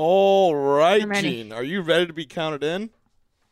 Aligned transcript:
All 0.00 0.54
right, 0.54 1.04
Jean, 1.14 1.50
Are 1.50 1.64
you 1.64 1.80
ready 1.80 2.06
to 2.06 2.12
be 2.12 2.24
counted 2.24 2.62
in? 2.62 2.90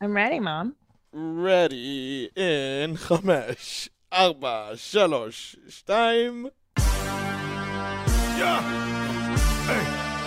I'm 0.00 0.14
ready, 0.14 0.38
Mom. 0.38 0.76
Ready 1.10 2.30
in 2.36 2.96
Chamesh, 2.96 3.88
Arba, 4.12 4.74
Shalosh, 4.74 5.56
Shtaim. 5.68 6.52
Yeah. 8.38 8.62
Hey, 9.66 9.82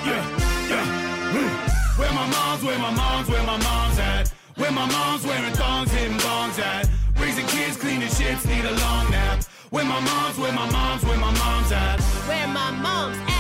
yeah, 0.10 0.68
yeah. 0.68 1.98
Where 1.98 2.12
my 2.12 2.28
mom's, 2.30 2.64
where 2.66 2.80
my 2.80 2.92
mom's, 2.92 3.30
where 3.30 3.44
my 3.44 3.58
mom's 3.58 4.00
at? 4.00 4.28
Where 4.58 4.72
my 4.74 4.92
mom's 4.92 5.26
wearing 5.26 5.54
thongs, 5.54 5.90
hitting 5.90 6.18
bongs 6.18 6.60
at? 6.60 6.90
Raising 7.18 7.48
kids, 7.48 7.78
cleaning 7.78 8.10
ships, 8.10 8.46
need 8.46 8.66
a 8.66 8.72
long 8.72 9.10
nap. 9.10 9.46
Where 9.70 9.86
my 9.86 10.02
mom's, 10.02 10.38
where 10.38 10.52
my 10.52 10.70
mom's, 10.70 11.02
where 11.06 11.18
my 11.18 11.32
mom's 11.32 11.72
at? 11.72 12.02
Where 12.28 12.48
my 12.50 12.72
mom's 12.72 13.18
at? 13.20 13.39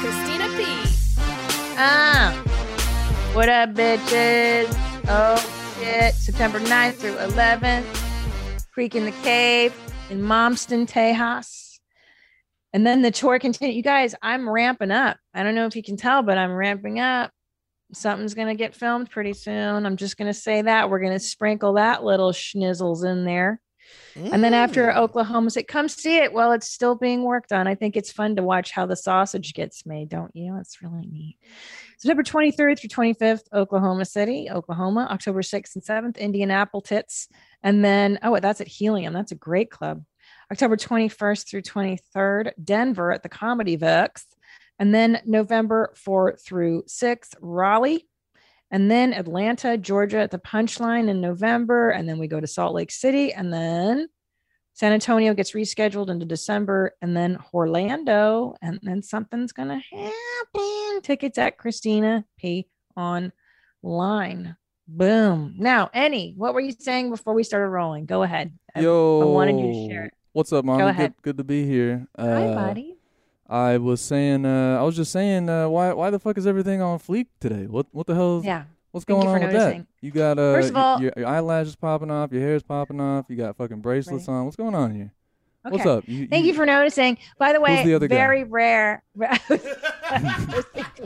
Christina 0.00 0.46
P. 0.56 0.64
Ah. 1.76 2.32
What 3.34 3.48
up, 3.48 3.70
bitches? 3.70 4.72
Oh, 5.08 5.74
shit. 5.80 6.14
September 6.14 6.60
9th 6.60 6.94
through 6.94 7.16
11th. 7.16 7.84
Creek 8.72 8.94
in 8.94 9.06
the 9.06 9.10
Cave 9.22 9.74
in 10.08 10.20
Momston, 10.20 10.88
Tejas. 10.88 11.80
And 12.72 12.86
then 12.86 13.02
the 13.02 13.10
tour 13.10 13.40
continues. 13.40 13.74
You 13.74 13.82
guys, 13.82 14.14
I'm 14.22 14.48
ramping 14.48 14.92
up. 14.92 15.16
I 15.34 15.42
don't 15.42 15.56
know 15.56 15.66
if 15.66 15.74
you 15.74 15.82
can 15.82 15.96
tell, 15.96 16.22
but 16.22 16.38
I'm 16.38 16.52
ramping 16.52 17.00
up. 17.00 17.32
Something's 17.92 18.34
going 18.34 18.46
to 18.46 18.54
get 18.54 18.76
filmed 18.76 19.10
pretty 19.10 19.32
soon. 19.32 19.84
I'm 19.84 19.96
just 19.96 20.16
going 20.16 20.28
to 20.28 20.38
say 20.38 20.62
that. 20.62 20.90
We're 20.90 21.00
going 21.00 21.12
to 21.12 21.18
sprinkle 21.18 21.72
that 21.72 22.04
little 22.04 22.30
schnizzles 22.30 23.04
in 23.04 23.24
there. 23.24 23.60
And 24.16 24.42
then 24.42 24.54
after 24.54 24.86
Mm. 24.86 24.96
Oklahoma 24.96 25.50
City, 25.50 25.64
come 25.64 25.88
see 25.88 26.16
it 26.18 26.32
while 26.32 26.52
it's 26.52 26.70
still 26.70 26.94
being 26.94 27.22
worked 27.22 27.52
on. 27.52 27.66
I 27.66 27.74
think 27.74 27.96
it's 27.96 28.10
fun 28.10 28.36
to 28.36 28.42
watch 28.42 28.72
how 28.72 28.86
the 28.86 28.96
sausage 28.96 29.54
gets 29.54 29.86
made, 29.86 30.08
don't 30.08 30.34
you? 30.34 30.56
It's 30.60 30.82
really 30.82 31.06
neat. 31.06 31.36
September 31.98 32.22
23rd 32.22 32.78
through 32.78 32.90
25th, 32.90 33.52
Oklahoma 33.52 34.04
City, 34.04 34.48
Oklahoma. 34.50 35.08
October 35.10 35.42
6th 35.42 35.74
and 35.74 35.84
7th, 35.84 36.18
Indianapolis 36.18 36.88
Tits. 36.88 37.28
And 37.62 37.84
then, 37.84 38.18
oh, 38.22 38.38
that's 38.40 38.60
at 38.60 38.68
Helium. 38.68 39.12
That's 39.12 39.32
a 39.32 39.36
great 39.36 39.70
club. 39.70 40.04
October 40.50 40.76
21st 40.76 41.48
through 41.48 41.62
23rd, 41.62 42.52
Denver 42.62 43.12
at 43.12 43.22
the 43.22 43.28
Comedy 43.28 43.76
Vex. 43.76 44.26
And 44.78 44.94
then 44.94 45.20
November 45.26 45.92
4th 45.96 46.44
through 46.44 46.84
6th, 46.86 47.34
Raleigh. 47.40 48.06
And 48.70 48.90
then 48.90 49.14
Atlanta, 49.14 49.78
Georgia 49.78 50.18
at 50.18 50.30
the 50.30 50.38
Punchline 50.38 51.08
in 51.08 51.20
November. 51.20 51.90
And 51.90 52.08
then 52.08 52.18
we 52.18 52.28
go 52.28 52.40
to 52.40 52.46
Salt 52.46 52.74
Lake 52.74 52.90
City. 52.90 53.32
And 53.32 53.52
then 53.52 54.08
San 54.74 54.92
Antonio 54.92 55.32
gets 55.34 55.52
rescheduled 55.52 56.10
into 56.10 56.26
December. 56.26 56.94
And 57.00 57.16
then 57.16 57.38
Orlando. 57.54 58.54
And 58.60 58.78
then 58.82 59.02
something's 59.02 59.52
going 59.52 59.68
to 59.68 59.82
happen. 59.96 61.00
Tickets 61.02 61.38
at 61.38 61.56
Christina 61.56 62.24
P. 62.36 62.68
online. 62.96 64.56
Boom. 64.86 65.54
Now, 65.58 65.90
Annie, 65.92 66.34
what 66.36 66.54
were 66.54 66.60
you 66.60 66.72
saying 66.78 67.10
before 67.10 67.34
we 67.34 67.44
started 67.44 67.68
rolling? 67.68 68.06
Go 68.06 68.22
ahead. 68.22 68.52
Yo, 68.76 69.20
I 69.22 69.24
wanted 69.24 69.58
you 69.58 69.72
to 69.72 69.88
share 69.88 70.04
it. 70.06 70.14
What's 70.32 70.52
up, 70.52 70.64
mom? 70.64 70.78
Go 70.78 70.84
Good, 70.84 70.90
ahead. 70.90 71.14
good 71.22 71.38
to 71.38 71.44
be 71.44 71.66
here. 71.66 72.06
Uh, 72.16 72.26
Hi, 72.26 72.54
buddy. 72.54 72.97
I 73.48 73.78
was 73.78 74.00
saying, 74.00 74.44
uh, 74.44 74.78
I 74.78 74.82
was 74.82 74.94
just 74.96 75.10
saying, 75.12 75.48
uh, 75.48 75.68
why, 75.68 75.92
why 75.94 76.10
the 76.10 76.18
fuck 76.18 76.36
is 76.36 76.46
everything 76.46 76.82
on 76.82 76.98
fleek 76.98 77.26
today? 77.40 77.66
What, 77.66 77.86
what 77.92 78.06
the 78.06 78.14
hell? 78.14 78.38
Is, 78.40 78.44
Yeah. 78.44 78.64
What's 78.90 79.04
Thank 79.04 79.20
going 79.22 79.28
on 79.28 79.40
with 79.42 79.52
noticing. 79.52 79.80
that? 79.80 79.86
You 80.00 80.10
got 80.10 80.38
uh, 80.38 80.54
First 80.54 80.70
of 80.70 80.76
all- 80.76 81.00
your, 81.02 81.12
your 81.16 81.26
eyelashes 81.26 81.76
popping 81.76 82.10
off, 82.10 82.32
your 82.32 82.40
hair's 82.42 82.62
popping 82.62 83.00
off. 83.00 83.26
You 83.28 83.36
got 83.36 83.56
fucking 83.56 83.80
bracelets 83.80 84.26
Right. 84.28 84.34
on. 84.34 84.44
What's 84.46 84.56
going 84.56 84.74
on 84.74 84.94
here? 84.94 85.12
What's 85.62 85.84
Okay. 85.84 86.24
up? 86.24 86.30
Thank 86.30 86.46
you 86.46 86.54
for 86.54 86.64
noticing. 86.64 87.18
By 87.38 87.52
the 87.52 87.60
way, 87.60 87.84
the 87.84 87.94
other 87.94 88.08
guy? 88.08 88.14
very 88.16 88.44
rare. 88.44 89.02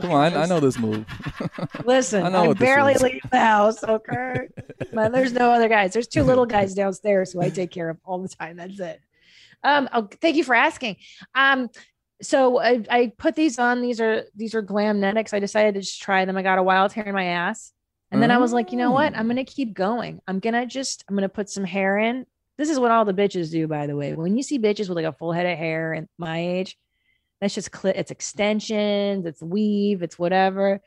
Come 0.01 0.11
on, 0.11 0.33
I, 0.33 0.43
I 0.43 0.45
know 0.45 0.59
this 0.59 0.77
move. 0.79 1.05
Listen, 1.85 2.23
I 2.23 2.27
I, 2.27 2.29
know 2.29 2.53
this 2.53 2.59
barely 2.59 2.93
leave 2.95 3.21
the 3.31 3.39
house. 3.39 3.83
Okay, 3.83 4.47
but 4.93 5.11
there's 5.11 5.33
no 5.33 5.51
other 5.51 5.67
guys. 5.67 5.91
There's 5.93 6.07
two 6.07 6.23
little 6.23 6.45
guys 6.45 6.73
downstairs 6.73 7.31
who 7.33 7.41
I 7.41 7.49
take 7.49 7.71
care 7.71 7.89
of 7.89 7.97
all 8.05 8.19
the 8.21 8.29
time. 8.29 8.57
That's 8.57 8.79
it. 8.79 9.01
Um, 9.63 9.89
oh, 9.93 10.07
thank 10.21 10.35
you 10.35 10.43
for 10.43 10.55
asking. 10.55 10.97
Um, 11.35 11.69
so 12.23 12.59
I, 12.59 12.83
I 12.89 13.11
put 13.17 13.35
these 13.35 13.59
on. 13.59 13.81
These 13.81 14.01
are 14.01 14.23
these 14.35 14.55
are 14.55 14.63
Glamnetics. 14.63 15.33
I 15.33 15.39
decided 15.39 15.75
to 15.75 15.81
just 15.81 16.01
try 16.01 16.25
them. 16.25 16.37
I 16.37 16.41
got 16.41 16.57
a 16.57 16.63
wild 16.63 16.93
hair 16.93 17.05
in 17.05 17.13
my 17.13 17.25
ass, 17.25 17.71
and 18.11 18.21
then 18.21 18.31
I 18.31 18.37
was 18.37 18.53
like, 18.53 18.71
you 18.71 18.77
know 18.77 18.91
what? 18.91 19.15
I'm 19.15 19.27
gonna 19.27 19.43
keep 19.43 19.73
going. 19.73 20.21
I'm 20.27 20.39
gonna 20.39 20.65
just 20.65 21.03
I'm 21.07 21.15
gonna 21.15 21.29
put 21.29 21.49
some 21.49 21.63
hair 21.63 21.97
in. 21.97 22.25
This 22.57 22.69
is 22.69 22.79
what 22.79 22.91
all 22.91 23.05
the 23.05 23.13
bitches 23.13 23.51
do, 23.51 23.67
by 23.67 23.87
the 23.87 23.95
way. 23.95 24.13
When 24.13 24.37
you 24.37 24.43
see 24.43 24.59
bitches 24.59 24.87
with 24.87 24.95
like 24.95 25.05
a 25.05 25.13
full 25.13 25.31
head 25.31 25.45
of 25.45 25.57
hair 25.57 25.93
and 25.93 26.07
my 26.17 26.39
age, 26.39 26.77
that's 27.41 27.55
just 27.55 27.71
cli 27.71 27.91
it's 27.95 28.11
extensions, 28.11 29.25
it's 29.25 29.41
weave, 29.41 30.03
it's 30.03 30.17
whatever. 30.17 30.79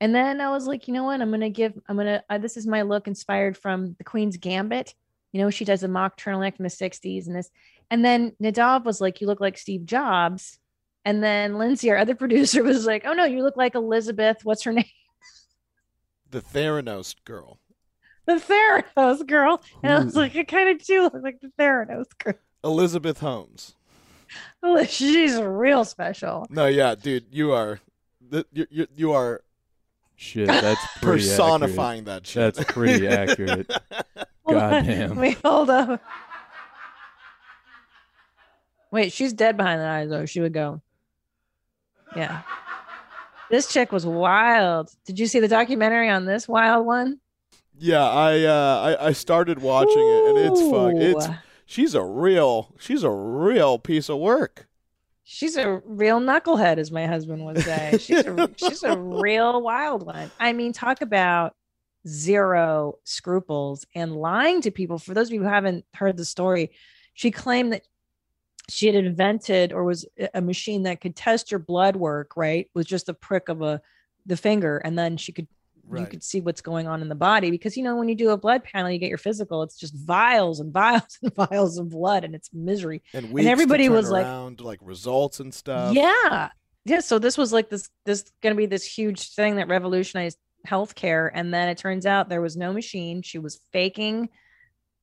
And 0.00 0.14
then 0.14 0.40
I 0.40 0.50
was 0.50 0.66
like, 0.66 0.88
you 0.88 0.94
know 0.94 1.04
what? 1.04 1.20
I'm 1.20 1.30
gonna 1.30 1.50
give. 1.50 1.74
I'm 1.86 1.96
gonna. 1.96 2.24
Uh, 2.28 2.38
this 2.38 2.56
is 2.56 2.66
my 2.66 2.82
look 2.82 3.06
inspired 3.06 3.56
from 3.56 3.94
the 3.98 4.04
Queen's 4.04 4.38
Gambit. 4.38 4.94
You 5.32 5.40
know, 5.40 5.50
she 5.50 5.64
does 5.64 5.82
a 5.82 5.88
mock 5.88 6.18
turtleneck 6.18 6.56
from 6.56 6.64
the 6.64 6.70
'60s, 6.70 7.26
and 7.26 7.36
this. 7.36 7.50
And 7.90 8.04
then 8.04 8.32
Nadav 8.42 8.84
was 8.84 9.00
like, 9.00 9.20
"You 9.20 9.26
look 9.26 9.40
like 9.40 9.58
Steve 9.58 9.84
Jobs." 9.84 10.58
And 11.04 11.22
then 11.22 11.58
Lindsay, 11.58 11.90
our 11.90 11.96
other 11.96 12.14
producer, 12.16 12.62
was 12.62 12.86
like, 12.86 13.04
"Oh 13.06 13.12
no, 13.12 13.24
you 13.24 13.42
look 13.42 13.56
like 13.56 13.74
Elizabeth. 13.74 14.38
What's 14.44 14.62
her 14.64 14.72
name? 14.72 14.84
The 16.30 16.40
Theranos 16.40 17.14
girl. 17.24 17.58
The 18.26 18.34
Theranos 18.34 19.26
girl." 19.26 19.62
And 19.82 19.92
I 19.92 20.04
was 20.04 20.14
hmm. 20.14 20.20
like, 20.20 20.36
"I 20.36 20.44
kind 20.44 20.70
of 20.70 20.84
do 20.86 21.02
look 21.02 21.14
like 21.22 21.40
the 21.40 21.52
Theranos 21.58 22.06
girl. 22.18 22.34
Elizabeth 22.62 23.20
Holmes. 23.20 23.74
Oh, 24.62 24.84
She's 24.88 25.40
real 25.40 25.84
special." 25.84 26.46
No, 26.50 26.66
yeah, 26.66 26.94
dude, 26.94 27.26
you 27.30 27.52
are, 27.52 27.80
you, 28.52 28.66
you, 28.70 28.86
you 28.94 29.12
are 29.12 29.42
Shit, 30.22 30.48
that's 30.48 30.86
pretty 31.00 31.22
personifying 31.22 32.04
that 32.04 32.26
shit. 32.26 32.54
That's 32.54 32.70
pretty 32.70 33.08
accurate. 33.08 33.72
Hold 34.44 34.58
on. 34.58 34.70
Goddamn. 34.70 35.16
Wait, 35.16 35.38
hold 35.42 35.70
up. 35.70 35.98
Wait, 38.90 39.14
she's 39.14 39.32
dead 39.32 39.56
behind 39.56 39.80
the 39.80 39.86
eyes, 39.86 40.10
though. 40.10 40.26
She 40.26 40.42
would 40.42 40.52
go. 40.52 40.82
Yeah. 42.16 42.42
This 43.50 43.66
chick 43.72 43.90
was 43.92 44.06
wild. 44.06 44.90
Did 45.04 45.18
you 45.18 45.26
see 45.26 45.40
the 45.40 45.48
documentary 45.48 46.08
on 46.08 46.24
this 46.24 46.46
wild 46.46 46.86
one? 46.86 47.20
yeah, 47.80 48.06
I, 48.06 48.42
uh, 48.44 48.96
I, 49.00 49.06
I 49.06 49.12
started 49.12 49.60
watching 49.60 49.96
it, 49.96 50.24
and 50.28 50.38
it's 50.38 50.60
fuck. 50.60 50.92
It's 50.94 51.28
she's 51.64 51.94
a 51.94 52.04
real, 52.04 52.74
she's 52.78 53.02
a 53.02 53.10
real 53.10 53.78
piece 53.78 54.08
of 54.10 54.18
work. 54.18 54.68
She's 55.24 55.56
a 55.56 55.80
real 55.86 56.20
knucklehead, 56.20 56.76
as 56.76 56.90
my 56.92 57.06
husband 57.06 57.44
would 57.46 57.60
say. 57.62 57.96
She's 57.98 58.26
a 58.26 58.50
she's 58.56 58.82
a 58.82 58.98
real 58.98 59.62
wild 59.62 60.04
one. 60.04 60.30
I 60.38 60.52
mean, 60.52 60.72
talk 60.72 61.00
about 61.00 61.54
zero 62.06 62.98
scruples 63.04 63.86
and 63.94 64.14
lying 64.14 64.60
to 64.62 64.70
people. 64.70 64.98
For 64.98 65.14
those 65.14 65.28
of 65.28 65.34
you 65.34 65.42
who 65.42 65.48
haven't 65.48 65.86
heard 65.94 66.16
the 66.16 66.24
story, 66.24 66.72
she 67.14 67.30
claimed 67.30 67.72
that 67.72 67.82
she 68.70 68.86
had 68.86 68.94
invented 68.94 69.72
or 69.72 69.84
was 69.84 70.06
a- 70.34 70.40
machine 70.40 70.84
that 70.84 71.00
could 71.00 71.16
test 71.16 71.50
your 71.50 71.60
blood 71.60 71.96
work, 71.96 72.36
right? 72.36 72.68
With 72.74 72.86
just 72.86 73.06
the 73.06 73.14
prick 73.14 73.48
of 73.48 73.62
a 73.62 73.80
the 74.26 74.36
finger, 74.36 74.78
and 74.78 74.98
then 74.98 75.16
she 75.16 75.32
could 75.32 75.48
you 75.92 76.06
could 76.06 76.22
see 76.22 76.40
what's 76.40 76.60
going 76.60 76.86
on 76.86 77.02
in 77.02 77.08
the 77.08 77.16
body 77.16 77.50
because 77.50 77.76
you 77.76 77.82
know 77.82 77.96
when 77.96 78.08
you 78.08 78.14
do 78.14 78.30
a 78.30 78.36
blood 78.36 78.62
panel 78.62 78.88
you 78.92 78.98
get 78.98 79.08
your 79.08 79.18
physical 79.18 79.64
it's 79.64 79.76
just 79.76 79.92
vials 79.96 80.60
and 80.60 80.72
vials 80.72 81.18
and 81.20 81.34
vials 81.50 81.78
of 81.78 81.88
blood 81.88 82.22
and 82.22 82.32
it's 82.32 82.48
misery 82.52 83.02
And, 83.12 83.34
to 83.36 83.44
everybody 83.48 83.88
was 83.88 84.08
like- 84.08 84.24
around, 84.24 84.60
like 84.60 84.78
results 84.82 85.40
and 85.40 85.52
stuff. 85.52 85.92
yeah. 85.94 86.50
Yeah. 86.84 87.00
So 87.00 87.18
this 87.18 87.36
was 87.36 87.52
like 87.52 87.70
this 87.70 87.88
this 88.06 88.30
gonna 88.40 88.54
be 88.54 88.66
this 88.66 88.84
huge 88.84 89.34
thing 89.34 89.56
that 89.56 89.66
revolutionized 89.66 90.38
healthcare. 90.64 91.28
And 91.34 91.52
then 91.52 91.68
it 91.68 91.78
turns 91.78 92.06
out 92.06 92.28
there 92.28 92.40
was 92.40 92.56
no 92.56 92.72
machine. 92.72 93.22
She 93.22 93.40
was 93.40 93.58
faking 93.72 94.28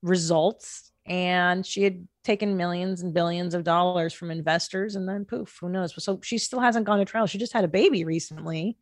results 0.02 0.92
and 1.08 1.66
she 1.66 1.84
had 1.84 2.08
taken 2.24 2.58
millions 2.58 3.02
and 3.02 3.14
billions 3.14 3.54
of 3.54 3.64
dollars 3.64 4.14
from 4.14 4.32
investors 4.32 4.96
and 4.96 5.08
then 5.08 5.26
poof, 5.26 5.58
who 5.62 5.70
knows? 5.70 5.94
So 6.04 6.20
she 6.22 6.38
still 6.38 6.60
hasn't 6.60 6.86
gone 6.86 7.00
to 7.00 7.06
trial. 7.06 7.28
She 7.28 7.38
just 7.38 7.54
had 7.54 7.64
a 7.64 7.70
baby 7.70 8.04
recently. 8.04 8.78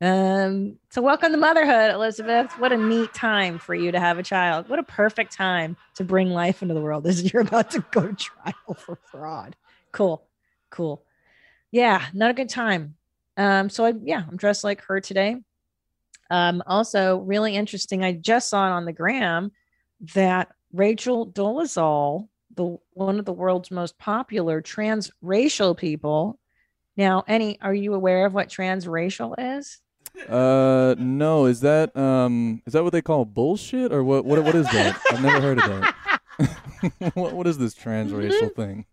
Um, 0.00 0.78
so 0.90 1.00
welcome 1.00 1.30
to 1.30 1.38
motherhood, 1.38 1.92
Elizabeth. 1.92 2.50
What 2.58 2.72
a 2.72 2.76
neat 2.76 3.14
time 3.14 3.60
for 3.60 3.72
you 3.72 3.92
to 3.92 4.00
have 4.00 4.18
a 4.18 4.22
child. 4.24 4.68
What 4.68 4.80
a 4.80 4.82
perfect 4.82 5.32
time 5.32 5.76
to 5.94 6.02
bring 6.02 6.30
life 6.30 6.60
into 6.60 6.74
the 6.74 6.80
world 6.80 7.06
is 7.06 7.32
you're 7.32 7.42
about 7.42 7.70
to 7.70 7.84
go 7.92 8.08
to 8.08 8.14
trial 8.14 8.74
for 8.76 8.98
fraud. 9.10 9.54
Cool. 9.92 10.26
Cool. 10.70 11.04
Yeah, 11.70 12.04
not 12.12 12.30
a 12.30 12.34
good 12.34 12.48
time. 12.48 12.96
Um, 13.36 13.70
so 13.70 13.84
I 13.84 13.94
yeah, 14.02 14.24
I'm 14.28 14.36
dressed 14.36 14.64
like 14.64 14.82
her 14.82 15.00
today. 15.00 15.36
Um, 16.30 16.62
also 16.66 17.18
really 17.18 17.54
interesting. 17.54 18.02
I 18.02 18.12
just 18.12 18.48
saw 18.48 18.66
it 18.66 18.72
on 18.72 18.84
the 18.84 18.92
gram 18.92 19.52
that 20.14 20.48
Rachel 20.72 21.26
Dolezal, 21.26 22.28
the 22.54 22.78
one 22.92 23.18
of 23.18 23.24
the 23.24 23.32
world's 23.32 23.70
most 23.70 23.98
popular 23.98 24.62
transracial 24.62 25.76
people. 25.76 26.38
Now, 26.96 27.24
any 27.26 27.60
are 27.60 27.74
you 27.74 27.94
aware 27.94 28.26
of 28.26 28.34
what 28.34 28.48
transracial 28.48 29.34
is? 29.38 29.80
Uh, 30.28 30.94
no, 30.98 31.46
is 31.46 31.60
that 31.60 31.96
um, 31.96 32.62
is 32.66 32.74
that 32.74 32.84
what 32.84 32.92
they 32.92 33.02
call 33.02 33.24
bullshit 33.24 33.92
or 33.92 34.04
what? 34.04 34.24
What 34.24 34.42
what 34.44 34.54
is 34.54 34.66
that? 34.66 35.00
I've 35.10 35.22
never 35.22 35.40
heard 35.40 35.58
of 35.58 35.64
that. 35.64 36.20
what 37.14 37.32
what 37.32 37.46
is 37.46 37.58
this 37.58 37.74
transracial 37.74 38.54
thing? 38.54 38.84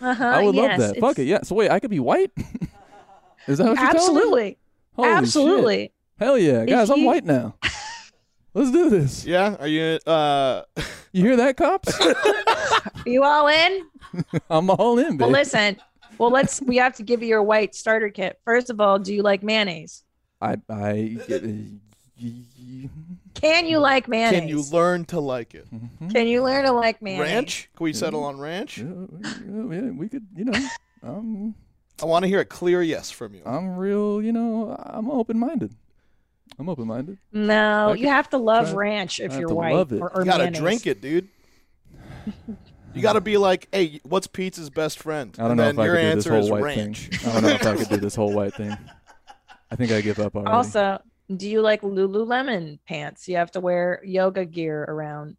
Uh-huh, 0.00 0.24
I 0.24 0.42
would 0.42 0.54
yes, 0.54 0.78
love 0.78 0.94
that. 0.94 1.00
Fuck 1.00 1.18
it, 1.18 1.24
yeah. 1.24 1.42
So 1.42 1.54
wait, 1.54 1.70
I 1.70 1.78
could 1.78 1.90
be 1.90 2.00
white. 2.00 2.32
Is 3.46 3.58
that 3.58 3.68
what 3.68 3.78
you're 3.78 3.92
telling 3.92 3.94
me? 3.94 3.96
Absolutely. 3.96 4.58
Holy 4.94 5.08
shit. 5.08 5.16
Absolutely. 5.16 5.92
Hell 6.18 6.36
yeah, 6.36 6.64
guys! 6.64 6.90
I'm 6.90 6.98
you- 6.98 7.06
white 7.06 7.24
now. 7.24 7.54
Let's 8.54 8.70
do 8.70 8.90
this. 8.90 9.24
Yeah, 9.24 9.56
are 9.60 9.68
you? 9.68 9.98
Uh, 10.06 10.62
You 11.12 11.22
hear 11.24 11.36
that, 11.36 11.56
cops? 11.56 11.92
You 13.06 13.22
all 13.24 13.48
in? 13.48 13.86
I'm 14.50 14.68
all 14.70 14.98
in, 14.98 15.16
Well, 15.16 15.30
listen. 15.30 15.78
Well, 16.18 16.30
let's. 16.30 16.60
We 16.60 16.76
have 16.76 16.94
to 16.96 17.02
give 17.02 17.22
you 17.22 17.28
your 17.28 17.42
white 17.42 17.74
starter 17.74 18.10
kit. 18.10 18.38
First 18.44 18.68
of 18.70 18.80
all, 18.80 18.98
do 18.98 19.14
you 19.14 19.22
like 19.22 19.42
mayonnaise? 19.42 20.04
I 20.40 20.56
I 20.68 21.18
get, 21.26 21.42
Can 23.34 23.66
you 23.66 23.78
like 23.78 24.08
mayonnaise? 24.08 24.40
can 24.40 24.48
you 24.48 24.62
learn 24.70 25.04
to 25.06 25.20
like 25.20 25.54
it? 25.54 25.66
Can 26.12 26.26
you 26.26 26.42
learn 26.42 26.64
to 26.64 26.72
like 26.72 27.00
mayonnaise? 27.00 27.32
Ranch? 27.32 27.70
Can 27.76 27.84
we 27.84 27.92
settle 27.92 28.24
on 28.24 28.38
ranch? 28.38 28.78
yeah, 28.78 28.84
yeah, 28.86 29.90
we 29.90 30.08
could, 30.08 30.26
you 30.36 30.44
know, 30.44 30.68
I'm 31.02 31.54
I 32.02 32.04
want 32.04 32.24
to 32.24 32.28
hear 32.28 32.40
a 32.40 32.44
clear 32.44 32.82
yes 32.82 33.10
from 33.10 33.34
you. 33.34 33.42
I'm 33.46 33.76
real, 33.76 34.20
you 34.22 34.32
know, 34.32 34.76
I'm 34.78 35.10
open 35.10 35.38
minded. 35.38 35.74
I'm 36.58 36.68
open 36.68 36.86
minded. 36.88 37.18
No, 37.32 37.90
I 37.90 37.94
you 37.94 38.08
have 38.08 38.28
to 38.30 38.38
love 38.38 38.70
try- 38.70 38.76
ranch 38.76 39.20
if 39.20 39.34
you're 39.36 39.48
to 39.48 39.54
white. 39.54 39.74
love 39.74 39.92
it. 39.92 40.00
Or, 40.00 40.10
or 40.14 40.20
you 40.22 40.26
gotta 40.30 40.44
mayonnaise. 40.44 40.60
drink 40.60 40.86
it, 40.86 41.00
dude. 41.00 41.28
You 42.94 43.02
gotta 43.02 43.20
be 43.20 43.36
like, 43.36 43.68
hey, 43.72 44.00
what's 44.02 44.26
pizza's 44.26 44.70
best 44.70 44.98
friend? 44.98 45.34
I 45.38 45.42
don't 45.42 45.52
and 45.52 45.58
know 45.58 45.64
then 45.64 45.74
if 45.74 45.78
I 45.78 45.84
your 45.86 45.94
could 45.96 46.10
do 46.10 46.14
this 46.16 46.26
whole 46.26 46.50
white 46.50 46.62
ranch. 46.64 47.08
thing. 47.08 47.30
I 47.30 47.32
don't 47.34 47.42
know 47.42 47.48
if 47.50 47.66
I 47.66 47.76
could 47.76 47.88
do 47.88 47.96
this 48.00 48.14
whole 48.14 48.32
white 48.32 48.54
thing. 48.54 48.76
I 49.70 49.76
think 49.76 49.92
I 49.92 50.00
give 50.00 50.18
up 50.18 50.34
already. 50.34 50.50
Also, 50.50 51.00
do 51.34 51.48
you 51.48 51.60
like 51.60 51.82
Lululemon 51.82 52.78
pants? 52.88 53.28
You 53.28 53.36
have 53.36 53.50
to 53.52 53.60
wear 53.60 54.00
yoga 54.04 54.44
gear 54.44 54.82
around. 54.88 55.36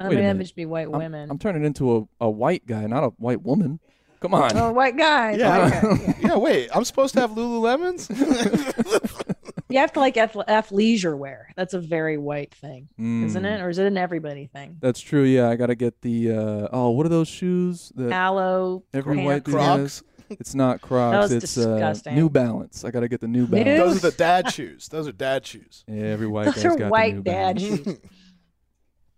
I 0.00 0.08
Wait 0.08 0.14
a 0.14 0.16
mean, 0.16 0.16
that 0.18 0.22
minute. 0.24 0.36
would 0.38 0.44
just 0.44 0.56
be 0.56 0.66
white 0.66 0.86
I'm, 0.88 0.92
women. 0.98 1.30
I'm 1.30 1.38
turning 1.38 1.64
into 1.64 1.96
a, 2.20 2.24
a 2.26 2.28
white 2.30 2.66
guy, 2.66 2.86
not 2.86 3.04
a 3.04 3.08
white 3.18 3.42
woman. 3.42 3.78
Come 4.20 4.34
on. 4.34 4.56
oh, 4.56 4.72
white 4.72 4.96
guy. 4.96 5.32
Yeah. 5.36 5.80
Okay, 5.84 6.04
yeah. 6.06 6.14
yeah, 6.28 6.36
wait, 6.36 6.68
I'm 6.74 6.84
supposed 6.84 7.14
to 7.14 7.20
have 7.20 7.30
Lululemons? 7.30 8.08
You 9.72 9.78
have 9.78 9.92
to 9.94 10.00
like 10.00 10.16
F, 10.16 10.36
F 10.46 10.70
leisure 10.72 11.16
wear. 11.16 11.48
That's 11.56 11.74
a 11.74 11.80
very 11.80 12.18
white 12.18 12.54
thing, 12.54 12.88
isn't 12.98 13.42
Mm, 13.42 13.58
it? 13.58 13.60
Or 13.62 13.68
is 13.70 13.78
it 13.78 13.86
an 13.86 13.96
everybody 13.96 14.46
thing? 14.46 14.76
That's 14.80 15.00
true. 15.00 15.22
Yeah, 15.24 15.48
I 15.48 15.56
gotta 15.56 15.74
get 15.74 16.00
the. 16.02 16.30
Uh, 16.32 16.68
oh, 16.72 16.90
what 16.90 17.06
are 17.06 17.08
those 17.10 17.28
shoes? 17.28 17.90
The 17.94 18.12
Alo. 18.12 18.84
every 18.94 19.16
pants. 19.16 19.26
white 19.26 19.44
Crocs? 19.44 19.78
has? 19.78 20.02
It's 20.40 20.54
not 20.54 20.80
Crocs. 20.80 21.30
was 21.30 21.32
it's 21.32 21.58
uh. 21.58 21.94
New 22.12 22.30
Balance. 22.30 22.84
I 22.84 22.90
gotta 22.90 23.08
get 23.08 23.20
the 23.20 23.28
New 23.28 23.40
New- 23.40 23.46
Balance. 23.46 23.78
Those 23.78 23.96
are 24.04 24.10
the 24.10 24.16
dad 24.16 24.50
shoes. 24.52 24.88
Those 24.88 25.06
are 25.08 25.12
dad 25.12 25.46
shoes. 25.46 25.84
Yeah, 25.86 26.04
every 26.04 26.26
white 26.26 26.46
Those 26.46 26.54
guy's 26.56 26.64
are 26.66 26.76
got 26.76 26.90
white 26.90 27.10
the 27.10 27.16
New 27.16 27.22
dad 27.22 27.56
Balance. 27.56 27.84
shoes. 27.84 27.98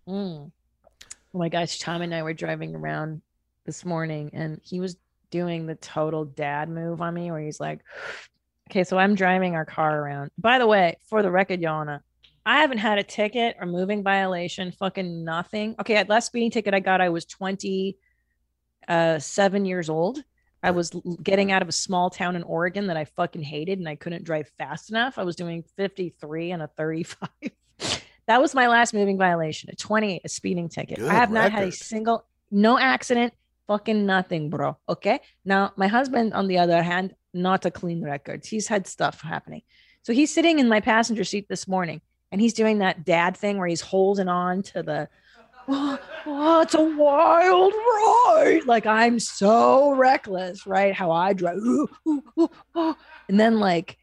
Mm. 0.08 0.50
Oh 1.34 1.38
my 1.38 1.48
gosh, 1.48 1.78
Tom 1.78 2.02
and 2.02 2.14
I 2.14 2.22
were 2.22 2.34
driving 2.34 2.74
around 2.74 3.22
this 3.64 3.84
morning 3.84 4.30
and 4.34 4.60
he 4.62 4.80
was 4.80 4.96
doing 5.30 5.66
the 5.66 5.74
total 5.76 6.24
dad 6.26 6.68
move 6.68 7.00
on 7.00 7.14
me 7.14 7.30
where 7.30 7.40
he's 7.40 7.58
like, 7.58 7.80
okay, 8.74 8.82
so 8.82 8.98
I'm 8.98 9.14
driving 9.14 9.54
our 9.54 9.64
car 9.64 10.00
around. 10.00 10.32
By 10.36 10.58
the 10.58 10.66
way, 10.66 10.96
for 11.08 11.22
the 11.22 11.30
record, 11.30 11.60
Yana, 11.60 12.00
I 12.44 12.60
haven't 12.60 12.78
had 12.78 12.98
a 12.98 13.04
ticket 13.04 13.56
or 13.60 13.66
moving 13.66 14.02
violation, 14.02 14.72
fucking 14.72 15.24
nothing. 15.24 15.76
Okay, 15.80 15.94
at 15.94 16.08
last 16.08 16.26
speeding 16.26 16.50
ticket 16.50 16.74
I 16.74 16.80
got, 16.80 17.00
I 17.00 17.08
was 17.08 17.24
27 17.24 17.96
uh, 18.88 19.64
years 19.64 19.88
old. 19.88 20.24
I 20.60 20.72
was 20.72 20.90
getting 21.22 21.48
mm-hmm. 21.48 21.54
out 21.54 21.62
of 21.62 21.68
a 21.68 21.72
small 21.72 22.10
town 22.10 22.34
in 22.34 22.42
Oregon 22.42 22.88
that 22.88 22.96
I 22.96 23.04
fucking 23.04 23.42
hated 23.42 23.78
and 23.78 23.88
I 23.88 23.94
couldn't 23.94 24.24
drive 24.24 24.50
fast 24.58 24.90
enough. 24.90 25.18
I 25.18 25.22
was 25.22 25.36
doing 25.36 25.62
53 25.76 26.50
and 26.50 26.62
a 26.62 26.66
35. 26.66 27.28
that 28.26 28.40
was 28.40 28.54
my 28.54 28.66
last 28.66 28.92
moving 28.92 29.18
violation, 29.18 29.70
a 29.70 29.76
28, 29.76 30.22
a 30.24 30.28
speeding 30.28 30.68
ticket. 30.68 30.98
Good 30.98 31.08
I 31.08 31.14
have 31.14 31.30
not 31.30 31.52
had 31.52 31.62
a 31.62 31.72
single, 31.72 32.26
no 32.50 32.76
accident, 32.76 33.34
fucking 33.68 34.04
nothing, 34.04 34.50
bro. 34.50 34.76
Okay. 34.88 35.20
Now, 35.44 35.72
my 35.76 35.86
husband, 35.86 36.34
on 36.34 36.48
the 36.48 36.58
other 36.58 36.82
hand, 36.82 37.14
not 37.34 37.64
a 37.64 37.70
clean 37.70 38.02
record. 38.02 38.44
He's 38.44 38.68
had 38.68 38.86
stuff 38.86 39.20
happening. 39.20 39.62
So 40.02 40.12
he's 40.12 40.32
sitting 40.32 40.58
in 40.58 40.68
my 40.68 40.80
passenger 40.80 41.24
seat 41.24 41.48
this 41.48 41.66
morning 41.66 42.00
and 42.30 42.40
he's 42.40 42.54
doing 42.54 42.78
that 42.78 43.04
dad 43.04 43.36
thing 43.36 43.58
where 43.58 43.68
he's 43.68 43.80
holding 43.80 44.28
on 44.28 44.62
to 44.62 44.82
the, 44.82 45.08
oh, 45.68 45.98
oh, 46.26 46.60
it's 46.60 46.74
a 46.74 46.82
wild 46.82 47.72
ride. 47.72 48.66
Like 48.66 48.86
I'm 48.86 49.18
so 49.18 49.94
reckless, 49.94 50.66
right? 50.66 50.94
How 50.94 51.10
I 51.10 51.32
drive. 51.32 51.56
Ooh, 51.56 51.88
ooh, 52.06 52.22
ooh, 52.38 52.50
oh. 52.74 52.96
And 53.28 53.40
then 53.40 53.60
like 53.60 53.98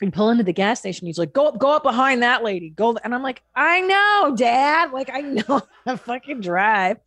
we 0.00 0.10
pull 0.10 0.30
into 0.30 0.44
the 0.44 0.52
gas 0.52 0.80
station. 0.80 1.06
He's 1.06 1.18
like, 1.18 1.32
go 1.32 1.48
up, 1.48 1.58
go 1.58 1.74
up 1.74 1.82
behind 1.82 2.22
that 2.22 2.44
lady. 2.44 2.70
Go. 2.70 2.96
And 3.02 3.14
I'm 3.14 3.22
like, 3.22 3.42
I 3.54 3.80
know, 3.80 4.36
dad. 4.36 4.92
Like, 4.92 5.10
I 5.10 5.20
know 5.20 5.42
how 5.48 5.92
to 5.92 5.96
fucking 5.96 6.42
drive. 6.42 6.98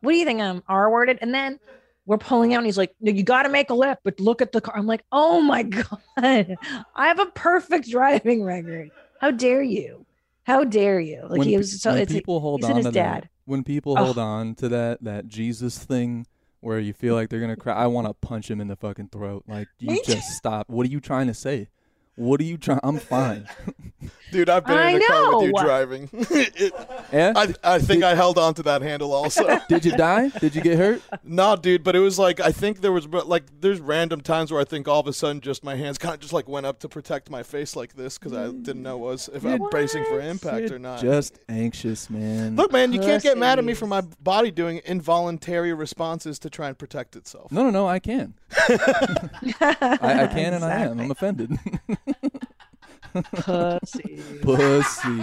What 0.00 0.12
do 0.12 0.18
you 0.18 0.24
think 0.24 0.40
I'm 0.40 0.62
R 0.68 0.90
worded? 0.90 1.18
And 1.20 1.34
then 1.34 1.58
we're 2.06 2.18
pulling 2.18 2.54
out 2.54 2.58
and 2.58 2.66
he's 2.66 2.78
like, 2.78 2.94
no, 3.00 3.12
you 3.12 3.22
got 3.22 3.42
to 3.42 3.48
make 3.48 3.70
a 3.70 3.74
left, 3.74 4.02
but 4.04 4.18
look 4.20 4.40
at 4.40 4.52
the 4.52 4.60
car. 4.60 4.76
I'm 4.76 4.86
like, 4.86 5.04
oh 5.12 5.40
my 5.40 5.62
God. 5.64 5.98
I 6.16 6.56
have 6.96 7.18
a 7.18 7.26
perfect 7.26 7.90
driving 7.90 8.42
record. 8.42 8.90
How 9.20 9.32
dare 9.32 9.62
you? 9.62 10.06
How 10.44 10.62
dare 10.62 11.00
you? 11.00 11.22
Like 11.22 11.38
when, 11.38 11.48
he 11.48 11.56
was 11.56 11.82
so 11.82 11.92
it's 11.92 12.12
people 12.12 12.38
hold 12.38 12.64
on 12.64 12.70
in 12.70 12.76
his 12.76 12.86
to 12.86 12.92
dad. 12.92 13.24
that, 13.24 13.30
when 13.46 13.64
people 13.64 13.96
hold 13.96 14.16
on 14.18 14.54
to 14.56 14.68
that 14.68 15.02
that 15.02 15.26
Jesus 15.26 15.76
thing 15.78 16.26
where 16.60 16.78
you 16.78 16.92
feel 16.92 17.14
like 17.14 17.28
they're 17.30 17.40
gonna 17.40 17.56
cry, 17.56 17.74
I 17.74 17.88
want 17.88 18.06
to 18.06 18.14
punch 18.14 18.48
him 18.48 18.60
in 18.60 18.68
the 18.68 18.76
fucking 18.76 19.08
throat. 19.08 19.42
Like 19.48 19.66
you 19.80 20.00
just 20.04 20.28
stop. 20.30 20.68
What 20.68 20.86
are 20.86 20.90
you 20.90 21.00
trying 21.00 21.26
to 21.26 21.34
say? 21.34 21.68
What 22.16 22.40
are 22.40 22.44
you 22.44 22.56
trying? 22.56 22.80
I'm 22.82 22.98
fine. 22.98 23.46
Dude, 24.32 24.48
I've 24.48 24.66
been 24.66 24.76
I 24.76 24.90
in 24.90 24.98
the 24.98 25.04
car 25.06 25.36
with 25.36 25.46
you 25.46 25.52
know. 25.52 25.62
driving. 25.62 26.08
It- 26.12 26.72
yeah. 27.12 27.32
I, 27.36 27.54
I 27.62 27.78
think 27.78 28.02
I 28.02 28.14
held 28.14 28.38
on 28.38 28.54
to 28.54 28.62
that 28.64 28.82
handle 28.82 29.12
also. 29.12 29.60
Did 29.68 29.84
you 29.84 29.92
die? 29.92 30.28
Did 30.28 30.54
you 30.54 30.62
get 30.62 30.78
hurt? 30.78 31.02
no, 31.22 31.54
dude, 31.56 31.84
but 31.84 31.94
it 31.94 32.00
was 32.00 32.18
like 32.18 32.40
I 32.40 32.50
think 32.52 32.80
there 32.80 32.90
was 32.90 33.06
but, 33.06 33.28
like 33.28 33.44
there's 33.60 33.80
random 33.80 34.20
times 34.20 34.50
where 34.50 34.60
I 34.60 34.64
think 34.64 34.88
all 34.88 34.98
of 34.98 35.06
a 35.06 35.12
sudden 35.12 35.40
just 35.40 35.62
my 35.62 35.76
hands 35.76 35.98
kind 35.98 36.14
of 36.14 36.20
just 36.20 36.32
like 36.32 36.48
went 36.48 36.66
up 36.66 36.80
to 36.80 36.88
protect 36.88 37.30
my 37.30 37.42
face 37.42 37.76
like 37.76 37.94
this 37.94 38.18
because 38.18 38.32
I 38.32 38.46
didn't 38.46 38.82
know 38.82 38.98
was 38.98 39.28
if 39.32 39.44
I'm 39.44 39.68
bracing 39.68 40.04
for 40.04 40.20
impact 40.20 40.68
You're 40.68 40.76
or 40.76 40.78
not. 40.80 41.00
Just 41.00 41.38
anxious, 41.48 42.10
man. 42.10 42.56
Look, 42.56 42.72
man, 42.72 42.92
you 42.92 43.00
can't 43.00 43.22
get 43.22 43.38
mad 43.38 43.58
at 43.58 43.64
me 43.64 43.74
for 43.74 43.86
my 43.86 44.00
body 44.20 44.50
doing 44.50 44.80
involuntary 44.84 45.72
responses 45.72 46.38
to 46.40 46.50
try 46.50 46.68
and 46.68 46.76
protect 46.76 47.14
itself. 47.14 47.52
No, 47.52 47.62
no, 47.62 47.70
no. 47.70 47.86
I 47.86 48.00
can. 48.00 48.34
I, 48.68 49.98
I 50.00 50.26
can, 50.26 50.54
and 50.54 50.64
I 50.64 50.80
am. 50.82 51.00
I'm 51.00 51.10
offended. 51.10 51.58
Pussy. 53.32 54.22
Pussy. 54.42 55.20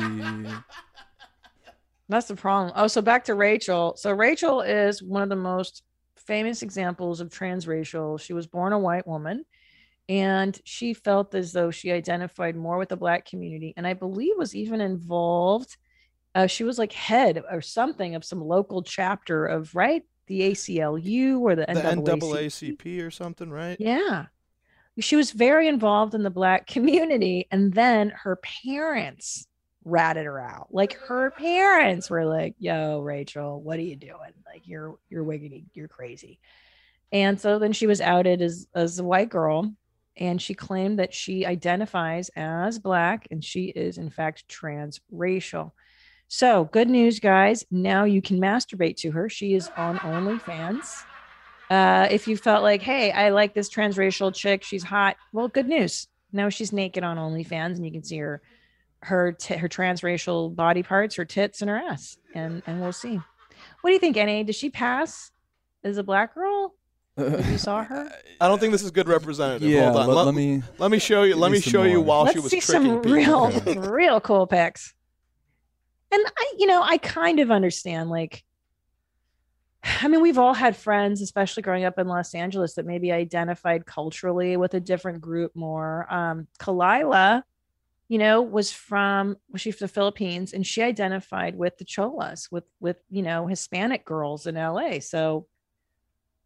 That's 2.09 2.27
the 2.27 2.35
problem. 2.35 2.73
Oh, 2.75 2.87
so 2.87 3.01
back 3.01 3.25
to 3.25 3.35
Rachel. 3.35 3.95
So 3.97 4.11
Rachel 4.11 4.61
is 4.61 5.01
one 5.01 5.21
of 5.23 5.29
the 5.29 5.35
most 5.35 5.83
famous 6.17 6.61
examples 6.61 7.21
of 7.21 7.29
transracial. 7.29 8.19
She 8.19 8.33
was 8.33 8.47
born 8.47 8.73
a 8.73 8.79
white 8.79 9.07
woman 9.07 9.45
and 10.09 10.59
she 10.65 10.93
felt 10.93 11.33
as 11.33 11.53
though 11.53 11.71
she 11.71 11.91
identified 11.91 12.55
more 12.55 12.77
with 12.77 12.89
the 12.89 12.97
black 12.97 13.25
community 13.25 13.73
and 13.77 13.87
I 13.87 13.93
believe 13.93 14.33
was 14.37 14.53
even 14.55 14.81
involved 14.81 15.77
uh, 16.35 16.47
she 16.47 16.63
was 16.63 16.77
like 16.77 16.91
head 16.91 17.41
or 17.49 17.61
something 17.61 18.15
of 18.15 18.25
some 18.25 18.41
local 18.41 18.81
chapter 18.81 19.45
of 19.45 19.73
right 19.75 20.03
the 20.27 20.51
ACLU 20.51 21.39
or 21.39 21.55
the, 21.55 21.65
The 21.67 21.73
NAACP. 21.73 22.19
NAACP 22.19 23.05
or 23.05 23.11
something, 23.11 23.49
right? 23.49 23.77
Yeah. 23.79 24.27
She 24.99 25.15
was 25.15 25.31
very 25.31 25.67
involved 25.67 26.13
in 26.13 26.23
the 26.23 26.29
black 26.29 26.67
community. 26.67 27.47
And 27.51 27.73
then 27.73 28.09
her 28.23 28.37
parents 28.37 29.47
ratted 29.85 30.25
her 30.25 30.39
out. 30.39 30.67
Like 30.71 30.93
her 31.07 31.31
parents 31.31 32.09
were 32.09 32.25
like, 32.25 32.55
yo, 32.59 32.99
Rachel, 33.01 33.61
what 33.61 33.79
are 33.79 33.83
you 33.83 33.95
doing? 33.95 34.33
Like 34.45 34.63
you're 34.65 34.97
you're 35.09 35.25
wiggity, 35.25 35.65
you're 35.73 35.87
crazy. 35.87 36.39
And 37.11 37.39
so 37.39 37.59
then 37.59 37.73
she 37.73 37.87
was 37.87 38.01
outed 38.01 38.41
as 38.41 38.67
as 38.73 38.99
a 38.99 39.03
white 39.03 39.29
girl. 39.29 39.73
And 40.15 40.39
she 40.39 40.53
claimed 40.53 40.99
that 40.99 41.13
she 41.13 41.43
identifies 41.43 42.29
as 42.35 42.77
black 42.77 43.27
and 43.31 43.43
she 43.43 43.65
is 43.65 43.97
in 43.97 44.11
fact 44.11 44.47
transracial. 44.47 45.71
So 46.27 46.65
good 46.65 46.89
news, 46.89 47.19
guys. 47.19 47.65
Now 47.71 48.05
you 48.05 48.21
can 48.21 48.39
masturbate 48.39 48.97
to 48.97 49.11
her. 49.11 49.27
She 49.27 49.55
is 49.55 49.69
on 49.75 49.97
OnlyFans 49.97 51.03
uh, 51.73 52.07
if 52.11 52.27
you 52.27 52.37
felt 52.37 52.61
like, 52.61 52.81
hey, 52.81 53.11
I 53.11 53.29
like 53.29 53.53
this 53.53 53.69
transracial 53.69 54.33
chick, 54.33 54.63
she's 54.63 54.83
hot. 54.83 55.15
Well, 55.31 55.47
good 55.47 55.67
news. 55.67 56.07
Now 56.31 56.49
she's 56.49 56.71
naked 56.71 57.03
on 57.03 57.17
OnlyFans, 57.17 57.75
and 57.77 57.85
you 57.85 57.91
can 57.91 58.03
see 58.03 58.17
her, 58.19 58.41
her, 59.01 59.31
t- 59.31 59.55
her 59.55 59.67
transracial 59.69 60.55
body 60.55 60.83
parts, 60.83 61.15
her 61.15 61.25
tits, 61.25 61.61
and 61.61 61.69
her 61.69 61.77
ass, 61.77 62.17
and 62.35 62.61
and 62.67 62.79
we'll 62.81 62.91
see. 62.93 63.15
What 63.81 63.89
do 63.89 63.93
you 63.93 63.99
think, 63.99 64.15
Na? 64.17 64.43
Does 64.43 64.55
she 64.55 64.69
pass 64.69 65.31
as 65.83 65.97
a 65.97 66.03
black 66.03 66.35
girl? 66.35 66.75
If 67.17 67.47
you 67.47 67.57
saw 67.59 67.83
her, 67.83 68.11
I 68.41 68.47
don't 68.47 68.59
think 68.59 68.71
this 68.71 68.81
is 68.83 68.91
good 68.91 69.07
representative. 69.07 69.69
yeah. 69.69 69.85
Hold 69.91 69.97
on. 70.01 70.07
Let, 70.07 70.15
Let, 70.17 70.25
let 70.25 70.35
me. 70.35 70.63
let 70.79 70.91
me 70.91 70.99
show 70.99 71.23
you. 71.23 71.35
Let 71.35 71.51
me 71.51 71.57
me 71.57 71.61
some 71.61 71.71
show 71.71 71.83
you 71.83 71.97
more. 71.97 72.05
while 72.05 72.25
she 72.27 72.39
let's 72.39 72.43
was 72.43 72.51
see 72.51 72.59
tricking 72.59 72.87
some 72.87 73.01
people. 73.01 73.51
real, 73.51 73.91
real 73.91 74.19
cool 74.21 74.47
pics. 74.47 74.93
And 76.11 76.21
I, 76.37 76.53
you 76.57 76.65
know, 76.67 76.81
I 76.83 76.97
kind 76.97 77.39
of 77.39 77.49
understand. 77.51 78.09
Like, 78.09 78.43
I 80.01 80.07
mean, 80.07 80.21
we've 80.21 80.37
all 80.37 80.53
had 80.53 80.75
friends, 80.75 81.21
especially 81.21 81.63
growing 81.63 81.83
up 81.83 81.99
in 81.99 82.07
Los 82.07 82.33
Angeles, 82.33 82.75
that 82.75 82.85
maybe 82.85 83.11
identified 83.11 83.85
culturally 83.85 84.55
with 84.57 84.73
a 84.73 84.79
different 84.79 85.21
group 85.21 85.55
more. 85.55 86.11
Um, 86.13 86.47
Kalila, 86.59 87.43
you 88.07 88.17
know, 88.17 88.41
was 88.41 88.71
from 88.71 89.37
was 89.51 89.61
she 89.61 89.71
from 89.71 89.85
the 89.85 89.93
Philippines, 89.93 90.53
and 90.53 90.65
she 90.65 90.81
identified 90.81 91.57
with 91.57 91.77
the 91.77 91.85
Cholas, 91.85 92.49
with 92.51 92.63
with 92.79 92.97
you 93.09 93.23
know 93.23 93.47
Hispanic 93.47 94.05
girls 94.05 94.47
in 94.47 94.55
LA. 94.55 94.99
So, 94.99 95.47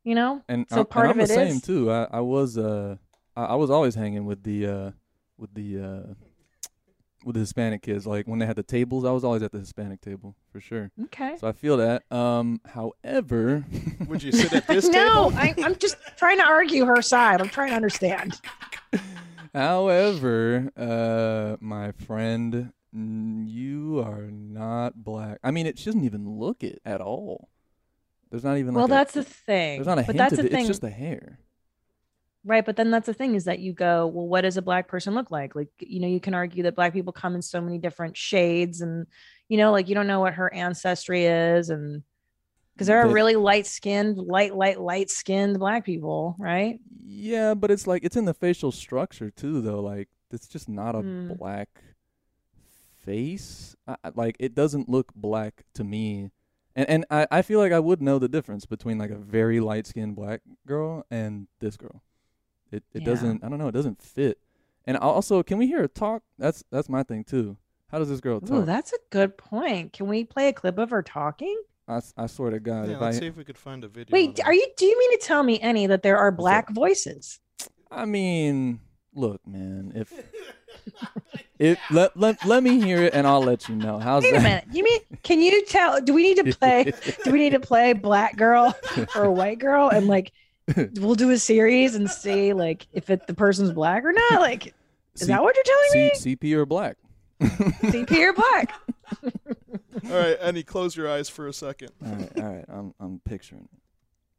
you 0.04 0.16
know, 0.16 0.42
And, 0.50 0.66
So 0.70 0.82
I, 0.82 0.84
part 0.84 1.06
and 1.08 1.12
of 1.12 1.22
I'm 1.22 1.28
the 1.28 1.34
it 1.34 1.36
same 1.36 1.56
is- 1.58 1.62
too. 1.62 1.92
I, 1.92 2.08
I 2.12 2.20
was 2.22 2.58
uh 2.58 2.96
I, 3.36 3.44
I 3.46 3.56
was 3.56 3.70
always 3.70 3.94
hanging 3.96 4.26
with 4.26 4.42
the 4.44 4.66
uh, 4.68 4.92
with 5.38 5.54
the 5.54 5.80
uh, 5.80 6.14
with 7.28 7.36
the 7.36 7.42
Hispanic 7.42 7.82
kids. 7.84 8.08
Like 8.08 8.26
when 8.28 8.40
they 8.40 8.46
had 8.46 8.56
the 8.56 8.64
tables, 8.64 9.06
I 9.06 9.12
was 9.12 9.24
always 9.24 9.44
at 9.44 9.52
the 9.52 9.60
Hispanic 9.60 10.02
table 10.02 10.36
for 10.52 10.60
sure. 10.60 10.90
Okay. 11.06 11.36
So 11.40 11.48
I 11.48 11.52
feel 11.52 11.78
that. 11.78 12.10
Um, 12.12 12.62
however, 12.66 13.66
Would 14.08 14.24
you 14.24 14.32
sit 14.32 14.54
at 14.54 14.66
this 14.68 14.88
no, 14.90 15.30
table? 15.30 15.56
No, 15.58 15.66
I'm 15.68 15.76
just 15.76 15.98
trying 16.18 16.38
to 16.38 16.46
argue 16.48 16.86
her 16.86 17.02
side. 17.02 17.42
I'm 17.42 17.50
trying 17.50 17.70
to 17.70 17.76
understand. 17.76 18.40
however, 19.54 20.72
uh, 20.78 21.58
my 21.60 21.92
friend, 21.92 22.72
you 22.94 24.00
are 24.06 24.30
not 24.32 25.04
black. 25.04 25.40
I 25.44 25.52
mean, 25.52 25.68
it 25.68 25.78
she 25.78 25.86
doesn't 25.86 26.06
even 26.06 26.30
look 26.40 26.64
it 26.64 26.82
at 26.86 27.02
all. 27.02 27.50
There's 28.32 28.44
not 28.44 28.58
even. 28.58 28.74
well, 28.74 28.84
like 28.88 28.92
a- 28.92 28.94
that's 28.96 29.14
the 29.14 29.24
thing. 29.24 29.78
There's 29.78 29.88
not 29.88 30.00
a 30.00 30.02
but 30.04 30.08
hint 30.08 30.18
that's 30.18 30.34
of 30.34 30.40
the 30.40 30.46
it. 30.46 30.52
thing, 30.52 30.60
It's 30.62 30.68
just 30.70 30.82
the 30.82 30.90
hair. 30.90 31.40
Right? 32.46 32.66
But 32.66 32.76
then 32.76 32.92
that's 32.92 33.06
the 33.08 33.14
thing 33.14 33.36
is 33.36 33.46
that 33.46 33.60
you 33.60 33.74
go, 33.74 34.08
well, 34.08 34.28
what 34.28 34.42
does 34.42 34.58
a 34.58 34.62
black 34.62 34.88
person 34.88 35.14
look 35.16 35.32
like? 35.32 35.56
Like, 35.56 35.70
you 35.80 36.00
know, 36.00 36.08
you 36.08 36.20
can 36.20 36.34
argue 36.34 36.64
that 36.64 36.76
black 36.76 36.94
people 36.94 37.14
come 37.14 37.36
in 37.36 37.42
so 37.42 37.60
many 37.62 37.78
different 37.78 38.16
shades, 38.18 38.82
and 38.82 39.06
you 39.50 39.58
know, 39.58 39.72
like 39.72 39.88
you 39.90 39.96
don't 39.96 40.08
know 40.08 40.20
what 40.20 40.34
her 40.36 40.54
ancestry 40.54 41.26
is, 41.26 41.70
and 41.70 42.04
because 42.74 42.88
there 42.88 43.00
are 43.00 43.08
The- 43.08 43.14
really 43.14 43.36
light 43.36 43.66
skinned, 43.66 44.18
light, 44.18 44.56
light, 44.56 44.80
light 44.80 45.10
skinned 45.10 45.58
black 45.60 45.84
people, 45.86 46.36
right? 46.40 46.80
Yeah, 47.04 47.54
but 47.54 47.72
it's 47.72 47.88
like 47.88 48.04
it's 48.04 48.16
in 48.18 48.26
the 48.26 48.34
facial 48.34 48.72
structure 48.72 49.32
too, 49.32 49.62
though. 49.62 49.80
Like 49.82 50.10
it's 50.32 50.48
just 50.48 50.68
not 50.70 50.94
a 50.96 51.00
Mm. 51.02 51.38
black 51.38 51.70
face. 52.98 53.76
I- 53.88 53.98
like 54.16 54.36
it 54.40 54.54
doesn't 54.54 54.90
look 54.90 55.14
black 55.16 55.64
to 55.76 55.84
me, 55.84 56.32
and 56.76 56.90
and 56.90 57.06
I, 57.10 57.26
I 57.32 57.42
feel 57.42 57.60
like 57.60 57.72
I 57.72 57.80
would 57.80 58.02
know 58.02 58.20
the 58.20 58.28
difference 58.28 58.66
between 58.66 58.98
like 58.98 59.12
a 59.12 59.18
very 59.18 59.60
light 59.60 59.88
skinned 59.88 60.16
black 60.16 60.42
girl 60.66 61.06
and 61.10 61.48
this 61.60 61.78
girl. 61.78 62.04
It 62.72 62.84
it 62.94 63.02
Yeah. 63.02 63.06
doesn't. 63.06 63.44
I 63.44 63.50
don't 63.50 63.60
know. 63.60 63.68
It 63.68 63.74
doesn't 63.74 64.02
fit. 64.02 64.40
And 64.86 64.96
also, 64.98 65.44
can 65.44 65.58
we 65.58 65.68
hear 65.68 65.80
her 65.82 65.88
talk? 65.88 66.24
That's 66.38 66.64
that's 66.72 66.90
my 66.90 67.04
thing 67.04 67.24
too. 67.24 67.58
How 67.90 68.00
does 68.00 68.10
this 68.10 68.20
girl 68.20 68.38
Ooh, 68.38 68.48
talk? 68.48 68.66
that's 68.66 68.92
a 68.94 68.98
good 69.10 69.38
point. 69.38 69.94
Can 69.94 70.08
we 70.08 70.24
play 70.24 70.50
a 70.50 70.54
clip 70.54 70.78
of 70.78 70.90
her 70.90 71.02
talking? 71.02 71.62
I, 71.88 72.02
I 72.18 72.28
swear 72.28 72.52
to 72.52 72.60
God, 72.60 72.90
Yeah, 72.90 72.96
if 72.96 73.02
let's 73.02 73.18
see 73.18 73.28
if 73.28 73.38
we 73.38 73.46
could 73.46 73.58
find 73.58 73.82
a 73.84 73.88
video. 73.88 74.14
Wait, 74.14 74.42
are 74.44 74.54
you? 74.54 74.68
Do 74.78 74.86
you 74.86 75.00
mean 75.00 75.18
to 75.20 75.26
tell 75.26 75.42
me, 75.44 75.60
any 75.62 75.88
that 75.88 76.04
there 76.04 76.18
are 76.18 76.32
black 76.32 76.70
voices? 76.70 77.40
I 77.90 78.04
mean, 78.04 78.82
look, 79.14 79.40
man, 79.48 79.94
if 79.96 80.12
if 81.60 81.80
let 81.92 82.16
let 82.18 82.46
let 82.46 82.62
me 82.64 82.80
hear 82.80 83.04
it 83.04 83.14
and 83.14 83.26
I'll 83.26 83.42
let 83.42 83.70
you 83.70 83.76
know. 83.76 84.00
How's 84.00 84.24
Wait 84.24 84.36
a 84.36 84.40
minute. 84.42 84.66
You 84.72 84.84
mean? 84.84 85.00
Can 85.24 85.42
you 85.42 85.66
tell? 85.66 86.02
Do 86.02 86.14
we 86.14 86.24
need 86.24 86.46
to 86.46 86.56
play? 86.58 86.94
do 87.24 87.32
we 87.32 87.40
need 87.40 87.52
to 87.52 87.60
play 87.60 87.94
black 87.94 88.36
girl 88.36 88.76
or 89.16 89.24
a 89.24 89.32
white 89.32 89.60
girl 89.60 89.90
and 89.90 90.08
like 90.08 90.34
we'll 90.96 91.16
do 91.16 91.30
a 91.32 91.38
series 91.38 91.96
and 91.96 92.10
see 92.10 92.54
like 92.54 92.88
if 92.94 93.10
it, 93.10 93.26
the 93.28 93.34
person's 93.34 93.72
black 93.72 94.04
or 94.04 94.12
not? 94.14 94.42
Like, 94.42 94.68
is 95.16 95.22
C- 95.22 95.28
that 95.28 95.42
what 95.44 95.56
you're 95.56 95.64
telling 95.94 96.16
C- 96.16 96.36
CP 96.36 96.54
or 96.56 96.66
black? 96.66 96.98
CP 97.42 98.12
or 98.20 98.34
black? 98.34 98.74
All 100.12 100.18
right, 100.18 100.38
Annie, 100.42 100.64
close 100.64 100.96
your 100.96 101.10
eyes 101.10 101.30
for 101.30 101.48
a 101.48 101.54
second. 101.54 101.90
All 102.06 102.12
right, 102.14 102.32
all 102.38 102.44
right. 102.44 102.66
I'm 102.70 102.94
I'm 103.00 103.20
picturing 103.26 103.62
it. 103.74 103.80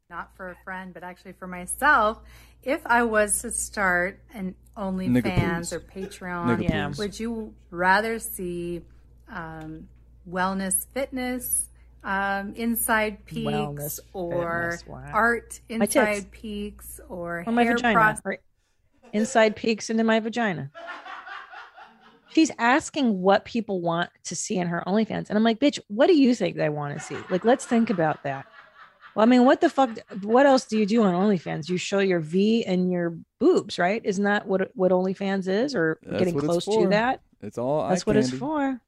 not 0.09 0.35
for 0.35 0.49
a 0.49 0.55
friend, 0.63 0.93
but 0.93 1.03
actually 1.03 1.33
for 1.33 1.47
myself, 1.47 2.19
if 2.63 2.81
I 2.85 3.03
was 3.03 3.41
to 3.41 3.51
start 3.51 4.19
an 4.33 4.55
OnlyFans 4.77 5.71
or 5.73 5.79
Patreon, 5.79 6.63
Yeah. 6.63 6.91
would 6.97 7.19
you 7.19 7.53
rather 7.71 8.19
see 8.19 8.81
um, 9.29 9.87
wellness, 10.29 10.85
fitness, 10.93 11.68
um, 12.03 12.53
inside 12.55 13.25
peaks, 13.25 13.49
Wellness, 13.51 13.99
or 14.13 14.71
fitness, 14.71 14.87
wow. 14.87 15.09
art 15.13 15.59
inside 15.69 16.31
peaks, 16.31 16.99
or 17.09 17.43
Or 17.45 17.51
my 17.51 17.63
hair 17.63 17.75
vagina? 17.75 17.93
process? 17.93 18.21
Or 18.25 18.37
inside 19.13 19.55
peeks 19.55 19.89
into 19.89 20.03
my 20.03 20.19
vagina. 20.19 20.71
She's 22.31 22.51
asking 22.59 23.21
what 23.21 23.43
people 23.43 23.81
want 23.81 24.11
to 24.25 24.35
see 24.35 24.57
in 24.57 24.67
her 24.67 24.83
OnlyFans. 24.85 25.29
And 25.29 25.37
I'm 25.37 25.43
like, 25.43 25.59
bitch, 25.59 25.79
what 25.87 26.07
do 26.07 26.15
you 26.15 26.35
think 26.35 26.57
they 26.57 26.69
want 26.69 26.97
to 26.97 27.03
see? 27.03 27.17
Like, 27.29 27.43
let's 27.43 27.65
think 27.65 27.89
about 27.89 28.21
that. 28.23 28.45
Well, 29.15 29.23
I 29.23 29.27
mean, 29.29 29.45
what 29.45 29.61
the 29.61 29.69
fuck? 29.69 29.89
What 30.21 30.45
else 30.45 30.65
do 30.65 30.77
you 30.77 30.85
do 30.85 31.01
on 31.01 31.15
OnlyFans? 31.15 31.67
You 31.67 31.77
show 31.77 31.99
your 31.99 32.19
V 32.19 32.63
and 32.65 32.91
your 32.91 33.17
boobs, 33.39 33.79
right? 33.79 34.01
Isn't 34.05 34.23
that 34.25 34.47
what 34.47 34.69
what 34.75 34.91
OnlyFans 34.91 35.47
is, 35.47 35.73
or 35.73 35.97
That's 36.03 36.19
getting 36.19 36.39
close 36.39 36.65
to 36.65 36.71
for. 36.71 36.89
that? 36.89 37.21
It's 37.41 37.57
all 37.57 37.89
That's 37.89 38.05
what 38.05 38.15
it's 38.15 38.29
for. 38.31 38.79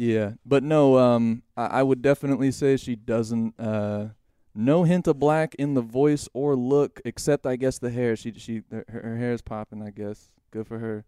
Yeah, 0.00 0.32
but 0.46 0.62
no. 0.62 0.96
Um, 0.96 1.42
I, 1.58 1.66
I 1.66 1.82
would 1.82 2.00
definitely 2.00 2.52
say 2.52 2.78
she 2.78 2.96
doesn't. 2.96 3.54
Uh, 3.60 4.08
no 4.54 4.84
hint 4.84 5.06
of 5.06 5.18
black 5.18 5.54
in 5.56 5.74
the 5.74 5.82
voice 5.82 6.26
or 6.32 6.56
look, 6.56 7.02
except 7.04 7.44
I 7.46 7.56
guess 7.56 7.78
the 7.78 7.90
hair. 7.90 8.16
She 8.16 8.32
she 8.32 8.62
her, 8.70 8.86
her 8.88 9.16
hair 9.18 9.32
is 9.34 9.42
popping. 9.42 9.82
I 9.82 9.90
guess 9.90 10.32
good 10.52 10.66
for 10.66 10.78
her. 10.78 11.04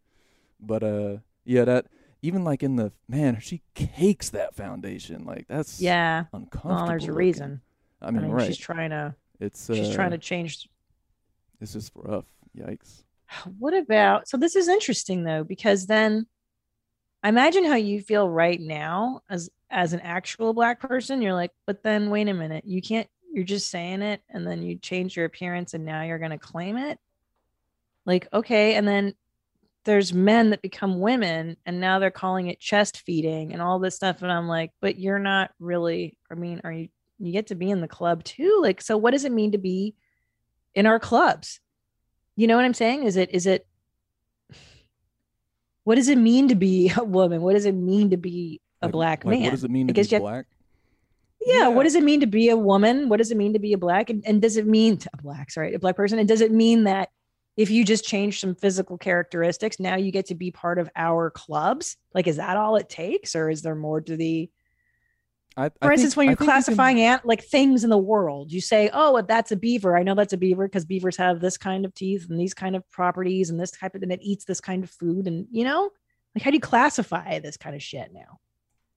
But 0.60 0.82
uh, 0.82 1.16
yeah, 1.46 1.64
that 1.64 1.86
even 2.20 2.44
like 2.44 2.62
in 2.62 2.76
the 2.76 2.92
man, 3.08 3.40
she 3.40 3.62
cakes 3.74 4.28
that 4.28 4.54
foundation. 4.54 5.24
Like 5.24 5.46
that's 5.48 5.80
Yeah. 5.80 6.24
uncomfortable. 6.34 6.74
Well, 6.76 6.86
there's 6.86 7.06
a 7.08 7.12
reason. 7.12 7.62
I 8.02 8.10
mean, 8.10 8.30
right? 8.30 8.46
she's 8.46 8.58
trying 8.58 8.90
to. 8.90 9.14
it's 9.40 9.70
uh, 9.70 9.74
She's 9.74 9.94
trying 9.94 10.10
to 10.10 10.18
change 10.18 10.68
It's 11.62 11.72
just 11.72 11.92
rough. 11.94 12.26
Yikes. 12.54 13.04
What 13.58 13.72
about 13.72 14.28
so 14.28 14.36
this 14.36 14.54
is 14.54 14.68
interesting 14.68 15.24
though 15.24 15.44
because 15.44 15.86
then 15.86 16.26
imagine 17.24 17.64
how 17.64 17.76
you 17.76 18.00
feel 18.00 18.28
right 18.28 18.60
now 18.60 19.20
as 19.30 19.50
as 19.70 19.92
an 19.92 20.00
actual 20.00 20.52
black 20.52 20.80
person 20.80 21.22
you're 21.22 21.32
like 21.32 21.50
but 21.66 21.82
then 21.82 22.10
wait 22.10 22.28
a 22.28 22.34
minute 22.34 22.64
you 22.66 22.82
can't 22.82 23.08
you're 23.32 23.44
just 23.44 23.70
saying 23.70 24.02
it 24.02 24.22
and 24.28 24.46
then 24.46 24.62
you 24.62 24.76
change 24.76 25.16
your 25.16 25.24
appearance 25.24 25.72
and 25.74 25.84
now 25.84 26.02
you're 26.02 26.18
going 26.18 26.30
to 26.30 26.38
claim 26.38 26.76
it? 26.76 26.98
Like 28.04 28.28
okay 28.32 28.74
and 28.74 28.86
then 28.86 29.14
there's 29.84 30.12
men 30.12 30.50
that 30.50 30.62
become 30.62 31.00
women 31.00 31.56
and 31.64 31.80
now 31.80 31.98
they're 31.98 32.10
calling 32.10 32.48
it 32.48 32.60
chest 32.60 33.02
feeding 33.04 33.52
and 33.52 33.62
all 33.62 33.78
this 33.78 33.96
stuff 33.96 34.22
and 34.22 34.30
I'm 34.30 34.48
like 34.48 34.70
but 34.80 34.98
you're 34.98 35.18
not 35.18 35.50
really 35.58 36.16
I 36.30 36.34
mean 36.34 36.60
are 36.64 36.72
you 36.72 36.88
you 37.18 37.32
get 37.32 37.48
to 37.48 37.54
be 37.54 37.70
in 37.70 37.80
the 37.80 37.88
club 37.88 38.24
too? 38.24 38.60
Like 38.62 38.82
so 38.82 38.96
what 38.96 39.12
does 39.12 39.24
it 39.24 39.32
mean 39.32 39.52
to 39.52 39.58
be 39.58 39.94
in 40.74 40.86
our 40.86 40.98
clubs? 40.98 41.60
You 42.36 42.48
know 42.48 42.56
what 42.56 42.64
I'm 42.64 42.74
saying? 42.74 43.04
Is 43.04 43.16
it 43.16 43.30
is 43.32 43.46
it 43.46 43.66
what 45.84 45.96
does 45.96 46.08
it 46.08 46.18
mean 46.18 46.48
to 46.48 46.54
be 46.54 46.92
a 46.96 47.04
woman? 47.04 47.42
What 47.42 47.54
does 47.54 47.64
it 47.64 47.74
mean 47.74 48.10
to 48.10 48.16
be 48.16 48.60
a 48.80 48.86
Like- 48.86 48.92
black 48.92 49.24
like, 49.24 49.34
man? 49.38 49.42
What 49.44 49.50
does 49.50 49.64
it 49.64 49.70
mean 49.70 49.86
to 49.88 49.92
be 49.92 49.96
guess 49.96 50.10
you 50.10 50.16
have- 50.16 50.22
black? 50.22 50.46
yeah, 51.44 51.54
Yeah. 51.60 51.68
what 51.68 51.84
does 51.84 51.94
it 51.94 52.02
mean 52.04 52.20
to 52.20 52.26
be 52.26 52.48
a 52.50 52.56
woman? 52.56 53.08
What 53.08 53.18
does 53.18 53.30
it 53.30 53.36
mean 53.36 53.52
to 53.52 53.58
be 53.58 53.72
a 53.72 53.78
black? 53.78 54.10
And, 54.10 54.22
and 54.26 54.40
does 54.40 54.56
it 54.56 54.66
mean 54.66 54.96
to 54.98 55.10
a 55.18 55.22
black, 55.22 55.50
sorry, 55.50 55.74
a 55.74 55.78
black 55.78 55.96
person? 55.96 56.18
And 56.18 56.28
does 56.28 56.40
it 56.40 56.52
mean 56.52 56.84
that 56.84 57.08
if 57.56 57.70
you 57.70 57.84
just 57.84 58.04
change 58.04 58.40
some 58.40 58.54
physical 58.54 58.96
characteristics, 58.96 59.78
now 59.78 59.96
you 59.96 60.10
get 60.10 60.26
to 60.26 60.34
be 60.34 60.50
part 60.50 60.78
of 60.78 60.88
our 60.96 61.30
clubs? 61.30 61.96
Like, 62.14 62.26
is 62.26 62.36
that 62.36 62.56
all 62.56 62.76
it 62.76 62.88
takes? 62.88 63.34
Or 63.36 63.50
is 63.50 63.60
there 63.62 63.74
more 63.74 64.00
to 64.00 64.16
the 64.16 64.48
I, 65.56 65.66
I 65.66 65.68
for 65.68 65.74
think- 65.80 65.92
instance, 65.92 66.16
when 66.16 66.26
you're 66.26 66.36
think 66.36 66.40
you 66.40 66.46
can- 66.46 66.54
classifying 66.54 67.00
ant 67.00 67.26
like 67.26 67.42
things 67.44 67.84
in 67.84 67.90
the 67.90 67.98
world, 67.98 68.50
you 68.52 68.60
say, 68.60 68.88
"Oh, 68.92 69.20
that's 69.22 69.52
a 69.52 69.56
beaver." 69.56 69.96
I 69.96 70.02
know 70.02 70.14
that's 70.14 70.32
a 70.32 70.36
beaver 70.38 70.66
because 70.66 70.84
beavers 70.84 71.16
have 71.16 71.40
this 71.40 71.56
kind 71.58 71.84
of 71.84 71.94
teeth 71.94 72.26
and 72.30 72.38
these 72.40 72.54
kind 72.54 72.74
of 72.76 72.88
properties 72.90 73.50
and 73.50 73.60
this 73.60 73.70
type 73.70 73.94
of 73.94 74.02
and 74.02 74.12
it 74.12 74.20
eats 74.22 74.44
this 74.44 74.60
kind 74.60 74.82
of 74.82 74.90
food, 74.90 75.26
and 75.26 75.46
you 75.50 75.64
know, 75.64 75.90
like 76.34 76.42
how 76.42 76.50
do 76.50 76.56
you 76.56 76.60
classify 76.60 77.38
this 77.38 77.56
kind 77.56 77.76
of 77.76 77.82
shit 77.82 78.12
now? 78.12 78.38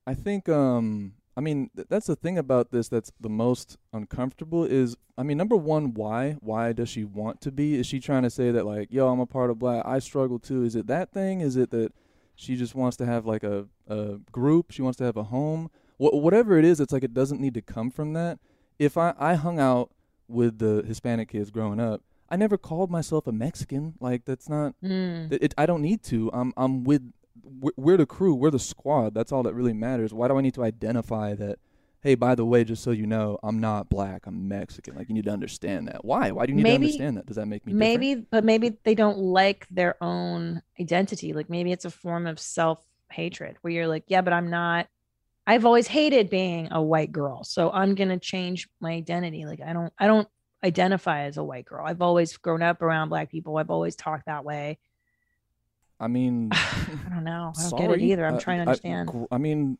I 0.07 0.13
think 0.13 0.47
um 0.47 1.13
I 1.35 1.41
mean 1.41 1.69
th- 1.75 1.87
that's 1.89 2.07
the 2.07 2.15
thing 2.15 2.37
about 2.37 2.71
this 2.71 2.87
that's 2.87 3.11
the 3.19 3.27
most 3.29 3.77
uncomfortable 3.91 4.63
is 4.63 4.95
I 5.17 5.23
mean 5.23 5.37
number 5.37 5.57
one 5.57 5.93
why 5.93 6.37
why 6.39 6.71
does 6.73 6.87
she 6.89 7.03
want 7.03 7.41
to 7.41 7.51
be? 7.51 7.75
Is 7.75 7.87
she 7.87 7.99
trying 7.99 8.23
to 8.23 8.29
say 8.29 8.51
that 8.51 8.65
like 8.65 8.91
yo 8.91 9.07
I'm 9.09 9.19
a 9.19 9.25
part 9.25 9.49
of 9.49 9.59
black 9.59 9.83
I 9.85 9.99
struggle 9.99 10.39
too. 10.39 10.63
Is 10.63 10.75
it 10.75 10.87
that 10.87 11.11
thing? 11.11 11.41
Is 11.41 11.57
it 11.57 11.71
that 11.71 11.91
she 12.35 12.55
just 12.55 12.75
wants 12.75 12.95
to 12.97 13.05
have 13.05 13.25
like 13.25 13.43
a 13.43 13.67
a 13.87 14.19
group? 14.31 14.71
She 14.71 14.81
wants 14.81 14.97
to 14.99 15.03
have 15.03 15.17
a 15.17 15.23
home 15.23 15.69
Wh- 15.97 16.13
whatever 16.13 16.57
it 16.57 16.65
is 16.65 16.79
it's 16.79 16.91
like 16.93 17.03
it 17.03 17.13
doesn't 17.13 17.39
need 17.41 17.53
to 17.55 17.61
come 17.61 17.89
from 17.91 18.13
that 18.13 18.39
if 18.79 18.97
I 18.97 19.13
I 19.19 19.35
hung 19.35 19.59
out 19.59 19.91
with 20.27 20.59
the 20.59 20.83
Hispanic 20.87 21.29
kids 21.29 21.51
growing 21.51 21.79
up 21.79 22.01
I 22.29 22.35
never 22.35 22.57
called 22.57 22.89
myself 22.91 23.27
a 23.27 23.31
Mexican 23.31 23.93
like 23.99 24.25
that's 24.25 24.49
not 24.49 24.73
Mm. 24.83 25.31
it, 25.31 25.43
it, 25.43 25.53
I 25.57 25.65
don't 25.65 25.81
need 25.81 26.03
to. 26.03 26.29
I'm 26.33 26.53
I'm 26.57 26.83
with 26.83 27.11
we're, 27.77 27.97
the 27.97 28.05
crew. 28.07 28.33
We're 28.33 28.49
the 28.49 28.57
squad. 28.59 29.13
That's 29.13 29.31
all 29.31 29.43
that 29.43 29.53
really 29.53 29.73
matters. 29.73 30.13
Why 30.13 30.27
do 30.27 30.37
I 30.37 30.41
need 30.41 30.53
to 30.55 30.63
identify 30.63 31.35
that? 31.35 31.59
Hey, 32.01 32.15
by 32.15 32.33
the 32.33 32.45
way, 32.45 32.63
just 32.63 32.81
so 32.81 32.91
you 32.91 33.05
know, 33.05 33.37
I'm 33.43 33.59
not 33.59 33.89
black. 33.89 34.25
I'm 34.25 34.47
Mexican. 34.47 34.95
Like 34.95 35.09
you 35.09 35.15
need 35.15 35.25
to 35.25 35.31
understand 35.31 35.87
that. 35.89 36.03
Why? 36.05 36.31
Why 36.31 36.45
do 36.45 36.51
you 36.53 36.55
need 36.57 36.63
Maybe- 36.63 36.77
to 36.87 36.91
understand 36.93 37.17
that? 37.17 37.25
Does 37.27 37.35
that 37.35 37.45
make 37.47 37.65
me 37.65 37.73
different? 37.73 37.99
Maybe, 37.99 38.25
but 38.31 38.43
maybe 38.43 38.77
they 38.83 38.95
don't 38.95 39.17
like 39.17 39.67
their 39.69 39.95
own 40.01 40.61
identity. 40.79 41.33
Like 41.33 41.49
maybe 41.49 41.71
it's 41.71 41.85
a 41.85 41.91
form 41.91 42.25
of 42.25 42.39
self 42.39 42.83
hatred 43.11 43.57
where 43.61 43.71
you're 43.73 43.87
like, 43.87 44.05
yeah, 44.07 44.21
but 44.21 44.33
I'm 44.33 44.49
not. 44.49 44.87
I've 45.47 45.65
always 45.65 45.87
hated 45.87 46.29
being 46.29 46.69
a 46.71 46.81
white 46.81 47.11
girl, 47.11 47.43
so 47.43 47.71
I'm 47.71 47.95
gonna 47.95 48.19
change 48.19 48.67
my 48.79 48.91
identity. 48.91 49.45
Like 49.45 49.61
I 49.61 49.73
don't, 49.73 49.93
I 49.99 50.07
don't 50.07 50.27
identify 50.63 51.23
as 51.23 51.37
a 51.37 51.43
white 51.43 51.65
girl. 51.65 51.85
I've 51.85 52.01
always 52.01 52.35
grown 52.37 52.61
up 52.61 52.81
around 52.81 53.09
black 53.09 53.29
people. 53.29 53.57
I've 53.57 53.69
always 53.69 53.95
talked 53.95 54.25
that 54.25 54.43
way. 54.43 54.79
I 55.99 56.07
mean, 56.07 56.49
I 56.51 57.09
don't 57.09 57.23
know. 57.23 57.53
I 57.55 57.61
don't 57.61 57.69
sorry. 57.69 57.87
get 57.87 57.91
it 57.91 58.01
either. 58.01 58.25
I'm 58.25 58.35
I- 58.35 58.39
trying 58.39 58.57
to 58.57 58.61
understand. 58.63 59.07
gr- 59.09 59.25
I, 59.31 59.37
mean, 59.37 59.77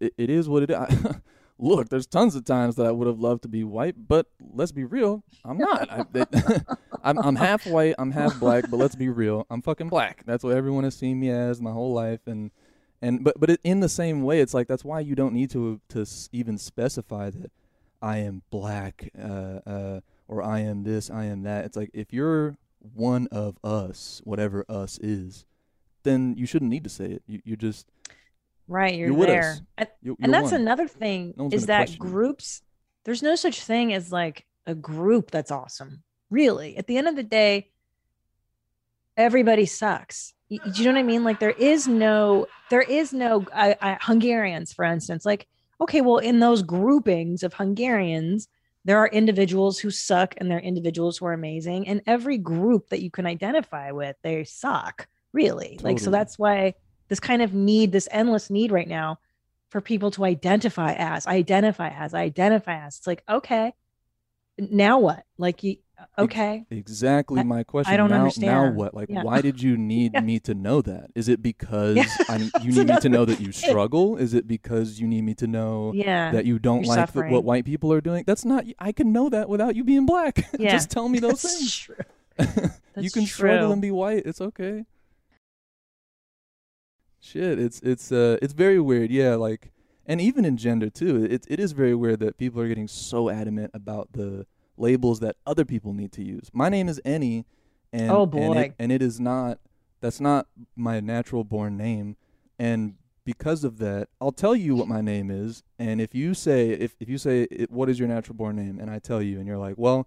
it, 0.00 0.14
it 0.18 0.30
is 0.30 0.48
what 0.48 0.62
it 0.62 0.70
is. 0.70 1.06
look, 1.58 1.88
there's 1.88 2.06
tons 2.06 2.36
of 2.36 2.44
times 2.44 2.76
that 2.76 2.86
I 2.86 2.90
would 2.90 3.06
have 3.06 3.18
loved 3.18 3.42
to 3.42 3.48
be 3.48 3.64
white, 3.64 4.08
but 4.08 4.26
let's 4.54 4.72
be 4.72 4.84
real, 4.84 5.24
I'm 5.44 5.58
not. 5.58 5.90
I, 5.90 6.04
I'm, 7.02 7.18
I'm 7.18 7.36
half 7.36 7.66
white, 7.66 7.96
I'm 7.98 8.12
half 8.12 8.38
black, 8.38 8.64
but 8.70 8.76
let's 8.76 8.94
be 8.94 9.08
real, 9.08 9.46
I'm 9.50 9.62
fucking 9.62 9.88
black. 9.88 10.22
That's 10.24 10.44
what 10.44 10.56
everyone 10.56 10.84
has 10.84 10.96
seen 10.96 11.18
me 11.18 11.30
as 11.30 11.60
my 11.60 11.72
whole 11.72 11.92
life, 11.92 12.20
and 12.26 12.50
and 13.02 13.22
but 13.24 13.38
but 13.38 13.50
it, 13.50 13.60
in 13.64 13.80
the 13.80 13.88
same 13.88 14.22
way, 14.22 14.40
it's 14.40 14.54
like 14.54 14.68
that's 14.68 14.84
why 14.84 15.00
you 15.00 15.14
don't 15.14 15.34
need 15.34 15.50
to 15.50 15.80
to 15.90 16.02
s- 16.02 16.28
even 16.32 16.58
specify 16.58 17.30
that 17.30 17.50
I 18.02 18.18
am 18.18 18.42
black, 18.50 19.10
uh, 19.18 19.60
uh, 19.66 20.00
or 20.26 20.42
I 20.42 20.60
am 20.60 20.84
this, 20.84 21.10
I 21.10 21.24
am 21.24 21.42
that. 21.42 21.64
It's 21.64 21.76
like 21.76 21.90
if 21.92 22.12
you're 22.12 22.56
one 22.94 23.26
of 23.32 23.56
us, 23.64 24.20
whatever 24.24 24.64
us 24.68 24.98
is, 24.98 25.44
then 26.04 26.34
you 26.36 26.46
shouldn't 26.46 26.70
need 26.70 26.84
to 26.84 26.90
say 26.90 27.06
it. 27.06 27.22
You 27.26 27.40
you 27.44 27.56
just 27.56 27.86
Right, 28.70 28.94
you're, 28.94 29.08
You're 29.08 29.26
there. 29.26 29.56
And, 29.78 29.88
you, 30.02 30.16
and 30.20 30.30
you're 30.30 30.40
that's 30.42 30.52
one. 30.52 30.60
another 30.60 30.86
thing 30.86 31.32
No 31.38 31.48
is 31.50 31.66
that 31.66 31.98
groups 31.98 32.60
there's 33.04 33.22
no 33.22 33.34
such 33.34 33.62
thing 33.62 33.94
as 33.94 34.12
like 34.12 34.44
a 34.66 34.74
group 34.74 35.30
that's 35.30 35.50
awesome. 35.50 36.02
Really. 36.30 36.76
At 36.76 36.86
the 36.86 36.98
end 36.98 37.08
of 37.08 37.16
the 37.16 37.22
day, 37.22 37.70
everybody 39.16 39.64
sucks. 39.64 40.34
Do 40.50 40.56
you 40.74 40.84
know 40.84 40.92
what 40.92 40.98
I 40.98 41.02
mean? 41.02 41.24
Like 41.24 41.40
there 41.40 41.50
is 41.50 41.86
no 41.86 42.46
there 42.70 42.82
is 42.82 43.12
no 43.12 43.46
I, 43.54 43.76
I, 43.80 43.98
Hungarians, 44.00 44.72
for 44.72 44.84
instance. 44.84 45.26
Like, 45.26 45.46
okay, 45.80 46.00
well, 46.00 46.18
in 46.18 46.40
those 46.40 46.62
groupings 46.62 47.42
of 47.42 47.54
Hungarians, 47.54 48.48
there 48.84 48.98
are 48.98 49.08
individuals 49.08 49.78
who 49.78 49.90
suck 49.90 50.34
and 50.38 50.50
there 50.50 50.58
are 50.58 50.62
individuals 50.62 51.18
who 51.18 51.26
are 51.26 51.32
amazing. 51.32 51.86
And 51.88 52.02
every 52.06 52.38
group 52.38 52.88
that 52.88 53.02
you 53.02 53.10
can 53.10 53.26
identify 53.26 53.90
with, 53.92 54.16
they 54.22 54.44
suck, 54.44 55.08
really. 55.32 55.78
Like, 55.82 55.98
so 55.98 56.10
that's 56.10 56.38
why 56.38 56.74
this 57.08 57.20
kind 57.20 57.42
of 57.42 57.52
need, 57.52 57.92
this 57.92 58.08
endless 58.10 58.48
need 58.48 58.72
right 58.72 58.88
now 58.88 59.18
for 59.68 59.82
people 59.82 60.10
to 60.12 60.24
identify 60.24 60.94
as, 60.94 61.26
identify 61.26 61.88
as, 61.88 62.14
identify 62.14 62.86
as. 62.86 62.96
It's 62.96 63.06
like, 63.06 63.22
okay, 63.28 63.74
now 64.56 64.98
what? 65.00 65.24
Like, 65.36 65.62
you, 65.62 65.76
okay. 66.18 66.64
Exactly 66.70 67.40
I- 67.40 67.44
my 67.44 67.62
question. 67.64 67.92
I 67.92 67.96
don't 67.96 68.10
now, 68.10 68.28
Now 68.38 68.70
what? 68.70 68.94
Like, 68.94 69.08
Yeah. 69.08 69.22
why 69.22 69.40
did 69.40 69.62
you 69.62 69.76
need 69.94 70.12
Yeah. 70.14 70.20
me 70.20 70.38
to 70.40 70.54
know 70.54 70.80
that? 70.82 71.10
Is 71.14 71.28
it 71.28 71.42
because 71.50 71.96
Yeah, 71.96 72.06
I, 72.28 72.50
you 72.62 72.72
need 72.72 72.88
me 72.88 72.96
to 73.00 73.08
know 73.08 73.24
that 73.24 73.40
you 73.40 73.52
struggle? 73.66 74.16
Is 74.16 74.34
it 74.34 74.46
because 74.46 75.00
you 75.00 75.06
need 75.06 75.22
me 75.22 75.34
to 75.34 75.46
know 75.46 75.92
that 75.94 76.44
you 76.44 76.58
don't 76.58 76.84
You're 76.84 76.96
like 76.96 77.12
the, 77.12 77.22
what 77.22 77.44
white 77.44 77.64
people 77.64 77.92
are 77.92 78.00
doing? 78.00 78.24
That's 78.26 78.44
not. 78.44 78.64
I 78.78 78.92
can 78.92 79.12
know 79.12 79.28
that 79.28 79.48
without 79.48 79.76
you 79.76 79.84
being 79.84 80.06
black. 80.06 80.46
Just 80.60 80.90
tell 80.90 81.08
me 81.08 81.18
those 81.18 81.42
That's 81.42 81.58
things. 81.58 81.76
true. 81.76 82.70
you 82.96 83.10
can 83.10 83.26
struggle 83.26 83.72
and 83.72 83.82
be 83.82 83.90
white. 83.90 84.22
It's 84.24 84.40
okay. 84.40 84.84
Shit, 87.20 87.58
it's 87.58 87.80
it's 87.80 88.12
uh 88.12 88.38
it's 88.40 88.52
very 88.52 88.80
weird. 88.80 89.10
Yeah, 89.10 89.34
like 89.34 89.72
and 90.06 90.20
even 90.20 90.44
in 90.44 90.56
gender 90.56 90.88
too. 90.88 91.24
It 91.24 91.44
it 91.48 91.58
is 91.60 91.72
very 91.72 91.94
weird 91.94 92.20
that 92.20 92.38
people 92.38 92.60
are 92.62 92.68
getting 92.68 92.88
so 92.88 93.28
adamant 93.28 93.72
about 93.74 94.12
the 94.12 94.46
labels 94.78 95.20
that 95.20 95.36
other 95.46 95.64
people 95.64 95.92
need 95.92 96.12
to 96.12 96.22
use. 96.24 96.50
My 96.52 96.68
name 96.68 96.88
is 96.88 96.98
Annie 97.00 97.44
and 97.92 98.12
Oh, 98.12 98.22
and 98.22 98.54
it, 98.58 98.74
and 98.78 98.92
it 98.92 99.02
is 99.02 99.18
not 99.18 99.58
that's 100.00 100.20
not 100.20 100.46
my 100.76 101.00
natural 101.00 101.44
born 101.44 101.76
name 101.76 102.16
and 102.58 102.94
because 103.24 103.62
of 103.64 103.78
that, 103.78 104.08
I'll 104.20 104.32
tell 104.32 104.56
you 104.56 104.74
what 104.74 104.88
my 104.88 105.00
name 105.00 105.30
is 105.30 105.62
and 105.78 106.00
if 106.00 106.14
you 106.14 106.34
say 106.34 106.70
if 106.70 106.96
if 107.00 107.08
you 107.08 107.18
say 107.18 107.42
it, 107.50 107.70
what 107.70 107.88
is 107.88 107.98
your 107.98 108.08
natural 108.08 108.36
born 108.36 108.56
name 108.56 108.78
and 108.78 108.90
I 108.90 108.98
tell 108.98 109.20
you 109.22 109.38
and 109.38 109.46
you're 109.46 109.58
like, 109.58 109.76
"Well, 109.76 110.06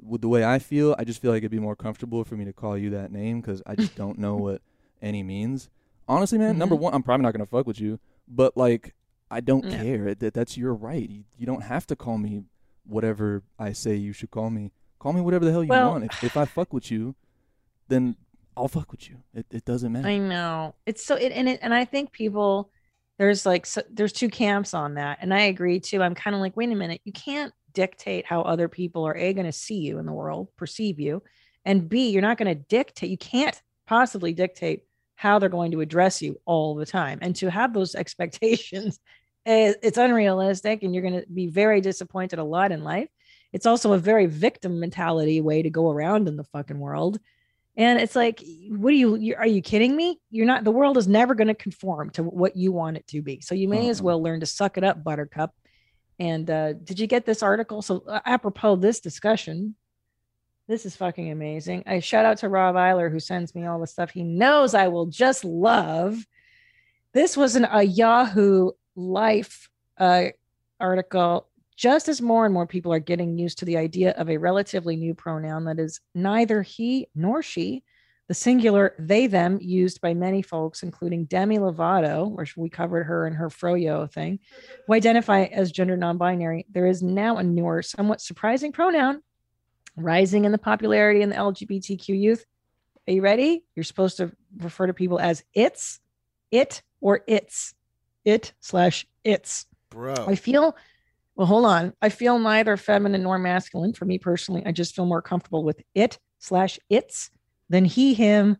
with 0.00 0.20
the 0.20 0.28
way 0.28 0.44
I 0.44 0.58
feel, 0.58 0.94
I 0.98 1.04
just 1.04 1.20
feel 1.22 1.30
like 1.30 1.38
it'd 1.38 1.50
be 1.50 1.58
more 1.58 1.76
comfortable 1.76 2.24
for 2.24 2.36
me 2.36 2.44
to 2.44 2.52
call 2.52 2.76
you 2.76 2.90
that 2.90 3.10
name 3.10 3.40
because 3.40 3.62
I 3.66 3.74
just 3.76 3.94
don't 3.94 4.18
know 4.18 4.36
what 4.36 4.60
any 5.00 5.22
means. 5.22 5.70
Honestly, 6.06 6.36
man, 6.38 6.58
number 6.58 6.74
Mhm. 6.76 6.80
one, 6.80 6.94
I'm 6.94 7.02
probably 7.02 7.22
not 7.22 7.32
gonna 7.32 7.46
fuck 7.46 7.66
with 7.66 7.80
you, 7.80 7.98
but 8.28 8.56
like, 8.56 8.94
I 9.30 9.40
don't 9.40 9.64
Yeah. 9.64 9.78
care. 9.82 10.14
That 10.14 10.34
that's 10.34 10.56
your 10.58 10.74
right. 10.74 11.08
You, 11.08 11.24
you 11.38 11.46
don't 11.46 11.62
have 11.62 11.86
to 11.88 11.96
call 11.96 12.18
me 12.18 12.42
whatever 12.86 13.42
I 13.58 13.72
say 13.72 13.94
you 13.96 14.12
should 14.12 14.30
call 14.30 14.50
me. 14.50 14.72
Call 14.98 15.12
me 15.12 15.20
whatever 15.20 15.44
the 15.44 15.52
hell 15.52 15.62
you 15.62 15.68
Well- 15.68 15.90
want. 15.92 16.04
If, 16.04 16.24
if 16.24 16.36
I 16.36 16.44
fuck 16.44 16.72
with 16.72 16.90
you, 16.90 17.14
then 17.88 18.16
I'll 18.56 18.68
fuck 18.68 18.90
with 18.90 19.08
you. 19.10 19.16
It 19.34 19.46
it 19.50 19.64
doesn't 19.64 19.92
matter. 19.92 20.08
I 20.08 20.18
know 20.18 20.74
it's 20.86 21.04
so 21.04 21.16
it 21.16 21.32
and 21.32 21.48
it 21.48 21.60
and 21.62 21.74
I 21.74 21.84
think 21.84 22.12
people 22.12 22.70
there's 23.18 23.46
like 23.46 23.66
so, 23.66 23.82
there's 23.90 24.12
two 24.12 24.28
camps 24.28 24.74
on 24.74 24.94
that, 24.94 25.18
and 25.20 25.32
I 25.32 25.42
agree 25.42 25.80
too. 25.80 26.02
I'm 26.02 26.14
kind 26.14 26.34
of 26.34 26.40
like, 26.40 26.56
wait 26.56 26.70
a 26.70 26.74
minute, 26.74 27.00
you 27.04 27.12
can't 27.12 27.52
dictate 27.72 28.26
how 28.26 28.42
other 28.42 28.68
people 28.68 29.06
are 29.06 29.16
a 29.16 29.32
going 29.32 29.46
to 29.46 29.52
see 29.52 29.78
you 29.78 29.98
in 29.98 30.06
the 30.06 30.12
world, 30.12 30.48
perceive 30.56 30.98
you, 31.00 31.22
and 31.64 31.88
b 31.88 32.10
you're 32.10 32.22
not 32.22 32.38
going 32.38 32.48
to 32.48 32.62
dictate. 32.68 33.10
You 33.10 33.18
can't 33.18 33.60
possibly 33.86 34.32
dictate 34.32 34.84
how 35.16 35.38
they're 35.38 35.48
going 35.48 35.70
to 35.72 35.80
address 35.80 36.22
you 36.22 36.40
all 36.44 36.74
the 36.74 36.86
time, 36.86 37.18
and 37.22 37.36
to 37.36 37.50
have 37.50 37.72
those 37.72 37.94
expectations, 38.02 38.98
it's 39.46 39.98
unrealistic, 39.98 40.82
and 40.82 40.94
you're 40.94 41.02
going 41.02 41.20
to 41.20 41.26
be 41.26 41.48
very 41.48 41.80
disappointed 41.80 42.38
a 42.38 42.44
lot 42.44 42.72
in 42.72 42.82
life. 42.82 43.08
It's 43.52 43.66
also 43.66 43.92
a 43.92 43.98
very 43.98 44.26
victim 44.26 44.80
mentality 44.80 45.40
way 45.40 45.62
to 45.62 45.70
go 45.70 45.90
around 45.90 46.28
in 46.28 46.36
the 46.36 46.44
fucking 46.44 46.78
world. 46.78 47.20
And 47.76 48.00
it's 48.00 48.14
like, 48.14 48.42
what 48.68 48.90
are 48.90 48.96
you, 48.96 49.34
are 49.36 49.46
you 49.46 49.60
kidding 49.60 49.96
me? 49.96 50.20
You're 50.30 50.46
not, 50.46 50.64
the 50.64 50.70
world 50.70 50.96
is 50.96 51.08
never 51.08 51.34
going 51.34 51.48
to 51.48 51.54
conform 51.54 52.10
to 52.10 52.22
what 52.22 52.56
you 52.56 52.72
want 52.72 52.96
it 52.96 53.06
to 53.08 53.20
be. 53.20 53.40
So 53.40 53.54
you 53.54 53.68
may 53.68 53.88
as 53.88 54.00
Uh-uh. 54.00 54.06
well 54.06 54.22
learn 54.22 54.40
to 54.40 54.46
suck 54.46 54.78
it 54.78 54.84
up, 54.84 55.02
buttercup. 55.02 55.54
And 56.20 56.48
uh, 56.48 56.74
did 56.74 57.00
you 57.00 57.08
get 57.08 57.26
this 57.26 57.42
article? 57.42 57.82
So 57.82 58.04
uh, 58.08 58.20
apropos 58.24 58.76
this 58.76 59.00
discussion, 59.00 59.74
this 60.68 60.86
is 60.86 60.94
fucking 60.96 61.30
amazing. 61.32 61.82
I 61.86 61.98
shout 61.98 62.24
out 62.24 62.38
to 62.38 62.48
Rob 62.48 62.76
Eiler 62.76 63.10
who 63.10 63.20
sends 63.20 63.54
me 63.54 63.66
all 63.66 63.80
the 63.80 63.86
stuff 63.88 64.10
he 64.10 64.22
knows 64.22 64.74
I 64.74 64.88
will 64.88 65.06
just 65.06 65.44
love. 65.44 66.24
This 67.12 67.36
was 67.36 67.56
an, 67.56 67.66
a 67.70 67.82
Yahoo 67.82 68.70
Life 68.96 69.68
uh, 69.98 70.26
article. 70.80 71.48
Just 71.76 72.08
as 72.08 72.22
more 72.22 72.44
and 72.44 72.54
more 72.54 72.66
people 72.66 72.92
are 72.92 73.00
getting 73.00 73.36
used 73.36 73.58
to 73.58 73.64
the 73.64 73.76
idea 73.76 74.12
of 74.12 74.30
a 74.30 74.36
relatively 74.36 74.96
new 74.96 75.14
pronoun 75.14 75.64
that 75.64 75.80
is 75.80 76.00
neither 76.14 76.62
he 76.62 77.08
nor 77.16 77.42
she, 77.42 77.82
the 78.28 78.34
singular 78.34 78.94
they 78.98 79.26
them 79.26 79.58
used 79.60 80.00
by 80.00 80.14
many 80.14 80.40
folks, 80.40 80.82
including 80.82 81.24
Demi 81.24 81.58
Lovato, 81.58 82.30
where 82.30 82.46
we 82.56 82.70
covered 82.70 83.04
her 83.04 83.26
and 83.26 83.36
her 83.36 83.50
froyo 83.50 84.10
thing, 84.10 84.38
who 84.86 84.94
identify 84.94 85.42
as 85.42 85.72
gender 85.72 85.96
non-binary. 85.96 86.66
There 86.70 86.86
is 86.86 87.02
now 87.02 87.38
a 87.38 87.42
newer, 87.42 87.82
somewhat 87.82 88.20
surprising 88.20 88.72
pronoun 88.72 89.20
rising 89.96 90.44
in 90.44 90.52
the 90.52 90.58
popularity 90.58 91.22
in 91.22 91.30
the 91.30 91.36
LGBTQ 91.36 92.08
youth. 92.08 92.44
Are 93.06 93.12
you 93.12 93.22
ready? 93.22 93.64
You're 93.74 93.84
supposed 93.84 94.16
to 94.18 94.32
refer 94.56 94.86
to 94.86 94.94
people 94.94 95.20
as 95.20 95.44
it's, 95.52 96.00
it, 96.50 96.82
or 97.00 97.22
it's, 97.26 97.74
it 98.24 98.52
slash 98.60 99.06
it's. 99.22 99.66
Bro. 99.90 100.14
I 100.26 100.34
feel, 100.34 100.76
well, 101.36 101.46
hold 101.46 101.66
on. 101.66 101.92
I 102.02 102.08
feel 102.08 102.38
neither 102.38 102.76
feminine 102.76 103.22
nor 103.22 103.38
masculine. 103.38 103.92
For 103.92 104.04
me 104.04 104.18
personally, 104.18 104.62
I 104.66 104.72
just 104.72 104.94
feel 104.94 105.06
more 105.06 105.22
comfortable 105.22 105.64
with 105.64 105.80
it 105.94 106.18
slash 106.38 106.78
its 106.88 107.30
than 107.68 107.84
he, 107.84 108.14
him, 108.14 108.56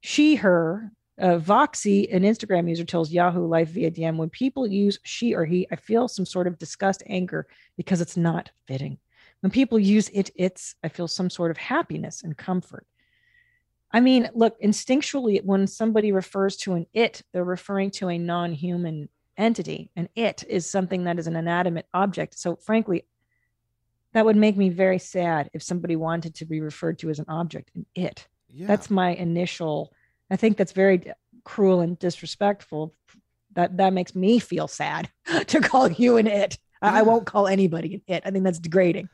she, 0.00 0.36
her. 0.36 0.90
Uh, 1.20 1.36
Voxy, 1.36 2.14
an 2.14 2.22
Instagram 2.22 2.68
user, 2.68 2.84
tells 2.84 3.10
Yahoo 3.10 3.44
Life 3.44 3.70
via 3.70 3.90
DM 3.90 4.16
when 4.16 4.30
people 4.30 4.68
use 4.68 5.00
she 5.02 5.34
or 5.34 5.44
he, 5.44 5.66
I 5.68 5.74
feel 5.74 6.06
some 6.06 6.24
sort 6.24 6.46
of 6.46 6.60
disgust, 6.60 7.02
anger 7.06 7.48
because 7.76 8.00
it's 8.00 8.16
not 8.16 8.52
fitting. 8.68 8.98
When 9.40 9.50
people 9.50 9.80
use 9.80 10.08
it, 10.10 10.30
it's, 10.36 10.76
I 10.84 10.88
feel 10.88 11.08
some 11.08 11.28
sort 11.28 11.50
of 11.50 11.56
happiness 11.56 12.22
and 12.22 12.36
comfort. 12.36 12.86
I 13.90 14.00
mean, 14.00 14.28
look, 14.34 14.60
instinctually, 14.60 15.42
when 15.42 15.66
somebody 15.66 16.12
refers 16.12 16.56
to 16.58 16.74
an 16.74 16.86
it, 16.92 17.22
they're 17.32 17.44
referring 17.44 17.90
to 17.92 18.08
a 18.08 18.18
non 18.18 18.52
human 18.52 19.08
entity, 19.36 19.90
and 19.96 20.08
it 20.14 20.44
is 20.48 20.70
something 20.70 21.04
that 21.04 21.18
is 21.18 21.26
an 21.26 21.36
inanimate 21.36 21.86
object. 21.94 22.38
So, 22.38 22.56
frankly, 22.56 23.04
that 24.12 24.24
would 24.24 24.36
make 24.36 24.56
me 24.56 24.68
very 24.68 24.98
sad 24.98 25.50
if 25.54 25.62
somebody 25.62 25.96
wanted 25.96 26.34
to 26.36 26.44
be 26.44 26.60
referred 26.60 26.98
to 27.00 27.10
as 27.10 27.18
an 27.18 27.26
object, 27.28 27.70
an 27.74 27.86
it. 27.94 28.26
yeah. 28.48 28.66
That's 28.66 28.90
my 28.90 29.10
initial. 29.10 29.92
I 30.30 30.36
think 30.36 30.56
that's 30.56 30.72
very 30.72 31.12
cruel 31.44 31.80
and 31.80 31.98
disrespectful. 31.98 32.94
That 33.54 33.78
that 33.78 33.92
makes 33.92 34.14
me 34.14 34.38
feel 34.38 34.68
sad 34.68 35.08
to 35.46 35.60
call 35.60 35.90
you 35.90 36.18
an 36.18 36.26
it. 36.26 36.58
I, 36.82 37.00
I 37.00 37.02
won't 37.02 37.26
call 37.26 37.46
anybody 37.46 37.94
an 37.94 38.02
it. 38.06 38.22
I 38.26 38.30
think 38.30 38.44
that's 38.44 38.58
degrading, 38.58 39.08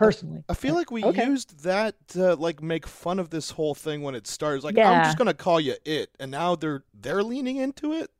personally. 0.00 0.42
I 0.48 0.54
feel 0.54 0.74
like 0.74 0.90
we 0.90 1.04
Okay. 1.04 1.26
used 1.26 1.62
that 1.62 1.94
to 2.08 2.34
like 2.34 2.62
make 2.62 2.86
fun 2.86 3.18
of 3.18 3.30
this 3.30 3.50
whole 3.50 3.74
thing 3.74 4.02
when 4.02 4.14
it 4.14 4.26
started. 4.26 4.64
Like 4.64 4.76
I'm 4.78 5.04
just 5.04 5.18
gonna 5.18 5.34
call 5.34 5.60
you 5.60 5.74
it, 5.84 6.10
and 6.18 6.30
now 6.30 6.56
they're 6.56 6.84
they're 6.94 7.22
leaning 7.22 7.56
into 7.58 7.92
it. 7.92 8.10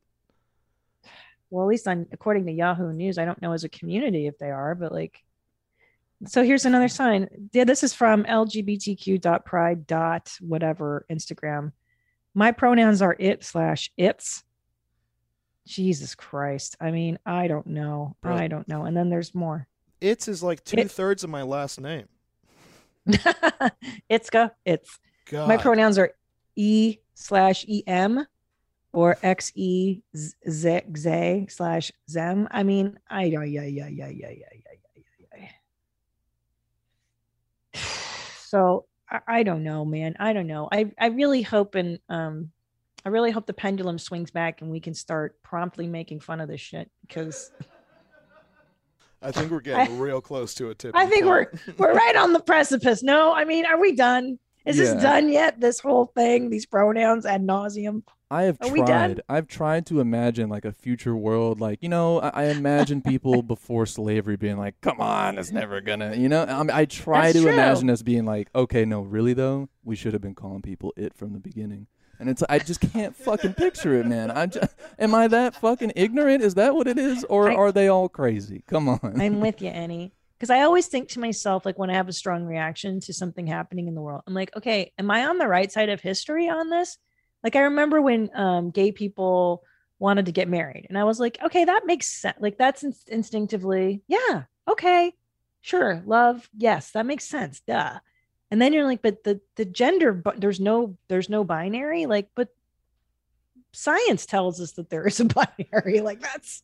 well, 1.49 1.65
at 1.65 1.69
least 1.69 1.87
on 1.87 2.05
according 2.11 2.45
to 2.45 2.51
Yahoo 2.51 2.93
News, 2.93 3.17
I 3.17 3.25
don't 3.25 3.41
know 3.41 3.51
as 3.51 3.63
a 3.65 3.69
community 3.69 4.27
if 4.27 4.37
they 4.37 4.51
are, 4.51 4.73
but 4.75 4.91
like, 4.93 5.21
so 6.25 6.43
here's 6.43 6.65
another 6.65 6.87
sign. 6.87 7.27
Yeah, 7.51 7.65
this 7.65 7.83
is 7.83 7.93
from 7.93 8.23
LGBTQ.pride 8.23 9.87
dot 9.87 10.31
whatever 10.39 11.05
Instagram. 11.11 11.71
My 12.33 12.51
pronouns 12.53 13.01
are 13.01 13.15
it 13.19 13.43
slash 13.43 13.91
its. 13.97 14.43
Jesus 15.67 16.15
Christ. 16.15 16.75
I 16.81 16.91
mean, 16.91 17.19
I 17.25 17.47
don't 17.47 17.67
know. 17.67 18.15
I 18.23 18.47
don't 18.47 18.67
know. 18.67 18.85
And 18.85 18.95
then 18.97 19.09
there's 19.09 19.35
more. 19.35 19.67
It's 20.01 20.27
is 20.27 20.41
like 20.41 20.63
two 20.63 20.85
thirds 20.85 21.23
of 21.23 21.29
my 21.29 21.43
last 21.43 21.79
name. 21.79 22.07
Itska, 24.09 24.51
it's. 24.65 24.99
God. 25.29 25.47
My 25.47 25.57
pronouns 25.57 25.97
are 25.97 26.11
e 26.55 26.97
slash 27.13 27.65
em. 27.87 28.25
or 28.93 29.17
X 29.23 29.51
E 29.55 30.01
Z 30.17 30.81
Z 30.97 31.45
slash 31.49 31.91
Zem. 32.09 32.47
I 32.51 32.63
mean, 32.63 32.99
I 33.09 33.25
yeah 33.25 33.43
yeah 33.43 33.63
yeah 33.63 33.87
yeah 33.87 34.07
yeah 34.09 34.09
yeah 34.09 34.31
yeah 35.33 35.37
yeah. 35.37 35.47
So 38.45 38.85
I, 39.09 39.19
I 39.27 39.43
don't 39.43 39.63
know, 39.63 39.85
man. 39.85 40.15
I 40.19 40.33
don't 40.33 40.47
know. 40.47 40.67
I 40.71 40.91
I 40.99 41.07
really 41.07 41.41
hope 41.41 41.75
and 41.75 41.99
um 42.09 42.51
I 43.05 43.09
really 43.09 43.31
hope 43.31 43.45
the 43.45 43.53
pendulum 43.53 43.97
swings 43.97 44.31
back 44.31 44.61
and 44.61 44.69
we 44.69 44.79
can 44.79 44.93
start 44.93 45.41
promptly 45.41 45.87
making 45.87 46.19
fun 46.19 46.41
of 46.41 46.47
this 46.47 46.61
shit 46.61 46.91
because 47.07 47.51
I 49.21 49.31
think 49.31 49.51
we're 49.51 49.59
getting 49.61 49.99
real 49.99 50.21
close 50.21 50.53
to 50.55 50.69
a 50.69 50.75
tip. 50.75 50.95
I 50.95 51.05
think 51.05 51.25
we're 51.25 51.47
we're 51.77 51.93
right 51.93 52.15
on 52.15 52.33
the 52.33 52.39
precipice. 52.39 53.03
No, 53.03 53.33
I 53.33 53.45
mean, 53.45 53.65
are 53.65 53.79
we 53.79 53.93
done? 53.93 54.39
Is 54.65 54.77
Yeah. 54.77 54.93
this 54.93 55.03
done 55.03 55.29
yet? 55.29 55.59
This 55.59 55.79
whole 55.79 56.07
thing, 56.15 56.49
these 56.49 56.65
pronouns 56.65 57.25
ad 57.25 57.41
nauseum. 57.41 58.03
I 58.29 58.43
have 58.43 58.57
Are 58.61 58.69
tried. 58.69 59.21
I've 59.27 59.47
tried 59.47 59.85
to 59.87 59.99
imagine 59.99 60.47
like 60.49 60.63
a 60.63 60.71
future 60.71 61.15
world, 61.15 61.59
like 61.59 61.79
you 61.81 61.89
know, 61.89 62.19
I, 62.21 62.29
I 62.29 62.43
imagine 62.45 63.01
people 63.13 63.43
before 63.43 63.85
slavery 63.85 64.37
being 64.37 64.57
like, 64.57 64.79
"Come 64.81 65.01
on, 65.01 65.37
it's 65.37 65.51
never 65.51 65.81
gonna," 65.81 66.15
you 66.15 66.29
know. 66.29 66.43
I, 66.45 66.57
mean, 66.59 66.71
I 66.71 66.85
try 66.85 67.23
That's 67.23 67.33
to 67.33 67.41
true. 67.41 67.51
imagine 67.51 67.89
us 67.89 68.01
being 68.01 68.25
like, 68.25 68.49
"Okay, 68.55 68.85
no, 68.85 69.01
really 69.01 69.33
though, 69.33 69.67
we 69.83 69.95
should 69.97 70.13
have 70.13 70.21
been 70.21 70.35
calling 70.35 70.61
people 70.61 70.93
it 70.95 71.13
from 71.13 71.33
the 71.33 71.39
beginning." 71.39 71.87
And 72.21 72.29
it's 72.29 72.43
I 72.47 72.59
just 72.59 72.79
can't 72.79 73.15
fucking 73.15 73.55
picture 73.55 73.99
it, 73.99 74.05
man. 74.05 74.29
I 74.29 74.45
just, 74.45 74.75
am 74.99 75.15
I 75.15 75.27
that 75.27 75.55
fucking 75.55 75.93
ignorant? 75.95 76.43
Is 76.43 76.53
that 76.53 76.75
what 76.75 76.87
it 76.87 76.99
is, 76.99 77.23
or 77.25 77.49
I- 77.49 77.55
are 77.55 77.71
they 77.71 77.87
all 77.87 78.07
crazy? 78.07 78.63
Come 78.67 78.87
on. 78.87 79.19
I'm 79.19 79.41
with 79.41 79.59
you, 79.59 79.69
Annie. 79.69 80.13
Because 80.37 80.51
I 80.51 80.61
always 80.61 80.85
think 80.87 81.09
to 81.09 81.19
myself, 81.19 81.65
like 81.65 81.79
when 81.79 81.89
I 81.89 81.95
have 81.95 82.07
a 82.07 82.13
strong 82.13 82.45
reaction 82.45 82.99
to 83.01 83.13
something 83.13 83.47
happening 83.47 83.87
in 83.87 83.95
the 83.95 84.01
world, 84.01 84.21
I'm 84.27 84.33
like, 84.35 84.55
okay, 84.55 84.91
am 84.99 85.09
I 85.09 85.25
on 85.25 85.39
the 85.39 85.47
right 85.47 85.71
side 85.71 85.89
of 85.89 85.99
history 86.01 86.47
on 86.47 86.69
this? 86.69 86.97
Like 87.43 87.55
I 87.55 87.61
remember 87.61 88.01
when 88.01 88.29
um, 88.35 88.69
gay 88.69 88.91
people 88.91 89.63
wanted 89.97 90.27
to 90.27 90.31
get 90.31 90.47
married, 90.47 90.85
and 90.89 90.97
I 90.97 91.03
was 91.05 91.19
like, 91.19 91.39
okay, 91.43 91.65
that 91.65 91.87
makes 91.87 92.07
sense. 92.07 92.37
Like 92.39 92.57
that's 92.59 92.83
inst- 92.83 93.09
instinctively, 93.09 94.03
yeah, 94.07 94.43
okay, 94.67 95.13
sure, 95.61 96.03
love, 96.05 96.47
yes, 96.55 96.91
that 96.91 97.05
makes 97.07 97.25
sense, 97.25 97.61
duh. 97.61 97.97
And 98.51 98.61
then 98.61 98.73
you're 98.73 98.85
like, 98.85 99.01
but 99.01 99.23
the 99.23 99.39
the 99.55 99.65
gender, 99.65 100.11
but 100.13 100.41
there's 100.41 100.59
no 100.59 100.97
there's 101.07 101.29
no 101.29 101.43
binary, 101.43 102.05
like, 102.05 102.29
but 102.35 102.49
science 103.71 104.25
tells 104.25 104.59
us 104.59 104.73
that 104.73 104.89
there 104.89 105.07
is 105.07 105.19
a 105.19 105.25
binary. 105.65 106.01
Like 106.01 106.19
that's 106.19 106.61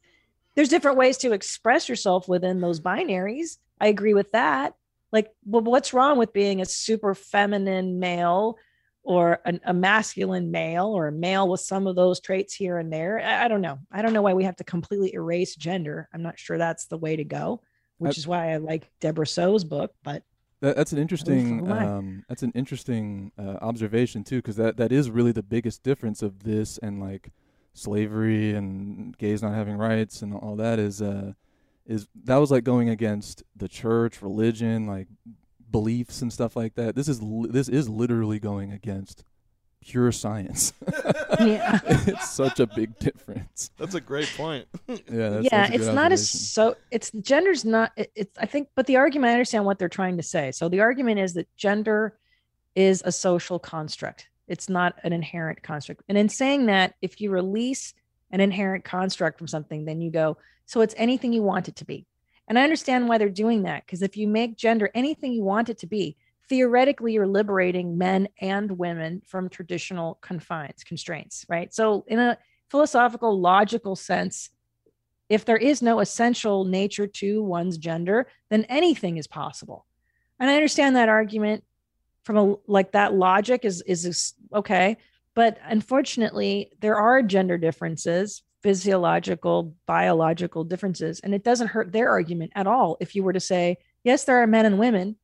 there's 0.56 0.70
different 0.70 0.98
ways 0.98 1.18
to 1.20 1.32
express 1.32 1.88
yourself 1.88 2.28
within 2.28 2.62
those 2.62 2.80
binaries. 2.82 3.58
I 3.80 3.88
agree 3.88 4.14
with 4.14 4.32
that. 4.34 4.76
Like, 5.12 5.32
well, 5.46 5.62
what's 5.62 5.94
wrong 5.94 6.18
with 6.18 6.34
being 6.34 6.62
a 6.62 6.66
super 6.66 7.16
feminine 7.16 8.00
male 8.00 8.58
or 9.04 9.40
an, 9.46 9.62
a 9.64 9.74
masculine 9.74 10.52
male 10.52 10.88
or 10.88 11.08
a 11.08 11.12
male 11.14 11.48
with 11.48 11.62
some 11.62 11.88
of 11.88 11.96
those 11.96 12.20
traits 12.20 12.54
here 12.54 12.78
and 12.78 12.92
there? 12.92 13.20
I, 13.20 13.46
I 13.46 13.48
don't 13.48 13.62
know. 13.62 13.80
I 13.90 14.02
don't 14.02 14.12
know 14.12 14.22
why 14.22 14.34
we 14.34 14.44
have 14.44 14.58
to 14.58 14.66
completely 14.66 15.14
erase 15.14 15.56
gender. 15.56 16.10
I'm 16.14 16.24
not 16.24 16.38
sure 16.38 16.58
that's 16.58 16.88
the 16.88 16.98
way 16.98 17.16
to 17.16 17.24
go, 17.24 17.62
which 18.00 18.18
I- 18.18 18.20
is 18.20 18.28
why 18.28 18.52
I 18.52 18.58
like 18.58 18.90
Debra 19.00 19.28
Soh's 19.28 19.64
book. 19.64 19.94
But 20.04 20.24
That, 20.62 20.76
that's 20.76 20.92
an 20.92 20.98
interesting. 20.98 21.60
fuck 21.60 21.70
am 21.70 21.74
I? 21.74 21.86
Um, 21.86 22.26
that's 22.28 22.44
an 22.44 22.52
interesting 22.56 23.32
uh, 23.38 23.58
observation 23.62 24.24
too, 24.24 24.38
because 24.38 24.56
that, 24.56 24.78
that 24.78 24.92
is 24.92 25.10
really 25.10 25.32
the 25.32 25.44
biggest 25.44 25.84
difference 25.84 26.22
of 26.22 26.44
this 26.44 26.78
and 26.80 27.00
like 27.00 27.32
slavery 27.74 28.56
and 28.56 29.16
gays 29.18 29.44
not 29.44 29.54
having 29.54 29.78
rights 29.78 30.22
and 30.22 30.34
all 30.34 30.56
that 30.56 30.80
is 30.80 31.02
uh, 31.02 31.34
is 31.86 32.08
that 32.26 32.38
was 32.38 32.52
like 32.52 32.64
going 32.64 32.90
against 32.90 33.44
the 33.56 33.68
church, 33.68 34.22
religion, 34.22 34.88
like 34.88 35.08
beliefs 35.72 36.22
and 36.22 36.34
stuff 36.34 36.56
like 36.56 36.76
that. 36.76 36.96
This 36.96 37.08
is 37.08 37.22
li- 37.22 37.50
this 37.52 37.70
is 37.70 37.88
literally 37.88 38.40
going 38.40 38.72
against 38.72 39.24
pure 39.82 40.12
science. 40.12 40.74
Yeah. 41.40 41.80
it's 41.86 42.32
such 42.32 42.60
a 42.60 42.66
big 42.66 42.98
difference. 42.98 43.70
That's 43.78 43.94
a 43.94 44.02
great 44.02 44.28
point. 44.36 44.66
Yeah, 44.88 45.30
that's, 45.30 45.44
yeah, 45.44 45.50
that's 45.52 45.70
a 45.70 45.72
good 45.72 45.82
it's 45.82 45.94
not 45.94 46.12
as 46.12 46.30
so. 46.30 46.76
It's 46.90 47.12
gender's 47.12 47.64
not. 47.64 47.92
It, 47.96 48.12
it's 48.16 48.38
I 48.40 48.48
think, 48.48 48.70
but 48.76 48.88
the 48.88 48.96
argument 48.96 49.30
I 49.30 49.34
understand 49.34 49.66
what 49.66 49.78
they're 49.78 49.88
trying 49.88 50.18
to 50.18 50.24
say. 50.24 50.52
So 50.52 50.68
the 50.68 50.80
argument 50.80 51.20
is 51.20 51.34
that 51.36 51.48
gender 51.58 52.18
is 52.76 53.04
a 53.06 53.12
social 53.12 53.60
construct. 53.60 54.30
It's 54.48 54.68
not 54.68 54.96
an 55.04 55.14
inherent 55.14 55.62
construct. 55.62 56.02
And 56.10 56.18
in 56.18 56.30
saying 56.30 56.68
that, 56.68 56.96
if 57.02 57.22
you 57.22 57.30
release 57.30 57.94
an 58.32 58.40
inherent 58.40 58.84
construct 58.84 59.38
from 59.38 59.48
something, 59.48 59.86
then 59.86 60.02
you 60.02 60.10
go, 60.10 60.38
so 60.66 60.82
it's 60.82 60.96
anything 60.98 61.34
you 61.34 61.44
want 61.44 61.68
it 61.68 61.76
to 61.78 61.86
be. 61.86 62.06
And 62.48 62.58
I 62.58 62.64
understand 62.64 63.08
why 63.08 63.18
they're 63.18 63.30
doing 63.30 63.64
that 63.64 63.86
because 63.86 64.02
if 64.02 64.18
you 64.18 64.28
make 64.28 64.58
gender 64.58 64.90
anything 64.96 65.34
you 65.34 65.44
want 65.44 65.70
it 65.70 65.80
to 65.80 65.88
be, 65.88 66.16
theoretically 66.50 67.14
you're 67.14 67.28
liberating 67.28 67.98
men 67.98 68.28
and 68.40 68.72
women 68.72 69.22
from 69.26 69.50
traditional 69.50 70.18
confines, 70.22 70.84
constraints, 70.84 71.46
right? 71.50 71.74
So 71.74 72.06
in 72.08 72.20
a 72.20 72.38
philosophical, 72.70 73.40
logical 73.40 73.96
sense, 73.96 74.50
if 75.30 75.44
there 75.44 75.58
is 75.58 75.82
no 75.82 76.00
essential 76.00 76.64
nature 76.64 77.08
to 77.08 77.44
one's 77.44 77.78
gender, 77.78 78.28
then 78.50 78.66
anything 78.70 79.18
is 79.18 79.28
possible. 79.28 79.86
And 80.40 80.50
I 80.50 80.56
understand 80.56 80.96
that 80.96 81.10
argument 81.10 81.64
from 82.24 82.38
a 82.38 82.56
like 82.68 82.92
that 82.92 83.14
logic 83.14 83.64
is 83.64 83.82
is 83.88 84.06
is 84.06 84.34
okay, 84.54 84.98
but 85.34 85.58
unfortunately 85.64 86.72
there 86.80 86.98
are 86.98 87.22
gender 87.22 87.58
differences, 87.58 88.44
physiological, 88.62 89.74
biological 89.86 90.64
differences, 90.64 91.20
and 91.22 91.34
it 91.34 91.44
doesn't 91.44 91.68
hurt 91.68 91.92
their 91.92 92.10
argument 92.10 92.52
at 92.56 92.68
all 92.68 92.98
if 93.00 93.16
you 93.16 93.24
were 93.24 93.34
to 93.34 93.40
say, 93.40 93.78
yes, 94.04 94.24
there 94.24 94.42
are 94.42 94.48
men 94.48 94.66
and 94.66 94.80
women, 94.80 95.16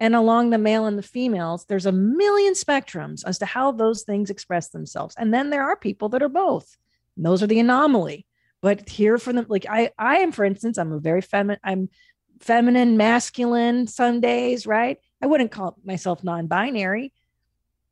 and 0.00 0.16
along 0.16 0.50
the 0.50 0.58
male 0.58 0.86
and 0.86 0.98
the 0.98 1.02
females, 1.02 1.66
there's 1.66 1.86
a 1.86 1.92
million 1.92 2.54
spectrums 2.54 3.22
as 3.24 3.38
to 3.38 3.46
how 3.46 3.70
those 3.70 4.02
things 4.02 4.30
express 4.30 4.70
themselves. 4.70 5.14
And 5.16 5.32
then 5.32 5.50
there 5.50 5.62
are 5.62 5.76
people 5.76 6.08
that 6.08 6.22
are 6.22 6.28
both. 6.28 6.76
And 7.16 7.24
those 7.24 7.42
are 7.42 7.46
the 7.46 7.60
anomaly 7.60 8.26
but 8.60 8.88
here 8.88 9.18
for 9.18 9.32
them 9.32 9.46
like 9.48 9.66
i 9.68 9.90
i 9.98 10.18
am 10.18 10.32
for 10.32 10.44
instance 10.44 10.78
i'm 10.78 10.92
a 10.92 10.98
very 10.98 11.20
feminine 11.20 11.60
i'm 11.64 11.88
feminine 12.40 12.96
masculine 12.96 13.86
some 13.86 14.20
days 14.20 14.66
right 14.66 14.98
i 15.22 15.26
wouldn't 15.26 15.50
call 15.50 15.76
myself 15.84 16.24
non-binary 16.24 17.12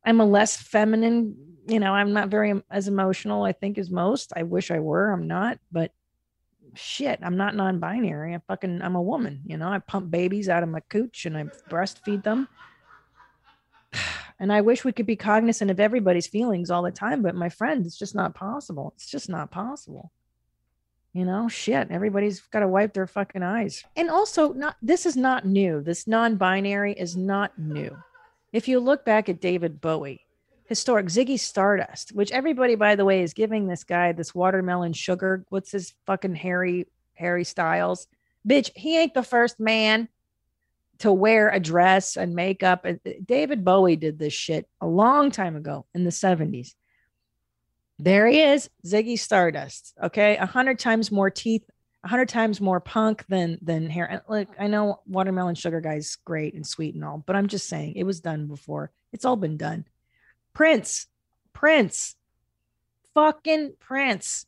i'm 0.05 0.19
a 0.19 0.25
less 0.25 0.57
feminine 0.57 1.35
you 1.67 1.79
know 1.79 1.93
i'm 1.93 2.13
not 2.13 2.29
very 2.29 2.61
as 2.69 2.87
emotional 2.87 3.43
i 3.43 3.51
think 3.51 3.77
as 3.77 3.89
most 3.89 4.33
i 4.35 4.43
wish 4.43 4.71
i 4.71 4.79
were 4.79 5.11
i'm 5.11 5.27
not 5.27 5.59
but 5.71 5.91
shit 6.75 7.19
i'm 7.21 7.37
not 7.37 7.55
non-binary 7.55 8.35
i 8.35 8.39
fucking 8.47 8.81
i'm 8.81 8.95
a 8.95 9.01
woman 9.01 9.41
you 9.45 9.57
know 9.57 9.69
i 9.69 9.79
pump 9.79 10.09
babies 10.09 10.49
out 10.49 10.63
of 10.63 10.69
my 10.69 10.79
cooch 10.89 11.25
and 11.25 11.37
i 11.37 11.43
breastfeed 11.69 12.23
them. 12.23 12.47
And 14.41 14.53
i 14.53 14.61
wish 14.61 14.85
we 14.85 14.93
could 14.93 15.05
be 15.05 15.17
cognizant 15.17 15.69
of 15.69 15.81
everybody's 15.81 16.27
feelings 16.27 16.71
all 16.71 16.81
the 16.81 16.91
time 16.91 17.21
but 17.21 17.35
my 17.35 17.49
friend 17.49 17.85
it's 17.85 17.97
just 17.97 18.15
not 18.15 18.35
possible 18.35 18.93
it's 18.95 19.09
just 19.09 19.27
not 19.29 19.51
possible. 19.51 20.11
You 21.11 21.25
know 21.25 21.49
shit 21.49 21.89
everybody's 21.91 22.39
got 22.39 22.61
to 22.61 22.67
wipe 22.67 22.93
their 22.93 23.07
fucking 23.07 23.43
eyes. 23.43 23.83
And 23.97 24.09
also 24.09 24.53
not 24.53 24.77
this 24.81 25.05
is 25.05 25.17
not 25.17 25.45
new 25.45 25.81
this 25.81 26.07
non-binary 26.07 26.93
is 26.93 27.17
not 27.17 27.59
new. 27.59 27.97
If 28.53 28.69
you 28.69 28.79
look 28.79 29.03
back 29.03 29.27
at 29.27 29.41
david 29.41 29.81
bowie 29.81 30.21
historic 30.69 31.07
ziggy 31.07 31.39
stardust 31.39 32.13
which 32.13 32.31
everybody 32.31 32.75
by 32.75 32.95
the 32.95 33.05
way 33.05 33.21
is 33.21 33.33
giving 33.33 33.67
this 33.67 33.83
guy 33.83 34.11
this 34.11 34.33
watermelon 34.33 34.93
sugar 34.93 35.43
what's 35.49 35.71
his 35.71 35.93
fucking 36.05 36.35
harry 36.35 36.85
harry 37.15 37.43
styles 37.43 38.07
bitch 38.47 38.71
he 38.75 38.97
ain't 38.97 39.13
the 39.13 39.23
first 39.23 39.59
man 39.59 40.07
to 40.99 41.11
wear 41.11 41.49
a 41.49 41.59
dress 41.59 42.15
and 42.15 42.35
makeup 42.35 42.85
uh, 42.85 42.93
uh, 43.05 43.11
david 43.25 43.65
bowie 43.65 43.95
did 43.95 44.17
this 44.17 44.33
shit 44.33 44.67
a 44.79 44.87
long 44.87 45.31
time 45.31 45.55
ago 45.55 45.85
in 45.93 46.03
the 46.03 46.11
70s 46.11 46.75
there 47.99 48.27
he 48.27 48.41
is, 48.41 48.69
Ziggy 48.85 49.19
Stardust. 49.19 49.93
Okay, 50.01 50.37
a 50.37 50.45
hundred 50.45 50.79
times 50.79 51.11
more 51.11 51.29
teeth, 51.29 51.69
a 52.05 52.07
hundred 52.07 52.29
times 52.29 52.61
more 52.61 52.79
punk 52.79 53.25
than 53.27 53.59
than 53.61 53.89
hair. 53.89 54.05
And 54.09 54.21
look, 54.29 54.47
I 54.57 54.67
know 54.67 55.01
Watermelon 55.05 55.55
Sugar 55.55 55.81
Guy's 55.81 56.15
great 56.15 56.53
and 56.53 56.65
sweet 56.65 56.95
and 56.95 57.03
all, 57.03 57.21
but 57.27 57.35
I'm 57.35 57.47
just 57.47 57.67
saying 57.67 57.95
it 57.95 58.05
was 58.05 58.21
done 58.21 58.47
before. 58.47 58.91
It's 59.11 59.25
all 59.25 59.35
been 59.35 59.57
done. 59.57 59.85
Prince, 60.59 61.07
Prince, 61.53 62.17
fucking 63.13 63.75
Prince 63.79 64.45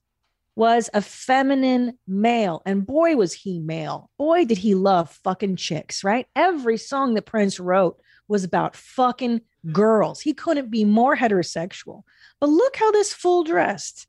was 0.58 0.90
a 0.94 1.02
feminine 1.02 1.98
male, 2.06 2.62
and 2.66 2.86
boy 2.86 3.16
was 3.16 3.32
he 3.32 3.60
male. 3.60 4.10
Boy 4.18 4.44
did 4.44 4.58
he 4.58 4.76
love 4.76 5.10
fucking 5.24 5.56
chicks, 5.56 6.04
right? 6.04 6.28
Every 6.36 6.76
song 6.76 7.14
that 7.14 7.28
Prince 7.28 7.62
wrote 7.62 7.98
was 8.28 8.44
about 8.44 8.76
fucking 8.76 9.40
girls. 9.72 10.20
He 10.20 10.34
couldn't 10.34 10.70
be 10.70 10.84
more 10.84 11.16
heterosexual. 11.16 12.04
But 12.42 12.50
look 12.50 12.76
how 12.76 12.92
this 12.92 13.14
fool 13.14 13.46
dressed. 13.46 14.06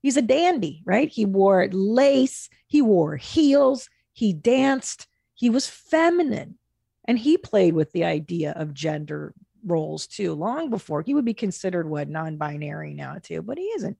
He's 0.00 0.16
a 0.16 0.22
dandy, 0.22 0.80
right? 0.86 1.10
He 1.10 1.26
wore 1.26 1.68
lace, 1.70 2.48
he 2.66 2.80
wore 2.80 3.16
heels, 3.16 3.90
he 4.14 4.32
danced, 4.32 5.06
he 5.34 5.50
was 5.50 5.68
feminine. 5.68 6.56
And 7.04 7.18
he 7.18 7.36
played 7.36 7.74
with 7.74 7.92
the 7.92 8.04
idea 8.04 8.52
of 8.52 8.72
gender 8.72 9.34
roles 9.64 10.06
too, 10.06 10.34
long 10.34 10.70
before 10.70 11.02
he 11.02 11.14
would 11.14 11.24
be 11.24 11.34
considered 11.34 11.88
what 11.88 12.08
non 12.08 12.36
binary 12.36 12.94
now, 12.94 13.16
too, 13.22 13.42
but 13.42 13.58
he 13.58 13.64
isn't. 13.64 13.96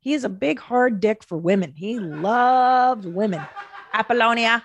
He 0.00 0.12
is 0.14 0.24
a 0.24 0.28
big 0.28 0.60
hard 0.60 1.00
dick 1.00 1.24
for 1.24 1.38
women. 1.38 1.72
He 1.74 1.98
loved 1.98 3.06
women. 3.06 3.44
Apollonia, 3.92 4.62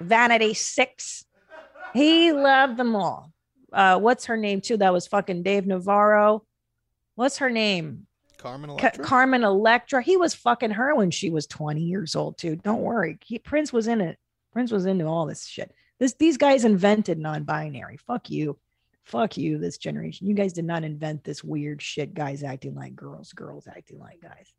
Vanity 0.00 0.54
Six. 0.54 1.24
He 1.94 2.32
loved 2.32 2.76
them 2.76 2.94
all. 2.94 3.32
Uh, 3.72 3.98
what's 3.98 4.26
her 4.26 4.36
name 4.36 4.60
too? 4.60 4.76
That 4.76 4.92
was 4.92 5.06
fucking 5.06 5.42
Dave 5.42 5.66
Navarro. 5.66 6.44
What's 7.16 7.38
her 7.38 7.50
name? 7.50 8.06
Carmen 8.38 8.70
Ca- 8.70 8.76
Electra. 8.76 9.04
Carmen 9.04 9.44
Electra. 9.44 10.02
He 10.02 10.16
was 10.16 10.34
fucking 10.34 10.70
her 10.70 10.94
when 10.94 11.10
she 11.10 11.30
was 11.30 11.46
20 11.46 11.82
years 11.82 12.14
old, 12.14 12.38
too. 12.38 12.56
Don't 12.56 12.82
worry. 12.82 13.18
He, 13.24 13.38
Prince 13.38 13.72
was 13.72 13.88
in 13.88 14.00
it. 14.00 14.16
Prince 14.52 14.70
was 14.70 14.86
into 14.86 15.04
all 15.04 15.26
this 15.26 15.44
shit. 15.46 15.74
This 15.98 16.14
these 16.14 16.36
guys 16.36 16.64
invented 16.64 17.18
non-binary. 17.18 17.96
Fuck 17.96 18.30
you. 18.30 18.58
Fuck 19.08 19.38
you, 19.38 19.56
this 19.56 19.78
generation. 19.78 20.26
You 20.26 20.34
guys 20.34 20.52
did 20.52 20.66
not 20.66 20.84
invent 20.84 21.24
this 21.24 21.42
weird 21.42 21.80
shit, 21.80 22.12
guys 22.12 22.42
acting 22.42 22.74
like 22.74 22.94
girls, 22.94 23.32
girls 23.32 23.66
acting 23.66 23.98
like 23.98 24.20
guys. 24.20 24.52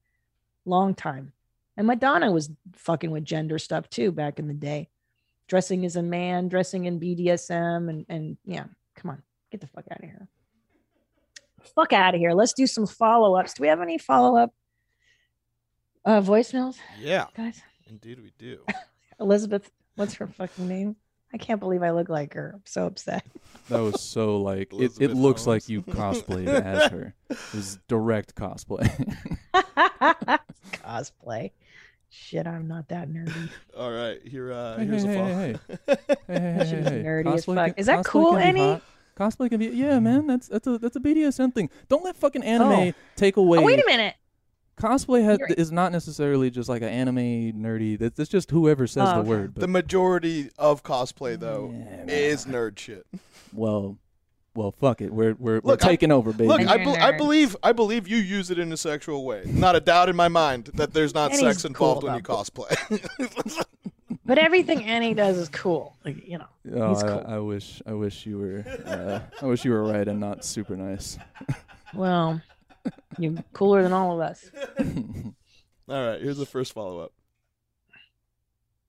Long 0.66 0.96
time. 0.96 1.34
And 1.78 1.86
Madonna 1.86 2.32
was 2.32 2.50
fucking 2.74 3.12
with 3.12 3.24
gender 3.24 3.60
stuff 3.60 3.88
too 3.92 4.12
back 4.12 4.40
in 4.40 4.48
the 4.48 4.56
day. 4.56 4.90
Dressing 5.48 5.86
as 5.86 5.98
a 5.98 6.02
man, 6.02 6.48
dressing 6.48 6.86
in 6.86 7.00
BDSM, 7.00 7.90
and 7.90 8.06
and 8.10 8.38
yeah, 8.44 8.66
come 8.96 9.12
on, 9.12 9.22
get 9.52 9.62
the 9.62 9.68
fuck 9.68 9.86
out 9.92 10.04
of 10.04 10.10
here. 10.10 10.28
Fuck 11.76 11.94
out 11.94 12.16
of 12.16 12.20
here. 12.20 12.34
Let's 12.34 12.54
do 12.54 12.66
some 12.66 12.88
follow-ups. 12.88 13.54
Do 13.54 13.62
we 13.62 13.68
have 13.68 13.82
any 13.82 14.00
follow-up 14.00 14.52
uh 16.06 16.22
voicemails, 16.22 16.78
yeah, 17.00 17.26
guys? 17.38 17.62
indeed 17.88 18.20
we 18.20 18.34
do. 18.40 18.66
Elizabeth, 19.20 19.70
what's 19.96 20.16
her 20.16 20.26
fucking 20.26 20.68
name? 20.68 20.96
I 21.34 21.38
can't 21.38 21.60
believe 21.60 21.84
I 21.84 21.92
look 21.92 22.10
like 22.10 22.34
her. 22.34 22.52
I'm 22.56 22.62
so 22.66 22.86
upset. 22.88 23.24
That 23.70 23.80
was 23.82 24.02
so 24.02 24.42
like 24.42 24.74
it, 24.74 24.78
it 24.78 24.82
Elizabeth 24.82 25.18
looks 25.18 25.48
like 25.48 25.62
Holmes. 25.64 25.70
you 25.70 25.82
cosplayed 25.84 26.48
as 26.48 26.92
her. 26.92 27.14
It 27.30 27.38
was 27.54 27.78
direct 27.88 28.34
cosplay. 28.36 28.88
Cosplay. 30.72 31.52
Shit, 32.12 32.48
I'm 32.48 32.68
not 32.68 32.90
that 32.90 33.08
nerdy. 33.10 33.50
All 33.78 33.92
right, 33.92 34.20
here. 34.26 34.52
Uh, 34.52 34.78
Hey, 34.78 34.86
here's 34.86 35.04
hey, 35.04 35.14
a 35.14 35.16
follow. 35.16 35.28
hey, 35.28 35.56
hey, 35.68 35.98
hey, 36.08 36.18
hey, 36.28 36.60
She's 36.62 36.70
hey, 36.72 36.84
hey. 36.84 37.04
nerdy 37.04 37.34
as 37.36 37.46
Cosplay 37.46 37.56
fuck. 37.56 37.66
can- 37.68 37.76
Is 37.78 37.86
that 37.86 38.00
cosplay 38.00 38.06
cool, 38.06 38.32
can 38.32 38.40
be 38.40 38.44
Annie? 38.62 38.72
hot. 38.74 38.82
Cosplay 39.16 39.50
can 39.50 39.60
be 39.60 39.68
yeah, 39.68 40.00
man. 40.00 40.26
That's 40.28 40.48
that's 40.48 40.66
a 40.66 40.78
that's 40.80 40.96
a 40.96 41.00
BDSM 41.00 41.54
thing. 41.54 41.70
Don't 41.90 42.04
let 42.06 42.16
fucking 42.16 42.42
anime 42.44 42.72
Oh. 42.72 42.94
take 43.18 43.36
away. 43.38 43.60
Oh, 43.60 43.64
wait 43.64 43.80
a 43.80 43.86
minute. 43.86 44.16
Cosplay 44.80 45.24
has, 45.24 45.40
is 45.58 45.72
not 45.72 45.92
necessarily 45.92 46.50
just 46.50 46.70
like 46.70 46.82
an 46.82 46.88
anime 46.90 47.18
nerdy. 47.62 47.98
That's 48.00 48.20
it's 48.20 48.30
just 48.30 48.50
whoever 48.52 48.88
says 48.88 49.08
Oh, 49.10 49.14
the 49.14 49.20
okay. 49.20 49.30
word. 49.30 49.54
But 49.56 49.62
The 49.62 49.68
majority 49.68 50.50
of 50.58 50.84
cosplay, 50.84 51.40
though, 51.40 51.72
Yeah, 51.74 51.84
man. 51.98 52.10
is 52.10 52.46
nerd 52.46 52.80
shit. 52.80 53.06
well, 53.54 53.98
well, 54.56 54.72
fuck 54.72 55.02
it. 55.02 55.14
We're 55.14 55.36
we're, 55.36 55.60
we're 55.60 55.62
Look, 55.64 55.86
I- 55.86 55.90
taking 55.90 56.12
over, 56.12 56.32
baby. 56.32 56.48
Look, 56.48 56.62
I, 56.62 56.78
be- 56.78 56.84
a 56.86 56.94
I 56.94 57.12
nerd. 57.12 57.18
believe 57.18 57.56
I 57.62 57.72
believe 57.72 58.08
you 58.08 58.18
use 58.18 58.50
it 58.52 58.58
in 58.60 58.72
a 58.74 58.78
sexual 58.78 59.24
way. 59.26 59.44
Not 59.46 59.76
a 59.76 59.80
doubt 59.80 60.10
in 60.10 60.16
my 60.16 60.28
mind 60.28 60.72
that 60.76 60.94
there's 60.94 61.14
not 61.14 61.32
And 61.32 61.40
sex 61.40 61.66
involved 61.66 62.02
cool 62.02 62.10
when 62.10 62.18
you 62.18 62.24
cosplay. 62.24 63.66
But 64.26 64.38
everything 64.38 64.84
Annie 64.84 65.16
does 65.16 65.38
is 65.38 65.50
cool. 65.50 65.96
Like, 66.06 66.28
you 66.28 66.38
know. 66.38 66.46
Oh, 66.76 66.90
He's 66.90 67.04
I. 67.04 67.18
I 67.36 67.40
wish 67.40 67.82
I 67.88 67.94
wish 67.94 68.28
you 68.28 68.38
were 68.38 68.64
uh, 68.86 69.22
I 69.42 69.46
wish 69.48 69.66
you 69.66 69.72
were 69.72 69.84
right 69.84 70.08
and 70.08 70.20
not 70.20 70.46
super 70.46 70.76
nice. 70.76 71.18
Well, 71.96 72.40
you're 73.20 73.36
cooler 73.54 73.84
than 73.84 73.94
all 73.94 74.14
of 74.14 74.20
us. 74.20 74.50
All 75.90 76.06
right, 76.06 76.22
here's 76.22 76.38
the 76.38 76.46
first 76.46 76.74
follow 76.74 77.00
up. 77.00 77.14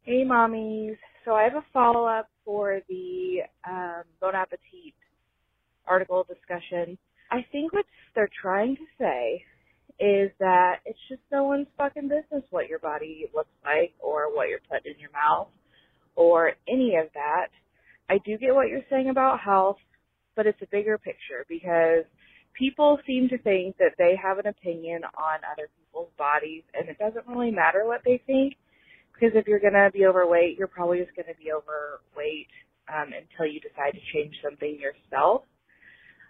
Hey, 0.02 0.22
mommies. 0.24 0.98
So 1.24 1.32
I 1.32 1.44
have 1.44 1.54
a 1.54 1.64
follow 1.72 2.04
up 2.04 2.28
for 2.44 2.80
the 2.88 3.40
um, 3.66 4.02
Bon 4.20 4.34
Appetit 4.34 4.94
article 5.86 6.26
discussion. 6.28 6.98
I 7.30 7.44
think 7.52 7.72
what 7.72 7.86
they're 8.14 8.30
trying 8.42 8.76
to 8.76 8.82
say 8.98 9.44
is 9.98 10.30
that 10.40 10.76
it's 10.84 10.98
just 11.08 11.20
no 11.30 11.44
one's 11.44 11.66
fucking 11.76 12.08
business 12.08 12.42
what 12.50 12.68
your 12.68 12.78
body 12.78 13.26
looks 13.34 13.50
like 13.64 13.92
or 14.00 14.34
what 14.34 14.48
you're 14.48 14.60
putting 14.70 14.94
in 14.94 15.00
your 15.00 15.10
mouth 15.12 15.48
or 16.16 16.52
any 16.68 16.96
of 16.96 17.06
that. 17.14 17.48
I 18.08 18.18
do 18.24 18.36
get 18.38 18.54
what 18.54 18.68
you're 18.68 18.80
saying 18.90 19.10
about 19.10 19.40
health, 19.40 19.76
but 20.36 20.46
it's 20.46 20.60
a 20.62 20.66
bigger 20.70 20.98
picture 20.98 21.44
because 21.48 22.04
people 22.60 22.98
seem 23.06 23.28
to 23.30 23.38
think 23.38 23.76
that 23.78 23.94
they 23.96 24.14
have 24.22 24.38
an 24.38 24.46
opinion 24.46 25.02
on 25.16 25.40
other 25.50 25.68
people's 25.78 26.12
bodies 26.18 26.62
and 26.74 26.88
it 26.88 26.98
doesn't 26.98 27.26
really 27.26 27.50
matter 27.50 27.86
what 27.86 28.02
they 28.04 28.22
think 28.26 28.54
because 29.12 29.34
if 29.34 29.46
you're 29.48 29.60
going 29.60 29.72
to 29.72 29.90
be 29.92 30.06
overweight, 30.06 30.58
you're 30.58 30.68
probably 30.68 30.98
just 30.98 31.16
going 31.16 31.26
to 31.26 31.40
be 31.42 31.50
overweight 31.52 32.52
um, 32.88 33.12
until 33.16 33.50
you 33.50 33.60
decide 33.60 33.92
to 33.92 34.00
change 34.12 34.34
something 34.44 34.78
yourself. 34.78 35.42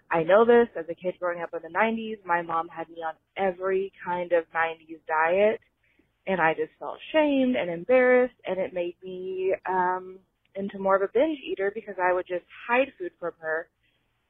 I 0.09 0.23
know 0.23 0.45
this 0.45 0.67
as 0.77 0.85
a 0.89 0.95
kid 0.95 1.15
growing 1.19 1.41
up 1.41 1.51
in 1.53 1.61
the 1.63 1.77
90s. 1.77 2.17
My 2.25 2.41
mom 2.41 2.67
had 2.67 2.89
me 2.89 2.97
on 2.97 3.13
every 3.37 3.93
kind 4.03 4.31
of 4.33 4.43
90s 4.55 4.99
diet, 5.07 5.59
and 6.27 6.41
I 6.41 6.53
just 6.53 6.71
felt 6.79 6.97
shamed 7.13 7.55
and 7.55 7.69
embarrassed, 7.69 8.35
and 8.45 8.59
it 8.59 8.73
made 8.73 8.95
me 9.03 9.53
um, 9.69 10.19
into 10.55 10.79
more 10.79 10.97
of 10.97 11.01
a 11.01 11.09
binge 11.13 11.39
eater 11.49 11.71
because 11.73 11.95
I 12.01 12.13
would 12.13 12.27
just 12.27 12.45
hide 12.67 12.91
food 12.99 13.11
from 13.19 13.31
her 13.39 13.67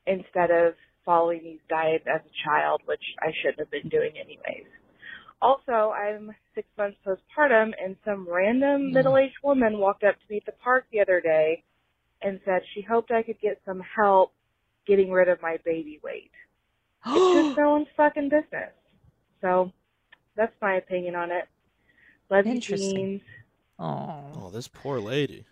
instead 0.05 0.51
of 0.51 0.73
following 1.05 1.41
these 1.43 1.59
diets 1.69 2.05
as 2.07 2.21
a 2.21 2.49
child, 2.49 2.81
which 2.85 3.03
I 3.21 3.31
shouldn't 3.41 3.59
have 3.59 3.71
been 3.71 3.89
doing 3.89 4.11
anyways. 4.15 4.67
Also, 5.41 5.91
I'm 5.91 6.31
six 6.53 6.67
months 6.77 6.97
postpartum, 7.05 7.71
and 7.83 7.95
some 8.05 8.27
random 8.29 8.89
mm. 8.89 8.93
middle-aged 8.93 9.37
woman 9.43 9.79
walked 9.79 10.03
up 10.03 10.15
to 10.15 10.25
me 10.29 10.37
at 10.37 10.45
the 10.45 10.57
park 10.63 10.85
the 10.91 10.99
other 10.99 11.19
day 11.19 11.63
and 12.21 12.39
said 12.45 12.61
she 12.73 12.81
hoped 12.81 13.11
I 13.11 13.23
could 13.23 13.39
get 13.41 13.59
some 13.65 13.81
help 13.95 14.33
getting 14.85 15.11
rid 15.11 15.29
of 15.29 15.41
my 15.41 15.57
baby 15.65 15.99
weight. 16.03 16.31
It's 17.07 17.47
just 17.47 17.57
no 17.57 17.71
one's 17.71 17.87
fucking 17.97 18.29
business. 18.29 18.73
So 19.41 19.71
that's 20.35 20.53
my 20.61 20.75
opinion 20.75 21.15
on 21.15 21.31
it. 21.31 21.45
Love 22.29 22.45
you, 22.45 22.53
Interesting. 22.53 22.95
jeans. 22.95 23.21
Oh. 23.79 24.23
Oh, 24.35 24.49
this 24.51 24.67
poor 24.67 24.99
lady. 24.99 25.45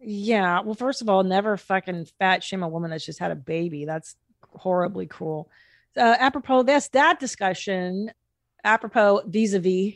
Yeah. 0.00 0.60
Well, 0.60 0.74
first 0.74 1.02
of 1.02 1.08
all, 1.08 1.22
never 1.22 1.56
fucking 1.56 2.06
fat 2.18 2.42
shame 2.42 2.62
a 2.62 2.68
woman 2.68 2.90
that's 2.90 3.06
just 3.06 3.20
had 3.20 3.30
a 3.30 3.36
baby. 3.36 3.84
That's 3.84 4.16
horribly 4.54 5.06
cruel. 5.06 5.48
Uh, 5.96 6.16
apropos 6.18 6.62
this, 6.62 6.88
that 6.88 7.18
discussion, 7.18 8.12
apropos 8.64 9.22
vis-a-vis. 9.26 9.94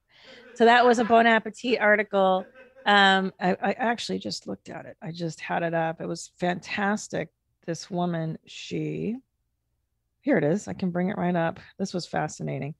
so 0.54 0.64
that 0.64 0.84
was 0.84 0.98
a 0.98 1.04
Bon 1.04 1.26
Appetit 1.26 1.80
article. 1.80 2.46
Um, 2.86 3.32
I, 3.40 3.56
I 3.62 3.72
actually 3.72 4.18
just 4.18 4.46
looked 4.46 4.68
at 4.68 4.86
it. 4.86 4.96
I 5.02 5.10
just 5.10 5.40
had 5.40 5.62
it 5.62 5.74
up. 5.74 6.00
It 6.00 6.06
was 6.06 6.30
fantastic. 6.38 7.30
This 7.66 7.90
woman, 7.90 8.38
she, 8.46 9.16
here 10.20 10.36
it 10.36 10.44
is. 10.44 10.68
I 10.68 10.74
can 10.74 10.90
bring 10.90 11.08
it 11.08 11.16
right 11.16 11.34
up. 11.34 11.60
This 11.78 11.94
was 11.94 12.06
fascinating. 12.06 12.74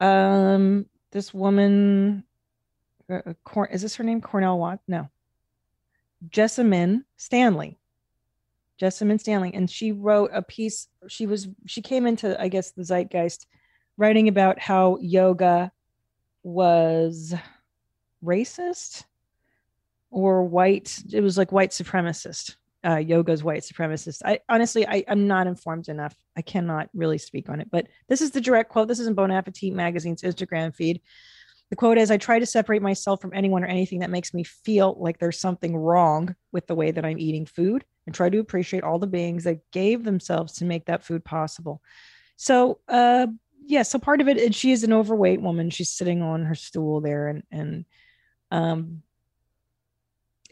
Um, 0.00 0.86
this 1.10 1.34
woman, 1.34 2.24
uh, 3.10 3.20
uh, 3.26 3.32
Cor- 3.44 3.68
is 3.68 3.82
this 3.82 3.96
her 3.96 4.04
name? 4.04 4.20
Cornell 4.20 4.58
Watt? 4.58 4.80
No. 4.88 5.08
Jessamyn 6.28 7.04
Stanley. 7.16 7.78
Jessamyn 8.80 9.20
Stanley. 9.20 9.52
And 9.52 9.70
she 9.70 9.92
wrote 9.92 10.30
a 10.32 10.42
piece. 10.42 10.88
She 11.08 11.26
was, 11.26 11.48
she 11.66 11.82
came 11.82 12.06
into, 12.06 12.40
I 12.40 12.48
guess, 12.48 12.72
the 12.72 12.84
zeitgeist 12.84 13.46
writing 13.96 14.28
about 14.28 14.58
how 14.58 14.98
yoga 15.00 15.70
was 16.42 17.34
racist 18.24 19.04
or 20.10 20.44
white. 20.44 20.98
It 21.12 21.20
was 21.20 21.36
like 21.36 21.52
white 21.52 21.70
supremacist. 21.70 22.56
Uh, 22.82 22.96
yoga's 22.96 23.44
white 23.44 23.62
supremacist. 23.62 24.22
I 24.24 24.40
honestly, 24.48 24.86
I, 24.86 25.04
I'm 25.06 25.26
not 25.26 25.46
informed 25.46 25.90
enough. 25.90 26.16
I 26.34 26.40
cannot 26.40 26.88
really 26.94 27.18
speak 27.18 27.50
on 27.50 27.60
it. 27.60 27.68
But 27.70 27.88
this 28.08 28.22
is 28.22 28.30
the 28.30 28.40
direct 28.40 28.70
quote. 28.70 28.88
This 28.88 29.00
is 29.00 29.06
in 29.06 29.12
Bon 29.12 29.30
Appetit 29.30 29.74
magazine's 29.74 30.22
Instagram 30.22 30.74
feed. 30.74 31.02
The 31.68 31.76
quote 31.76 31.98
is 31.98 32.10
I 32.10 32.16
try 32.16 32.38
to 32.38 32.46
separate 32.46 32.80
myself 32.80 33.20
from 33.20 33.34
anyone 33.34 33.62
or 33.62 33.66
anything 33.66 34.00
that 34.00 34.10
makes 34.10 34.32
me 34.32 34.44
feel 34.44 34.96
like 34.98 35.18
there's 35.18 35.38
something 35.38 35.76
wrong 35.76 36.34
with 36.52 36.66
the 36.66 36.74
way 36.74 36.90
that 36.90 37.04
I'm 37.04 37.18
eating 37.18 37.44
food 37.44 37.84
and 38.10 38.14
try 38.16 38.28
to 38.28 38.40
appreciate 38.40 38.82
all 38.82 38.98
the 38.98 39.06
beings 39.06 39.44
that 39.44 39.70
gave 39.70 40.02
themselves 40.02 40.54
to 40.54 40.64
make 40.64 40.86
that 40.86 41.04
food 41.04 41.24
possible. 41.24 41.80
So, 42.34 42.80
uh, 42.88 43.28
yeah, 43.64 43.84
so 43.84 44.00
part 44.00 44.20
of 44.20 44.26
it 44.26 44.36
is 44.36 44.56
she 44.56 44.72
is 44.72 44.82
an 44.82 44.92
overweight 44.92 45.40
woman. 45.40 45.70
She's 45.70 45.90
sitting 45.90 46.20
on 46.20 46.44
her 46.44 46.56
stool 46.56 47.00
there 47.00 47.28
and, 47.28 47.44
and, 47.52 47.84
um, 48.50 49.02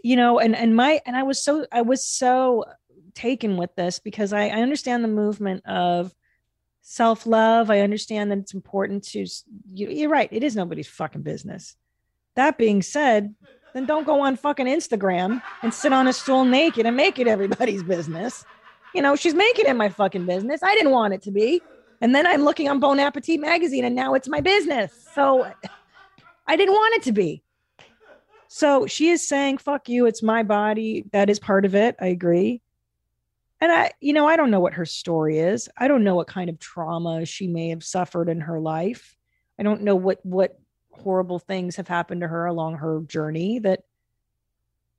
you 0.05 0.15
know, 0.15 0.39
and, 0.39 0.55
and 0.55 0.77
my, 0.77 1.01
and 1.05 1.17
I 1.17 1.25
was 1.25 1.43
so, 1.43 1.67
I 1.73 1.83
was 1.83 2.05
so 2.05 2.65
taken 3.17 3.57
with 3.57 3.75
this 3.75 3.99
because 3.99 4.33
I, 4.33 4.43
I 4.47 4.63
understand 4.63 5.03
the 5.03 5.09
movement 5.09 5.67
of, 5.67 6.15
self 6.81 7.27
love. 7.27 7.71
I 7.71 7.81
understand 7.81 8.31
that 8.31 8.39
it's 8.39 8.55
important 8.55 9.03
to, 9.09 9.27
you, 9.67 9.89
you're 9.89 10.09
right. 10.09 10.29
It 10.31 10.45
is 10.45 10.55
nobody's 10.55 10.87
fucking 10.87 11.23
business. 11.23 11.77
That 12.37 12.57
being 12.57 12.83
said, 12.83 13.35
then 13.79 13.87
don't 13.87 14.05
go 14.05 14.21
on 14.21 14.37
fucking 14.37 14.67
Instagram 14.67 15.41
and 15.63 15.73
sit 15.73 15.93
on 15.93 16.09
a 16.09 16.13
stool 16.13 16.45
naked 16.45 16.85
and 16.85 16.97
make 16.97 17.19
it 17.19 17.27
everybody's 17.27 17.83
business. 17.83 18.45
You 18.95 19.03
know, 19.03 19.17
she's 19.17 19.35
making 19.35 19.67
it 19.67 19.75
my 19.75 19.89
fucking 19.89 20.27
business. 20.27 20.63
I 20.63 20.75
didn't 20.75 20.91
want 20.91 21.15
it 21.15 21.23
to 21.23 21.31
be. 21.31 21.63
And 22.01 22.15
then 22.15 22.27
I'm 22.27 22.43
looking 22.43 22.69
on 22.69 22.81
Bon 22.81 22.99
Appetit 22.99 23.41
magazine 23.41 23.85
and 23.85 23.95
now 23.95 24.15
it's 24.15 24.29
my 24.29 24.41
business. 24.41 25.09
So 25.15 25.51
I 26.47 26.57
didn't 26.57 26.75
want 26.75 26.97
it 26.97 27.03
to 27.05 27.13
be. 27.13 27.43
So 28.49 28.87
she 28.87 29.11
is 29.11 29.27
saying, 29.27 29.59
fuck 29.59 29.89
you. 29.89 30.07
It's 30.07 30.23
my 30.23 30.43
body. 30.43 31.05
That 31.13 31.31
is 31.31 31.39
part 31.39 31.65
of 31.65 31.75
it. 31.75 31.97
I 32.01 32.07
agree 32.07 32.63
and 33.61 33.73
I, 33.73 33.93
you 34.01 34.13
know, 34.13 34.27
I 34.27 34.37
don't 34.37 34.51
know 34.51 34.61
what 34.61 34.75
her 34.75 34.85
story 34.85 35.39
is. 35.39 35.69
I 35.77 35.89
don't 35.89 36.05
know 36.05 36.15
what 36.15 36.29
kind 36.29 36.49
of 36.49 36.59
trauma 36.59 37.25
she 37.27 37.49
may 37.49 37.71
have 37.71 37.83
suffered 37.83 38.29
in 38.29 38.43
her 38.43 38.61
life. 38.61 39.17
I 39.59 39.65
don't 39.65 39.83
know 39.83 39.97
what 39.97 40.25
what 40.25 40.59
horrible 40.99 41.39
things 41.39 41.77
have 41.77 41.89
happened 41.89 42.21
to 42.21 42.29
her 42.29 42.47
along 42.47 42.77
her 42.77 43.01
journey 43.03 43.59
that 43.61 43.81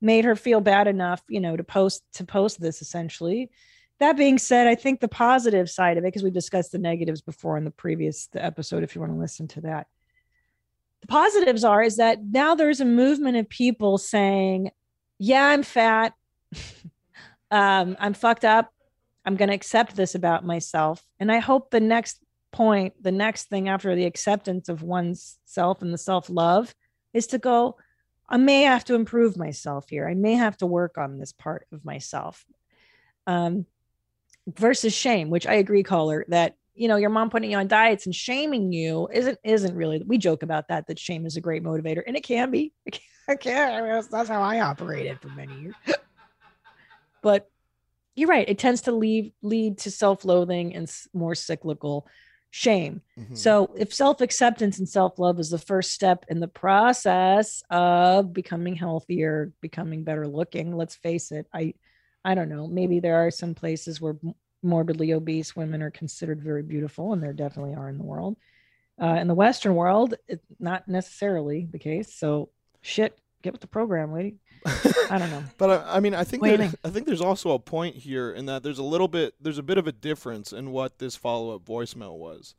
made 0.00 0.24
her 0.24 0.36
feel 0.36 0.60
bad 0.60 0.86
enough, 0.86 1.22
you 1.28 1.40
know, 1.40 1.56
to 1.56 1.64
post 1.64 2.02
to 2.14 2.24
post 2.24 2.60
this 2.60 2.82
essentially. 2.82 3.50
that 3.98 4.16
being 4.16 4.38
said, 4.38 4.66
I 4.66 4.74
think 4.74 5.00
the 5.00 5.08
positive 5.08 5.68
side 5.68 5.98
of 5.98 6.04
it, 6.04 6.08
because 6.08 6.22
we 6.22 6.30
discussed 6.30 6.72
the 6.72 6.78
negatives 6.78 7.20
before 7.20 7.58
in 7.58 7.64
the 7.64 7.70
previous 7.70 8.26
the 8.28 8.42
episode, 8.42 8.82
if 8.82 8.94
you 8.94 9.00
want 9.00 9.12
to 9.12 9.18
listen 9.18 9.46
to 9.48 9.60
that. 9.62 9.86
The 11.02 11.06
positives 11.06 11.64
are 11.64 11.82
is 11.82 11.96
that 11.96 12.18
now 12.24 12.54
there's 12.54 12.80
a 12.80 12.86
movement 12.86 13.36
of 13.36 13.48
people 13.48 13.98
saying, 13.98 14.70
Yeah, 15.18 15.46
I'm 15.46 15.62
fat. 15.62 16.14
um, 17.50 17.96
I'm 17.98 18.14
fucked 18.14 18.44
up. 18.44 18.72
I'm 19.24 19.36
going 19.36 19.48
to 19.48 19.54
accept 19.54 19.96
this 19.96 20.14
about 20.14 20.44
myself. 20.44 21.04
And 21.18 21.30
I 21.30 21.38
hope 21.38 21.70
the 21.70 21.80
next 21.80 22.20
point, 22.52 23.02
the 23.02 23.12
next 23.12 23.48
thing 23.48 23.68
after 23.68 23.94
the 23.94 24.04
acceptance 24.04 24.68
of 24.68 24.82
one's 24.82 25.38
self 25.44 25.82
and 25.82 25.92
the 25.92 25.98
self 25.98 26.28
love 26.30 26.74
is 27.12 27.28
to 27.28 27.38
go, 27.38 27.76
I 28.28 28.36
may 28.36 28.62
have 28.62 28.84
to 28.86 28.94
improve 28.94 29.36
myself 29.36 29.88
here. 29.88 30.08
I 30.08 30.14
may 30.14 30.34
have 30.34 30.56
to 30.58 30.66
work 30.66 30.98
on 30.98 31.18
this 31.18 31.32
part 31.32 31.66
of 31.72 31.84
myself. 31.84 32.44
Um, 33.26 33.66
versus 34.46 34.94
shame, 34.94 35.30
which 35.30 35.46
I 35.46 35.54
agree, 35.54 35.82
caller, 35.82 36.24
that 36.28 36.54
you 36.74 36.88
know 36.88 36.96
your 36.96 37.10
mom 37.10 37.30
putting 37.30 37.50
you 37.50 37.58
on 37.58 37.68
diets 37.68 38.06
and 38.06 38.14
shaming 38.14 38.72
you 38.72 39.08
isn't 39.12 39.38
isn't 39.44 39.74
really. 39.74 40.02
We 40.06 40.18
joke 40.18 40.42
about 40.42 40.68
that 40.68 40.86
that 40.86 40.98
shame 40.98 41.26
is 41.26 41.36
a 41.36 41.40
great 41.40 41.62
motivator, 41.62 42.02
and 42.06 42.16
it 42.16 42.22
can 42.22 42.50
be. 42.50 42.72
It 43.28 43.38
can. 43.38 43.72
I 43.72 43.80
mean, 43.80 43.92
that's, 43.92 44.08
that's 44.08 44.28
how 44.28 44.42
I 44.42 44.58
operated 44.58 45.20
for 45.20 45.28
many 45.28 45.54
years. 45.60 45.74
but 47.22 47.48
you're 48.16 48.28
right. 48.28 48.48
It 48.48 48.58
tends 48.58 48.80
to 48.82 48.92
lead 48.92 49.32
lead 49.40 49.78
to 49.78 49.90
self-loathing 49.92 50.74
and 50.74 50.90
more 51.12 51.36
cyclical 51.36 52.08
shame. 52.50 53.02
Mhm. 53.18 53.36
So, 53.36 53.72
if 53.76 53.94
self 53.94 54.20
acceptance 54.20 54.78
and 54.78 54.88
self 54.88 55.18
love 55.18 55.38
is 55.38 55.50
the 55.50 55.58
first 55.58 55.92
step 55.92 56.24
in 56.28 56.40
the 56.40 56.48
process 56.48 57.62
of 57.70 58.32
becoming 58.32 58.74
healthier, 58.76 59.52
becoming 59.60 60.04
better 60.04 60.26
looking, 60.26 60.76
let's 60.76 60.96
face 60.96 61.32
it, 61.32 61.46
I, 61.54 61.74
I 62.24 62.34
don't 62.34 62.48
know. 62.48 62.66
Maybe 62.66 63.00
there 63.00 63.26
are 63.26 63.30
some 63.30 63.54
places 63.54 64.00
where 64.00 64.16
morbidly 64.62 65.12
obese 65.12 65.56
women 65.56 65.80
are 65.82 65.90
considered 65.90 66.42
very 66.42 66.62
beautiful, 66.62 67.12
and 67.12 67.22
there 67.22 67.32
definitely 67.32 67.74
are 67.74 67.88
in 67.88 67.98
the 67.98 68.04
world. 68.04 68.36
Uh, 69.00 69.14
in 69.14 69.28
the 69.28 69.34
Western 69.34 69.74
world, 69.74 70.14
it's 70.28 70.44
not 70.58 70.86
necessarily 70.86 71.66
the 71.70 71.78
case. 71.78 72.14
So, 72.14 72.50
shit, 72.82 73.18
get 73.42 73.52
with 73.52 73.60
the 73.60 73.66
program, 73.66 74.12
lady. 74.12 74.36
I 74.66 75.18
don't 75.18 75.30
know. 75.30 75.42
But 75.58 75.70
I, 75.70 75.96
I 75.96 76.00
mean, 76.00 76.14
I 76.14 76.24
think 76.24 76.42
What 76.42 76.48
do 76.48 76.52
you 76.52 76.58
there. 76.58 76.72
I 76.84 76.90
think 76.90 77.06
there's 77.06 77.20
also 77.20 77.52
a 77.52 77.58
point 77.58 77.96
here 77.96 78.30
in 78.30 78.46
that 78.46 78.62
there's 78.62 78.78
a 78.78 78.82
little 78.82 79.08
bit 79.08 79.34
there's 79.40 79.58
a 79.58 79.62
bit 79.62 79.78
of 79.78 79.86
a 79.86 79.92
difference 79.92 80.52
in 80.52 80.70
what 80.70 80.98
this 80.98 81.16
follow 81.16 81.54
up 81.54 81.64
voicemail 81.64 82.16
was, 82.18 82.54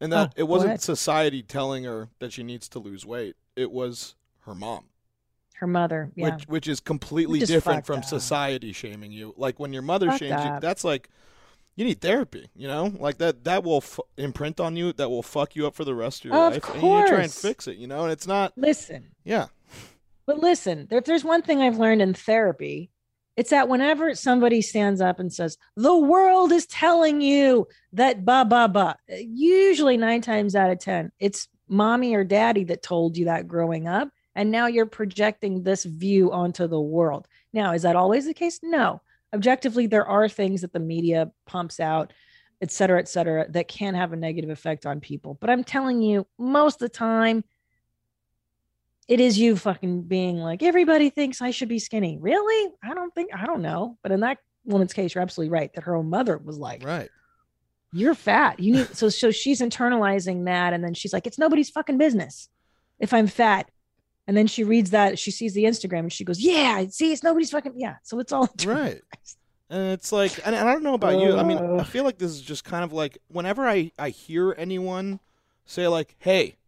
and 0.00 0.12
that 0.12 0.28
Oh, 0.30 0.32
it 0.36 0.42
wasn't 0.44 0.82
society 0.82 1.42
telling 1.42 1.84
her 1.84 2.08
that 2.18 2.32
she 2.32 2.42
needs 2.42 2.68
to 2.70 2.78
lose 2.78 3.06
weight. 3.06 3.36
It 3.56 3.70
was 3.70 4.14
her 4.46 4.54
mom, 4.54 4.84
Her 5.54 5.66
mother, 5.66 6.10
yeah. 6.14 6.34
which 6.34 6.44
which 6.48 6.68
is 6.68 6.80
completely 6.80 7.40
different 7.40 7.86
from 7.86 7.98
up. 7.98 8.04
society 8.04 8.72
shaming 8.72 9.10
you. 9.12 9.32
Like 9.36 9.58
when 9.58 9.72
your 9.72 9.82
mother 9.82 10.10
shames 10.16 10.44
you, 10.44 10.58
that's 10.60 10.84
like 10.84 11.08
you 11.76 11.84
need 11.86 12.00
therapy. 12.02 12.50
You 12.54 12.68
know, 12.68 12.92
like 12.98 13.16
that 13.18 13.44
that 13.44 13.64
will 13.64 13.78
f- 13.78 14.00
imprint 14.18 14.60
on 14.60 14.76
you. 14.76 14.92
That 14.92 15.08
will 15.08 15.22
fuck 15.22 15.56
you 15.56 15.66
up 15.66 15.74
for 15.74 15.84
the 15.84 15.94
rest 15.94 16.20
of 16.20 16.24
your 16.26 16.34
Of 16.34 16.52
life, 16.54 16.74
and 16.74 16.82
you 16.82 17.06
try 17.08 17.22
and 17.22 17.32
fix 17.32 17.66
it. 17.66 17.76
You 17.78 17.86
know, 17.86 18.02
and 18.02 18.12
it's 18.12 18.26
not. 18.26 18.52
Listen, 18.58 19.08
Yeah, 19.24 19.46
But 20.26 20.38
listen, 20.38 20.88
if 20.90 21.04
there's 21.04 21.24
one 21.24 21.42
thing 21.42 21.60
I've 21.60 21.78
learned 21.78 22.02
in 22.02 22.14
therapy, 22.14 22.90
it's 23.36 23.50
that 23.50 23.68
whenever 23.68 24.14
somebody 24.14 24.60
stands 24.60 25.00
up 25.00 25.18
and 25.18 25.32
says, 25.32 25.56
the 25.76 25.96
world 25.96 26.52
is 26.52 26.66
telling 26.66 27.20
you 27.20 27.68
that 27.94 28.24
ba 28.24 28.44
ba 28.44 28.68
ba, 28.68 28.96
usually 29.08 29.96
nine 29.96 30.20
times 30.20 30.54
out 30.54 30.70
of 30.70 30.78
10, 30.78 31.10
it's 31.18 31.48
mommy 31.68 32.14
or 32.14 32.24
daddy 32.24 32.64
that 32.64 32.82
told 32.82 33.16
you 33.16 33.26
that 33.26 33.48
growing 33.48 33.88
up. 33.88 34.10
And 34.34 34.50
now 34.50 34.66
you're 34.66 34.86
projecting 34.86 35.62
this 35.62 35.84
view 35.84 36.32
onto 36.32 36.66
the 36.66 36.80
world. 36.80 37.26
Now, 37.52 37.72
is 37.72 37.82
that 37.82 37.96
always 37.96 38.26
the 38.26 38.34
case? 38.34 38.60
No. 38.62 39.00
Objectively, 39.32 39.86
there 39.86 40.06
are 40.06 40.28
things 40.28 40.60
that 40.60 40.72
the 40.72 40.80
media 40.80 41.30
pumps 41.46 41.80
out, 41.80 42.12
et 42.60 42.70
cetera, 42.70 42.98
et 42.98 43.08
cetera, 43.08 43.48
that 43.50 43.68
can 43.68 43.94
have 43.94 44.12
a 44.12 44.16
negative 44.16 44.50
effect 44.50 44.86
on 44.86 45.00
people. 45.00 45.38
But 45.40 45.50
I'm 45.50 45.64
telling 45.64 46.02
you, 46.02 46.26
most 46.38 46.74
of 46.74 46.80
the 46.80 46.88
time, 46.88 47.44
it 49.10 49.18
is 49.18 49.36
you 49.36 49.56
fucking 49.56 50.02
being 50.02 50.36
like 50.36 50.62
everybody 50.62 51.10
thinks 51.10 51.42
I 51.42 51.50
should 51.50 51.68
be 51.68 51.80
skinny. 51.80 52.16
Really? 52.18 52.72
I 52.82 52.94
don't 52.94 53.12
think 53.12 53.34
I 53.34 53.44
don't 53.44 53.60
know. 53.60 53.98
But 54.04 54.12
in 54.12 54.20
that 54.20 54.38
woman's 54.64 54.92
case, 54.92 55.14
you're 55.14 55.22
absolutely 55.22 55.50
right 55.50 55.70
that 55.74 55.82
her 55.84 55.96
own 55.96 56.08
mother 56.08 56.38
was 56.38 56.58
like, 56.58 56.84
right. 56.84 57.10
"You're 57.92 58.14
fat. 58.14 58.60
You 58.60 58.72
need." 58.72 58.96
So 58.96 59.08
so 59.08 59.32
she's 59.32 59.60
internalizing 59.60 60.44
that, 60.46 60.72
and 60.72 60.84
then 60.84 60.94
she's 60.94 61.12
like, 61.12 61.26
"It's 61.26 61.38
nobody's 61.38 61.70
fucking 61.70 61.98
business 61.98 62.48
if 63.00 63.12
I'm 63.12 63.26
fat." 63.26 63.68
And 64.28 64.36
then 64.36 64.46
she 64.46 64.62
reads 64.62 64.90
that 64.90 65.18
she 65.18 65.32
sees 65.32 65.54
the 65.54 65.64
Instagram 65.64 66.00
and 66.00 66.12
she 66.12 66.22
goes, 66.22 66.38
"Yeah, 66.38 66.84
see, 66.88 67.12
it's 67.12 67.24
nobody's 67.24 67.50
fucking 67.50 67.72
yeah." 67.76 67.96
So 68.04 68.20
it's 68.20 68.30
all 68.30 68.48
Right. 68.64 69.00
And 69.70 69.92
it's 69.92 70.12
like, 70.12 70.38
and 70.46 70.54
I 70.54 70.72
don't 70.72 70.84
know 70.84 70.94
about 70.94 71.20
you. 71.20 71.36
I 71.36 71.42
mean, 71.42 71.58
I 71.58 71.82
feel 71.82 72.04
like 72.04 72.18
this 72.18 72.30
is 72.30 72.40
just 72.40 72.62
kind 72.62 72.84
of 72.84 72.92
like 72.92 73.18
whenever 73.26 73.68
I 73.68 73.90
I 73.98 74.10
hear 74.10 74.54
anyone 74.56 75.18
say 75.64 75.88
like, 75.88 76.14
"Hey, 76.20 76.58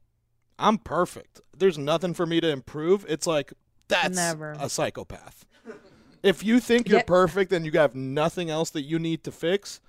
I'm 0.59 0.79
perfect. 0.79 1.41
There's 1.57 1.79
nothing 1.79 2.15
for 2.15 2.27
me 2.27 2.41
to 2.41 2.49
improve." 2.49 3.05
It's 3.09 3.27
like 3.27 3.53
that's 3.89 4.17
Never. 4.17 4.53
a 4.59 4.69
psychopath. 4.69 5.45
If 6.23 6.45
you 6.45 6.61
think 6.61 6.89
you're 6.89 6.99
Yeah. 7.01 7.05
perfect 7.05 7.53
and 7.53 7.67
you 7.67 7.73
have 7.73 7.97
nothing 7.97 8.49
else 8.49 8.71
that 8.71 8.83
you 8.83 9.01
need 9.01 9.25
to 9.25 9.33
fix, 9.33 9.81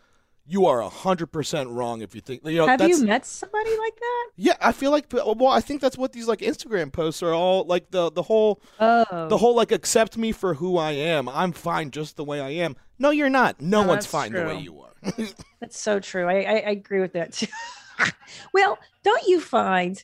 you 0.47 0.65
are 0.65 0.81
hundred 0.81 1.27
percent 1.27 1.69
wrong. 1.69 2.01
If 2.01 2.15
you 2.15 2.21
think 2.21 2.41
you 2.43 2.57
know, 2.57 2.65
Have 2.65 2.81
you 2.81 3.05
met 3.05 3.23
somebody 3.27 3.69
like 3.77 3.95
that? 3.99 4.29
yeah, 4.35 4.57
I 4.59 4.71
feel 4.71 4.89
like 4.89 5.05
well, 5.13 5.47
I 5.49 5.61
think 5.61 5.79
that's 5.79 5.95
what 5.95 6.11
these 6.11 6.27
like 6.27 6.39
Instagram 6.39 6.91
posts 6.91 7.21
are 7.21 7.33
all 7.33 7.65
like 7.65 7.91
the 7.91 8.09
the 8.11 8.23
whole 8.23 8.61
Oh, 8.79 9.27
the 9.29 9.37
whole 9.37 9.55
like 9.55 9.71
accept 9.71 10.17
me 10.17 10.31
for 10.31 10.55
who 10.55 10.75
I 10.75 10.93
am. 10.93 11.29
I'm 11.29 11.51
fine 11.51 11.91
just 11.91 12.15
the 12.17 12.23
way 12.23 12.41
I 12.41 12.49
am. 12.49 12.75
No, 12.97 13.11
you're 13.11 13.29
not. 13.29 13.61
No, 13.61 13.81
No, 13.83 13.89
one's 13.89 14.05
that's 14.05 14.07
fine 14.07 14.31
the 14.33 14.43
way 14.43 14.57
you 14.59 14.81
are. 14.81 14.93
That's 15.59 15.77
so 15.79 15.99
true. 15.99 16.27
I, 16.27 16.41
I, 16.41 16.53
I 16.53 16.71
agree 16.71 16.99
with 17.01 17.13
that 17.13 17.33
too. 17.33 17.47
well, 18.53 18.79
don't 19.03 19.27
you 19.27 19.39
find? 19.39 20.03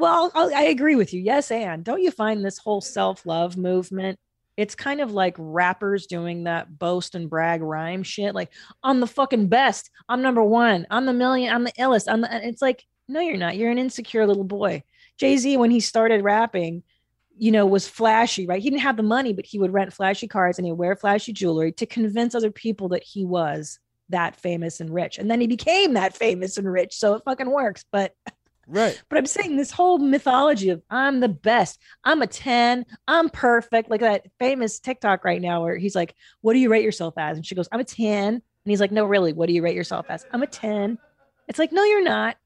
Well, 0.00 0.32
I'll, 0.34 0.54
I 0.54 0.62
agree 0.62 0.96
with 0.96 1.12
you. 1.12 1.20
Yes, 1.20 1.50
and 1.50 1.84
don't 1.84 2.00
you 2.02 2.10
find 2.10 2.42
this 2.42 2.56
whole 2.56 2.80
self 2.80 3.26
love 3.26 3.58
movement? 3.58 4.18
It's 4.56 4.74
kind 4.74 5.02
of 5.02 5.12
like 5.12 5.34
rappers 5.38 6.06
doing 6.06 6.44
that 6.44 6.78
boast 6.78 7.14
and 7.14 7.28
brag 7.28 7.60
rhyme 7.60 8.02
shit. 8.02 8.34
Like 8.34 8.50
I'm 8.82 9.00
the 9.00 9.06
fucking 9.06 9.48
best. 9.48 9.90
I'm 10.08 10.22
number 10.22 10.42
one. 10.42 10.86
I'm 10.90 11.04
the 11.04 11.12
million. 11.12 11.54
I'm 11.54 11.64
the 11.64 11.72
illest. 11.72 12.10
I'm 12.10 12.22
the. 12.22 12.48
It's 12.48 12.62
like 12.62 12.82
no, 13.08 13.20
you're 13.20 13.36
not. 13.36 13.58
You're 13.58 13.70
an 13.70 13.78
insecure 13.78 14.26
little 14.26 14.44
boy. 14.44 14.84
Jay 15.18 15.36
Z, 15.36 15.58
when 15.58 15.70
he 15.70 15.80
started 15.80 16.24
rapping, 16.24 16.82
you 17.36 17.52
know, 17.52 17.66
was 17.66 17.86
flashy, 17.86 18.46
right? 18.46 18.62
He 18.62 18.70
didn't 18.70 18.82
have 18.82 18.96
the 18.96 19.02
money, 19.02 19.34
but 19.34 19.44
he 19.44 19.58
would 19.58 19.72
rent 19.72 19.92
flashy 19.92 20.28
cars 20.28 20.56
and 20.56 20.66
he'd 20.66 20.72
wear 20.72 20.96
flashy 20.96 21.34
jewelry 21.34 21.72
to 21.72 21.84
convince 21.84 22.34
other 22.34 22.50
people 22.50 22.88
that 22.90 23.02
he 23.02 23.26
was 23.26 23.78
that 24.08 24.34
famous 24.36 24.80
and 24.80 24.88
rich. 24.94 25.18
And 25.18 25.30
then 25.30 25.42
he 25.42 25.46
became 25.46 25.92
that 25.94 26.16
famous 26.16 26.56
and 26.56 26.70
rich. 26.70 26.94
So 26.94 27.14
it 27.14 27.22
fucking 27.24 27.50
works. 27.50 27.84
But 27.92 28.14
right. 28.70 29.00
but 29.08 29.18
I'm 29.18 29.26
saying 29.26 29.56
this 29.56 29.70
whole 29.70 29.98
mythology 29.98 30.70
of 30.70 30.82
I'm 30.90 31.20
the 31.20 31.28
best, 31.28 31.80
I'm 32.04 32.22
a 32.22 32.26
10, 32.26 32.86
I'm 33.06 33.28
perfect, 33.28 33.90
like 33.90 34.00
that 34.00 34.26
famous 34.38 34.80
TikTok 34.80 35.24
right 35.24 35.40
now 35.40 35.62
where 35.62 35.76
he's 35.76 35.94
like, 35.94 36.14
What 36.40 36.54
do 36.54 36.58
you 36.58 36.70
rate 36.70 36.84
yourself 36.84 37.14
as? 37.16 37.36
And 37.36 37.44
she 37.44 37.54
goes, 37.54 37.68
I'm 37.70 37.80
a 37.80 37.84
10. 37.84 38.34
And 38.34 38.42
he's 38.64 38.80
like, 38.80 38.92
No, 38.92 39.04
really, 39.04 39.32
what 39.32 39.46
do 39.46 39.52
you 39.52 39.62
rate 39.62 39.76
yourself 39.76 40.06
as? 40.08 40.24
I'm 40.32 40.42
a 40.42 40.46
10. 40.46 40.98
It's 41.48 41.58
like, 41.58 41.72
No, 41.72 41.84
you're 41.84 42.04
not. 42.04 42.36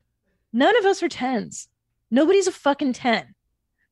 None 0.52 0.76
of 0.78 0.84
us 0.84 1.02
are 1.02 1.08
10s. 1.08 1.66
Nobody's 2.10 2.46
a 2.46 2.52
fucking 2.52 2.92
10. 2.92 3.34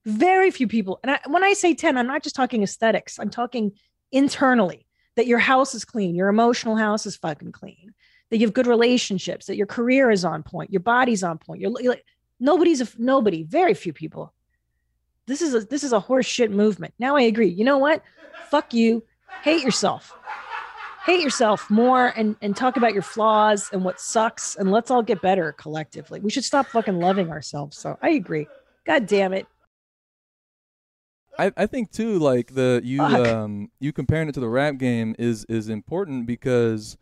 Very 0.05 0.51
few 0.51 0.69
people. 0.69 1.01
And 1.03 1.13
I, 1.13 1.19
when 1.27 1.45
I 1.45 1.53
say 1.53 1.75
10, 1.75 1.97
I'm 1.97 2.07
not 2.07 2.23
just 2.23 2.37
talking 2.37 2.63
aesthetics, 2.63 3.19
I'm 3.19 3.31
talking 3.31 3.73
internally 4.13 4.87
that 5.17 5.27
your 5.27 5.39
house 5.39 5.75
is 5.75 5.85
clean, 5.85 6.15
your 6.15 6.29
emotional 6.29 6.77
house 6.77 7.07
is 7.07 7.17
fucking 7.17 7.53
clean, 7.53 7.93
that 8.31 8.39
you 8.39 8.47
have 8.47 8.55
good 8.55 8.67
relationships, 8.67 9.47
that 9.47 9.57
your 9.57 9.67
career 9.67 10.11
is 10.11 10.25
on 10.25 10.43
point, 10.43 10.71
your 10.71 10.81
body's 10.81 11.23
on 11.23 11.39
point. 11.39 11.61
You're, 11.61 11.71
like, 11.71 12.05
nobody's 12.43 12.81
a 12.81 12.89
nobody, 12.99 13.45
very 13.45 13.73
few 13.73 13.93
people. 13.93 14.35
This 15.27 15.41
is 15.41 15.55
a 15.55 15.61
this 15.61 15.85
is 15.85 15.93
a 15.93 16.01
horse 16.01 16.27
shit 16.27 16.51
movement. 16.51 16.93
Now 16.99 17.17
I 17.17 17.23
agree. 17.23 17.49
You 17.49 17.65
know 17.65 17.79
what? 17.79 18.03
Fuck 18.51 18.75
you. 18.75 19.05
Hate 19.43 19.63
yourself. 19.63 20.13
Hate 21.07 21.23
yourself 21.23 21.71
more 21.71 22.09
and 22.17 22.37
and 22.43 22.57
talk 22.57 22.77
about 22.77 22.93
your 22.93 23.03
flaws 23.03 23.71
and 23.73 23.85
what 23.85 24.01
sucks 24.01 24.57
and 24.57 24.71
let's 24.71 24.91
all 24.91 25.03
get 25.03 25.23
better 25.23 25.53
collectively. 25.53 26.21
We 26.21 26.31
should 26.31 26.45
stop 26.45 26.67
fucking 26.67 26.99
loving 26.99 27.31
ourselves. 27.31 27.79
So 27.79 27.97
I 28.03 28.11
agree. 28.11 28.49
God 28.85 29.07
damn 29.07 29.33
it. 29.33 29.47
I, 31.39 31.51
I 31.57 31.67
think 31.67 31.93
too 31.93 32.19
like 32.19 32.55
the 32.55 32.83
you 32.85 32.99
Fuck. 32.99 33.27
um 33.27 33.71
you 33.79 33.93
comparing 33.93 34.29
it 34.29 34.33
to 34.33 34.41
the 34.41 34.49
rap 34.49 34.77
game 34.79 35.15
is 35.19 35.45
is 35.49 35.69
important 35.69 36.27
because 36.27 36.99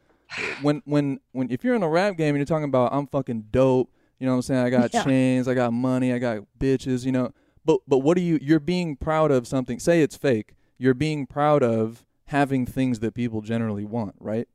when 0.62 0.82
when 0.84 1.18
when 1.32 1.50
if 1.50 1.64
you're 1.64 1.74
in 1.74 1.82
a 1.82 1.88
rap 1.88 2.16
game 2.16 2.34
and 2.34 2.38
you're 2.38 2.44
talking 2.44 2.68
about 2.68 2.92
I'm 2.92 3.06
fucking 3.06 3.46
dope, 3.50 3.90
you 4.20 4.26
know 4.26 4.32
what 4.32 4.36
I'm 4.36 4.42
saying? 4.42 4.64
I 4.64 4.70
got 4.70 4.94
Yeah. 4.94 5.02
chains, 5.02 5.48
I 5.48 5.54
got 5.54 5.72
money, 5.72 6.12
I 6.12 6.18
got 6.18 6.44
bitches, 6.58 7.04
you 7.04 7.10
know. 7.12 7.32
But 7.64 7.80
but 7.88 7.98
what 7.98 8.16
do 8.16 8.22
you 8.22 8.38
you're 8.40 8.60
being 8.60 8.94
proud 8.96 9.30
of 9.32 9.46
something. 9.48 9.80
Say 9.80 10.02
it's 10.02 10.16
fake. 10.16 10.54
You're 10.78 10.94
being 10.94 11.26
proud 11.26 11.62
of 11.62 12.06
having 12.26 12.64
things 12.66 13.00
that 13.00 13.12
people 13.14 13.40
generally 13.40 13.84
want, 13.84 14.14
right? 14.20 14.46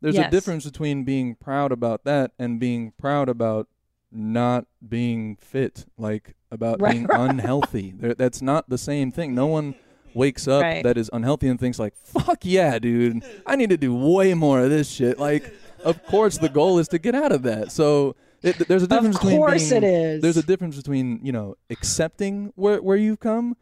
There's 0.00 0.16
a 0.28 0.30
difference 0.30 0.64
between 0.64 1.04
being 1.04 1.34
proud 1.34 1.70
about 1.72 2.04
that 2.04 2.30
and 2.38 2.58
being 2.58 2.92
proud 2.98 3.28
about 3.28 3.68
not 4.10 4.64
being 4.88 5.36
fit, 5.36 5.84
like 5.98 6.34
about 6.50 6.80
Right, 6.80 6.92
being 6.92 7.06
unhealthy. 7.14 7.92
That's 7.96 8.40
not 8.42 8.68
the 8.70 8.78
same 8.78 9.12
thing. 9.12 9.34
No 9.34 9.46
one 9.46 9.74
wakes 10.14 10.48
up 10.48 10.62
Right. 10.62 10.82
that 10.82 10.96
is 10.96 11.08
unhealthy 11.12 11.46
and 11.48 11.60
thinks 11.60 11.78
like, 11.78 11.94
"Fuck 11.94 12.44
yeah, 12.44 12.78
dude, 12.78 13.22
I 13.46 13.54
need 13.56 13.70
to 13.70 13.76
do 13.76 13.94
way 13.94 14.34
more 14.34 14.60
of 14.60 14.70
this 14.70 14.88
shit." 14.90 15.18
Like, 15.20 15.52
of 15.84 16.04
course, 16.06 16.38
the 16.38 16.48
goal 16.48 16.78
is 16.78 16.88
to 16.88 16.98
get 16.98 17.14
out 17.14 17.30
of 17.30 17.42
that. 17.42 17.70
So 17.70 18.16
it, 18.42 18.58
there's 18.68 18.82
a 18.82 18.86
difference 18.88 19.16
Of 19.16 19.22
between 19.22 19.38
course 19.38 19.70
being, 19.70 19.82
it 19.82 19.86
is. 19.86 20.22
There's 20.22 20.36
a 20.36 20.42
difference 20.42 20.76
between 20.76 21.20
you 21.24 21.32
know 21.32 21.56
accepting 21.70 22.52
where 22.56 22.80
where 22.82 22.96
you've 22.96 23.20
come. 23.20 23.56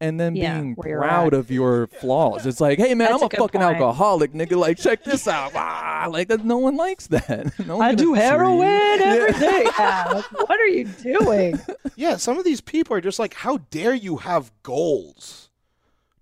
And 0.00 0.18
then 0.18 0.34
Yeah, 0.34 0.60
being 0.60 0.74
proud 0.74 1.32
at. 1.32 1.38
of 1.38 1.48
your 1.52 1.86
flaws. 1.86 2.44
It's 2.44 2.60
like, 2.60 2.76
hey 2.76 2.92
man, 2.92 3.10
That's 3.12 3.22
I'm 3.22 3.26
a 3.30 3.36
a, 3.36 3.38
fucking 3.38 3.60
point. 3.60 3.76
alcoholic, 3.76 4.32
nigga. 4.32 4.56
Like, 4.56 4.76
check 4.76 5.04
this 5.04 5.28
out. 5.28 5.52
Ah, 5.54 6.08
like 6.10 6.26
that. 6.26 6.44
No 6.44 6.58
one 6.58 6.76
likes 6.76 7.06
that. 7.06 7.56
No 7.66 7.76
one's 7.76 7.82
I 7.84 7.94
gonna 7.94 7.96
do 7.98 8.14
heroin 8.14 8.66
every 9.00 9.32
Yeah. 9.32 9.38
day. 9.38 9.64
Yeah, 9.78 10.22
what 10.32 10.58
are 10.58 10.66
you 10.66 10.86
doing? 10.86 11.60
Yeah, 11.94 12.16
some 12.16 12.36
of 12.36 12.44
these 12.44 12.60
people 12.60 12.96
are 12.96 13.00
just 13.00 13.20
like, 13.20 13.32
how 13.34 13.58
dare 13.70 13.94
you 13.94 14.16
have 14.16 14.50
goals? 14.64 15.50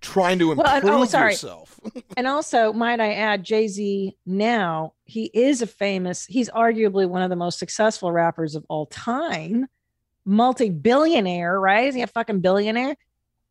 Trying 0.01 0.39
to 0.39 0.55
Well, 0.55 0.61
improve 0.77 0.93
and- 0.95 1.03
oh, 1.03 1.05
sorry. 1.05 1.33
yourself. 1.33 1.79
And 2.17 2.27
also, 2.27 2.73
might 2.73 3.01
I 3.01 3.15
add, 3.15 3.45
Jay 3.45 3.67
Z 3.69 4.15
now, 4.27 4.93
he 5.05 5.31
is 5.33 5.63
a 5.63 5.67
famous, 5.67 6.27
he's 6.27 6.51
arguably 6.51 7.09
one 7.09 7.23
of 7.23 7.31
the 7.31 7.37
most 7.37 7.59
successful 7.59 8.13
rappers 8.13 8.55
of 8.55 8.65
all 8.69 8.87
time, 8.87 9.67
multi 10.25 10.69
billionaire, 10.71 11.59
right? 11.59 11.89
Is 11.89 11.95
he 11.95 12.03
a 12.03 12.07
fucking 12.07 12.41
billionaire? 12.41 12.97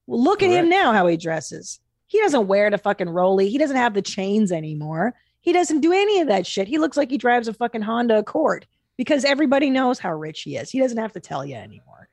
Well, 0.07 0.23
look 0.23 0.43
at 0.43 0.49
him 0.49 0.69
now, 0.69 0.91
how 0.91 1.07
he 1.07 1.17
dresses. 1.17 1.79
He 2.07 2.19
doesn't 2.19 2.47
wear 2.47 2.69
the 2.71 2.77
fucking 2.77 3.09
Rolly. 3.09 3.49
He 3.49 3.57
doesn't 3.59 3.75
have 3.77 3.93
the 3.93 4.01
chains 4.01 4.51
anymore. 4.51 5.13
He 5.41 5.53
doesn't 5.53 5.81
do 5.81 5.93
any 5.93 6.19
of 6.21 6.27
that 6.27 6.45
shit. 6.47 6.67
He 6.67 6.77
looks 6.79 6.97
like 6.97 7.09
he 7.11 7.17
drives 7.17 7.47
a 7.47 7.53
fucking 7.53 7.83
Honda 7.83 8.17
Accord 8.17 8.65
because 8.97 9.23
everybody 9.23 9.69
knows 9.69 9.99
how 9.99 10.13
rich 10.13 10.41
he 10.41 10.57
is. 10.57 10.69
He 10.71 10.79
doesn't 10.79 10.97
have 10.97 11.13
to 11.13 11.19
tell 11.19 11.45
you 11.45 11.55
anymore. 11.55 12.08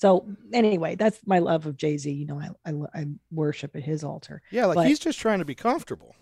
So, 0.00 0.26
anyway, 0.54 0.94
that's 0.94 1.18
my 1.26 1.40
love 1.40 1.66
of 1.66 1.76
Jay 1.76 1.98
Z. 1.98 2.10
You 2.10 2.24
know, 2.24 2.40
I, 2.40 2.70
I, 2.70 3.00
I 3.02 3.06
worship 3.30 3.76
at 3.76 3.82
his 3.82 4.02
altar. 4.02 4.40
yeah, 4.50 4.64
like 4.64 4.76
But- 4.76 4.86
he's 4.86 4.98
just 4.98 5.18
trying 5.18 5.40
to 5.40 5.44
be 5.44 5.54
comfortable. 5.54 6.14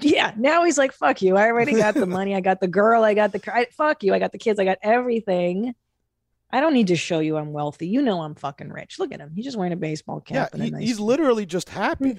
Yeah, 0.00 0.32
now 0.38 0.64
he's 0.64 0.78
like, 0.78 0.90
"Fuck 0.92 1.20
you! 1.22 1.36
I 1.36 1.46
already 1.48 1.74
got 1.74 1.94
the 1.94 2.06
money. 2.18 2.34
I 2.34 2.40
got 2.40 2.60
the 2.60 2.66
girl. 2.66 3.04
I 3.04 3.12
got 3.14 3.30
the. 3.32 3.40
I, 3.54 3.66
fuck 3.66 4.02
you! 4.02 4.12
I 4.14 4.18
got 4.18 4.32
the 4.32 4.38
kids. 4.38 4.58
I 4.58 4.64
got 4.64 4.78
everything. 4.82 5.74
I 6.50 6.60
don't 6.60 6.72
need 6.72 6.86
to 6.88 6.96
show 6.96 7.18
you 7.20 7.36
I'm 7.36 7.52
wealthy. 7.52 7.86
You 7.88 8.00
know 8.02 8.22
I'm 8.22 8.34
fucking 8.34 8.70
rich. 8.70 8.98
Look 8.98 9.12
at 9.12 9.20
him. 9.20 9.32
He's 9.36 9.44
just 9.44 9.56
wearing 9.56 9.72
a 9.72 9.76
baseball 9.76 10.20
Yeah, 10.28 10.46
cap 10.46 10.54
a 10.54 10.64
he, 10.64 10.70
nice 10.70 10.82
he's 10.82 10.98
literally 10.98 11.46
just 11.46 11.68
happy. 11.68 12.18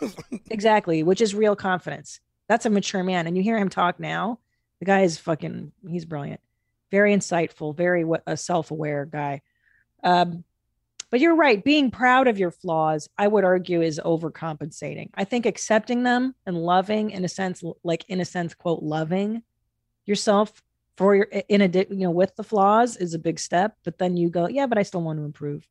exactly, 0.50 1.02
which 1.02 1.20
is 1.20 1.34
real 1.34 1.56
confidence. 1.56 2.20
That's 2.48 2.66
a 2.66 2.70
mature 2.70 3.02
man. 3.02 3.26
And 3.26 3.36
you 3.36 3.42
hear 3.42 3.58
him 3.58 3.70
talk 3.70 3.98
now. 3.98 4.38
The 4.80 4.84
guy 4.86 5.00
is 5.00 5.18
fucking. 5.18 5.72
He's 5.88 6.04
brilliant, 6.04 6.40
very 6.92 7.12
insightful, 7.14 7.76
very 7.76 8.04
a 8.26 8.36
self-aware 8.36 9.06
guy. 9.06 9.42
Um, 10.02 10.44
but 11.10 11.20
you're 11.20 11.36
right. 11.36 11.62
Being 11.62 11.90
proud 11.90 12.26
of 12.26 12.38
your 12.38 12.50
flaws, 12.50 13.08
I 13.16 13.28
would 13.28 13.44
argue, 13.44 13.80
is 13.80 14.00
overcompensating. 14.04 15.10
I 15.14 15.24
think 15.24 15.46
accepting 15.46 16.02
them 16.02 16.34
and 16.46 16.56
loving, 16.56 17.10
in 17.10 17.24
a 17.24 17.28
sense, 17.28 17.62
like 17.84 18.04
in 18.08 18.20
a 18.20 18.24
sense, 18.24 18.54
quote, 18.54 18.82
loving 18.82 19.42
yourself 20.04 20.62
for 20.96 21.14
your 21.14 21.24
in 21.48 21.60
a 21.60 21.68
you 21.68 21.86
know 21.90 22.10
with 22.10 22.34
the 22.36 22.42
flaws 22.42 22.96
is 22.96 23.14
a 23.14 23.18
big 23.18 23.38
step. 23.38 23.76
But 23.84 23.98
then 23.98 24.16
you 24.16 24.30
go, 24.30 24.48
yeah, 24.48 24.66
but 24.66 24.78
I 24.78 24.82
still 24.82 25.02
want 25.02 25.18
to 25.18 25.24
improve. 25.24 25.66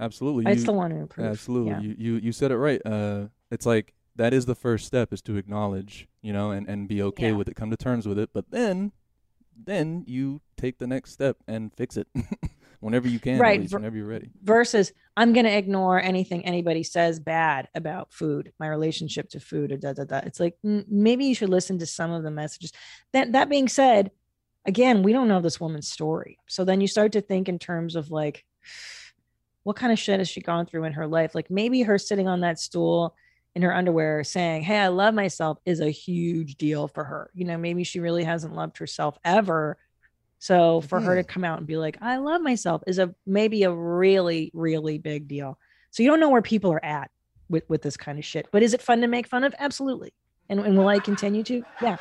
Absolutely. 0.00 0.46
I 0.46 0.52
you- 0.52 0.60
still 0.60 0.74
want 0.74 0.92
to 0.94 0.98
improve. 1.00 1.26
Absolutely. 1.26 1.70
Yeah. 1.72 1.80
You, 1.80 1.94
you 1.98 2.14
you 2.16 2.32
said 2.32 2.50
it 2.50 2.56
right. 2.56 2.80
Uh 2.86 3.26
it's 3.50 3.66
like 3.66 3.92
that 4.16 4.32
is 4.32 4.46
the 4.46 4.54
first 4.54 4.86
step 4.86 5.12
is 5.12 5.20
to 5.22 5.36
acknowledge, 5.36 6.08
you 6.22 6.32
know, 6.32 6.52
and, 6.52 6.68
and 6.68 6.88
be 6.88 7.02
okay 7.02 7.28
Yeah. 7.30 7.36
with 7.36 7.48
it, 7.48 7.54
come 7.56 7.70
to 7.70 7.76
terms 7.76 8.06
with 8.08 8.18
it. 8.18 8.30
But 8.32 8.50
then 8.50 8.92
then 9.56 10.04
you 10.06 10.40
take 10.56 10.78
the 10.78 10.86
next 10.86 11.12
step 11.12 11.36
and 11.46 11.72
fix 11.74 11.96
it. 11.96 12.08
whenever 12.84 13.08
you 13.08 13.18
can, 13.18 13.38
Right, 13.38 13.60
least, 13.60 13.72
whenever 13.72 13.96
you're 13.96 14.06
ready. 14.06 14.30
versus 14.42 14.92
I'm 15.16 15.32
going 15.32 15.46
to 15.46 15.56
ignore 15.56 16.00
anything 16.00 16.44
anybody 16.44 16.82
says 16.82 17.18
bad 17.18 17.68
about 17.74 18.12
food, 18.12 18.52
my 18.60 18.68
relationship 18.68 19.30
to 19.30 19.40
food, 19.40 19.72
or 19.72 19.78
da 19.78 19.94
da 19.94 20.04
da. 20.04 20.18
It's 20.18 20.38
like 20.38 20.56
maybe 20.62 21.24
you 21.24 21.34
should 21.34 21.48
listen 21.48 21.78
to 21.78 21.86
some 21.86 22.10
of 22.10 22.22
the 22.22 22.30
messages. 22.30 22.72
That 23.12 23.32
that 23.32 23.48
being 23.48 23.68
said, 23.68 24.10
again, 24.66 25.02
we 25.02 25.12
don't 25.14 25.28
know 25.28 25.40
this 25.40 25.58
woman's 25.58 25.88
story, 25.88 26.38
so 26.46 26.64
then 26.64 26.82
you 26.82 26.86
start 26.86 27.12
to 27.12 27.22
think 27.22 27.48
in 27.48 27.58
terms 27.58 27.96
of 27.96 28.10
like, 28.10 28.44
what 29.62 29.76
kind 29.76 29.90
of 29.92 29.98
shit 29.98 30.20
has 30.20 30.28
she 30.28 30.42
gone 30.42 30.66
through 30.66 30.84
in 30.84 30.92
her 30.92 31.06
life? 31.06 31.34
Like 31.34 31.50
maybe 31.50 31.82
her 31.82 31.96
sitting 31.98 32.28
on 32.28 32.40
that 32.40 32.60
stool 32.60 33.16
in 33.54 33.62
her 33.62 33.74
underwear 33.74 34.24
saying, 34.24 34.62
"Hey, 34.62 34.78
I 34.78 34.88
love 34.88 35.14
myself," 35.14 35.58
is 35.64 35.80
a 35.80 35.90
huge 35.90 36.56
deal 36.56 36.86
for 36.88 37.04
her. 37.04 37.30
You 37.34 37.46
know, 37.46 37.56
maybe 37.56 37.82
she 37.82 38.00
really 38.00 38.24
hasn't 38.24 38.54
loved 38.54 38.76
herself 38.76 39.16
ever. 39.24 39.78
So 40.44 40.82
for 40.82 41.00
her 41.00 41.16
to 41.16 41.24
come 41.24 41.42
out 41.42 41.56
and 41.56 41.66
be 41.66 41.78
like, 41.78 41.96
I 42.02 42.18
love 42.18 42.42
myself 42.42 42.82
is 42.86 42.98
a 42.98 43.14
maybe 43.24 43.62
a 43.62 43.72
really, 43.72 44.50
really 44.52 44.98
big 44.98 45.26
deal. 45.26 45.58
So 45.90 46.02
you 46.02 46.10
don't 46.10 46.20
know 46.20 46.28
where 46.28 46.42
people 46.42 46.70
are 46.70 46.84
at 46.84 47.10
with, 47.48 47.64
with 47.70 47.80
this 47.80 47.96
kind 47.96 48.18
of 48.18 48.26
shit. 48.26 48.48
But 48.52 48.62
is 48.62 48.74
it 48.74 48.82
fun 48.82 49.00
to 49.00 49.06
make 49.06 49.26
fun 49.26 49.42
of? 49.44 49.54
Absolutely. 49.58 50.12
And, 50.50 50.60
and 50.60 50.76
will 50.76 50.88
I 50.88 50.98
continue 50.98 51.44
to? 51.44 51.64
Yeah. 51.80 51.96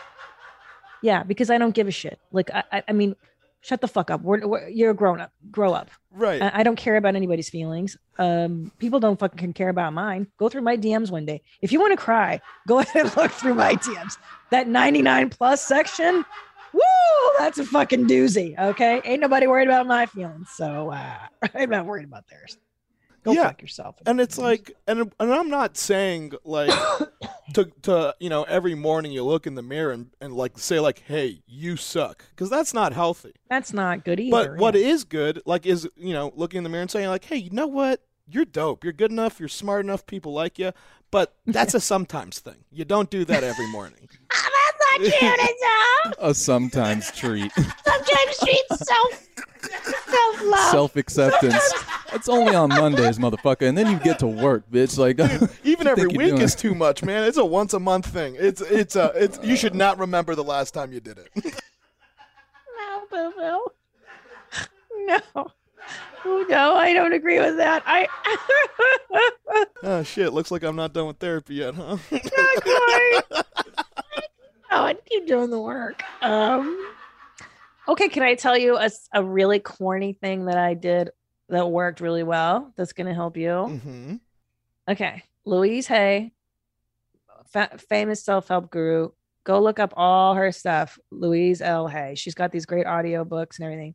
Yeah, 1.01 1.23
because 1.23 1.49
I 1.49 1.57
don't 1.57 1.73
give 1.73 1.87
a 1.87 1.91
shit. 1.91 2.19
Like 2.33 2.51
I 2.53 2.63
I, 2.69 2.83
I 2.89 2.91
mean, 2.91 3.15
shut 3.61 3.79
the 3.79 3.87
fuck 3.87 4.11
up. 4.11 4.21
We're, 4.21 4.45
we're 4.45 4.67
you're 4.67 4.91
a 4.91 4.93
grown 4.93 5.21
up. 5.21 5.31
Grow 5.49 5.71
up. 5.71 5.89
Right. 6.11 6.41
I, 6.41 6.51
I 6.55 6.63
don't 6.63 6.75
care 6.75 6.97
about 6.97 7.15
anybody's 7.15 7.49
feelings. 7.49 7.95
Um, 8.19 8.73
people 8.77 8.99
don't 8.99 9.17
fucking 9.17 9.53
care 9.53 9.69
about 9.69 9.93
mine. 9.93 10.27
Go 10.37 10.49
through 10.49 10.63
my 10.63 10.75
DMs 10.75 11.11
one 11.11 11.25
day. 11.25 11.41
If 11.61 11.71
you 11.71 11.79
want 11.79 11.97
to 11.97 12.03
cry, 12.03 12.41
go 12.67 12.79
ahead 12.81 13.05
and 13.05 13.15
look 13.15 13.31
through 13.31 13.55
my 13.55 13.75
DMs. 13.75 14.17
That 14.51 14.67
99 14.67 15.29
plus 15.29 15.65
section, 15.65 16.25
woo, 16.73 16.79
that's 17.39 17.57
a 17.59 17.65
fucking 17.65 18.07
doozy. 18.07 18.57
Okay, 18.59 19.01
ain't 19.05 19.21
nobody 19.21 19.47
worried 19.47 19.67
about 19.67 19.87
my 19.87 20.05
feelings, 20.05 20.49
so 20.55 20.91
uh, 20.91 21.17
I'm 21.55 21.69
not 21.69 21.85
worried 21.85 22.05
about 22.05 22.27
theirs. 22.29 22.57
Go 23.23 23.31
Yeah. 23.31 23.43
fuck 23.43 23.61
yourself. 23.61 23.95
and 24.05 24.19
it's 24.19 24.37
like 24.37 24.73
and 24.85 25.09
and 25.17 25.33
I'm 25.33 25.49
not 25.49 25.77
saying 25.77 26.33
like 26.43 26.69
to 27.53 27.71
to 27.83 28.13
you 28.19 28.27
know 28.29 28.43
every 28.43 28.75
morning 28.75 29.13
you 29.13 29.23
look 29.23 29.47
in 29.47 29.55
the 29.55 29.61
mirror 29.61 29.93
and, 29.93 30.07
and 30.19 30.33
like 30.33 30.57
say 30.59 30.81
like 30.81 31.03
hey 31.07 31.41
you 31.47 31.77
suck 31.77 32.25
because 32.31 32.49
that's 32.49 32.73
not 32.73 32.91
healthy 32.91 33.31
that's 33.49 33.71
not 33.71 34.03
good 34.03 34.19
either. 34.19 34.49
but 34.49 34.57
what 34.57 34.75
yeah. 34.75 34.87
is 34.87 35.05
good 35.05 35.41
like 35.45 35.65
is 35.65 35.87
you 35.95 36.11
know 36.11 36.33
looking 36.35 36.57
in 36.57 36.63
the 36.65 36.69
mirror 36.69 36.81
and 36.81 36.91
saying 36.91 37.07
like 37.07 37.23
hey 37.23 37.37
you 37.37 37.49
know 37.51 37.65
what 37.67 38.01
you're 38.27 38.43
dope 38.43 38.83
you're 38.83 38.91
good 38.91 39.11
enough 39.11 39.39
you're 39.39 39.47
smart 39.47 39.85
enough 39.85 40.05
people 40.05 40.33
like 40.33 40.59
you 40.59 40.73
but 41.09 41.33
that's 41.45 41.73
a 41.75 41.79
sometimes 41.79 42.39
thing 42.39 42.65
you 42.73 42.83
don't 42.83 43.09
do 43.09 43.23
that 43.23 43.41
every 43.41 43.67
morning 43.67 44.09
that's 44.97 45.21
not 45.21 45.37
cute 45.37 45.49
at. 46.05 46.15
A 46.19 46.33
sometimes 46.33 47.11
treat. 47.11 47.51
Sometimes 47.53 48.39
treat 48.39 48.63
self 48.75 49.27
self 50.05 50.41
love. 50.43 50.71
Self 50.71 50.95
acceptance. 50.95 51.73
It's 52.13 52.29
only 52.29 52.55
on 52.55 52.69
Mondays, 52.69 53.17
motherfucker. 53.17 53.67
And 53.67 53.77
then 53.77 53.89
you 53.91 53.99
get 53.99 54.19
to 54.19 54.27
work, 54.27 54.69
bitch. 54.71 54.97
Like 54.97 55.19
even 55.63 55.87
every 55.87 56.07
week 56.07 56.29
doing? 56.29 56.41
is 56.41 56.55
too 56.55 56.75
much 56.75 57.03
man 57.03 57.23
it's 57.23 57.37
a 57.37 57.45
once 57.45 57.73
a 57.73 57.79
month 57.79 58.05
thing 58.05 58.35
it's 58.39 58.61
it's 58.61 58.95
a 58.95 59.11
it's 59.15 59.39
you 59.43 59.55
should 59.55 59.75
not 59.75 59.97
remember 59.97 60.35
the 60.35 60.43
last 60.43 60.73
time 60.73 60.91
you 60.91 60.99
did 60.99 61.17
it 61.17 61.29
No, 62.77 63.01
boo 63.09 63.31
boo. 63.37 63.67
No. 65.05 65.51
Oh, 66.25 66.45
no, 66.47 66.75
I 66.75 66.93
don't 66.93 67.11
agree 67.13 67.39
with 67.39 67.57
that. 67.57 67.83
I 67.85 68.07
oh 69.83 70.03
shit 70.03 70.31
looks 70.33 70.49
like 70.51 70.63
i'm 70.63 70.75
not 70.75 70.93
done 70.93 71.07
with 71.07 71.17
therapy 71.17 71.55
yet 71.55 71.75
huh 71.75 71.97
not 72.11 72.63
quite. 72.63 73.43
Oh, 74.75 74.85
I 74.85 74.95
keep 74.95 75.27
doing 75.27 75.51
the 75.51 75.59
work. 75.59 76.01
Um, 76.21 76.83
okay, 77.87 78.09
can 78.09 78.23
I 78.23 78.33
tell 78.33 78.57
you 78.57 78.79
a 79.13 79.23
really 79.23 79.59
corny 79.59 80.13
thing 80.13 80.45
that 80.45 80.57
I 80.57 80.73
did 80.73 81.11
that 81.49 81.69
worked 81.69 82.01
really 82.01 82.23
well? 82.23 82.73
That's 82.75 82.93
going 82.93 83.05
to 83.05 83.13
help 83.13 83.37
you. 83.37 83.49
mm-hmm. 83.49 84.15
Okay, 84.89 85.23
Louise 85.45 85.85
Hay, 85.87 86.33
fa- 87.51 87.77
famous 87.89 88.23
self 88.23 88.47
help 88.47 88.71
guru. 88.71 89.09
Go 89.43 89.61
look 89.61 89.77
up 89.79 89.93
all 89.95 90.33
her 90.33 90.51
stuff. 90.51 90.97
Louise 91.11 91.61
L. 91.61 91.87
Hay. 91.87 92.15
She's 92.15 92.33
got 92.33 92.51
these 92.51 92.65
great 92.65 92.87
audio 92.87 93.23
books 93.23 93.59
and 93.59 93.65
everything. 93.65 93.93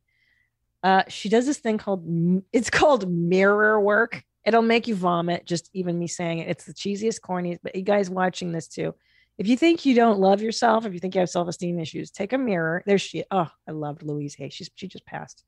Uh, 0.82 1.02
she 1.08 1.28
does 1.28 1.44
this 1.44 1.58
thing 1.58 1.76
called 1.76 2.04
it's 2.52 2.70
called 2.70 3.10
mirror 3.10 3.80
work. 3.80 4.22
It'll 4.44 4.62
make 4.62 4.86
you 4.86 4.94
vomit. 4.94 5.44
Just 5.44 5.70
even 5.74 5.98
me 5.98 6.06
saying 6.06 6.38
it. 6.38 6.48
It's 6.48 6.64
the 6.64 6.72
cheesiest, 6.72 7.20
corniest. 7.20 7.58
But 7.62 7.74
you 7.74 7.82
guys 7.82 8.08
watching 8.08 8.52
this 8.52 8.68
too, 8.68 8.94
if 9.38 9.46
you 9.46 9.56
think 9.56 9.86
you 9.86 9.94
don't 9.94 10.18
love 10.18 10.42
yourself, 10.42 10.84
if 10.84 10.92
you 10.92 10.98
think 10.98 11.14
you 11.14 11.20
have 11.20 11.30
self 11.30 11.48
esteem 11.48 11.78
issues, 11.78 12.10
take 12.10 12.32
a 12.32 12.38
mirror. 12.38 12.82
There's 12.86 13.02
she. 13.02 13.24
Oh, 13.30 13.48
I 13.66 13.70
loved 13.70 14.02
Louise 14.02 14.34
Hay. 14.34 14.50
She's 14.50 14.70
she 14.74 14.88
just 14.88 15.06
passed. 15.06 15.44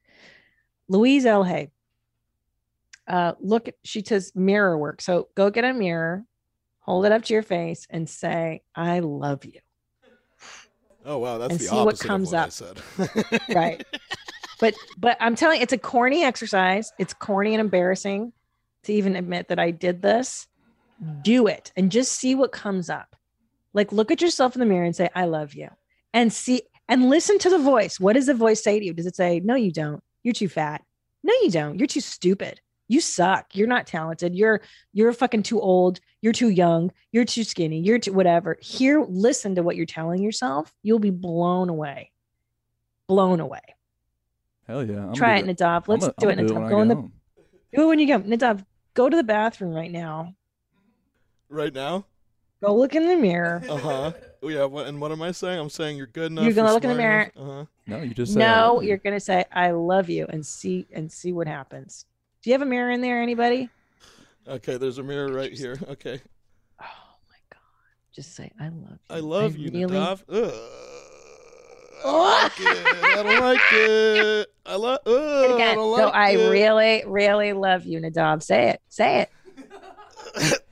Louise 0.89 1.27
L. 1.27 1.45
Hay 1.45 1.71
uh, 3.11 3.33
look 3.41 3.69
she 3.85 4.03
says 4.03 4.33
mirror 4.35 4.79
work. 4.79 5.03
So 5.03 5.29
go 5.37 5.51
get 5.51 5.65
a 5.65 5.75
mirror, 5.75 6.25
hold 6.79 7.05
it 7.07 7.13
up 7.13 7.23
to 7.25 7.35
your 7.35 7.43
face, 7.43 7.87
and 7.91 8.09
say, 8.09 8.63
"I 8.75 9.01
love 9.01 9.45
you." 9.45 9.61
oh 11.07 11.17
wow 11.19 11.39
that's 11.39 11.53
And 11.53 11.61
the 11.61 11.65
see 11.65 11.77
what 11.83 11.99
comes 11.99 12.29
of 12.29 12.33
what 12.35 12.41
up. 12.41 12.47
i 12.47 12.51
said 12.51 13.41
Right. 13.55 13.83
but 14.61 14.75
but 14.99 15.17
I'm 15.19 15.35
telling 15.35 15.57
you, 15.59 15.63
it's 15.63 15.73
a 15.73 15.79
corny 15.79 16.23
exercise. 16.23 16.93
It's 16.99 17.15
corny 17.15 17.55
and 17.55 17.61
embarrassing 17.61 18.33
to 18.85 18.93
even 18.93 19.17
admit 19.17 19.49
that 19.49 19.59
I 19.59 19.71
did 19.71 20.03
this. 20.03 20.47
Do 21.23 21.47
it 21.47 21.73
and 21.77 21.91
just 21.91 22.13
see 22.13 22.35
what 22.35 22.53
comes 22.53 22.91
up. 22.91 23.17
Like 23.73 23.93
look 23.93 24.11
at 24.11 24.21
yourself 24.21 24.55
in 24.57 24.61
the 24.61 24.67
mirror 24.67 24.85
and 24.85 24.97
say, 24.97 25.09
"I 25.15 25.25
love 25.27 25.55
you," 25.55 25.69
and 26.13 26.33
see 26.33 26.63
and 26.89 27.09
listen 27.09 27.39
to 27.39 27.51
the 27.51 27.59
voice. 27.59 28.01
What 28.01 28.15
does 28.15 28.27
the 28.27 28.35
voice 28.35 28.63
say 28.63 28.79
to 28.81 28.85
you? 28.85 28.93
Does 28.93 29.07
it 29.07 29.17
say, 29.17 29.41
"No, 29.41 29.55
you 29.55 29.71
don't. 29.73 30.03
You're 30.23 30.35
too 30.35 30.49
fat. 30.49 30.83
No, 31.23 31.33
you 31.43 31.51
don't. 31.51 31.79
You're 31.79 31.87
too 31.87 32.01
stupid. 32.01 32.61
You 32.89 33.01
suck. 33.01 33.55
You're 33.55 33.69
not 33.69 33.87
talented. 33.87 34.35
You're 34.35 34.61
you're 34.93 35.13
fucking 35.13 35.45
too 35.45 35.61
old. 35.61 36.01
You're 36.23 36.33
too 36.33 36.49
young. 36.49 36.91
You're 37.13 37.25
too 37.25 37.45
skinny. 37.45 37.79
You're 37.81 38.01
too 38.01 38.13
whatever. 38.13 38.57
Here, 38.61 39.05
listen 39.09 39.55
to 39.55 39.63
what 39.63 39.77
you're 39.77 39.87
telling 39.87 40.23
yourself. 40.23 40.75
You'll 40.83 40.99
be 40.99 41.11
blown 41.11 41.69
away. 41.69 42.11
Blown 43.07 43.39
away. 43.39 43.61
Hell 44.67 44.85
yeah. 44.85 45.07
I'm 45.07 45.15
Try 45.15 45.37
it, 45.37 45.43
gonna 45.43 45.55
do 45.55 45.63
Nadav. 45.65 45.89
Let's 45.89 46.05
I'ma- 46.05 46.13
do 46.19 46.29
it, 46.31 46.39
I'ma 46.41 46.49
Nadav. 46.49 46.69
Go 46.71 46.81
in 46.81 46.89
the 46.89 46.95
home. 46.97 47.13
do 47.75 47.83
it 47.83 47.87
when 47.87 47.99
you 48.01 48.07
go. 48.09 48.21
Nadav, 48.21 48.65
go 48.95 49.09
to 49.09 49.17
the 49.17 49.23
bathroom 49.25 49.73
right 49.73 49.91
now. 49.91 50.35
Right 51.49 51.73
now? 51.75 52.07
Go 52.63 52.75
look 52.77 52.95
in 52.95 53.07
the 53.07 53.17
mirror. 53.17 53.63
Uh 53.69 53.77
huh. 53.79 54.13
Oh 54.43 54.49
yeah. 54.49 54.65
What, 54.65 54.87
and 54.87 55.01
what 55.01 55.13
am 55.13 55.23
I 55.23 55.33
saying? 55.33 55.59
I'm 55.59 55.71
saying 55.71 55.97
you're 55.97 56.07
good 56.07 56.31
enough. 56.33 56.45
You're 56.45 56.55
gonna 56.55 56.73
look 56.73 56.85
in 56.85 56.91
the 56.91 56.97
mirror. 56.97 57.31
Uh 57.37 57.45
huh. 57.45 57.65
No, 57.87 58.03
you 58.03 58.15
just 58.15 58.33
said 58.35 58.43
I 58.43 58.47
No, 58.47 58.75
love 58.75 58.83
you. 58.83 58.89
you're 58.89 58.99
gonna 58.99 59.21
say 59.21 59.45
I 59.53 59.71
love 59.73 60.09
you 60.09 60.27
and 60.29 60.45
see 60.45 60.87
and 60.93 61.11
see 61.11 61.33
what 61.33 61.47
happens. 61.47 62.07
Do 62.43 62.51
you 62.51 62.55
have 62.55 62.63
a 62.63 62.67
mirror 62.67 62.91
in 62.91 63.01
there, 63.01 63.21
anybody? 63.23 63.69
Okay. 64.49 64.77
There's 64.79 64.99
a 64.99 65.03
mirror 65.03 65.33
right 65.33 65.53
here. 65.53 65.79
Okay. 65.89 66.21
Oh 66.81 66.85
my 67.29 67.37
god. 67.51 67.61
Just 68.15 68.35
say 68.35 68.51
I 68.59 68.65
love 68.69 68.91
you. 68.91 68.99
I 69.11 69.21
love 69.21 69.57
you, 69.57 69.71
really- 69.71 69.95
Nadav. 69.95 70.23
Ugh. 70.29 70.53
I 72.05 72.09
don't 72.11 72.19
like 72.33 72.61
it. 72.61 73.05
I 73.05 73.23
don't 73.23 73.41
like 73.41 73.61
it. 73.73 74.53
I 74.65 74.77
love. 74.77 75.01
Say 75.07 75.13
it 75.13 75.51
I 75.51 75.55
again. 75.55 75.77
don't 75.77 75.99
so 75.99 76.05
like 76.07 76.15
I 76.15 76.31
it. 76.31 76.51
really, 76.51 77.05
really 77.07 77.53
love 77.53 77.85
you, 77.85 78.01
Nadav. 78.01 78.43
Say 78.43 78.71
it. 78.71 78.81
Say 78.89 79.27
it. 80.37 80.55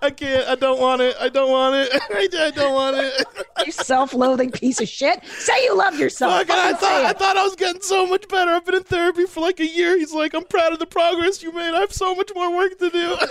I 0.00 0.10
can't. 0.10 0.48
I 0.48 0.54
don't 0.54 0.80
want 0.80 1.02
it. 1.02 1.16
I 1.20 1.28
don't 1.28 1.50
want 1.50 1.74
it. 1.74 1.90
I 2.34 2.50
don't 2.50 2.74
want 2.74 2.96
it. 2.96 3.26
You 3.66 3.72
self-loathing 3.72 4.52
piece 4.52 4.80
of 4.80 4.88
shit. 4.88 5.20
Say 5.26 5.64
you 5.64 5.76
love 5.76 5.98
yourself. 5.98 6.32
Fuck, 6.32 6.50
I 6.50 6.72
thought 6.74 7.04
I 7.04 7.12
thought 7.12 7.36
I 7.36 7.42
was 7.42 7.56
getting 7.56 7.82
so 7.82 8.06
much 8.06 8.28
better. 8.28 8.52
I've 8.52 8.64
been 8.64 8.76
in 8.76 8.84
therapy 8.84 9.26
for 9.26 9.40
like 9.40 9.58
a 9.58 9.66
year. 9.66 9.98
He's 9.98 10.14
like, 10.14 10.32
I'm 10.32 10.44
proud 10.44 10.72
of 10.72 10.78
the 10.78 10.86
progress 10.86 11.42
you 11.42 11.52
made. 11.52 11.74
I 11.74 11.80
have 11.80 11.92
so 11.92 12.14
much 12.14 12.30
more 12.36 12.56
work 12.56 12.78
to 12.78 12.88
do. 12.88 13.16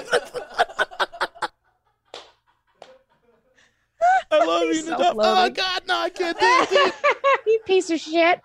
I 4.29 4.45
love 4.45 4.63
you, 4.63 4.83
Nadav. 4.83 5.15
Oh. 5.17 5.49
God, 5.49 5.81
no, 5.87 5.97
I 5.97 6.09
can't 6.09 6.37
do 6.37 6.45
it. 6.45 6.93
you 7.47 7.59
piece 7.65 7.89
of 7.89 8.01
shit. 8.01 8.41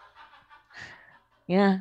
Yeah. 1.49 1.79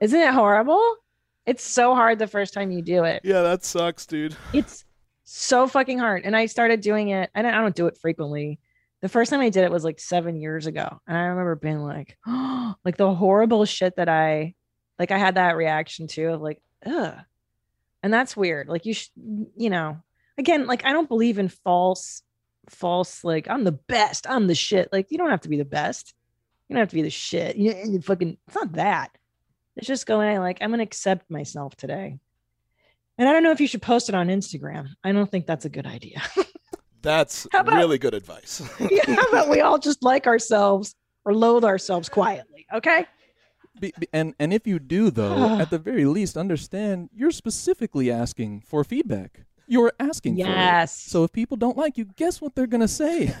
Isn't 0.00 0.20
it 0.20 0.32
horrible? 0.32 0.98
It's 1.46 1.62
so 1.62 1.94
hard 1.94 2.18
the 2.18 2.26
first 2.26 2.54
time 2.54 2.70
you 2.70 2.82
do 2.82 3.04
it. 3.04 3.22
Yeah, 3.24 3.42
that 3.42 3.64
sucks, 3.64 4.06
dude. 4.06 4.36
It's 4.52 4.84
so 5.24 5.66
fucking 5.66 5.98
hard. 5.98 6.22
And 6.24 6.36
I 6.36 6.46
started 6.46 6.80
doing 6.80 7.08
it. 7.08 7.30
I 7.34 7.42
don't, 7.42 7.54
I 7.54 7.60
don't 7.60 7.74
do 7.74 7.86
it 7.86 7.98
frequently. 7.98 8.60
The 9.02 9.08
first 9.08 9.30
time 9.30 9.40
I 9.40 9.50
did 9.50 9.64
it 9.64 9.70
was 9.70 9.84
like 9.84 10.00
seven 10.00 10.40
years 10.40 10.66
ago. 10.66 11.00
And 11.06 11.16
I 11.16 11.22
remember 11.24 11.56
being 11.56 11.80
like, 11.80 12.16
oh, 12.26 12.74
like 12.84 12.96
the 12.96 13.14
horrible 13.14 13.64
shit 13.64 13.96
that 13.96 14.08
I, 14.08 14.54
like, 14.98 15.10
I 15.10 15.18
had 15.18 15.34
that 15.34 15.56
reaction 15.56 16.06
to 16.08 16.34
of 16.34 16.40
like, 16.40 16.62
ugh. 16.86 17.16
And 18.02 18.12
that's 18.12 18.36
weird. 18.36 18.68
Like, 18.68 18.86
you 18.86 18.94
should, 18.94 19.12
you 19.56 19.70
know, 19.70 19.98
again, 20.38 20.66
like, 20.66 20.84
I 20.84 20.92
don't 20.92 21.08
believe 21.08 21.38
in 21.38 21.48
false, 21.48 22.22
false, 22.68 23.24
like, 23.24 23.48
I'm 23.48 23.64
the 23.64 23.72
best. 23.72 24.28
I'm 24.28 24.46
the 24.46 24.54
shit. 24.54 24.90
Like, 24.92 25.10
you 25.10 25.18
don't 25.18 25.30
have 25.30 25.42
to 25.42 25.48
be 25.48 25.56
the 25.56 25.64
best. 25.64 26.14
You 26.68 26.74
don't 26.74 26.80
have 26.80 26.90
to 26.90 26.94
be 26.94 27.02
the 27.02 27.10
shit. 27.10 27.56
You, 27.56 27.74
you 27.86 28.00
fucking, 28.00 28.36
it's 28.46 28.56
not 28.56 28.72
that. 28.74 29.10
It's 29.76 29.86
just 29.86 30.06
going 30.06 30.38
like, 30.40 30.58
I'm 30.60 30.70
going 30.70 30.78
to 30.78 30.84
accept 30.84 31.30
myself 31.30 31.76
today. 31.76 32.18
And 33.18 33.28
I 33.28 33.32
don't 33.32 33.42
know 33.42 33.50
if 33.52 33.60
you 33.60 33.66
should 33.66 33.82
post 33.82 34.08
it 34.08 34.14
on 34.14 34.28
Instagram. 34.28 34.88
I 35.04 35.12
don't 35.12 35.30
think 35.30 35.46
that's 35.46 35.64
a 35.64 35.68
good 35.68 35.86
idea. 35.86 36.22
That's 37.02 37.46
about- 37.52 37.74
really 37.74 37.98
good 37.98 38.14
advice. 38.14 38.62
Yeah, 38.90 39.02
How 39.14 39.22
about 39.28 39.48
we 39.50 39.60
all 39.60 39.78
just 39.78 40.02
like 40.02 40.26
ourselves 40.26 40.94
or 41.26 41.34
loathe 41.34 41.62
ourselves 41.64 42.08
quietly? 42.08 42.66
Okay. 42.72 43.04
Be, 43.78 43.92
be- 43.98 44.08
and 44.12 44.34
and 44.38 44.54
if 44.54 44.66
you 44.66 44.78
do 44.78 45.10
though, 45.10 45.58
at 45.60 45.68
the 45.68 45.78
very 45.78 46.06
least, 46.06 46.38
understand 46.38 47.10
you're 47.14 47.30
specifically 47.30 48.10
asking 48.10 48.62
for 48.62 48.82
feedback. 48.84 49.44
You're 49.66 49.92
asking 50.00 50.36
for 50.36 50.42
it. 50.42 50.48
Yes. 50.48 50.98
So 50.98 51.24
if 51.24 51.32
people 51.32 51.58
don't 51.58 51.76
like 51.76 51.98
you, 51.98 52.06
guess 52.16 52.40
what 52.40 52.54
they're 52.54 52.66
gonna 52.66 52.88
say? 52.88 53.34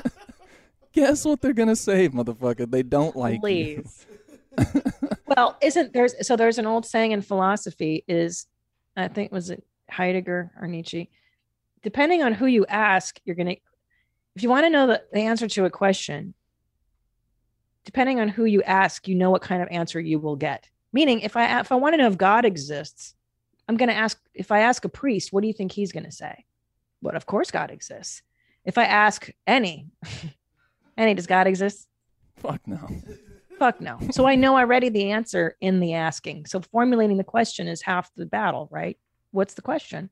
guess 0.92 1.24
what 1.26 1.42
they're 1.42 1.52
gonna 1.52 1.76
say, 1.76 2.08
motherfucker? 2.08 2.70
They 2.70 2.82
don't 2.82 3.14
like 3.16 3.44
you. 3.46 3.84
Well, 5.36 5.56
isn't 5.62 5.92
there's 5.92 6.26
so 6.26 6.36
there's 6.36 6.58
an 6.58 6.66
old 6.66 6.86
saying 6.86 7.12
in 7.12 7.20
philosophy 7.20 8.04
is 8.08 8.46
I 8.96 9.08
think 9.08 9.30
was 9.30 9.50
it 9.50 9.62
Heidegger 9.90 10.52
or 10.60 10.66
Nietzsche. 10.66 11.10
Depending 11.82 12.22
on 12.22 12.32
who 12.32 12.46
you 12.46 12.66
ask, 12.66 13.20
you're 13.24 13.36
gonna 13.36 13.56
if 14.34 14.42
you 14.42 14.48
want 14.48 14.66
to 14.66 14.70
know 14.70 14.86
the, 14.86 15.02
the 15.12 15.22
answer 15.22 15.48
to 15.48 15.64
a 15.64 15.70
question, 15.70 16.34
depending 17.84 18.20
on 18.20 18.28
who 18.28 18.44
you 18.44 18.62
ask, 18.62 19.08
you 19.08 19.14
know 19.14 19.30
what 19.30 19.42
kind 19.42 19.62
of 19.62 19.68
answer 19.70 19.98
you 19.98 20.18
will 20.18 20.36
get. 20.36 20.68
Meaning, 20.92 21.20
if 21.20 21.36
I 21.36 21.60
if 21.60 21.72
I 21.72 21.74
want 21.74 21.94
to 21.94 21.96
know 21.98 22.06
if 22.06 22.16
God 22.16 22.44
exists, 22.44 23.14
I'm 23.68 23.76
going 23.76 23.88
to 23.88 23.94
ask. 23.94 24.18
If 24.34 24.52
I 24.52 24.60
ask 24.60 24.84
a 24.84 24.88
priest, 24.88 25.32
what 25.32 25.42
do 25.42 25.48
you 25.48 25.52
think 25.52 25.72
he's 25.72 25.92
going 25.92 26.04
to 26.04 26.12
say? 26.12 26.44
But 27.02 27.14
of 27.14 27.26
course, 27.26 27.50
God 27.50 27.70
exists. 27.70 28.22
If 28.64 28.78
I 28.78 28.84
ask 28.84 29.28
any, 29.46 29.86
any, 30.96 31.14
does 31.14 31.26
God 31.26 31.46
exist? 31.46 31.88
Fuck 32.36 32.60
no. 32.66 32.88
Fuck 33.58 33.80
no. 33.80 33.98
So 34.12 34.26
I 34.26 34.36
know 34.36 34.56
already 34.56 34.88
the 34.88 35.10
answer 35.10 35.56
in 35.60 35.80
the 35.80 35.94
asking. 35.94 36.46
So 36.46 36.60
formulating 36.60 37.16
the 37.16 37.24
question 37.24 37.66
is 37.66 37.82
half 37.82 38.10
the 38.14 38.26
battle, 38.26 38.68
right? 38.70 38.96
What's 39.32 39.54
the 39.54 39.62
question? 39.62 40.10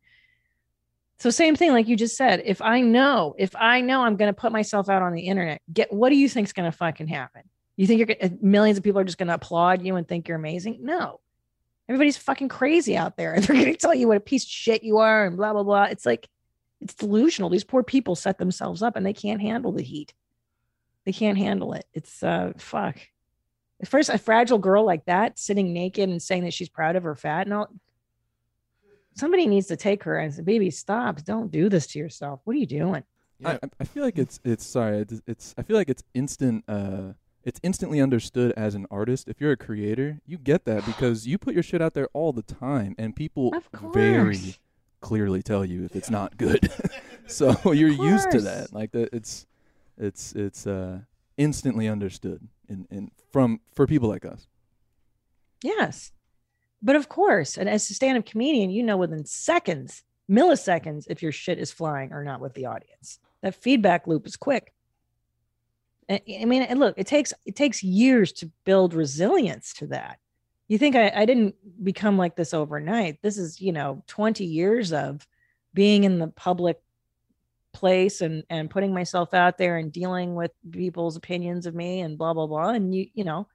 So 1.19 1.31
same 1.31 1.57
thing, 1.57 1.71
like 1.71 1.89
you 1.89 1.97
just 1.97 2.17
said. 2.17 2.43
If 2.45 2.61
I 2.61 2.81
know, 2.81 3.35
if 3.39 3.55
I 3.57 3.81
know 3.81 4.03
I'm 4.03 4.17
going 4.17 4.33
to 4.33 4.39
put 4.39 4.53
myself 4.53 4.89
out 4.89 5.03
on 5.03 5.15
the 5.15 5.23
internet, 5.23 5.63
get 5.73 5.93
what 5.93 6.11
do 6.11 6.17
you 6.17 6.29
think's 6.29 6.53
going 6.53 6.71
to 6.71 6.77
fucking 6.77 7.09
happen? 7.09 7.43
You 7.77 7.87
think 7.87 8.01
you're 8.01 8.31
millions 8.41 8.79
of 8.79 8.85
people 8.85 9.01
are 9.01 9.05
just 9.05 9.19
going 9.19 9.29
to 9.29 9.35
applaud 9.35 9.83
you 9.83 9.97
and 9.97 10.07
think 10.07 10.29
you're 10.29 10.39
amazing? 10.39 10.79
No, 10.81 11.21
everybody's 11.89 12.17
fucking 12.17 12.49
crazy 12.49 12.97
out 12.97 13.17
there, 13.17 13.33
and 13.33 13.45
they're 13.45 13.57
going 13.57 13.73
to 13.73 13.79
tell 13.79 13.95
you 13.95 14.09
what 14.09 14.17
a 14.17 14.21
piece 14.21 14.45
of 14.45 14.51
shit 14.51 14.83
you 14.83 14.99
are 14.99 15.27
and 15.27 15.37
blah 15.37 15.53
blah 15.53 15.63
blah. 15.63 15.85
It's 15.85 16.05
like 16.05 16.29
it's 16.81 16.95
delusional. 16.95 17.49
These 17.49 17.65
poor 17.65 17.83
people 17.83 18.17
set 18.17 18.39
themselves 18.39 18.83
up, 18.83 18.97
and 18.97 19.07
they 19.07 19.15
can't 19.15 19.41
handle 19.41 19.73
the 19.73 19.83
heat. 19.83 20.13
They 21.05 21.13
can't 21.13 21.39
handle 21.39 21.73
it. 21.73 21.87
It's 21.95 22.23
uh 22.23 22.53
fuck. 22.59 22.99
At 23.81 23.89
first, 23.89 24.09
a 24.09 24.19
fragile 24.19 24.59
girl 24.59 24.85
like 24.85 25.05
that 25.05 25.39
sitting 25.39 25.73
naked 25.73 26.09
and 26.09 26.23
saying 26.23 26.45
that 26.45 26.55
she's 26.55 26.69
proud 26.69 26.97
of 26.97 27.03
her 27.03 27.15
fat 27.15 27.47
and 27.47 27.55
all. 27.55 27.69
Somebody 29.15 29.47
needs 29.47 29.67
to 29.69 29.77
take 29.77 30.03
her 30.05 30.19
and 30.19 30.33
say, 30.33 30.43
"Baby, 30.43 30.71
stop! 30.71 31.23
Don't 31.25 31.51
do 31.51 31.69
this 31.69 31.87
to 31.89 31.99
yourself. 31.99 32.41
What 32.45 32.55
are 32.57 32.59
you 32.59 32.67
doing?" 32.67 33.03
I, 33.45 33.53
I- 33.55 33.61
I 33.81 33.85
feel 33.85 34.03
like 34.03 34.19
it's 34.19 34.41
it's 34.45 34.65
sorry 34.67 34.99
it's, 35.01 35.21
it's 35.27 35.55
I 35.59 35.63
feel 35.63 35.77
like 35.77 35.91
it's 35.91 36.03
instant 36.15 36.65
uh 36.69 37.13
it's 37.45 37.61
instantly 37.63 38.01
understood 38.01 38.53
as 38.57 38.75
an 38.75 38.87
artist 38.91 39.29
if 39.29 39.43
you're 39.43 39.53
a 39.53 39.57
creator 39.59 40.21
you 40.27 40.39
get 40.39 40.65
that 40.65 40.87
because 40.87 41.27
you 41.27 41.37
put 41.37 41.53
your 41.53 41.63
shit 41.63 41.83
out 41.83 41.93
there 41.93 42.09
all 42.15 42.33
the 42.33 42.41
time 42.43 42.95
and 42.97 43.15
people 43.15 43.51
very 43.93 44.55
clearly 45.03 45.43
tell 45.43 45.67
you 45.67 45.85
if 45.85 45.95
it's 45.95 46.09
not 46.09 46.39
good 46.39 46.73
so 47.27 47.73
you're 47.73 47.91
used 47.91 48.31
to 48.31 48.41
that 48.41 48.73
like 48.73 48.93
that 48.93 49.11
it's 49.13 49.47
it's 49.99 50.33
it's 50.33 50.67
uh 50.67 51.01
instantly 51.37 51.89
understood 51.89 52.49
in 52.69 52.87
in 52.91 53.11
from 53.33 53.61
for 53.75 53.87
people 53.87 54.09
like 54.09 54.25
us 54.25 54.47
Yes. 55.63 56.13
But 56.83 56.97
of 56.97 57.09
course, 57.09 57.57
and 57.57 57.69
as 57.69 57.91
a 57.91 57.95
stand 57.95 58.19
up 58.19 58.27
comedian, 58.27 58.71
you 58.71 58.83
know 58.83 58.97
within 58.97 59.25
seconds, 59.25 60.03
milliseconds, 60.31 61.07
if 61.09 61.23
your 61.23 61.33
shit 61.33 61.59
is 61.59 61.73
flying 61.73 62.13
or 62.13 62.23
not 62.23 62.41
with 62.41 62.55
the 62.55 62.67
audience. 62.67 63.19
That 63.43 63.55
feedback 63.55 64.07
loop 64.07 64.27
is 64.27 64.37
quick. 64.37 64.73
And, 66.09 66.21
I 66.41 66.45
mean, 66.45 66.63
and 66.63 66.79
look, 66.79 66.95
it 66.97 67.07
takes 67.07 67.33
it 67.45 67.57
takes 67.57 67.83
years 67.83 68.33
to 68.35 68.51
build 68.65 68.95
resilience 68.95 69.73
to 69.75 69.89
that. 69.89 70.19
You 70.69 70.79
think 70.79 70.97
I, 70.97 71.13
I 71.15 71.25
didn't 71.25 71.55
become 71.83 72.19
like 72.19 72.37
this 72.37 72.53
overnight. 72.53 73.23
This 73.23 73.39
is, 73.39 73.61
you 73.61 73.73
know, 73.73 74.03
20 74.09 74.45
years 74.45 74.93
of 74.93 75.27
being 75.75 76.05
in 76.05 76.19
the 76.19 76.29
public 76.29 76.81
place 77.77 78.23
and 78.23 78.43
and 78.49 78.71
putting 78.71 78.95
myself 78.95 79.35
out 79.35 79.59
there 79.59 79.77
and 79.77 79.93
dealing 79.93 80.35
with 80.35 80.51
people's 80.73 81.17
opinions 81.17 81.67
of 81.67 81.75
me 81.75 82.01
and 82.01 82.17
blah 82.17 82.33
blah 82.33 82.47
blah. 82.47 82.71
And 82.71 82.95
you, 82.95 83.07
you 83.15 83.25
know, 83.25 83.47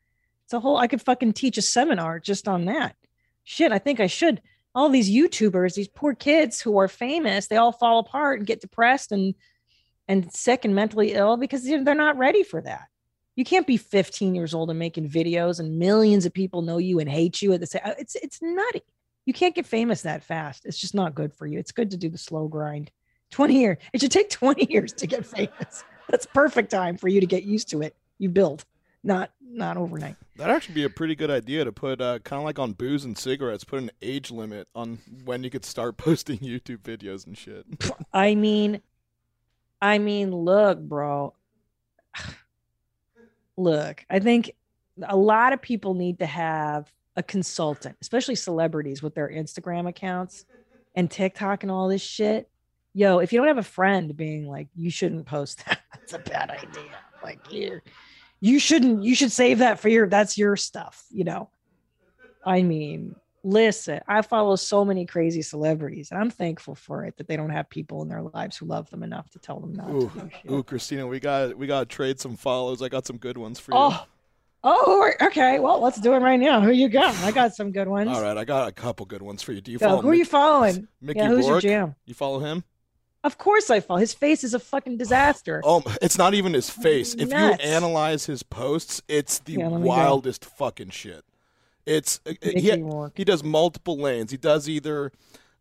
it's 0.46 0.54
a 0.54 0.60
whole 0.60 0.78
I 0.78 0.88
could 0.88 1.02
fucking 1.02 1.34
teach 1.34 1.58
a 1.58 1.62
seminar 1.62 2.20
just 2.20 2.48
on 2.48 2.66
that. 2.66 2.96
Shit, 3.44 3.72
I 3.72 3.80
think 3.80 4.00
I 4.00 4.08
should. 4.08 4.42
All 4.74 4.90
these 4.90 5.10
YouTubers, 5.10 5.74
these 5.74 5.88
poor 5.88 6.14
kids 6.14 6.62
who 6.62 6.78
are 6.78 6.88
famous, 6.88 7.48
they 7.48 7.58
all 7.58 7.74
fall 7.74 8.00
apart 8.00 8.40
and 8.40 8.48
get 8.48 8.62
depressed 8.62 9.12
and 9.12 9.34
and 10.08 10.32
sick 10.32 10.66
and 10.66 10.76
mentally 10.76 11.14
ill 11.14 11.36
because 11.38 11.64
they're 11.64 11.96
not 11.96 12.18
ready 12.18 12.44
for 12.44 12.62
that. 12.62 12.88
You 13.36 13.46
can't 13.46 13.68
be 13.68 13.78
15 13.78 14.36
years 14.36 14.54
old 14.54 14.70
and 14.70 14.78
making 14.78 15.10
videos 15.10 15.60
and 15.60 15.80
millions 15.80 16.26
of 16.26 16.34
people 16.34 16.62
know 16.62 16.78
you 16.78 17.00
and 17.00 17.10
hate 17.10 17.42
you 17.42 17.54
at 17.54 17.60
the 17.60 17.68
same. 17.68 17.82
Uh, 17.84 17.94
it's 17.98 18.16
it's 18.16 18.40
nutty. 18.42 18.84
You 19.26 19.34
can't 19.34 19.56
get 19.56 19.66
famous 19.66 20.02
that 20.02 20.24
fast. 20.24 20.66
It's 20.66 20.78
just 20.78 20.96
not 20.96 21.16
good 21.16 21.34
for 21.34 21.46
you. 21.46 21.60
It's 21.60 21.72
good 21.72 21.92
to 21.92 21.98
do 21.98 22.10
the 22.10 22.18
slow 22.18 22.48
grind. 22.48 22.92
20 23.32 23.60
years. 23.60 23.78
It 23.94 24.02
should 24.02 24.12
take 24.12 24.30
20 24.30 24.72
years 24.72 24.94
to 24.94 25.08
get 25.08 25.26
famous. 25.26 25.84
That's 26.10 26.26
perfect 26.26 26.72
time 26.72 26.98
for 26.98 27.08
you 27.08 27.20
to 27.20 27.26
get 27.26 27.44
used 27.44 27.70
to 27.70 27.82
it. 27.82 27.96
You 28.20 28.30
build, 28.30 28.66
not 29.04 29.32
not 29.42 29.78
overnight. 29.78 30.16
That'd 30.38 30.56
actually 30.56 30.76
be 30.76 30.84
a 30.84 30.90
pretty 30.90 31.16
good 31.16 31.30
idea 31.30 31.66
to 31.66 31.72
put, 31.72 32.00
uh, 32.00 32.20
kind 32.20 32.40
of 32.40 32.46
like 32.46 32.58
on 32.58 32.72
booze 32.74 33.04
and 33.04 33.18
cigarettes, 33.18 33.64
put 33.64 33.82
an 33.82 33.92
age 34.02 34.32
limit 34.32 34.68
on 34.74 35.00
when 35.26 35.44
you 35.44 35.50
could 35.50 35.66
start 35.66 35.98
posting 35.98 36.40
YouTube 36.40 36.80
videos 36.80 37.28
and 37.28 37.38
shit. 37.38 37.66
I 38.14 38.36
mean, 38.36 38.82
I 39.82 39.98
mean, 39.98 40.32
look, 40.34 40.80
bro. 40.80 41.34
Look, 43.58 44.06
I 44.10 44.20
think 44.20 44.56
a 45.04 45.16
lot 45.16 45.54
of 45.54 45.62
people 45.62 45.94
need 45.94 46.20
to 46.20 46.26
have 46.26 46.92
a 47.16 47.22
consultant, 47.22 47.98
especially 48.02 48.36
celebrities 48.36 49.04
with 49.04 49.14
their 49.14 49.30
Instagram 49.30 49.88
accounts 49.88 50.46
and 50.96 51.12
TikTok 51.12 51.62
and 51.64 51.72
all 51.72 51.88
this 51.88 52.02
shit. 52.02 52.50
Yo, 52.94 53.20
if 53.20 53.32
you 53.32 53.40
don't 53.40 53.48
have 53.48 53.58
a 53.58 53.64
friend 53.64 54.16
being 54.16 54.48
like, 54.48 54.68
you 54.76 54.90
shouldn't 54.90 55.26
post 55.26 55.66
that, 55.66 55.82
that's 55.94 56.14
a 56.14 56.20
bad 56.20 56.50
idea. 56.50 56.92
Like, 57.24 57.52
you, 57.52 57.82
you 58.40 58.60
shouldn't, 58.60 59.04
you 59.04 59.16
should 59.16 59.32
save 59.32 59.60
that 59.60 59.80
for 59.80 59.90
your, 59.90 60.08
that's 60.08 60.38
your 60.38 60.56
stuff, 60.56 61.06
you 61.10 61.24
know? 61.24 61.50
I 62.46 62.64
mean, 62.64 63.16
listen, 63.44 64.02
I 64.08 64.22
follow 64.22 64.56
so 64.56 64.86
many 64.86 65.06
crazy 65.06 65.42
celebrities 65.42 66.12
and 66.12 66.20
I'm 66.20 66.30
thankful 66.30 66.76
for 66.76 67.06
it 67.06 67.18
that 67.18 67.28
they 67.28 67.38
don't 67.38 67.50
have 67.50 67.70
people 67.70 68.02
in 68.02 68.10
their 68.10 68.22
lives 68.22 68.58
who 68.58 68.66
love 68.66 68.90
them 68.90 69.04
enough 69.04 69.30
to 69.32 69.40
tell 69.40 69.60
them 69.60 69.74
not 69.74 69.90
Ooh, 69.90 70.12
to 70.46 70.54
ooh, 70.54 70.64
Christina, 70.64 71.08
we 71.08 71.20
got 71.20 71.58
we 71.58 71.68
got 71.68 71.82
to 71.82 71.86
trade 71.86 72.20
some 72.20 72.36
follows. 72.36 72.82
I 72.82 72.90
got 72.90 73.06
some 73.06 73.18
good 73.18 73.38
ones 73.38 73.60
for 73.60 73.72
you. 73.72 73.78
Oh, 73.80 74.06
oh, 74.64 75.12
okay. 75.22 75.60
Well, 75.60 75.82
let's 75.82 76.00
do 76.00 76.14
it 76.14 76.20
right 76.20 76.40
now. 76.40 76.62
Who 76.62 76.72
you 76.72 76.90
got? 76.90 77.16
I 77.24 77.32
got 77.32 77.56
some 77.56 77.72
good 77.72 77.88
ones. 77.88 78.10
All 78.10 78.22
right, 78.22 78.38
I 78.38 78.46
got 78.46 78.68
a 78.68 78.72
couple 78.72 79.06
good 79.06 79.22
ones 79.22 79.42
for 79.42 79.54
you. 79.54 79.62
Do 79.62 79.72
you 79.72 79.80
Go. 79.80 79.88
follow 79.88 80.02
Who 80.02 80.10
are 80.10 80.16
you 80.16 80.26
following? 80.26 80.88
Mickey 81.02 81.20
yeah, 81.20 81.28
who's 81.28 81.48
your 81.48 81.62
jam? 81.62 81.96
You 82.06 82.14
follow 82.14 82.40
him? 82.40 82.64
Of 83.24 83.38
course 83.38 83.70
I 83.70 83.80
fall. 83.82 83.98
His 83.98 84.14
face 84.14 84.44
is 84.44 84.54
a 84.54 84.60
fucking 84.60 84.98
disaster. 84.98 85.62
Oh, 85.64 85.84
it's 86.02 86.18
not 86.18 86.34
even 86.34 86.54
his 86.54 86.70
face. 86.70 87.14
If 87.14 87.30
Nuts. 87.30 87.64
you 87.64 87.70
analyze 87.70 88.26
his 88.26 88.42
posts, 88.42 89.02
it's 89.08 89.40
the 89.40 89.54
Yeah, 89.54 89.68
let 89.68 89.82
me 89.82 89.84
go. 89.84 89.90
wildest 89.90 90.44
fucking 90.44 90.90
shit. 90.90 91.24
It's 91.86 92.20
uh, 92.26 92.34
Mickey 92.44 92.60
he, 92.62 92.82
Rourke. 92.82 93.14
he 93.16 93.24
does 93.24 93.44
multiple 93.44 93.98
lanes. 93.98 94.32
He 94.32 94.38
does 94.38 94.68
either 94.68 95.12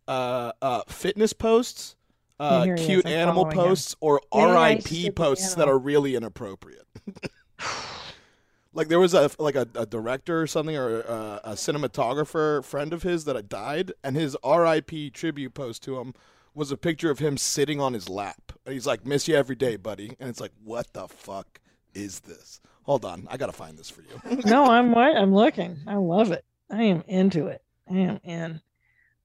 uh, 0.09 0.53
uh, 0.63 0.83
fitness 0.89 1.33
posts, 1.35 1.97
uh, 2.39 2.65
here 2.65 2.77
he 2.77 2.81
is. 2.81 2.87
cute 2.87 3.07
I'm 3.07 3.13
animal 3.13 3.45
following 3.45 3.59
him. 3.59 3.65
posts, 3.67 3.97
or 4.01 4.21
Yeah, 4.35 4.69
RIP 4.69 4.83
stupid 4.83 5.17
posts 5.17 5.55
that 5.55 5.63
animal. 5.63 5.75
are 5.77 5.79
really 5.79 6.17
inappropriate. 6.17 6.87
like 8.73 8.89
there 8.89 9.01
was 9.01 9.15
a 9.15 9.31
like 9.39 9.55
a, 9.57 9.67
a 9.75 9.85
director 9.87 10.41
or 10.41 10.47
something 10.47 10.77
or 10.77 11.01
a, 11.01 11.41
a 11.45 11.53
cinematographer 11.53 12.65
friend 12.65 12.93
of 12.93 13.03
his 13.03 13.25
that 13.25 13.37
had 13.37 13.49
died, 13.49 13.93
and 14.03 14.17
his 14.17 14.37
RIP 14.45 15.13
tribute 15.13 15.55
post 15.55 15.83
to 15.85 15.99
him 15.99 16.15
was 16.55 16.71
a 16.71 16.77
picture 16.77 17.11
of 17.11 17.19
him 17.19 17.37
sitting 17.37 17.81
on 17.81 17.93
his 17.93 18.09
lap. 18.09 18.53
And 18.65 18.75
he's 18.75 18.87
like, 18.87 19.07
"Miss 19.07 19.29
you 19.29 19.35
every 19.37 19.57
day, 19.57 19.77
buddy." 19.77 20.17
And 20.21 20.29
it's 20.29 20.41
like, 20.41 20.53
"What 20.63 20.93
the 20.93 21.09
fuck 21.09 21.61
is 21.95 22.21
this?" 22.21 22.61
Hold 22.83 23.05
on, 23.05 23.27
I 23.31 23.37
gotta 23.37 23.53
find 23.53 23.79
this 23.79 23.91
for 23.91 24.03
you. 24.03 24.41
no, 24.45 24.65
I'm 24.65 24.93
what 24.93 25.17
I'm 25.17 25.35
looking. 25.35 25.79
I 25.87 25.97
love 25.97 26.33
it. 26.33 26.45
I 26.71 26.85
am 26.85 27.05
into 27.07 27.47
it. 27.47 27.63
I 27.91 27.95
am 27.95 28.21
in. 28.25 28.61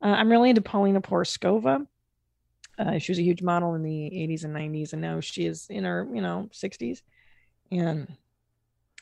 Uh, 0.01 0.07
I'm 0.07 0.29
really 0.29 0.49
into 0.49 0.61
Paulina 0.61 1.01
Porizkova. 1.01 1.87
Uh, 2.77 2.97
she 2.99 3.11
was 3.11 3.19
a 3.19 3.23
huge 3.23 3.41
model 3.41 3.73
in 3.75 3.83
the 3.83 3.89
80s 3.89 4.43
and 4.43 4.53
90s, 4.53 4.93
and 4.93 5.01
now 5.01 5.19
she 5.21 5.45
is 5.45 5.67
in 5.69 5.85
her, 5.85 6.07
you 6.13 6.21
know, 6.21 6.49
60s, 6.53 7.01
and 7.71 8.11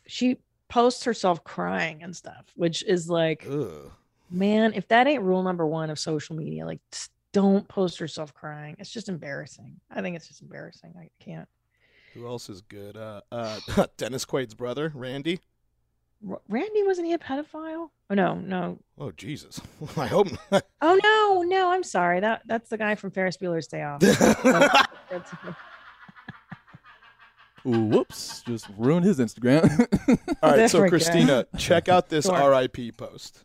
she 0.05 0.37
posts 0.69 1.03
herself 1.03 1.43
crying 1.43 2.03
and 2.03 2.15
stuff, 2.15 2.45
which 2.55 2.83
is 2.83 3.09
like, 3.09 3.45
Ugh. 3.49 3.91
man, 4.29 4.73
if 4.73 4.87
that 4.89 5.07
ain't 5.07 5.23
rule 5.23 5.41
number 5.41 5.65
one 5.65 5.89
of 5.89 5.97
social 5.97 6.35
media, 6.35 6.65
like, 6.65 6.79
don't 7.33 7.67
post 7.67 7.99
yourself 7.99 8.33
crying. 8.33 8.75
It's 8.79 8.89
just 8.91 9.09
embarrassing. 9.09 9.81
I 9.91 10.01
think 10.01 10.15
it's 10.15 10.27
just 10.27 10.41
embarrassing. 10.41 10.93
I 10.97 11.09
can't. 11.23 11.49
Who 12.13 12.25
else 12.27 12.47
is 12.49 12.61
good? 12.61 12.95
Uh, 12.95 13.21
uh, 13.31 13.59
Dennis 13.97 14.23
Quaid's 14.23 14.53
brother, 14.53 14.91
Randy. 14.95 15.39
R- 16.29 16.39
Randy 16.47 16.83
wasn't 16.83 17.07
he 17.07 17.13
a 17.13 17.17
pedophile? 17.17 17.89
Oh 18.09 18.13
no, 18.13 18.35
no, 18.35 18.79
Oh 18.97 19.11
Jesus! 19.11 19.59
I 19.97 20.05
hope. 20.07 20.27
not. 20.51 20.63
Oh 20.81 20.97
no, 21.03 21.41
no, 21.41 21.71
I'm 21.71 21.83
sorry. 21.83 22.19
That 22.21 22.43
that's 22.45 22.69
the 22.69 22.77
guy 22.77 22.95
from 22.95 23.11
Ferris 23.11 23.35
Bueller's 23.37 23.67
Day 23.67 23.81
Off. 23.83 24.01
Ooh, 27.65 27.85
whoops! 27.85 28.41
Just 28.45 28.67
ruined 28.77 29.05
his 29.05 29.19
Instagram. 29.19 29.87
All 30.43 30.51
right, 30.51 30.69
so 30.69 30.87
Christina, 30.89 31.45
check 31.57 31.87
out 31.87 32.09
this 32.09 32.25
Sure. 32.25 32.51
RIP 32.51 32.95
post. 32.97 33.43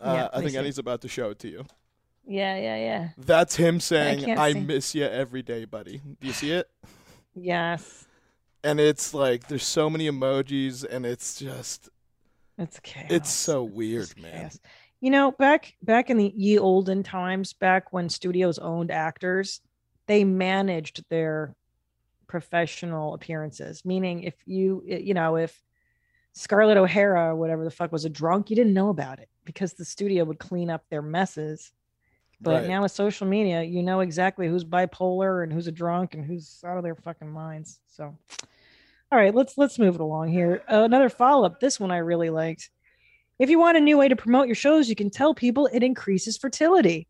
Uh, 0.00 0.12
Yeah, 0.14 0.28
I 0.32 0.38
think 0.40 0.50
see. 0.50 0.56
Eddie's 0.58 0.78
about 0.78 1.00
to 1.02 1.08
show 1.08 1.30
it 1.30 1.38
to 1.40 1.48
you. 1.48 1.64
Yeah, 2.30 2.56
yeah, 2.56 2.76
yeah. 2.76 3.08
That's 3.18 3.56
him 3.56 3.80
saying, 3.80 4.24
can't 4.24 4.38
"I 4.38 4.52
miss 4.54 4.94
you 4.94 5.04
every 5.04 5.42
day, 5.42 5.64
buddy." 5.64 6.00
Do 6.20 6.26
you 6.26 6.32
see 6.32 6.52
it? 6.52 6.70
Yes. 7.34 8.06
And 8.62 8.78
it's 8.78 9.12
like 9.12 9.48
there's 9.48 9.64
so 9.64 9.90
many 9.90 10.08
emojis, 10.08 10.84
and 10.88 11.04
it's 11.04 11.40
just 11.40 11.88
It's 12.56 12.78
chaos. 12.80 13.06
it's 13.10 13.30
so 13.30 13.64
weird, 13.64 14.06
just 14.06 14.18
man. 14.20 14.32
chaos. 14.32 14.60
You 15.00 15.10
know, 15.10 15.32
back 15.32 15.74
back 15.82 16.08
in 16.08 16.18
the 16.18 16.32
ye 16.36 16.56
olden 16.58 17.02
times, 17.02 17.52
back 17.52 17.92
when 17.92 18.08
studios 18.08 18.58
owned 18.58 18.90
actors, 18.90 19.60
they 20.06 20.24
managed 20.24 21.04
their 21.08 21.56
professional 22.28 23.14
appearances. 23.14 23.84
Meaning, 23.84 24.22
if 24.22 24.34
you 24.46 24.84
you 24.86 25.14
know 25.14 25.36
if 25.36 25.60
Scarlett 26.34 26.76
O'Hara 26.76 27.30
or 27.30 27.36
whatever 27.36 27.64
the 27.64 27.70
fuck 27.72 27.90
was 27.90 28.04
a 28.04 28.10
drunk, 28.10 28.50
you 28.50 28.56
didn't 28.56 28.74
know 28.74 28.90
about 28.90 29.18
it 29.18 29.28
because 29.44 29.72
the 29.72 29.84
studio 29.84 30.22
would 30.24 30.38
clean 30.38 30.70
up 30.70 30.84
their 30.90 31.02
messes. 31.02 31.72
But 32.40 32.62
Right. 32.62 32.68
now 32.68 32.82
with 32.82 32.92
social 32.92 33.26
media, 33.26 33.62
you 33.62 33.82
know 33.82 34.00
exactly 34.00 34.48
who's 34.48 34.64
bipolar 34.64 35.42
and 35.42 35.52
who's 35.52 35.66
a 35.66 35.72
drunk 35.72 36.14
and 36.14 36.24
who's 36.24 36.60
out 36.64 36.78
of 36.78 36.82
their 36.82 36.94
fucking 36.94 37.30
minds. 37.30 37.80
So, 37.86 38.16
all 39.12 39.18
right, 39.18 39.34
let's 39.34 39.58
let's 39.58 39.78
move 39.78 39.94
it 39.94 40.00
along 40.00 40.28
here. 40.28 40.62
Uh, 40.70 40.84
another 40.84 41.10
follow 41.10 41.44
up. 41.44 41.60
This 41.60 41.78
one 41.78 41.90
I 41.90 41.98
really 41.98 42.30
liked. 42.30 42.70
If 43.38 43.50
you 43.50 43.58
want 43.58 43.76
a 43.76 43.80
new 43.80 43.98
way 43.98 44.08
to 44.08 44.16
promote 44.16 44.46
your 44.46 44.54
shows, 44.54 44.88
you 44.88 44.94
can 44.96 45.10
tell 45.10 45.34
people 45.34 45.68
it 45.72 45.82
increases 45.82 46.36
fertility. 46.38 47.06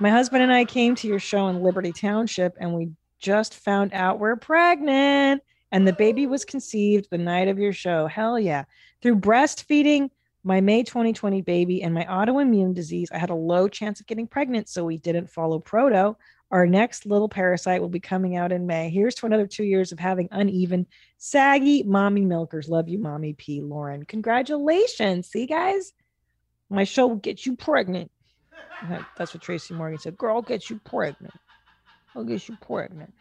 My 0.00 0.10
husband 0.10 0.42
and 0.42 0.52
I 0.52 0.64
came 0.64 0.94
to 0.96 1.06
your 1.08 1.20
show 1.20 1.48
in 1.48 1.62
Liberty 1.62 1.92
Township, 1.92 2.54
and 2.58 2.74
we 2.74 2.90
just 3.20 3.54
found 3.54 3.92
out 3.92 4.18
we're 4.18 4.36
pregnant. 4.36 5.42
And 5.70 5.88
the 5.88 5.92
baby 5.92 6.26
was 6.26 6.44
conceived 6.44 7.08
the 7.10 7.18
night 7.18 7.48
of 7.48 7.58
your 7.58 7.72
show. 7.72 8.06
Hell 8.06 8.38
yeah. 8.38 8.64
Through 9.02 9.16
breastfeeding, 9.16 10.10
my 10.44 10.60
May 10.60 10.82
2020 10.82 11.40
baby, 11.40 11.82
and 11.82 11.94
my 11.94 12.04
autoimmune 12.04 12.74
disease, 12.74 13.08
I 13.12 13.18
had 13.18 13.30
a 13.30 13.34
low 13.34 13.66
chance 13.66 14.00
of 14.00 14.06
getting 14.06 14.26
pregnant. 14.26 14.68
So 14.68 14.84
we 14.84 14.98
didn't 14.98 15.30
follow 15.30 15.58
Proto. 15.58 16.16
Our 16.50 16.66
next 16.66 17.06
little 17.06 17.28
parasite 17.28 17.80
will 17.80 17.88
be 17.88 17.98
coming 17.98 18.36
out 18.36 18.52
in 18.52 18.66
May. 18.66 18.90
Here's 18.90 19.14
to 19.16 19.26
another 19.26 19.46
two 19.46 19.64
years 19.64 19.90
of 19.90 19.98
having 19.98 20.28
uneven, 20.30 20.86
saggy 21.16 21.82
mommy 21.82 22.24
milkers. 22.24 22.68
Love 22.68 22.88
you, 22.88 22.98
mommy 22.98 23.32
P. 23.32 23.60
Lauren. 23.60 24.04
Congratulations. 24.04 25.28
See, 25.28 25.46
guys, 25.46 25.94
my 26.70 26.84
show 26.84 27.06
will 27.06 27.16
get 27.16 27.44
you 27.46 27.56
pregnant. 27.56 28.10
That's 29.16 29.34
what 29.34 29.42
Tracy 29.42 29.74
Morgan 29.74 29.98
said. 29.98 30.16
Girl, 30.16 30.36
I'll 30.36 30.42
get 30.42 30.68
you 30.68 30.78
pregnant. 30.84 31.34
I'll 32.14 32.24
get 32.24 32.46
you 32.48 32.56
pregnant. 32.60 33.12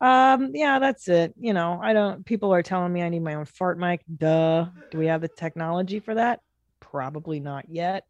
Um, 0.00 0.50
yeah, 0.54 0.78
that's 0.78 1.08
it. 1.08 1.34
You 1.38 1.54
know, 1.54 1.78
I 1.82 1.92
don't 1.92 2.24
people 2.26 2.52
are 2.52 2.62
telling 2.62 2.92
me 2.92 3.02
I 3.02 3.08
need 3.08 3.22
my 3.22 3.34
own 3.34 3.44
fart 3.44 3.78
mic. 3.78 4.02
Duh. 4.16 4.66
Do 4.90 4.98
we 4.98 5.06
have 5.06 5.20
the 5.20 5.28
technology 5.28 6.00
for 6.00 6.14
that? 6.14 6.40
Probably 6.80 7.40
not 7.40 7.68
yet. 7.68 8.04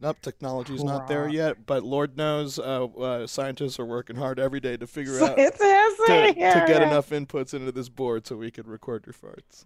Nope, 0.00 0.18
technology's 0.22 0.84
not 0.84 1.08
there 1.08 1.28
yet, 1.28 1.66
but 1.66 1.82
Lord 1.82 2.16
knows, 2.16 2.56
uh, 2.60 2.84
uh, 2.84 3.26
scientists 3.26 3.80
are 3.80 3.84
working 3.84 4.14
hard 4.14 4.38
every 4.38 4.60
day 4.60 4.76
to 4.76 4.86
figure 4.86 5.20
out 5.20 5.36
to, 5.36 5.50
to 5.50 6.34
get 6.68 6.82
enough 6.82 7.10
inputs 7.10 7.52
into 7.52 7.72
this 7.72 7.88
board 7.88 8.24
so 8.24 8.36
we 8.36 8.52
could 8.52 8.68
record 8.68 9.04
your 9.06 9.12
farts. 9.12 9.64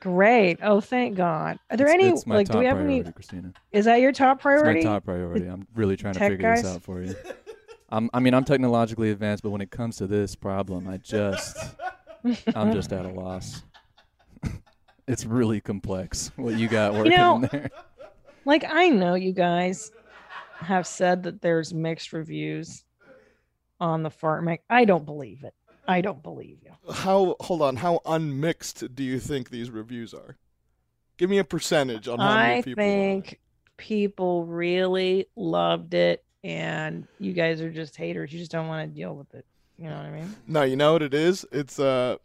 Great. 0.00 0.60
Oh, 0.62 0.80
thank 0.80 1.14
God. 1.14 1.58
Are 1.70 1.76
there 1.76 1.88
It's- 1.88 2.02
any 2.02 2.08
it's 2.10 2.26
my 2.26 2.36
like 2.36 2.48
do 2.48 2.56
we 2.58 2.64
have 2.64 2.76
priority, 2.76 3.00
any 3.00 3.12
Christina? 3.12 3.52
is 3.70 3.84
that 3.84 4.00
your 4.00 4.12
top 4.12 4.38
It's 4.38 4.42
priority? 4.44 4.80
my 4.82 4.92
top 4.92 5.04
priority. 5.04 5.44
I'm 5.44 5.66
really 5.74 5.98
trying 5.98 6.14
to 6.14 6.20
Tech 6.20 6.32
figure 6.32 6.56
this 6.56 6.64
out 6.64 6.82
for 6.82 7.02
you. 7.02 7.14
I'm, 7.90 8.10
I 8.14 8.20
mean, 8.20 8.34
I'm 8.34 8.44
technologically 8.44 9.10
advanced, 9.10 9.42
but 9.42 9.50
when 9.50 9.60
it 9.60 9.70
comes 9.70 9.96
to 9.96 10.06
this 10.06 10.34
problem, 10.34 10.88
I 10.88 10.98
just, 10.98 11.56
I'm 12.54 12.72
just 12.72 12.92
at 12.92 13.04
a 13.04 13.08
loss. 13.08 13.62
it's 15.08 15.24
really 15.24 15.60
complex 15.60 16.30
what 16.36 16.56
you 16.56 16.68
got 16.68 16.94
working 16.94 17.12
know, 17.12 17.36
in 17.36 17.48
there. 17.50 17.70
like 18.44 18.64
I 18.68 18.88
know 18.88 19.14
you 19.14 19.32
guys 19.32 19.90
have 20.58 20.86
said 20.86 21.24
that 21.24 21.40
there's 21.40 21.74
mixed 21.74 22.12
reviews 22.12 22.84
on 23.80 24.02
the 24.02 24.10
fart 24.10 24.44
mic. 24.44 24.62
I 24.68 24.84
don't 24.84 25.04
believe 25.04 25.42
it. 25.42 25.54
I 25.88 26.02
don't 26.02 26.22
believe 26.22 26.58
you. 26.62 26.92
How? 26.92 27.34
Hold 27.40 27.62
on. 27.62 27.76
How 27.76 28.00
unmixed 28.06 28.94
do 28.94 29.02
you 29.02 29.18
think 29.18 29.50
these 29.50 29.70
reviews 29.70 30.14
are? 30.14 30.36
Give 31.16 31.28
me 31.28 31.38
a 31.38 31.44
percentage 31.44 32.06
on 32.06 32.18
how 32.18 32.36
many 32.36 32.62
people. 32.62 32.82
I 32.82 32.84
people. 32.84 32.84
think 32.84 33.40
people 33.76 34.44
really 34.44 35.26
loved 35.34 35.94
it, 35.94 36.24
and 36.42 37.06
you 37.18 37.32
guys 37.32 37.60
are 37.60 37.70
just 37.70 37.96
haters. 37.96 38.32
You 38.32 38.38
just 38.38 38.50
don't 38.50 38.68
want 38.68 38.88
to 38.88 38.94
deal 38.94 39.14
with 39.14 39.34
it. 39.34 39.44
You 39.78 39.88
know 39.88 39.96
what 39.96 40.06
I 40.06 40.10
mean? 40.10 40.34
No, 40.46 40.62
you 40.62 40.76
know 40.76 40.92
what 40.92 41.02
it 41.02 41.14
is. 41.14 41.46
It's 41.52 41.78
uh, 41.78 42.16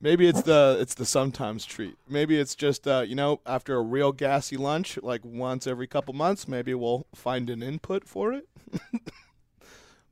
maybe 0.00 0.26
it's 0.26 0.42
the 0.42 0.78
it's 0.80 0.94
the 0.94 1.04
sometimes 1.04 1.64
treat. 1.66 1.96
Maybe 2.08 2.38
it's 2.38 2.54
just 2.54 2.86
uh, 2.88 3.04
you 3.06 3.14
know, 3.14 3.40
after 3.46 3.76
a 3.76 3.82
real 3.82 4.12
gassy 4.12 4.56
lunch, 4.56 4.98
like 5.02 5.22
once 5.24 5.66
every 5.66 5.86
couple 5.86 6.14
months, 6.14 6.48
maybe 6.48 6.74
we'll 6.74 7.06
find 7.14 7.50
an 7.50 7.62
input 7.62 8.06
for 8.06 8.32
it. 8.32 8.48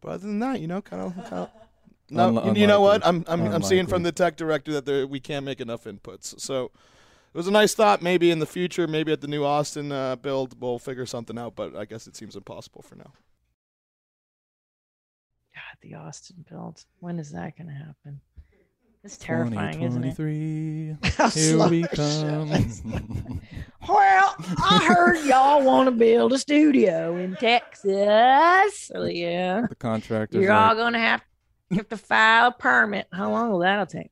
but 0.01 0.09
other 0.09 0.27
than 0.27 0.41
that, 0.41 0.61
you 0.61 0.67
know, 0.67 0.83
kind 0.83 1.03
of. 1.03 1.15
Kind 1.15 1.35
of 1.35 1.51
no, 2.11 2.31
Unli- 2.31 2.55
you, 2.55 2.61
you 2.63 2.67
know 2.67 2.83
what? 2.83 3.05
I'm. 3.05 3.25
I'm 3.27 3.47
I'm 3.47 3.63
seeing 3.63 3.87
from 3.87 4.03
the 4.03 4.13
tech 4.13 4.37
director 4.37 4.73
that 4.73 4.85
there, 4.85 5.07
we 5.07 5.21
can't 5.21 5.45
make 5.45 5.61
enough 5.61 5.85
inputs. 5.85 6.39
So 6.39 6.67
it 6.67 7.37
was 7.37 7.49
a 7.49 7.51
nice 7.51 7.75
thought. 7.75 8.03
Maybe 8.03 8.31
in 8.31 8.41
the 8.41 8.47
future, 8.47 8.87
maybe 8.87 9.11
at 9.11 9.23
the 9.23 9.27
new 9.27 9.43
Austin 9.43 9.91
uh, 9.91 10.17
build, 10.17 10.61
we'll 10.61 10.79
figure 10.79 11.07
something 11.07 11.39
out. 11.39 11.57
But 11.57 11.75
I 11.75 11.87
guess 11.87 12.07
it 12.07 12.15
seems 12.15 12.37
impossible 12.37 12.83
for 12.83 12.95
now. 12.95 13.13
The 15.81 15.95
Austin 15.95 16.45
build. 16.49 16.85
When 17.01 17.19
is 17.19 17.33
that 17.33 17.57
going 17.57 17.69
to 17.69 17.75
happen? 17.75 18.21
It's 19.05 19.19
terrifying, 19.19 19.83
isn't 19.83 20.03
it? 20.03 20.17
2023. 20.17 20.97
How 21.19 21.29
Here 21.31 21.69
we 21.69 21.83
come. 21.83 23.41
Well, 23.87 24.35
I 24.39 24.83
heard 24.83 25.27
y'all 25.27 25.63
want 25.63 25.89
to 25.89 25.91
build 25.91 26.33
a 26.33 26.39
studio 26.39 27.17
in 27.17 27.37
Texas. 27.37 28.79
So, 28.79 29.05
yeah. 29.05 29.67
the 29.69 29.75
contractors. 29.75 30.41
You're 30.41 30.55
like, 30.55 30.71
all 30.71 30.75
gonna 30.75 30.99
have, 30.99 31.23
have 31.71 31.91
to 31.91 31.99
file 31.99 32.49
a 32.49 32.53
permit. 32.53 33.07
How 33.13 33.31
long 33.31 33.51
will 33.51 33.59
that'll 33.59 33.85
take? 33.85 34.11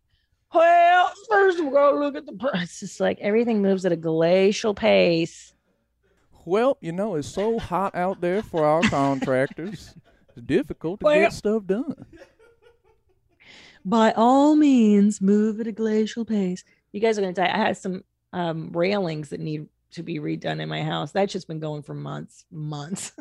Well, 0.53 1.11
first 1.31 1.65
we're 1.65 1.71
gonna 1.71 1.99
look 1.99 2.17
at 2.17 2.27
the 2.27 2.35
price. 2.35 2.53
It's 2.63 2.81
just 2.81 3.01
like 3.01 3.19
everything 3.21 3.63
moves 3.63 3.87
at 3.87 3.93
a 3.93 3.97
glacial 3.97 4.75
pace. 4.75 5.55
Well, 6.45 6.77
you 6.83 6.93
know, 6.93 7.15
it's 7.15 7.29
so 7.29 7.59
hot 7.59 7.95
out 7.95 8.21
there 8.21 8.43
for 8.43 8.67
our 8.67 8.83
contractors. 8.83 9.95
It's 10.37 10.47
difficult 10.47 11.01
to 11.01 11.05
Well- 11.05 11.21
get 11.21 11.33
stuff 11.33 11.67
done. 11.67 12.07
By 13.85 14.13
all 14.13 14.55
means, 14.55 15.21
move 15.21 15.59
at 15.61 15.67
a 15.67 15.73
glacial 15.73 16.25
pace. 16.25 16.63
You 16.93 17.01
guys 17.01 17.19
are 17.19 17.23
gonna 17.23 17.33
die. 17.33 17.53
I 17.53 17.59
had 17.59 17.77
some 17.77 18.05
um, 18.33 18.71
railings 18.73 19.31
that 19.31 19.41
need 19.41 19.67
to 19.93 20.03
be 20.03 20.19
redone 20.21 20.61
in 20.61 20.69
my 20.69 20.83
house. 20.83 21.11
That's 21.13 21.33
just 21.33 21.49
been 21.49 21.59
going 21.59 21.83
for 21.83 21.93
months, 21.95 22.45
months. 22.51 23.13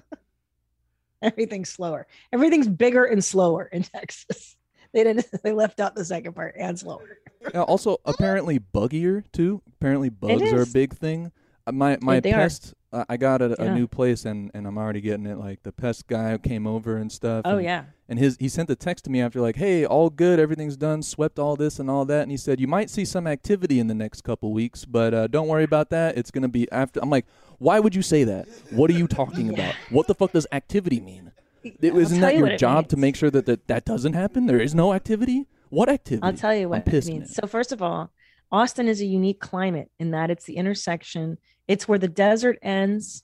Everything's 1.22 1.70
slower. 1.70 2.08
Everything's 2.32 2.68
bigger 2.68 3.06
and 3.06 3.24
slower 3.24 3.66
in 3.66 3.84
Texas. 3.84 4.56
They 4.94 5.06
didn't. 5.06 5.26
They 5.42 5.54
left 5.54 5.80
out 5.80 5.96
the 5.96 6.04
second 6.04 6.34
part 6.34 6.56
and 6.60 6.78
slower. 6.78 7.18
Yeah, 7.54 7.62
also, 7.62 8.00
apparently 8.04 8.60
buggier 8.60 9.24
too. 9.32 9.62
Apparently, 9.78 10.10
bugs 10.10 10.52
are 10.52 10.64
a 10.64 10.66
big 10.66 10.94
thing. 10.94 11.32
Uh, 11.68 11.72
My 11.72 11.98
my 12.02 12.20
pest. 12.20 12.74
Uh, 12.94 13.06
I 13.08 13.16
got 13.16 13.42
a, 13.42 13.62
a 13.62 13.66
Yeah. 13.66 13.74
new 13.76 13.88
place 13.88 14.26
and 14.26 14.52
and 14.54 14.68
I'm 14.68 14.78
already 14.78 15.00
getting 15.00 15.26
it. 15.26 15.38
Like 15.38 15.64
the 15.64 15.72
pest 15.72 16.08
guy 16.08 16.38
came 16.38 16.68
over 16.68 16.98
and 16.98 17.10
stuff. 17.12 17.44
Oh 17.46 17.56
and, 17.56 17.64
yeah. 17.64 17.84
And 18.10 18.20
his 18.20 18.36
he 18.38 18.50
sent 18.50 18.70
a 18.70 18.76
text 18.76 19.06
to 19.06 19.10
me 19.10 19.22
after 19.22 19.40
like, 19.40 19.56
hey, 19.56 19.86
all 19.86 20.10
good, 20.10 20.40
everything's 20.40 20.76
done, 20.76 21.02
swept 21.02 21.40
all 21.40 21.56
this 21.56 21.80
and 21.80 21.90
all 21.90 22.04
that. 22.06 22.24
And 22.24 22.32
he 22.32 22.38
said 22.38 22.60
you 22.60 22.68
might 22.68 22.90
see 22.90 23.06
some 23.06 23.28
activity 23.28 23.80
in 23.80 23.88
the 23.88 23.94
next 23.94 24.22
couple 24.24 24.52
weeks, 24.52 24.84
but 24.84 25.14
uh, 25.14 25.28
don't 25.28 25.48
worry 25.48 25.64
about 25.64 25.90
that. 25.92 26.18
It's 26.18 26.32
gonna 26.32 26.50
be 26.50 26.70
after. 26.72 27.00
I'm 27.02 27.10
like, 27.10 27.26
why 27.60 27.80
would 27.80 27.96
you 27.96 28.02
say 28.02 28.26
that? 28.26 28.48
What 28.72 28.90
are 28.90 28.94
you 28.94 29.08
talking 29.08 29.50
about? 29.54 29.74
What 29.90 30.08
the 30.08 30.16
fuck 30.16 30.34
does 30.34 30.48
activity 30.52 31.00
mean? 31.00 31.32
It, 31.64 31.96
isn't 31.96 32.20
that 32.22 32.34
you 32.36 32.46
your 32.46 32.58
job 32.58 32.88
to 32.90 32.98
make 32.98 33.16
sure 33.16 33.30
that, 33.30 33.46
that 33.46 33.68
that 33.68 33.86
doesn't 33.86 34.14
happen? 34.14 34.48
There 34.48 34.60
is 34.60 34.74
no 34.76 34.94
activity. 34.94 35.48
What 35.70 35.88
activity? 35.88 36.24
I'll 36.28 36.34
tell 36.34 36.54
you 36.54 36.64
I'm 36.64 36.70
what 36.84 36.88
it 36.94 37.06
means. 37.06 37.34
So 37.36 37.48
first 37.48 37.72
of 37.72 37.82
all, 37.82 38.12
Austin 38.52 38.88
is 38.88 39.02
a 39.02 39.06
unique 39.06 39.40
climate 39.40 39.90
in 40.00 40.12
that 40.12 40.30
it's 40.30 40.46
the 40.46 40.58
intersection. 40.58 41.38
It's 41.68 41.88
where 41.88 42.00
the 42.00 42.08
desert 42.08 42.60
ends 42.62 43.24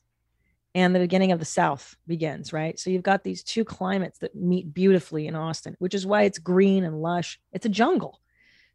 and 0.74 0.94
the 0.96 1.00
beginning 1.00 1.32
of 1.32 1.40
the 1.40 1.46
South 1.46 1.96
begins, 2.08 2.54
right? 2.54 2.80
So 2.80 2.90
you've 2.90 3.04
got 3.04 3.24
these 3.24 3.44
two 3.44 3.66
climates 3.66 4.20
that 4.20 4.36
meet 4.36 4.74
beautifully 4.74 5.28
in 5.28 5.36
Austin, 5.36 5.76
which 5.80 5.94
is 5.94 6.06
why 6.06 6.24
it's 6.24 6.40
green 6.40 6.84
and 6.84 7.02
lush. 7.02 7.40
It's 7.52 7.66
a 7.66 7.70
jungle. 7.70 8.22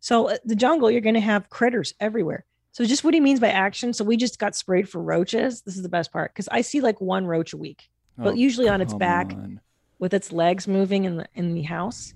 So 0.00 0.30
uh, 0.30 0.36
the 0.44 0.56
jungle, 0.56 0.90
you're 0.90 1.00
going 1.00 1.14
to 1.14 1.20
have 1.20 1.48
critters 1.48 1.94
everywhere. 2.00 2.44
So 2.72 2.84
just 2.84 3.04
what 3.04 3.14
he 3.14 3.20
means 3.20 3.38
by 3.38 3.50
action. 3.50 3.92
So 3.92 4.04
we 4.04 4.16
just 4.16 4.38
got 4.38 4.56
sprayed 4.56 4.88
for 4.88 5.00
roaches. 5.02 5.62
This 5.62 5.76
is 5.76 5.82
the 5.82 5.88
best 5.88 6.12
part 6.12 6.32
because 6.34 6.48
I 6.50 6.62
see 6.62 6.80
like 6.80 7.00
one 7.00 7.26
roach 7.26 7.52
a 7.52 7.56
week, 7.58 7.88
but 8.16 8.30
Oh, 8.30 8.34
usually 8.34 8.68
on 8.68 8.80
its 8.80 8.94
back 8.94 9.32
on. 9.32 9.60
with 9.98 10.12
its 10.12 10.32
legs 10.32 10.66
moving 10.66 11.04
in 11.04 11.16
the 11.18 11.28
in 11.34 11.54
the 11.54 11.62
house. 11.62 12.14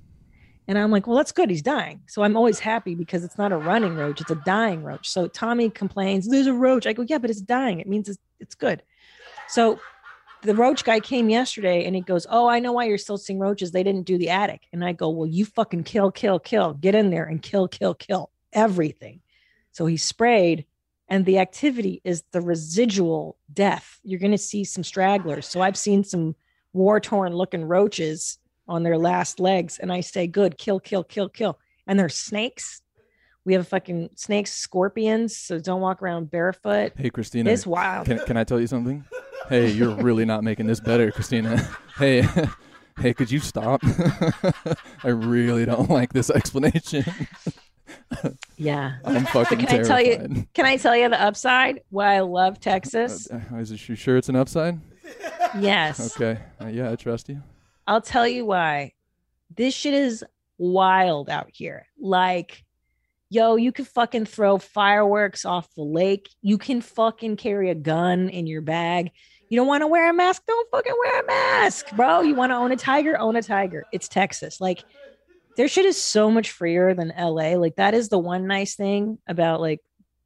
And 0.68 0.76
I'm 0.78 0.90
like, 0.90 1.06
well, 1.06 1.16
that's 1.16 1.32
good. 1.32 1.48
He's 1.48 1.62
dying. 1.62 2.00
So 2.06 2.22
I'm 2.22 2.36
always 2.36 2.58
happy 2.58 2.94
because 2.94 3.22
it's 3.24 3.38
not 3.38 3.52
a 3.52 3.56
running 3.56 3.94
roach, 3.94 4.20
it's 4.20 4.30
a 4.30 4.42
dying 4.44 4.82
roach. 4.82 5.08
So 5.08 5.28
Tommy 5.28 5.70
complains, 5.70 6.28
there's 6.28 6.46
a 6.46 6.52
roach. 6.52 6.86
I 6.86 6.92
go, 6.92 7.04
yeah, 7.06 7.18
but 7.18 7.30
it's 7.30 7.40
dying. 7.40 7.80
It 7.80 7.88
means 7.88 8.08
it's, 8.08 8.18
it's 8.40 8.54
good. 8.54 8.82
So 9.48 9.78
the 10.42 10.54
roach 10.54 10.84
guy 10.84 11.00
came 11.00 11.28
yesterday 11.28 11.84
and 11.84 11.94
he 11.94 12.00
goes, 12.00 12.26
oh, 12.28 12.48
I 12.48 12.58
know 12.58 12.72
why 12.72 12.84
you're 12.84 12.98
still 12.98 13.18
seeing 13.18 13.38
roaches. 13.38 13.70
They 13.70 13.82
didn't 13.82 14.06
do 14.06 14.18
the 14.18 14.30
attic. 14.30 14.62
And 14.72 14.84
I 14.84 14.92
go, 14.92 15.10
well, 15.10 15.26
you 15.26 15.44
fucking 15.44 15.84
kill, 15.84 16.10
kill, 16.10 16.38
kill. 16.38 16.74
Get 16.74 16.94
in 16.94 17.10
there 17.10 17.24
and 17.24 17.40
kill, 17.40 17.68
kill, 17.68 17.94
kill 17.94 18.30
everything. 18.52 19.20
So 19.72 19.86
he 19.86 19.96
sprayed 19.96 20.66
and 21.08 21.24
the 21.24 21.38
activity 21.38 22.00
is 22.04 22.24
the 22.32 22.40
residual 22.40 23.38
death. 23.52 24.00
You're 24.02 24.20
going 24.20 24.32
to 24.32 24.38
see 24.38 24.64
some 24.64 24.82
stragglers. 24.82 25.46
So 25.46 25.60
I've 25.60 25.76
seen 25.76 26.02
some 26.02 26.34
war 26.72 26.98
torn 27.00 27.32
looking 27.32 27.64
roaches 27.64 28.38
on 28.68 28.82
their 28.82 28.98
last 28.98 29.38
legs. 29.40 29.78
And 29.78 29.92
I 29.92 30.00
say, 30.00 30.26
good, 30.26 30.58
kill, 30.58 30.80
kill, 30.80 31.04
kill, 31.04 31.28
kill. 31.28 31.58
And 31.86 31.98
there's 31.98 32.14
snakes. 32.16 32.82
We 33.44 33.54
have 33.54 33.68
fucking 33.68 34.10
snakes, 34.16 34.52
scorpions. 34.52 35.36
So 35.36 35.58
don't 35.60 35.80
walk 35.80 36.02
around 36.02 36.30
barefoot. 36.30 36.92
Hey, 36.96 37.10
Christina. 37.10 37.50
It's 37.50 37.66
wild. 37.66 38.06
Can, 38.06 38.18
can 38.20 38.36
I 38.36 38.42
tell 38.44 38.58
you 38.60 38.66
something? 38.66 39.04
Hey, 39.48 39.70
you're 39.70 39.94
really 39.94 40.24
not 40.24 40.42
making 40.42 40.66
this 40.66 40.80
better, 40.80 41.10
Christina. 41.12 41.68
Hey, 41.96 42.28
hey, 43.00 43.14
could 43.14 43.30
you 43.30 43.38
stop? 43.40 43.80
I 45.04 45.08
really 45.08 45.64
don't 45.64 45.88
like 45.88 46.12
this 46.12 46.28
explanation. 46.28 47.04
Yeah. 48.58 48.96
I'm 49.04 49.24
fucking 49.26 49.58
can 49.60 49.80
I 49.80 49.82
tell 49.82 50.00
you- 50.02 50.46
Can 50.52 50.66
I 50.66 50.76
tell 50.76 50.94
you 50.94 51.08
the 51.08 51.18
upside? 51.22 51.80
Why 51.90 52.16
I 52.16 52.20
love 52.20 52.60
Texas? 52.60 53.30
Uh, 53.30 53.56
is 53.56 53.70
it, 53.70 53.88
you 53.88 53.94
sure 53.94 54.16
it's 54.18 54.28
an 54.28 54.36
upside? 54.36 54.78
Yes. 55.58 56.14
Okay. 56.16 56.38
Uh, 56.60 56.66
yeah, 56.66 56.90
I 56.90 56.96
trust 56.96 57.28
you. 57.30 57.42
I'll 57.86 58.00
tell 58.00 58.26
you 58.26 58.44
why. 58.44 58.92
This 59.54 59.74
shit 59.74 59.94
is 59.94 60.24
wild 60.58 61.30
out 61.30 61.50
here. 61.52 61.86
Like, 61.98 62.64
yo, 63.30 63.56
you 63.56 63.72
can 63.72 63.84
fucking 63.84 64.26
throw 64.26 64.58
fireworks 64.58 65.44
off 65.44 65.72
the 65.74 65.82
lake. 65.82 66.28
You 66.42 66.58
can 66.58 66.80
fucking 66.80 67.36
carry 67.36 67.70
a 67.70 67.74
gun 67.74 68.28
in 68.28 68.46
your 68.46 68.62
bag. 68.62 69.12
You 69.48 69.56
don't 69.56 69.68
want 69.68 69.82
to 69.82 69.86
wear 69.86 70.10
a 70.10 70.14
mask? 70.14 70.42
Don't 70.46 70.70
fucking 70.70 70.94
wear 71.04 71.22
a 71.22 71.26
mask, 71.26 71.94
bro. 71.94 72.22
You 72.22 72.34
want 72.34 72.50
to 72.50 72.56
own 72.56 72.72
a 72.72 72.76
tiger? 72.76 73.18
Own 73.18 73.36
a 73.36 73.42
tiger. 73.42 73.84
It's 73.92 74.08
Texas. 74.08 74.60
Like, 74.60 74.84
their 75.56 75.68
shit 75.68 75.84
is 75.86 76.00
so 76.00 76.30
much 76.30 76.50
freer 76.50 76.94
than 76.94 77.12
LA. 77.16 77.54
Like, 77.54 77.76
that 77.76 77.94
is 77.94 78.08
the 78.08 78.18
one 78.18 78.46
nice 78.46 78.74
thing 78.74 79.18
about 79.26 79.60
like 79.60 79.80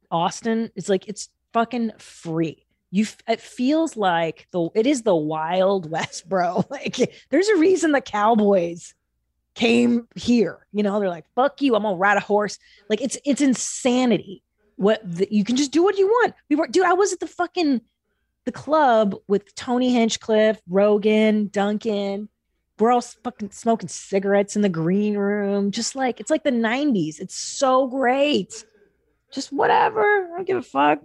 Austin. 0.09 0.71
It's 0.75 0.89
like 0.89 1.07
it's 1.07 1.29
fucking 1.53 1.91
free. 1.99 2.65
You, 2.91 3.05
it 3.27 3.39
feels 3.39 3.95
like 3.95 4.47
the 4.51 4.69
it 4.75 4.85
is 4.85 5.03
the 5.03 5.15
wild 5.15 5.89
west, 5.89 6.27
bro. 6.29 6.63
Like, 6.69 6.97
there's 7.29 7.47
a 7.47 7.57
reason 7.57 7.91
the 7.91 8.01
Cowboys 8.01 8.93
came 9.55 10.07
here. 10.15 10.65
You 10.71 10.83
know, 10.83 10.99
they're 10.99 11.09
like, 11.09 11.25
"Fuck 11.35 11.61
you, 11.61 11.75
I'm 11.75 11.83
gonna 11.83 11.95
ride 11.95 12.17
a 12.17 12.21
horse." 12.21 12.59
Like, 12.89 13.01
it's 13.01 13.17
it's 13.25 13.41
insanity. 13.41 14.43
What 14.75 15.01
the, 15.03 15.27
you 15.31 15.43
can 15.43 15.55
just 15.55 15.71
do 15.71 15.83
what 15.83 15.97
you 15.97 16.07
want. 16.07 16.33
We 16.49 16.55
were, 16.55 16.67
dude. 16.67 16.85
I 16.85 16.93
was 16.93 17.13
at 17.13 17.19
the 17.19 17.27
fucking 17.27 17.81
the 18.45 18.51
club 18.51 19.15
with 19.27 19.53
Tony 19.55 19.93
Hinchcliffe, 19.93 20.61
Rogan, 20.67 21.47
Duncan. 21.47 22.29
We're 22.79 22.91
all 22.91 23.01
fucking 23.01 23.51
smoking 23.51 23.89
cigarettes 23.89 24.55
in 24.55 24.63
the 24.63 24.69
green 24.69 25.15
room, 25.15 25.71
just 25.71 25.95
like 25.95 26.19
it's 26.19 26.31
like 26.31 26.43
the 26.43 26.51
'90s. 26.51 27.19
It's 27.19 27.35
so 27.35 27.87
great. 27.87 28.65
Just 29.31 29.53
whatever. 29.53 30.01
I 30.01 30.35
don't 30.35 30.47
give 30.47 30.57
a 30.57 30.61
fuck. 30.61 30.99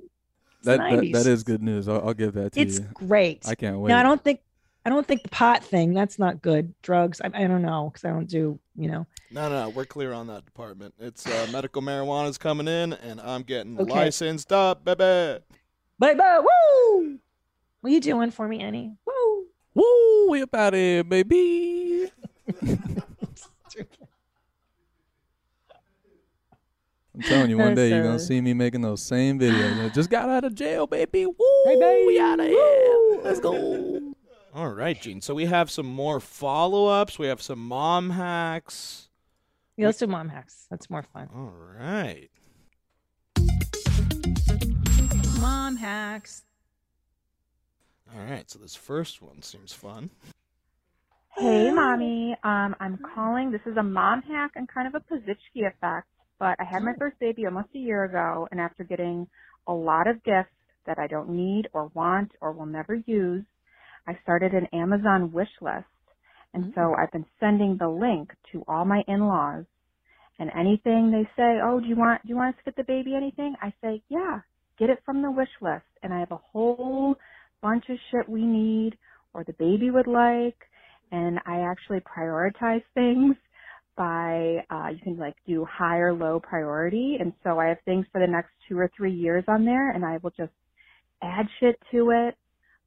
It's 0.67 0.79
the 0.79 0.97
That, 0.97 1.01
that 1.03 1.13
that 1.25 1.27
is 1.27 1.43
good 1.45 1.63
news. 1.63 1.89
I'll, 1.89 2.09
I'll 2.09 2.15
give 2.15 2.35
that 2.35 2.53
to 2.53 2.61
It's 2.61 2.79
you. 2.79 2.85
It's 2.85 2.93
great. 2.93 3.47
I 3.47 3.55
can't 3.55 3.79
wait. 3.79 3.91
No, 3.91 3.99
I 3.99 4.03
don't 4.03 4.23
think 4.23 4.41
I 4.85 4.89
don't 4.89 5.07
think 5.07 5.23
the 5.25 5.29
pot 5.31 5.65
thing. 5.65 5.95
That's 5.95 6.19
not 6.19 6.43
good. 6.43 6.73
Drugs. 6.83 7.21
I, 7.21 7.31
I 7.35 7.47
don't 7.47 7.63
know 7.63 7.91
because 7.93 8.05
I 8.05 8.11
don't 8.11 8.29
do. 8.29 8.59
You 8.77 8.91
know. 8.91 9.07
No, 9.31 9.49
no, 9.49 9.65
no, 9.65 9.69
we're 9.71 9.85
clear 9.87 10.13
on 10.13 10.29
that 10.29 10.45
department. 10.45 10.95
It's 11.01 11.27
uh, 11.27 11.49
medical 11.51 11.83
marijuana's 11.83 12.39
coming 12.39 12.69
in, 12.69 12.93
and 12.93 13.21
I'm 13.21 13.43
getting 13.43 13.79
Okay. 13.81 13.91
licensed 13.93 14.53
up, 14.53 14.85
baby. 14.85 15.43
Baby, 15.99 16.21
woo! 16.21 17.19
What 17.81 17.93
you 17.93 18.01
doing 18.01 18.31
for 18.31 18.47
me, 18.47 18.61
Annie? 18.61 18.95
Woo! 19.05 19.47
Woo, 19.75 20.31
we 20.31 20.43
about 20.43 20.75
here, 20.75 21.03
baby. 21.03 22.11
I'm 27.17 27.23
telling 27.23 27.49
you, 27.49 27.57
one 27.57 27.75
day 27.75 27.89
you're 27.89 28.03
gonna 28.03 28.19
see 28.19 28.43
me 28.43 28.53
making 28.53 28.83
those 28.83 29.03
same 29.03 29.41
videos. 29.41 29.83
Like, 29.83 29.95
Just 29.95 30.11
got 30.11 30.29
out 30.29 30.45
of 30.45 30.55
jail, 30.55 30.87
baby. 30.87 31.25
Woo, 31.25 31.35
Baby, 31.65 32.05
we 32.07 32.21
out 32.21 32.39
of 32.39 32.47
here. 32.47 33.21
Let's 33.23 33.41
go. 33.41 34.13
All 34.55 34.69
right, 34.69 35.01
Gene. 35.01 35.23
So 35.23 35.35
we 35.35 35.47
have 35.47 35.71
some 35.71 35.87
more 35.87 36.21
follow-ups. 36.21 37.19
We 37.19 37.27
have 37.27 37.41
some 37.41 37.59
mom 37.59 38.11
hacks. 38.11 39.09
Yeah, 39.79 39.87
let's 39.87 39.99
do 39.99 40.07
mom 40.07 40.29
hacks. 40.29 40.67
That's 40.71 40.91
more 40.91 41.03
fun. 41.03 41.29
All 41.35 41.53
right. 41.79 42.29
Mom 45.41 45.77
hacks. 45.77 46.45
All 48.15 48.25
right. 48.25 48.51
So 48.51 48.59
this 48.59 48.75
first 48.75 49.23
one 49.23 49.41
seems 49.43 49.73
fun. 49.73 50.11
Hey, 51.37 51.71
mommy. 51.71 52.37
Um, 52.45 52.77
I'm 52.81 52.99
calling. 53.15 53.51
This 53.51 53.61
is 53.67 53.77
a 53.77 53.83
mom 53.83 54.23
hack 54.23 54.53
and 54.57 54.69
kind 54.69 54.87
of 54.87 54.95
a 54.95 55.01
Pazsitzky 55.15 55.67
effect. 55.67 56.09
But 56.39 56.57
I 56.61 56.65
had 56.65 56.83
my 56.83 56.93
first 56.99 57.19
baby 57.19 57.47
almost 57.47 57.69
a 57.75 57.79
year 57.79 58.05
ago, 58.05 58.47
and 58.51 58.61
after 58.61 58.85
getting 58.85 59.27
a 59.67 59.73
lot 59.73 60.07
of 60.07 60.23
gifts 60.23 60.51
that 60.87 60.99
I 60.99 61.07
don't 61.07 61.31
need 61.31 61.69
or 61.73 61.91
want 61.95 62.33
or 62.41 62.53
will 62.53 62.67
never 62.67 62.95
use, 62.95 63.45
I 64.07 64.19
started 64.23 64.53
an 64.53 64.67
Amazon 64.73 65.33
wish 65.33 65.49
list. 65.61 65.87
And 66.55 66.73
so 66.75 66.81
mm. 66.81 66.99
I've 66.99 67.13
been 67.13 67.27
sending 67.41 67.77
the 67.79 67.89
link 67.89 68.31
to 68.53 68.63
all 68.69 68.85
my 68.85 69.03
in-laws. 69.09 69.65
And 70.39 70.51
anything 70.59 71.11
they 71.11 71.25
say, 71.37 71.59
oh, 71.65 71.81
do 71.81 71.87
you 71.87 71.97
want 71.97 72.23
do 72.23 72.29
you 72.29 72.37
want 72.37 72.55
us 72.55 72.59
to 72.59 72.71
get 72.71 72.77
the 72.77 72.85
baby 72.85 73.15
anything? 73.17 73.55
I 73.63 73.73
say, 73.83 74.03
yeah, 74.11 74.41
get 74.79 74.91
it 74.91 74.99
from 75.05 75.23
the 75.23 75.31
wish 75.31 75.49
list. 75.63 75.87
And 76.03 76.13
I 76.13 76.21
have 76.21 76.31
a 76.31 76.41
whole 76.53 77.17
bunch 77.63 77.85
of 77.89 77.97
shit 78.11 78.29
we 78.29 78.43
need 78.43 78.99
or 79.33 79.45
the 79.45 79.55
baby 79.55 79.91
would 79.91 80.07
like 80.07 80.59
and 81.13 81.39
I 81.47 81.61
actually 81.61 82.01
prioritize 82.01 82.83
things 82.95 83.37
by 83.97 84.65
uh, 84.71 84.89
you 84.89 84.99
can 85.03 85.19
like 85.19 85.37
do 85.47 85.65
high 85.65 85.99
or 85.99 86.13
low 86.15 86.41
priority, 86.41 87.17
and 87.21 87.33
so 87.43 87.59
I 87.59 87.67
have 87.67 87.79
things 87.85 88.07
for 88.13 88.21
the 88.21 88.27
next 88.31 88.51
two 88.69 88.79
or 88.79 88.91
three 88.97 89.13
years 89.13 89.45
on 89.49 89.65
there, 89.65 89.91
and 89.91 90.05
I 90.05 90.19
will 90.23 90.33
just 90.37 90.53
add 91.23 91.47
shit 91.61 91.81
to 91.93 92.11
it 92.11 92.37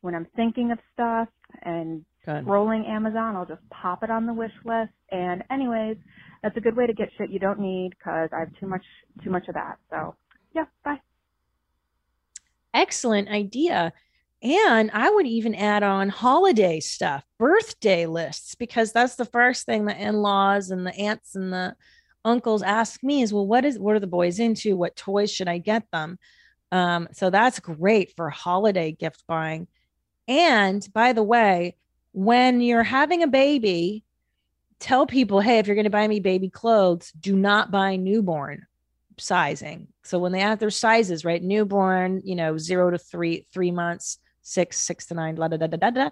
when 0.01 0.15
I'm 0.15 0.27
thinking 0.35 0.71
of 0.71 0.79
stuff 0.93 1.27
and 1.63 2.05
Good. 2.25 2.45
scrolling 2.45 2.87
Amazon. 2.87 3.35
I'll 3.35 3.45
just 3.45 3.67
pop 3.69 4.03
it 4.03 4.11
on 4.11 4.25
the 4.25 4.33
wish 4.33 4.51
list. 4.65 4.91
And 5.11 5.43
anyways, 5.49 5.97
that's 6.43 6.55
a 6.57 6.61
good 6.61 6.75
way 6.75 6.85
to 6.85 6.93
get 6.93 7.09
shit 7.17 7.29
you 7.29 7.39
don't 7.39 7.59
need 7.59 7.91
because 7.97 8.29
I 8.35 8.39
have 8.39 8.49
too 8.59 8.67
much 8.67 8.83
too 9.23 9.29
much 9.29 9.47
of 9.47 9.55
that. 9.55 9.77
So 9.89 10.15
yeah, 10.53 10.65
bye. 10.83 10.99
Excellent 12.73 13.29
idea. 13.29 13.93
And 14.41 14.89
I 14.93 15.09
would 15.09 15.27
even 15.27 15.53
add 15.53 15.83
on 15.83 16.07
holiday 16.07 16.79
stuff, 16.79 17.25
birthday 17.37 18.05
lists, 18.05 18.55
because 18.55 18.93
that's 18.93 19.15
the 19.15 19.25
first 19.25 19.65
thing 19.65 19.85
the 19.85 19.97
in-laws 19.97 20.71
and 20.71 20.87
the 20.87 20.95
aunts 20.95 21.35
and 21.35 21.51
the 21.51 21.75
uncles 22.23 22.63
ask 22.63 23.03
me 23.03 23.21
is, 23.21 23.33
well, 23.33 23.47
what 23.47 23.65
is 23.65 23.77
what 23.77 23.95
are 23.95 23.99
the 23.99 24.07
boys 24.07 24.39
into? 24.39 24.77
What 24.77 24.95
toys 24.95 25.31
should 25.31 25.49
I 25.49 25.57
get 25.57 25.83
them? 25.91 26.17
Um, 26.71 27.09
so 27.11 27.29
that's 27.29 27.59
great 27.59 28.13
for 28.15 28.29
holiday 28.29 28.91
gift 28.91 29.23
buying. 29.27 29.67
And 30.27 30.87
by 30.93 31.13
the 31.13 31.23
way, 31.23 31.75
when 32.13 32.61
you're 32.61 32.83
having 32.83 33.23
a 33.23 33.27
baby, 33.27 34.03
tell 34.79 35.05
people, 35.05 35.41
hey, 35.41 35.59
if 35.59 35.67
you're 35.67 35.75
going 35.75 35.83
to 35.83 35.89
buy 35.89 36.07
me 36.07 36.19
baby 36.19 36.49
clothes, 36.49 37.11
do 37.19 37.35
not 37.35 37.71
buy 37.71 37.97
newborn 37.97 38.67
sizing. 39.17 39.87
So 40.03 40.19
when 40.19 40.31
they 40.31 40.39
have 40.39 40.59
their 40.59 40.69
sizes, 40.69 41.25
right? 41.25 41.43
Newborn, 41.43 42.21
you 42.23 42.35
know, 42.35 42.57
zero 42.57 42.91
to 42.91 42.97
three, 42.97 43.45
three 43.51 43.71
months, 43.71 44.19
six, 44.49 44.79
six 44.79 45.05
to 45.07 45.13
nine, 45.13 45.35
da 45.35 45.47
da 45.47 45.57
da 45.57 45.67
da 45.67 45.77
da, 45.77 45.89
da 45.89 46.09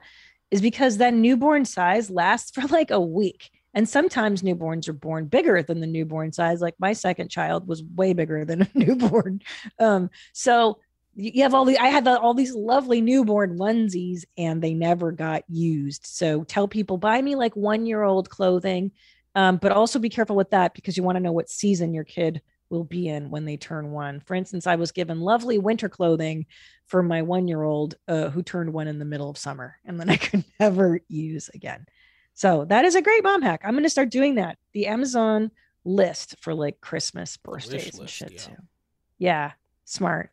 is 0.52 0.62
because 0.62 0.98
that 0.98 1.14
newborn 1.14 1.66
size 1.66 2.10
lasts 2.10 2.52
for 2.56 2.68
like 2.68 2.92
a 2.92 3.00
week. 3.00 3.50
And 3.74 3.88
sometimes 3.88 4.42
newborns 4.42 4.88
are 4.88 4.94
born 4.94 5.26
bigger 5.26 5.62
than 5.62 5.82
the 5.82 5.88
newborn 5.88 6.32
size. 6.32 6.62
Like 6.62 6.76
my 6.80 6.94
second 6.94 7.30
child 7.30 7.68
was 7.68 7.84
way 7.84 8.14
bigger 8.14 8.44
than 8.44 8.62
a 8.64 8.70
newborn. 8.74 9.42
Um, 9.80 10.10
so 10.34 10.80
you 11.16 11.44
have 11.44 11.54
all 11.54 11.66
the 11.66 11.78
I 11.80 11.88
had 11.88 12.08
all 12.08 12.34
these 12.34 12.54
lovely 12.54 13.02
newborn 13.02 13.58
onesies 13.58 14.24
and 14.38 14.62
they 14.62 14.74
never 14.74 15.12
got 15.12 15.44
used. 15.50 16.06
So 16.06 16.44
tell 16.44 16.68
people 16.68 16.98
buy 16.98 17.22
me 17.22 17.36
like 17.36 17.56
one 17.56 17.86
year 17.86 18.04
old 18.04 18.30
clothing, 18.30 18.92
um, 19.36 19.58
but 19.58 19.72
also 19.72 20.00
be 20.00 20.10
careful 20.10 20.36
with 20.36 20.52
that 20.52 20.74
because 20.74 20.96
you 20.96 21.04
want 21.04 21.16
to 21.16 21.24
know 21.24 21.32
what 21.32 21.50
season 21.50 21.94
your 21.94 22.04
kid 22.04 22.42
will 22.70 22.84
be 22.84 23.08
in 23.08 23.30
when 23.30 23.46
they 23.46 23.58
turn 23.58 23.92
one. 23.92 24.20
For 24.22 24.36
instance, 24.36 24.68
I 24.68 24.76
was 24.76 24.92
given 24.92 25.20
lovely 25.22 25.58
winter 25.58 25.90
clothing 25.90 26.46
for 26.86 27.04
my 27.04 27.22
one 27.22 27.48
year 27.48 27.64
old 27.64 27.96
uh, 28.08 28.30
who 28.30 28.44
turned 28.44 28.74
one 28.74 28.88
in 28.88 29.00
the 29.00 29.06
middle 29.06 29.30
of 29.30 29.38
summer 29.38 29.78
and 29.86 30.00
then 30.00 30.10
I 30.10 30.18
could 30.18 30.44
never 30.60 31.00
use 31.08 31.50
again. 31.54 31.86
So 32.34 32.66
that 32.66 32.86
is 32.86 32.96
a 32.96 33.02
great 33.02 33.24
mom 33.24 33.42
hack. 33.42 33.62
I'm 33.64 33.72
going 33.74 33.84
to 33.84 33.90
start 33.90 34.12
doing 34.12 34.36
that. 34.36 34.58
The 34.74 34.88
Amazon 34.88 35.52
list 35.86 36.36
for 36.40 36.54
like 36.54 36.80
Christmas, 36.82 37.38
birthdays, 37.38 37.98
and 37.98 38.10
shit 38.10 38.34
yeah. 38.34 38.40
too. 38.40 38.62
Yeah, 39.18 39.52
smart. 39.86 40.30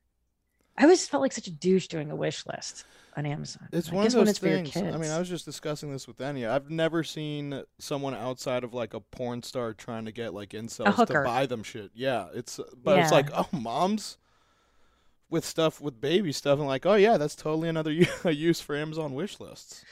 I 0.77 0.83
always 0.85 1.07
felt 1.07 1.21
like 1.21 1.33
such 1.33 1.47
a 1.47 1.53
douche 1.53 1.87
doing 1.87 2.11
a 2.11 2.17
wish 2.17 2.45
list 2.47 2.85
on 3.17 3.27
Amazon. 3.27 3.69
It's 3.73 3.91
I 3.91 3.95
one 3.95 4.07
of 4.07 4.13
guess 4.13 4.17
when 4.17 4.25
those 4.25 4.31
it's 4.31 4.39
for 4.41 4.49
your 4.49 4.65
things. 4.65 4.77
I 4.77 4.97
mean. 4.97 5.11
I 5.11 5.19
was 5.19 5.29
just 5.29 5.45
discussing 5.45 5.93
this 5.93 6.09
with 6.09 6.19
Enya. 6.19 6.51
I've 6.51 6.71
never 6.71 7.05
seen 7.05 7.63
someone 7.79 8.15
outside 8.15 8.65
of 8.65 8.75
like 8.75 8.93
a 8.93 9.01
porn 9.01 9.43
star 9.43 9.73
trying 9.73 10.05
to 10.07 10.13
get 10.13 10.35
like 10.35 10.51
incels 10.51 11.07
to 11.07 11.23
buy 11.23 11.47
them 11.47 11.63
shit. 11.63 11.91
Yeah, 11.95 12.27
it's 12.35 12.59
but 12.83 12.99
it's 12.99 13.13
like, 13.13 13.31
oh, 13.33 13.49
moms 13.53 14.19
with 15.31 15.45
stuff 15.45 15.81
with 15.81 16.01
baby 16.01 16.33
stuff, 16.33 16.59
and 16.59 16.67
like, 16.67 16.87
oh 16.87 16.95
yeah, 16.95 17.17
that's 17.17 17.37
totally 17.37 17.69
another 17.69 17.93
u- 17.93 18.07
a 18.25 18.33
use 18.33 18.61
for 18.61 18.77
Amazon 18.77 19.15
wish 19.15 19.39
lists. 19.41 19.85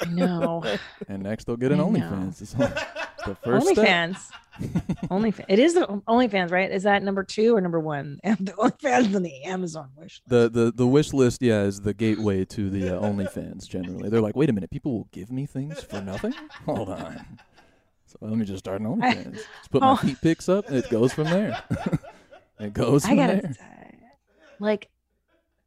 I 0.00 0.06
know. 0.06 0.62
And 1.08 1.22
next 1.22 1.44
they'll 1.44 1.56
get 1.56 1.72
an 1.72 1.78
OnlyFans. 1.78 2.98
The 3.26 3.34
first. 3.44 3.66
OnlyFans. 3.68 4.28
OnlyFans. 5.10 5.44
It 5.48 5.58
is 5.58 5.74
the 5.74 5.86
OnlyFans, 6.08 6.50
right? 6.50 6.70
Is 6.70 6.82
that 6.82 7.02
number 7.02 7.24
two 7.24 7.56
or 7.56 7.60
number 7.60 7.80
one? 7.80 8.20
And 8.24 8.36
the 8.38 8.52
OnlyFans 8.52 9.14
and 9.14 9.24
the 9.24 9.42
Amazon 9.44 9.90
wish. 9.96 10.20
The, 10.26 10.48
the 10.50 10.72
the 10.74 10.86
wish 10.86 11.12
list, 11.12 11.42
yeah, 11.42 11.62
is 11.62 11.80
the 11.80 11.94
gateway 11.94 12.44
to 12.46 12.70
the 12.70 12.96
uh, 12.98 13.00
OnlyFans. 13.02 13.68
Generally, 13.68 14.10
they're 14.10 14.20
like, 14.20 14.36
wait 14.36 14.50
a 14.50 14.52
minute, 14.52 14.70
people 14.70 14.92
will 14.92 15.08
give 15.12 15.30
me 15.30 15.46
things 15.46 15.82
for 15.82 16.00
nothing. 16.00 16.34
Hold 16.66 16.90
on. 16.90 17.38
So 18.06 18.18
let 18.20 18.36
me 18.36 18.44
just 18.44 18.58
start 18.58 18.80
an 18.80 18.86
OnlyFans. 18.88 19.34
Just 19.36 19.70
put 19.70 19.80
my 19.80 19.92
Oh. 19.92 19.96
feet 19.96 20.20
pics 20.20 20.48
up, 20.48 20.68
and 20.68 20.76
it 20.76 20.90
goes 20.90 21.12
from 21.14 21.24
there. 21.24 21.62
it 22.60 22.72
goes 22.74 23.04
I 23.06 23.14
gotta 23.16 23.40
there. 23.42 23.54
say, 23.54 23.98
like 24.58 24.88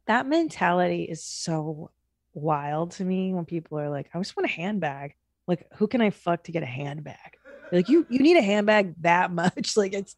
that 0.06 0.26
mentality 0.28 1.02
is 1.02 1.24
so 1.24 1.90
wild 2.34 2.92
to 2.92 3.04
me 3.04 3.34
when 3.34 3.44
people 3.44 3.78
are 3.80 3.90
like, 3.90 4.08
I 4.14 4.18
just 4.18 4.36
want 4.36 4.48
a 4.48 4.52
handbag. 4.52 5.14
Like, 5.48 5.66
who 5.74 5.88
can 5.88 6.00
I 6.00 6.10
fuck 6.10 6.44
to 6.44 6.52
get 6.52 6.62
a 6.62 6.66
handbag? 6.66 7.35
Like, 7.72 7.88
you 7.88 8.06
you 8.08 8.18
need 8.20 8.36
a 8.36 8.42
handbag 8.42 8.94
that 9.02 9.30
much? 9.42 9.76
Like, 9.76 9.92
it's 9.92 10.16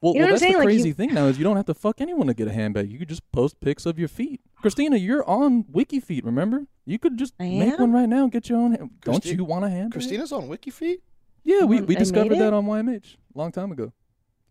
Well, 0.00 0.14
You 0.14 0.20
know 0.20 0.24
well 0.26 0.32
that's 0.34 0.40
saying? 0.42 0.52
the 0.54 0.58
Like, 0.60 0.68
you- 0.68 0.74
crazy 0.80 0.92
thing 0.92 1.14
now 1.14 1.26
is 1.26 1.38
you 1.38 1.44
don't 1.44 1.56
have 1.56 1.66
to 1.66 1.74
fuck 1.74 2.00
anyone 2.00 2.26
to 2.28 2.34
get 2.34 2.48
a 2.48 2.52
handbag. 2.52 2.90
You 2.90 2.98
could 2.98 3.08
just 3.08 3.30
post 3.32 3.60
pics 3.60 3.86
of 3.86 3.98
your 3.98 4.08
feet. 4.08 4.40
Christina, 4.60 4.96
you're 4.96 5.28
on 5.28 5.64
WikiFeet, 5.64 6.24
remember? 6.24 6.66
You 6.86 6.98
could 6.98 7.16
just 7.18 7.34
make 7.38 7.78
one 7.78 7.92
right 7.92 8.08
now 8.08 8.24
and 8.24 8.32
get 8.32 8.48
your 8.48 8.58
own. 8.58 8.72
hand- 8.72 8.90
Don't 9.02 9.24
you 9.24 9.44
want 9.44 9.64
a 9.64 9.70
handbag? 9.70 9.92
Christina's 9.92 10.32
on 10.32 10.48
WikiFeet. 10.48 10.98
Yeah, 11.42 11.64
we, 11.64 11.80
we 11.82 11.94
I 11.96 11.98
discovered 11.98 12.38
that 12.38 12.52
on 12.54 12.64
YMH 12.66 13.16
a 13.34 13.38
long 13.38 13.52
time 13.52 13.70
ago. 13.72 13.92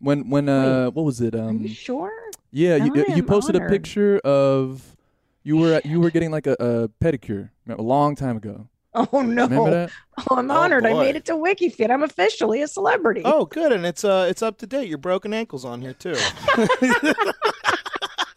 When 0.00 0.28
when 0.28 0.48
uh 0.48 0.90
what 0.90 1.04
was 1.04 1.20
it 1.20 1.34
are 1.34 1.48
um 1.48 1.60
you 1.62 1.68
sure? 1.68 2.12
yeah 2.50 2.76
you, 2.76 2.92
I 2.94 3.14
you 3.14 3.22
am 3.22 3.26
posted 3.26 3.56
a 3.56 3.68
picture 3.68 4.18
of 4.18 4.96
you 5.44 5.56
were 5.56 5.74
at, 5.74 5.86
you 5.86 6.00
were 6.00 6.10
getting 6.10 6.30
like 6.30 6.46
a, 6.46 6.56
a 6.60 6.88
pedicure 7.02 7.50
a 7.68 7.80
long 7.80 8.14
time 8.16 8.36
ago. 8.36 8.68
Oh 9.12 9.22
no! 9.22 9.88
Oh, 10.30 10.36
I'm 10.36 10.48
Oh, 10.50 10.54
honored. 10.54 10.86
I 10.86 10.92
made 10.94 11.16
it 11.16 11.24
to 11.24 11.32
WikiFeet. 11.32 11.90
I'm 11.90 12.04
officially 12.04 12.62
a 12.62 12.68
celebrity. 12.68 13.22
Oh, 13.24 13.44
good, 13.46 13.72
and 13.72 13.84
it's 13.84 14.04
uh 14.04 14.26
it's 14.30 14.40
up 14.42 14.58
to 14.58 14.66
date. 14.68 14.88
Your 14.88 14.98
broken 14.98 15.34
ankles 15.34 15.64
on 15.64 15.82
here 15.82 15.94
too. 15.94 16.12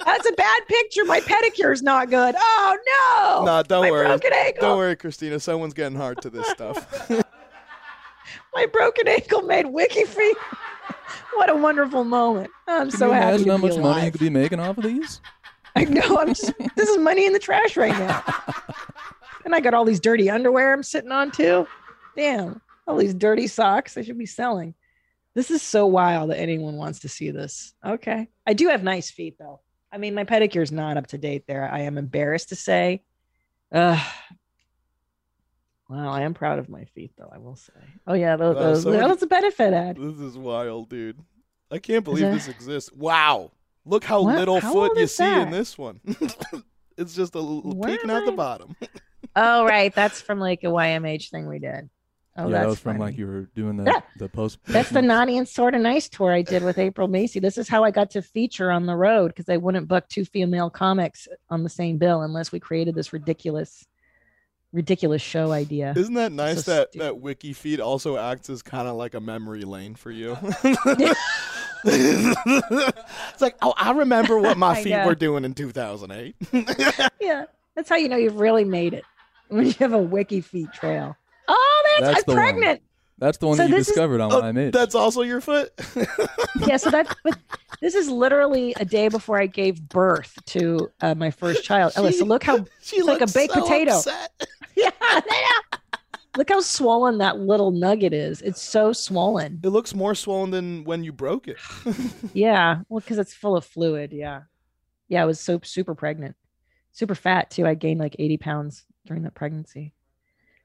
That's 0.06 0.28
a 0.30 0.32
bad 0.34 0.62
picture. 0.68 1.06
My 1.06 1.20
pedicure's 1.20 1.84
not 1.84 2.10
good. 2.10 2.34
Oh 2.38 2.78
no! 2.88 3.46
no, 3.46 3.62
don't 3.64 3.84
My 3.84 3.92
worry. 3.92 4.08
broken 4.08 4.32
ankle. 4.34 4.62
Don't 4.62 4.78
worry, 4.78 4.96
Christina. 4.96 5.40
Someone's 5.40 5.74
getting 5.76 5.98
hard 5.98 6.22
to 6.22 6.30
this 6.30 6.48
stuff. 6.50 7.08
My 8.56 8.66
broken 8.66 9.08
ankle 9.08 9.42
made 9.44 9.66
WikiFeet. 9.68 10.34
what 11.36 11.50
a 11.52 11.56
wonderful 11.56 12.04
moment. 12.04 12.50
I'm 12.68 12.90
Can 12.90 12.98
so 12.98 13.08
you 13.08 13.14
happy 13.14 13.28
imagine 13.28 13.46
to 13.46 13.52
how 13.52 13.58
be 13.58 13.62
much 13.64 13.72
money 13.74 13.84
you 13.84 13.84
alive. 14.02 14.12
could 14.14 14.22
be 14.22 14.30
making 14.32 14.60
off 14.60 14.78
of 14.78 14.84
these? 14.86 15.22
I 15.76 15.84
know. 15.84 16.18
I'm 16.18 16.30
just. 16.30 16.52
this 16.76 16.90
is 16.90 16.98
money 16.98 17.26
in 17.28 17.34
the 17.34 17.40
trash 17.40 17.78
right 17.78 17.92
now. 17.92 18.24
And 19.48 19.56
I 19.56 19.62
got 19.62 19.74
all 19.74 19.86
these 19.86 20.02
dirty 20.02 20.30
underwear 20.30 20.74
I'm 20.74 20.84
sitting 20.84 21.12
on 21.12 21.32
too. 21.32 21.66
Damn, 22.18 22.60
all 22.86 22.98
these 22.98 23.14
dirty 23.14 23.48
socks 23.48 23.98
I 23.98 24.02
should 24.02 24.18
be 24.18 24.26
selling. 24.26 24.74
This 25.36 25.50
is 25.52 25.62
so 25.62 25.86
wild 25.86 26.32
that 26.32 26.40
anyone 26.40 26.76
wants 26.76 27.00
to 27.00 27.10
see 27.10 27.32
this. 27.32 27.74
Okay, 27.86 28.28
I 28.46 28.52
do 28.54 28.68
have 28.68 28.84
nice 28.84 29.10
feet 29.10 29.38
though. 29.40 29.62
I 29.90 30.00
mean, 30.00 30.14
my 30.16 30.26
pedicure's 30.26 30.72
not 30.74 30.98
up 30.98 31.08
to 31.08 31.18
date 31.18 31.46
there. 31.48 31.68
I 31.72 31.80
am 31.82 31.98
embarrassed 31.98 32.50
to 32.50 32.58
say. 32.58 33.04
Uh, 33.72 34.04
wow, 35.90 36.10
I 36.12 36.24
am 36.24 36.34
proud 36.34 36.60
of 36.60 36.68
my 36.68 36.84
feet 36.84 37.12
though. 37.18 37.32
I 37.34 37.38
will 37.38 37.56
say. 37.56 37.72
Oh 38.06 38.14
yeah, 38.16 38.36
those, 38.36 38.56
Wow, 38.56 38.62
those, 38.62 38.84
someone- 38.84 39.08
that's 39.08 39.24
a 39.24 39.28
benefit 39.28 39.74
ad. 39.74 39.96
this 39.98 40.20
is 40.20 40.38
wild, 40.38 40.90
dude. 40.90 41.20
I 41.72 41.80
can't 41.80 42.04
believe 42.04 42.24
that- 42.26 42.34
this 42.34 42.50
exists. 42.50 42.92
Wow, 42.92 43.52
look 43.86 44.04
how 44.04 44.24
What? 44.24 44.38
little 44.40 44.60
How 44.60 44.74
foot 44.74 44.98
you 44.98 45.04
is 45.04 45.16
see 45.16 45.24
in 45.42 45.52
this 45.52 45.78
one. 45.78 46.02
it's 46.98 47.14
just 47.16 47.36
a 47.36 47.40
little 47.40 47.74
Where 47.74 47.92
peeking 47.96 48.12
out 48.12 48.26
the 48.26 48.34
bottom. 48.34 48.76
Oh 49.40 49.64
right, 49.66 49.94
that's 49.94 50.20
from 50.20 50.40
like 50.40 50.64
a 50.64 50.68
YMH 50.68 51.30
thing 51.30 51.48
we 51.48 51.60
did. 51.60 51.90
Oh, 52.40 52.46
yeah, 52.46 52.52
that's 52.52 52.64
that 52.64 52.68
was 52.70 52.80
from 52.80 52.94
funny. 52.98 53.04
like 53.12 53.18
you 53.18 53.28
were 53.28 53.42
doing 53.56 53.78
the 53.78 53.84
Yeah. 53.86 54.02
the 54.18 54.28
post. 54.30 54.58
That's 54.68 54.90
the 54.90 55.02
naughty 55.02 55.38
and 55.38 55.48
sort 55.48 55.76
of 55.76 55.82
nice 55.82 56.10
tour 56.10 56.32
I 56.34 56.42
did 56.42 56.64
with 56.64 56.78
April 56.80 57.08
Macie. 57.08 57.40
This 57.42 57.58
is 57.58 57.68
how 57.70 57.84
I 57.84 57.92
got 57.92 58.10
to 58.12 58.22
feature 58.22 58.72
on 58.72 58.86
the 58.88 58.96
road 58.96 59.28
because 59.30 59.46
they 59.46 59.58
wouldn't 59.58 59.88
book 59.88 60.08
two 60.10 60.26
female 60.26 60.70
comics 60.72 61.28
on 61.50 61.64
the 61.64 61.70
same 61.70 61.98
bill 61.98 62.22
unless 62.24 62.52
we 62.52 62.60
created 62.60 62.94
this 62.96 63.14
ridiculous, 63.14 63.86
ridiculous 64.72 65.22
show 65.22 65.52
idea. 65.52 65.94
Isn't 65.96 66.14
that 66.16 66.32
nice 66.32 66.64
So 66.64 66.72
that 66.76 66.90
stupid. 66.92 67.08
that 67.08 67.22
WikiFeet 67.22 67.80
also 67.80 68.18
acts 68.18 68.50
as 68.50 68.62
kind 68.64 68.88
of 68.88 68.96
like 68.96 69.14
a 69.16 69.20
memory 69.22 69.64
lane 69.64 69.94
for 69.96 70.12
you? 70.12 70.38
it's 71.86 73.42
like, 73.42 73.56
oh, 73.62 73.74
I 73.78 73.92
remember 73.92 74.38
what 74.40 74.58
my 74.58 74.76
feet 74.84 75.06
were 75.06 75.16
doing 75.16 75.46
in 75.46 75.54
2008. 75.54 76.36
yeah, 77.22 77.46
that's 77.76 77.90
how 77.90 77.96
you 77.96 78.10
know 78.10 78.18
you've 78.18 78.40
really 78.40 78.64
made 78.66 78.94
it 78.94 79.06
when 79.56 79.66
you 79.66 79.74
have 79.80 79.94
a 79.94 79.98
wiki 79.98 80.42
feet 80.42 80.72
trail. 80.74 81.16
Oh, 81.48 81.84
that's, 82.00 82.02
That's 82.02 82.18
I'm 82.20 82.24
the 82.26 82.32
one. 82.34 82.42
pregnant. 82.54 82.82
That's 83.20 83.38
the 83.40 83.48
one 83.48 83.58
So 83.58 83.64
that 83.64 83.70
you 83.70 83.76
this 83.76 83.88
is- 83.88 83.94
discovered 83.94 84.22
on 84.22 84.32
Oh, 84.32 84.42
YMH. 84.42 84.72
That's 84.74 84.94
also 84.94 85.22
your 85.24 85.42
foot. 85.42 85.72
Yeah, 86.68 86.78
so 86.78 86.90
that's 86.90 87.14
but 87.24 87.38
this 87.82 87.94
is 87.94 88.10
literally 88.10 88.74
a 88.80 88.84
day 88.86 89.10
before 89.10 89.40
I 89.40 89.46
gave 89.46 89.80
birth 89.90 90.38
to 90.48 90.92
uh, 91.02 91.14
my 91.14 91.30
first 91.30 91.64
child. 91.64 91.94
Ella, 91.96 92.12
so 92.12 92.26
look 92.26 92.44
how 92.44 92.58
she 92.82 92.98
it's 92.98 93.06
like 93.08 93.22
a 93.22 93.28
baked 93.28 93.54
so 93.54 93.62
potato. 93.62 93.92
upset. 93.98 94.32
yeah, 94.76 94.90
look 96.36 96.50
how 96.50 96.60
swollen 96.62 97.20
that 97.20 97.38
little 97.40 97.70
nugget 97.72 98.12
is. 98.12 98.42
It's 98.42 98.62
so 98.62 98.92
swollen. 98.92 99.60
It 99.64 99.70
looks 99.70 99.94
more 99.94 100.16
swollen 100.16 100.50
than 100.52 100.84
when 100.84 101.04
you 101.04 101.12
broke 101.14 101.48
it. 101.48 101.58
Yeah, 102.34 102.80
well, 102.90 103.00
because 103.02 103.20
it's 103.20 103.34
full 103.36 103.56
of 103.56 103.64
fluid. 103.64 104.12
Yeah, 104.12 104.42
yeah. 105.10 105.22
I 105.22 105.26
was 105.26 105.40
so 105.40 105.60
super 105.64 105.94
pregnant, 105.96 106.36
super 106.98 107.14
fat 107.16 107.52
too. 107.52 107.66
I 107.68 107.76
gained 107.76 108.00
like 108.00 108.16
eighty 108.18 108.38
pounds 108.38 108.84
during 109.06 109.22
that 109.24 109.36
pregnancy. 109.36 109.94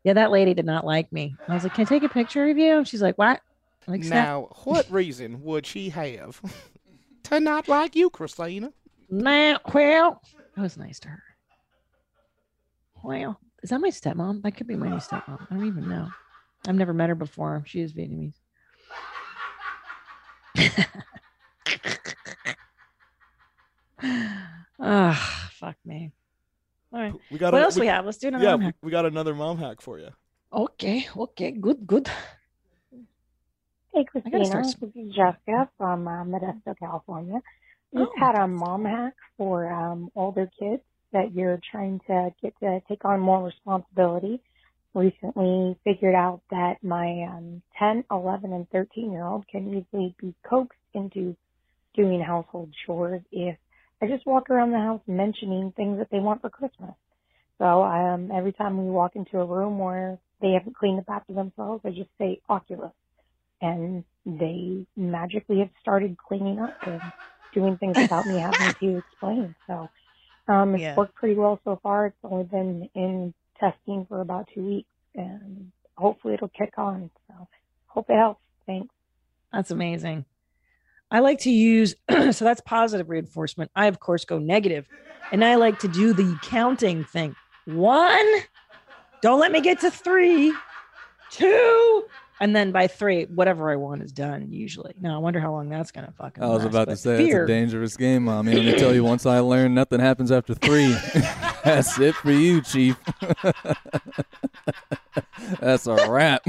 Yeah, 0.03 0.15
that 0.15 0.31
lady 0.31 0.55
did 0.55 0.65
not 0.65 0.85
like 0.87 1.13
me. 1.13 1.37
I 1.49 1.53
was 1.55 1.63
like, 1.63 1.75
"Can 1.75 1.83
I 1.83 1.85
take 1.85 2.03
a 2.03 2.09
picture 2.09 2.49
of 2.49 2.57
you?" 2.57 2.79
And 2.79 2.89
she's 2.89 3.03
like, 3.03 3.19
"What?" 3.19 3.41
I'm 3.87 3.93
like, 3.93 4.03
"Snap- 4.03 4.25
Now, 4.27 4.49
what 4.65 4.91
reason 4.91 5.43
would 5.43 5.67
she 5.67 5.91
have 5.91 6.41
to 7.25 7.39
not 7.39 7.69
like 7.69 7.95
you, 7.95 8.09
Christina? 8.11 8.73
Nah, 9.11 9.59
well, 9.75 10.23
that 10.57 10.63
was 10.63 10.77
nice 10.79 10.99
to 11.01 11.09
her. 11.09 11.23
Well, 13.05 13.39
is 13.63 13.71
that 13.71 13.81
my 13.81 13.91
stepmom? 13.91 14.43
That 14.43 14.53
could 14.57 14.67
be 14.67 14.77
my 14.77 14.89
new 14.89 14.97
stepmom. 14.97 15.47
I 15.51 15.55
don't 15.55 15.67
even 15.67 15.89
know. 15.89 16.09
I've 16.67 16.77
never 16.77 16.95
met 16.95 17.11
her 17.11 17.15
before. 17.15 17.63
She 17.67 17.81
is 17.81 17.93
Vietnamese. 17.93 18.37
Ah, 24.85 25.51
fuck 25.55 25.77
me. 25.85 26.11
All 26.93 27.01
right. 27.01 27.15
We 27.31 27.39
got 27.39 27.53
What 27.53 27.63
a- 27.63 27.65
else 27.65 27.79
we 27.79 27.87
have? 27.87 28.05
Let's 28.05 28.19
do 28.19 28.29
another 28.29 28.45
Yeah, 28.45 28.51
mom 28.53 28.61
we, 28.61 28.67
hack. 28.67 28.75
we 28.83 28.91
got 28.91 29.07
another 29.07 29.35
mom 29.35 29.59
hack 29.59 29.81
for 29.81 29.99
you. 29.99 30.09
Okay, 30.53 31.07
okay, 31.17 31.51
good, 31.53 31.87
good. 31.87 32.09
Hey, 33.95 34.05
I 34.25 34.31
gotta 34.31 34.45
start 34.45 34.65
Christina. 34.65 34.77
This 34.81 34.91
is 35.09 35.15
Jessica 35.15 35.69
from 35.79 36.07
uh, 36.07 36.25
Modesto, 36.25 36.79
California. 36.79 37.41
Just 37.95 38.05
Oh, 38.07 38.13
had 38.19 38.35
a 38.35 38.47
mom 38.47 38.85
hack 38.85 39.15
for 39.39 39.71
um, 39.73 40.11
older 40.15 40.51
kids 40.59 40.83
that 41.13 41.35
you're 41.35 41.61
trying 41.71 42.01
to 42.07 42.31
get 42.43 42.55
to 42.61 42.81
take 42.89 43.05
on 43.05 43.21
more 43.21 43.45
responsibility. 43.45 44.41
Recently 44.95 45.77
figured 45.85 46.15
out 46.15 46.43
that 46.51 46.83
my 46.83 47.23
um, 47.31 47.63
10, 47.79 48.05
11, 48.11 48.53
and 48.53 48.69
13 48.71 49.11
year 49.13 49.25
old 49.25 49.47
can 49.49 49.69
easily 49.69 50.15
be 50.21 50.35
coaxed 50.47 50.79
into 50.93 51.35
doing 51.95 52.21
household 52.21 52.71
chores 52.87 53.23
if 53.33 53.57
I 54.03 54.09
just 54.09 54.27
walk 54.27 54.51
around 54.51 54.73
the 54.73 54.79
house 54.79 55.03
mentioning 55.07 55.73
things 55.77 55.99
that 55.99 56.09
they 56.11 56.21
want 56.21 56.43
for 56.43 56.51
Christmas. 56.51 56.95
So 57.59 57.85
um, 57.85 58.31
every 58.35 58.53
time 58.53 58.85
we 58.85 58.91
walk 58.91 59.13
into 59.17 59.39
a 59.39 59.47
room 59.47 59.79
where 59.79 60.19
they 60.43 60.53
haven't 60.53 60.77
cleaned 60.77 61.01
up 61.01 61.11
after 61.11 61.35
themselves, 61.35 61.83
I 61.87 61.91
just 61.91 62.11
say 62.19 62.41
Oculus 62.51 62.93
and 63.61 64.05
they 64.27 64.87
magically 64.97 65.61
have 65.61 65.71
started 65.81 66.17
cleaning 66.19 66.61
up 66.61 66.77
and 66.87 67.13
doing 67.55 67.77
things 67.79 67.97
without 68.01 68.27
me 68.27 68.39
having 68.41 68.75
to 68.81 68.99
explain. 68.99 69.55
So 69.67 69.91
um, 70.49 70.75
it's 70.75 70.83
Yeah. 70.83 70.97
worked 70.97 71.15
pretty 71.15 71.37
well 71.37 71.61
so 71.65 71.79
far. 71.83 72.07
It's 72.09 72.17
only 72.25 72.45
been 72.45 72.89
in 72.95 73.35
testing 73.61 74.07
for 74.09 74.21
about 74.21 74.49
two 74.55 74.65
weeks, 74.67 74.91
and 75.15 75.73
hopefully 75.97 76.35
it'll 76.35 76.49
kick 76.49 76.75
on. 76.79 77.11
So 77.29 77.49
hope 77.87 78.07
it 78.11 78.17
helps. 78.17 78.41
Thanks. 78.67 78.95
That's 79.53 79.71
amazing. 79.71 80.25
I 81.13 81.21
like 81.21 81.41
to 81.41 81.51
use 81.51 81.95
so 82.11 82.45
that's 82.45 82.63
positive 82.63 83.11
reinforcement. 83.11 83.71
I 83.77 83.87
of 83.87 84.01
course 84.01 84.25
go 84.25 84.39
negative, 84.39 84.89
and 85.31 85.45
I 85.45 85.57
like 85.57 85.79
to 85.81 85.89
do 85.89 86.15
the 86.15 86.39
counting 86.43 87.05
thing. 87.05 87.37
One, 87.67 88.27
don't 89.21 89.39
let 89.39 89.53
me 89.53 89.61
get 89.61 89.79
to 89.81 89.91
three. 89.91 90.55
Two, 91.31 92.05
and 92.43 92.57
then 92.57 92.73
by 92.73 92.89
three, 92.89 93.27
whatever 93.27 93.71
I 93.71 93.77
want 93.77 94.03
is 94.03 94.11
done. 94.11 94.49
Usually. 94.51 94.93
Now 95.01 95.15
I 95.15 95.19
wonder 95.19 95.39
how 95.39 95.53
long 95.53 95.69
that's 95.69 95.93
gonna 95.93 96.13
fucking. 96.19 96.43
Last. 96.43 96.51
I 96.51 96.55
was 96.55 96.65
last, 96.65 96.75
about 96.75 96.89
to 96.89 96.97
say 96.97 97.17
fear. 97.17 97.45
it's 97.45 97.51
a 97.51 97.55
dangerous 97.55 97.97
game, 97.97 98.25
mommy. 98.25 98.55
Let 98.55 98.65
me 98.65 98.73
tell 98.79 98.93
you, 98.93 99.05
once 99.05 99.27
I 99.27 99.39
learn 99.39 99.75
nothing 99.75 100.01
happens 100.01 100.33
after 100.33 100.53
three, 100.53 100.93
that's 101.65 101.97
it 102.01 102.17
for 102.17 102.33
you, 102.33 102.61
Chief. 102.61 102.97
that's 105.61 105.87
a 105.87 106.11
wrap. 106.11 106.45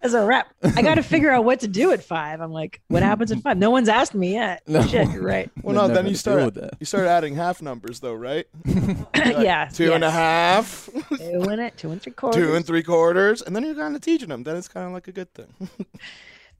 that's 0.00 0.14
a 0.14 0.24
wrap. 0.24 0.48
I 0.62 0.80
got 0.80 0.94
to 0.94 1.02
figure 1.02 1.30
out 1.30 1.44
what 1.44 1.60
to 1.60 1.68
do 1.68 1.92
at 1.92 2.02
five. 2.02 2.40
I'm 2.40 2.52
like, 2.52 2.80
what 2.88 3.02
happens 3.02 3.30
at 3.30 3.42
five? 3.42 3.58
No 3.58 3.70
one's 3.70 3.90
asked 3.90 4.14
me 4.14 4.32
yet. 4.32 4.62
No. 4.66 4.80
Shit, 4.86 5.10
you're 5.10 5.22
right. 5.22 5.50
Well, 5.62 5.74
They've 5.74 5.88
no, 5.88 5.94
then 6.02 6.06
you 6.06 6.14
start 6.14 6.44
with 6.46 6.54
that. 6.54 6.74
you 6.80 6.86
start 6.86 7.06
adding 7.06 7.34
half 7.34 7.60
numbers 7.60 8.00
though, 8.00 8.14
right? 8.14 8.46
Like 8.64 9.38
yeah, 9.44 9.68
two 9.72 9.92
and 9.92 10.02
a 10.02 10.10
half, 10.10 10.88
Two 11.18 11.42
in 11.50 11.60
it, 11.60 11.76
two 11.76 11.90
and 11.90 12.00
three 12.00 12.12
quarters. 12.12 12.42
two 12.42 12.54
and 12.54 12.66
three 12.66 12.82
quarters, 12.82 13.42
and 13.42 13.54
then 13.54 13.64
you're 13.64 13.74
kind 13.74 13.94
of 13.94 14.00
teaching 14.00 14.30
them. 14.30 14.44
Then 14.44 14.56
it's 14.56 14.68
kind 14.68 14.86
of 14.86 14.93
like 14.94 15.08
a 15.08 15.12
good 15.12 15.32
thing. 15.34 15.48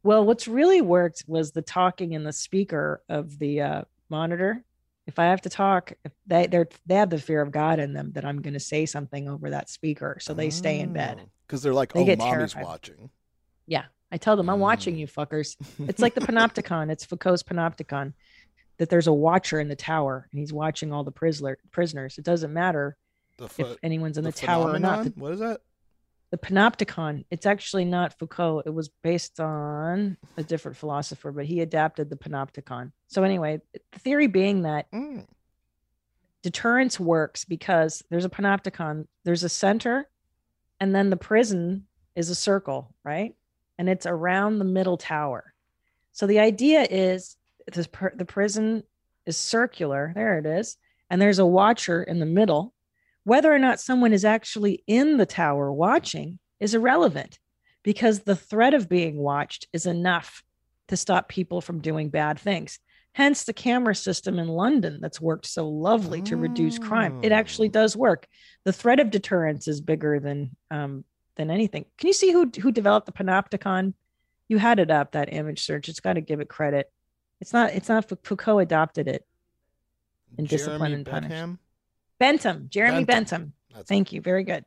Well, 0.03 0.27
what's 0.27 0.47
really 0.47 0.83
worked 0.83 1.25
was 1.27 1.53
the 1.53 1.63
talking 1.63 2.13
in 2.13 2.25
the 2.25 2.33
speaker 2.35 3.03
of 3.09 3.39
the 3.39 3.63
uh, 3.63 3.83
monitor. 4.11 4.63
If 5.07 5.19
I 5.19 5.25
have 5.25 5.41
to 5.43 5.49
talk, 5.49 5.95
if 6.05 6.13
they 6.27 6.47
they're 6.47 6.69
they 6.85 6.97
have 6.97 7.09
the 7.09 7.19
fear 7.19 7.41
of 7.41 7.51
God 7.51 7.79
in 7.79 7.95
them 7.95 8.13
that 8.13 8.23
I'm 8.25 8.43
going 8.43 8.53
to 8.53 8.61
say 8.61 8.85
something 8.85 9.29
over 9.31 9.49
that 9.51 9.71
speaker, 9.71 10.19
so 10.21 10.35
they 10.35 10.51
stay 10.51 10.81
in 10.81 10.93
bed. 10.93 11.23
because 11.47 11.63
they're 11.63 11.73
like, 11.73 11.95
They 11.95 12.03
oh, 12.03 12.17
mommy's 12.17 12.23
terrified. 12.53 12.65
watching. 12.65 13.09
Yeah, 13.67 13.85
I 14.13 14.19
tell 14.19 14.37
them 14.37 14.51
I'm 14.51 14.59
Mm. 14.59 14.61
watching 14.61 14.97
you 14.99 15.07
fuckers. 15.07 15.57
It's 15.89 16.03
like 16.03 16.15
the 16.15 16.21
panopticon. 16.21 16.91
It's 16.91 17.07
Foucault's 17.07 17.43
panopticon. 17.43 18.13
That 18.77 18.91
there's 18.91 19.07
a 19.07 19.13
watcher 19.13 19.59
in 19.59 19.69
the 19.69 19.77
tower 19.77 20.29
and 20.33 20.39
he's 20.39 20.53
watching 20.53 20.93
all 20.93 21.05
the 21.05 21.13
prisoner 21.13 21.57
prisoners. 21.71 22.19
It 22.19 22.25
doesn't 22.27 22.53
matter 22.53 22.97
if 23.39 23.79
anyone's 23.83 24.19
in 24.19 24.25
the, 24.25 24.33
the 24.33 24.37
tower 24.39 24.73
or 24.73 24.79
not. 24.79 25.05
The, 25.05 25.11
What 25.17 25.33
is 25.33 25.39
that? 25.41 25.61
The 26.35 26.39
panopticon. 26.39 27.25
It's 27.31 27.47
actually 27.47 27.85
not 27.85 28.19
Foucault. 28.19 28.63
It 28.67 28.75
was 28.75 28.91
based 29.05 29.39
on 29.39 30.17
a 30.37 30.43
different 30.43 30.77
philosopher, 30.77 31.31
but 31.31 31.45
he 31.47 31.61
adapted 31.61 32.11
the 32.11 32.17
panopticon. 32.17 32.91
So 33.07 33.23
anyway, 33.23 33.61
the 33.73 33.99
theory 34.01 34.27
being 34.27 34.63
that 34.63 34.91
Mm. 34.91 35.29
deterrence 36.43 36.99
works 36.99 37.45
because 37.45 38.03
there's 38.11 38.25
a 38.25 38.29
panopticon, 38.29 39.07
there's 39.23 39.45
a 39.45 39.49
center, 39.49 40.09
and 40.81 40.93
then 40.93 41.09
the 41.09 41.17
prison 41.17 41.87
is 42.17 42.31
a 42.31 42.35
circle, 42.35 42.93
right? 43.05 43.37
And 43.79 43.89
it's 43.89 44.05
around 44.05 44.59
the 44.59 44.65
middle 44.65 44.97
tower. 44.97 45.55
So 46.11 46.27
the 46.27 46.41
idea 46.41 46.85
is 46.91 47.37
this 47.73 47.87
the 48.17 48.25
prison 48.25 48.83
is 49.25 49.37
circular. 49.37 50.11
There 50.17 50.37
it 50.41 50.47
is. 50.47 50.79
And 51.11 51.23
there's 51.23 51.39
a 51.39 51.47
watcher 51.47 52.03
in 52.03 52.19
the 52.19 52.27
middle. 52.27 52.74
Whether 53.25 53.53
or 53.53 53.59
not 53.59 53.81
someone 53.81 54.13
is 54.13 54.25
actually 54.25 54.83
in 54.87 55.17
the 55.17 55.27
tower 55.27 55.73
watching 55.73 56.39
is 56.61 56.75
irrelevant 56.75 57.39
because 57.83 58.21
the 58.21 58.37
threat 58.37 58.75
of 58.75 58.89
being 58.89 59.17
watched 59.17 59.67
is 59.73 59.87
enough 59.87 60.43
to 60.89 60.97
stop 60.97 61.29
people 61.29 61.61
from 61.61 61.81
doing 61.81 62.11
bad 62.11 62.39
things. 62.39 62.79
Hence 63.13 63.45
the 63.45 63.53
camera 63.53 63.95
system 63.95 64.39
in 64.39 64.49
London 64.49 64.99
that's 65.01 65.21
worked 65.21 65.47
so 65.47 65.69
lovely 65.69 66.21
to 66.23 66.37
reduce 66.37 66.79
crime. 66.79 67.21
It 67.23 67.33
actually 67.33 67.69
Oh. 67.69 67.73
does 67.73 67.97
work. 67.97 68.27
The 68.65 68.73
threat 68.73 69.01
of 69.01 69.11
deterrence 69.11 69.69
is 69.69 69.81
bigger 69.81 70.19
than 70.21 70.57
um, 70.71 71.05
than 71.37 71.51
anything. 71.51 71.85
Can 71.97 72.09
you 72.09 72.13
see 72.13 72.33
who 72.33 72.51
who 72.61 72.73
developed 72.73 73.07
the 73.07 73.13
panopticon? 73.13 73.95
You 74.49 74.59
had 74.59 74.79
it 74.79 74.91
up 74.91 75.13
that 75.13 75.33
image 75.33 75.65
search. 75.65 75.89
It's 75.89 76.01
got 76.01 76.15
to 76.15 76.21
give 76.21 76.41
it 76.41 76.49
credit. 76.49 76.91
It's 77.41 77.53
not. 77.53 77.73
It's 77.73 77.89
not. 77.89 78.09
Foucault 78.25 78.59
adopted 78.59 79.09
it 79.09 79.25
in 80.37 80.45
Discipline 80.47 80.79
Jeremy 80.81 80.95
and 80.95 81.07
Punish. 81.07 81.31
Bentham? 81.31 81.59
Bentham, 82.19 82.67
Jeremy 82.71 83.05
Bentham. 83.05 83.41
Bentham. 83.43 83.53
That's 83.75 83.89
Thank 83.89 84.13
you. 84.13 84.21
Very 84.21 84.45
good. 84.45 84.65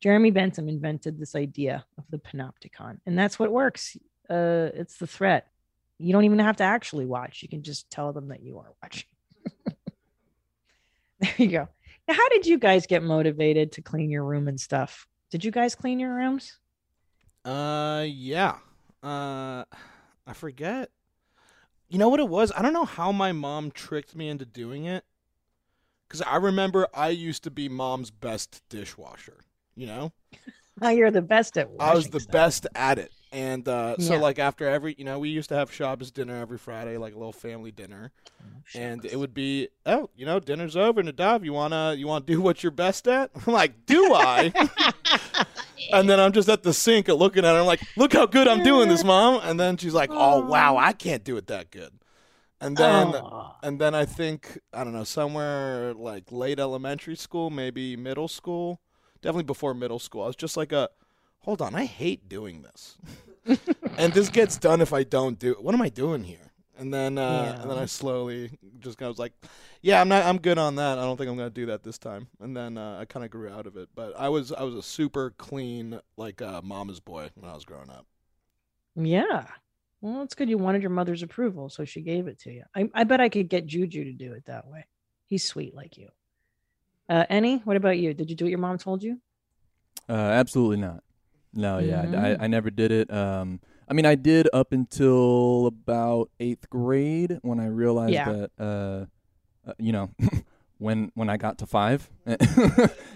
Jeremy 0.00 0.30
Bentham 0.30 0.68
invented 0.68 1.18
this 1.18 1.34
idea 1.34 1.84
of 1.96 2.04
the 2.10 2.18
panopticon, 2.18 2.98
and 3.06 3.18
that's 3.18 3.38
what 3.38 3.50
works. 3.50 3.96
Uh, 4.28 4.68
it's 4.74 4.98
the 4.98 5.06
threat. 5.06 5.48
You 5.98 6.12
don't 6.12 6.24
even 6.24 6.38
have 6.40 6.56
to 6.56 6.64
actually 6.64 7.06
watch. 7.06 7.42
You 7.42 7.48
can 7.48 7.62
just 7.62 7.88
tell 7.90 8.12
them 8.12 8.28
that 8.28 8.42
you 8.42 8.58
are 8.58 8.72
watching. 8.82 9.08
there 11.20 11.34
you 11.38 11.48
go. 11.48 11.68
Now, 12.06 12.14
how 12.14 12.28
did 12.28 12.46
you 12.46 12.58
guys 12.58 12.86
get 12.86 13.02
motivated 13.02 13.72
to 13.72 13.82
clean 13.82 14.10
your 14.10 14.24
room 14.24 14.48
and 14.48 14.60
stuff? 14.60 15.08
Did 15.30 15.44
you 15.44 15.50
guys 15.50 15.74
clean 15.74 15.98
your 15.98 16.14
rooms? 16.14 16.58
Uh, 17.44 18.04
yeah. 18.06 18.56
Uh, 19.02 19.64
I 20.26 20.32
forget. 20.34 20.90
You 21.88 21.98
know 21.98 22.08
what 22.08 22.20
it 22.20 22.28
was? 22.28 22.52
I 22.56 22.62
don't 22.62 22.72
know 22.72 22.84
how 22.84 23.12
my 23.12 23.32
mom 23.32 23.70
tricked 23.70 24.14
me 24.14 24.28
into 24.28 24.44
doing 24.44 24.84
it. 24.84 25.04
Because 26.08 26.22
I 26.22 26.36
remember 26.36 26.86
I 26.94 27.08
used 27.08 27.42
to 27.44 27.50
be 27.50 27.68
mom's 27.68 28.10
best 28.10 28.62
dishwasher. 28.68 29.38
You 29.74 29.86
know, 29.86 30.12
Oh, 30.82 30.88
you're 30.90 31.10
the 31.10 31.22
best 31.22 31.56
at 31.58 31.68
I 31.80 31.94
was 31.94 32.08
the 32.08 32.20
stuff. 32.20 32.32
best 32.32 32.66
at 32.74 32.98
it, 32.98 33.12
and 33.32 33.66
uh, 33.68 33.96
so 33.98 34.14
Yeah. 34.14 34.20
like 34.20 34.38
after 34.38 34.68
every, 34.68 34.94
you 34.98 35.04
know, 35.04 35.18
we 35.18 35.30
used 35.30 35.48
to 35.48 35.54
have 35.54 35.72
Shabbos 35.72 36.10
dinner 36.10 36.36
every 36.36 36.58
Friday, 36.58 36.96
like 36.98 37.14
a 37.14 37.16
little 37.18 37.32
family 37.32 37.70
dinner, 37.72 38.12
and 38.74 39.04
it 39.06 39.16
would 39.16 39.32
be, 39.34 39.68
oh, 39.86 40.10
you 40.14 40.26
know, 40.26 40.38
dinner's 40.38 40.76
over, 40.76 41.02
Nadav, 41.02 41.44
you 41.44 41.52
wanna, 41.54 41.94
you 41.94 42.06
wanna 42.06 42.24
do 42.26 42.40
what 42.42 42.62
you're 42.62 42.72
best 42.72 43.08
at? 43.08 43.30
I'm 43.46 43.52
like, 43.54 43.86
do 43.86 44.12
I? 44.14 44.52
and 45.92 46.08
then 46.10 46.20
I'm 46.20 46.32
just 46.32 46.48
at 46.48 46.62
the 46.62 46.72
sink 46.74 47.08
looking 47.08 47.44
at 47.44 47.54
her, 47.54 47.60
I'm 47.60 47.66
like, 47.66 47.80
look 47.96 48.12
how 48.12 48.26
good 48.26 48.48
I'm 48.48 48.62
doing 48.62 48.88
this, 48.88 49.04
mom. 49.04 49.40
And 49.42 49.58
then 49.58 49.76
she's 49.76 49.94
like, 49.94 50.10
oh 50.12 50.40
wow, 50.40 50.76
I 50.76 50.92
can't 50.92 51.24
do 51.24 51.36
it 51.36 51.46
that 51.48 51.70
good. 51.70 51.90
And 52.60 52.76
then, 52.76 53.08
Aw. 53.08 53.56
and 53.62 53.78
then 53.80 53.94
I 53.94 54.06
think 54.06 54.58
I 54.72 54.82
don't 54.82 54.94
know 54.94 55.04
somewhere 55.04 55.92
like 55.92 56.32
late 56.32 56.58
elementary 56.58 57.16
school, 57.16 57.50
maybe 57.50 57.96
middle 57.96 58.28
school, 58.28 58.80
definitely 59.20 59.44
before 59.44 59.74
middle 59.74 59.98
school. 59.98 60.22
I 60.22 60.26
was 60.28 60.36
just 60.36 60.56
like 60.56 60.72
a, 60.72 60.88
hold 61.40 61.60
on, 61.60 61.74
I 61.74 61.84
hate 61.84 62.28
doing 62.28 62.62
this, 62.62 62.96
and 63.98 64.12
this 64.14 64.30
gets 64.30 64.56
done 64.56 64.80
if 64.80 64.92
I 64.94 65.02
don't 65.02 65.38
do. 65.38 65.52
it. 65.52 65.62
What 65.62 65.74
am 65.74 65.82
I 65.82 65.90
doing 65.90 66.24
here? 66.24 66.52
And 66.78 66.92
then, 66.92 67.16
uh, 67.16 67.58
and 67.60 67.70
then 67.70 67.78
I 67.78 67.86
slowly 67.86 68.50
just 68.80 68.98
kind 68.98 69.06
of 69.06 69.12
was 69.12 69.18
like, 69.18 69.32
yeah, 69.80 70.00
I'm 70.00 70.08
not, 70.08 70.24
I'm 70.24 70.38
good 70.38 70.58
on 70.58 70.76
that. 70.76 70.98
I 70.98 71.02
don't 71.02 71.16
think 71.16 71.30
I'm 71.30 71.36
gonna 71.36 71.48
do 71.50 71.66
that 71.66 71.82
this 71.82 71.98
time. 71.98 72.28
And 72.40 72.56
then 72.56 72.76
uh, 72.76 72.98
I 73.00 73.06
kind 73.06 73.24
of 73.24 73.30
grew 73.30 73.48
out 73.50 73.66
of 73.66 73.76
it. 73.76 73.88
But 73.94 74.12
I 74.18 74.28
was, 74.28 74.52
I 74.52 74.62
was 74.62 74.74
a 74.74 74.82
super 74.82 75.30
clean 75.30 76.00
like 76.18 76.42
uh, 76.42 76.60
mama's 76.62 77.00
boy 77.00 77.30
when 77.34 77.50
I 77.50 77.54
was 77.54 77.64
growing 77.64 77.88
up. 77.90 78.06
Yeah. 78.94 79.46
Well, 80.00 80.22
it's 80.22 80.34
good 80.34 80.48
you 80.48 80.58
wanted 80.58 80.82
your 80.82 80.90
mother's 80.90 81.22
approval, 81.22 81.68
so 81.68 81.84
she 81.84 82.02
gave 82.02 82.26
it 82.28 82.38
to 82.40 82.52
you. 82.52 82.62
I, 82.74 82.88
I 82.94 83.04
bet 83.04 83.20
I 83.20 83.28
could 83.28 83.48
get 83.48 83.66
Juju 83.66 84.04
to 84.04 84.12
do 84.12 84.32
it 84.32 84.44
that 84.46 84.66
way. 84.66 84.86
He's 85.26 85.44
sweet 85.44 85.74
like 85.74 85.96
you. 85.96 86.08
Uh, 87.08 87.24
Annie, 87.28 87.58
what 87.64 87.76
about 87.76 87.98
you? 87.98 88.14
Did 88.14 88.30
you 88.30 88.36
do 88.36 88.44
what 88.44 88.50
your 88.50 88.58
mom 88.58 88.78
told 88.78 89.02
you? 89.02 89.20
Uh, 90.08 90.12
absolutely 90.12 90.76
not. 90.76 91.02
No, 91.54 91.78
yeah, 91.78 92.02
I- 92.02 92.06
Mhm. 92.06 92.40
I, 92.40 92.44
I 92.44 92.46
never 92.46 92.70
did 92.70 92.92
it. 92.92 93.10
Um, 93.12 93.60
I 93.88 93.94
mean, 93.94 94.04
I 94.04 94.14
did 94.16 94.48
up 94.52 94.72
until 94.72 95.66
about 95.66 96.30
eighth 96.40 96.68
grade 96.68 97.38
when 97.42 97.58
I 97.60 97.66
realized 97.66 98.12
Yeah. 98.12 98.32
that, 98.32 98.50
uh, 98.58 99.70
uh, 99.70 99.74
you 99.78 99.92
know, 99.92 100.10
when 100.78 101.10
when 101.14 101.30
I 101.30 101.36
got 101.38 101.58
to 101.58 101.66
five, 101.66 102.10
and 102.26 102.40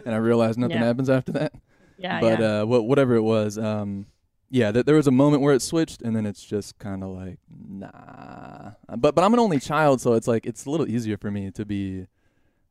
I 0.07 0.17
realized 0.17 0.59
nothing 0.59 0.77
Yeah. 0.79 0.85
happens 0.87 1.11
after 1.11 1.33
that. 1.33 1.53
Yeah, 1.99 2.21
but 2.21 2.41
yeah. 2.41 2.61
uh, 2.63 2.65
wha- 2.67 2.81
whatever 2.81 3.15
it 3.17 3.23
was, 3.23 3.59
um, 3.59 4.07
yeah, 4.51 4.73
th- 4.73 4.85
there 4.85 4.97
was 4.97 5.07
a 5.07 5.11
moment 5.13 5.43
where 5.43 5.55
it 5.55 5.63
switched, 5.63 6.03
and 6.03 6.15
then 6.15 6.27
it's 6.27 6.45
just 6.45 6.79
kind 6.79 7.03
of 7.05 7.11
like, 7.11 7.39
nah. 7.69 8.73
But 8.99 9.15
but 9.15 9.23
I'm 9.25 9.33
an 9.35 9.41
only 9.41 9.61
child, 9.61 10.01
so 10.01 10.15
it's 10.15 10.27
like 10.29 10.47
it's 10.47 10.67
a 10.67 10.71
little 10.71 10.89
easier 10.89 11.17
for 11.17 11.31
me 11.31 11.51
to 11.53 11.65
be, 11.65 12.07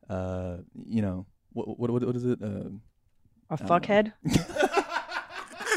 uh, 0.08 0.58
you 0.86 1.02
know, 1.02 1.26
what 1.52 1.78
what 1.78 1.90
what, 1.90 2.04
what 2.04 2.16
is 2.16 2.24
it? 2.24 2.38
Uh, 2.42 2.70
A 3.50 3.54
I 3.54 3.56
fuckhead. 3.56 4.12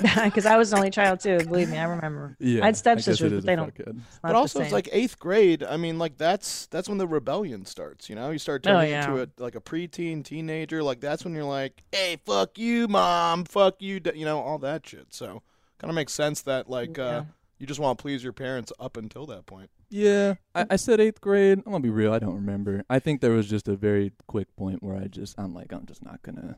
Because 0.26 0.47
I 0.47 0.58
was 0.58 0.72
the 0.72 0.78
only 0.78 0.89
child 0.89 1.20
too. 1.20 1.38
Believe 1.38 1.70
me, 1.70 1.78
I 1.78 1.84
remember. 1.84 2.36
Yeah, 2.39 2.64
I 2.64 2.66
had 2.66 2.66
I 2.66 2.70
guess 2.72 2.80
stepsisters, 2.80 3.32
but 3.32 3.45
they 3.45 3.56
don't. 3.56 3.74
fuckhead. 3.74 3.89
it's 3.89 3.95
not 3.95 4.22
But 4.24 4.30
the 4.30 4.36
also, 4.36 4.62
it's 4.62 4.74
like 4.74 4.89
eighth 4.91 5.20
grade. 5.20 5.64
I 5.64 5.78
mean, 5.78 5.99
like 5.99 6.18
that's 6.18 6.66
that's 6.68 6.89
when 6.89 6.97
the 6.97 7.08
rebellion 7.08 7.64
starts. 7.66 8.10
You 8.10 8.16
know, 8.16 8.32
you 8.32 8.39
start 8.39 8.66
Oh, 8.68 8.72
turning 8.74 8.89
yeah. 8.89 9.08
into 9.08 9.22
a 9.22 9.28
like 9.41 9.54
a 9.56 9.62
preteen, 9.62 10.24
teenager. 10.24 10.82
Like 10.82 10.99
that's 10.99 11.24
when 11.24 11.36
you're 11.36 11.43
like, 11.43 11.84
"Hey, 11.91 12.18
fuck 12.26 12.58
you, 12.58 12.88
mom. 12.88 13.45
Fuck 13.45 13.82
you." 13.84 14.01
You 14.16 14.26
know, 14.26 14.39
all 14.39 14.58
that 14.60 14.86
shit. 14.88 15.08
So, 15.14 15.43
kind 15.84 15.90
of 15.92 15.96
makes 15.96 16.14
sense 16.14 16.42
that 16.44 16.70
like 16.70 16.98
uh, 16.98 17.02
Yeah. 17.04 17.24
you 17.60 17.68
just 17.68 17.80
want 17.80 17.98
to 17.98 18.02
please 18.02 18.24
your 18.24 18.34
parents 18.34 18.72
up 18.80 18.96
until 18.98 19.26
that 19.28 19.46
point. 19.46 19.70
Yeah, 19.90 20.36
I, 20.56 20.66
I 20.72 20.76
said 20.78 21.00
eighth 21.00 21.22
grade. 21.22 21.60
I'm 21.60 21.72
gonna 21.72 21.80
be 21.82 21.90
real. 21.90 22.14
I 22.14 22.20
don't 22.20 22.34
remember. 22.36 22.84
I 22.90 23.00
think 23.00 23.22
there 23.22 23.32
was 23.32 23.48
just 23.50 23.68
a 23.68 23.76
very 23.76 24.12
quick 24.28 24.48
point 24.56 24.82
where 24.82 24.96
I 24.98 25.06
just, 25.08 25.38
I'm 25.38 25.54
like, 25.54 25.72
I'm 25.72 25.86
just 25.86 26.04
not 26.04 26.22
gonna, 26.24 26.58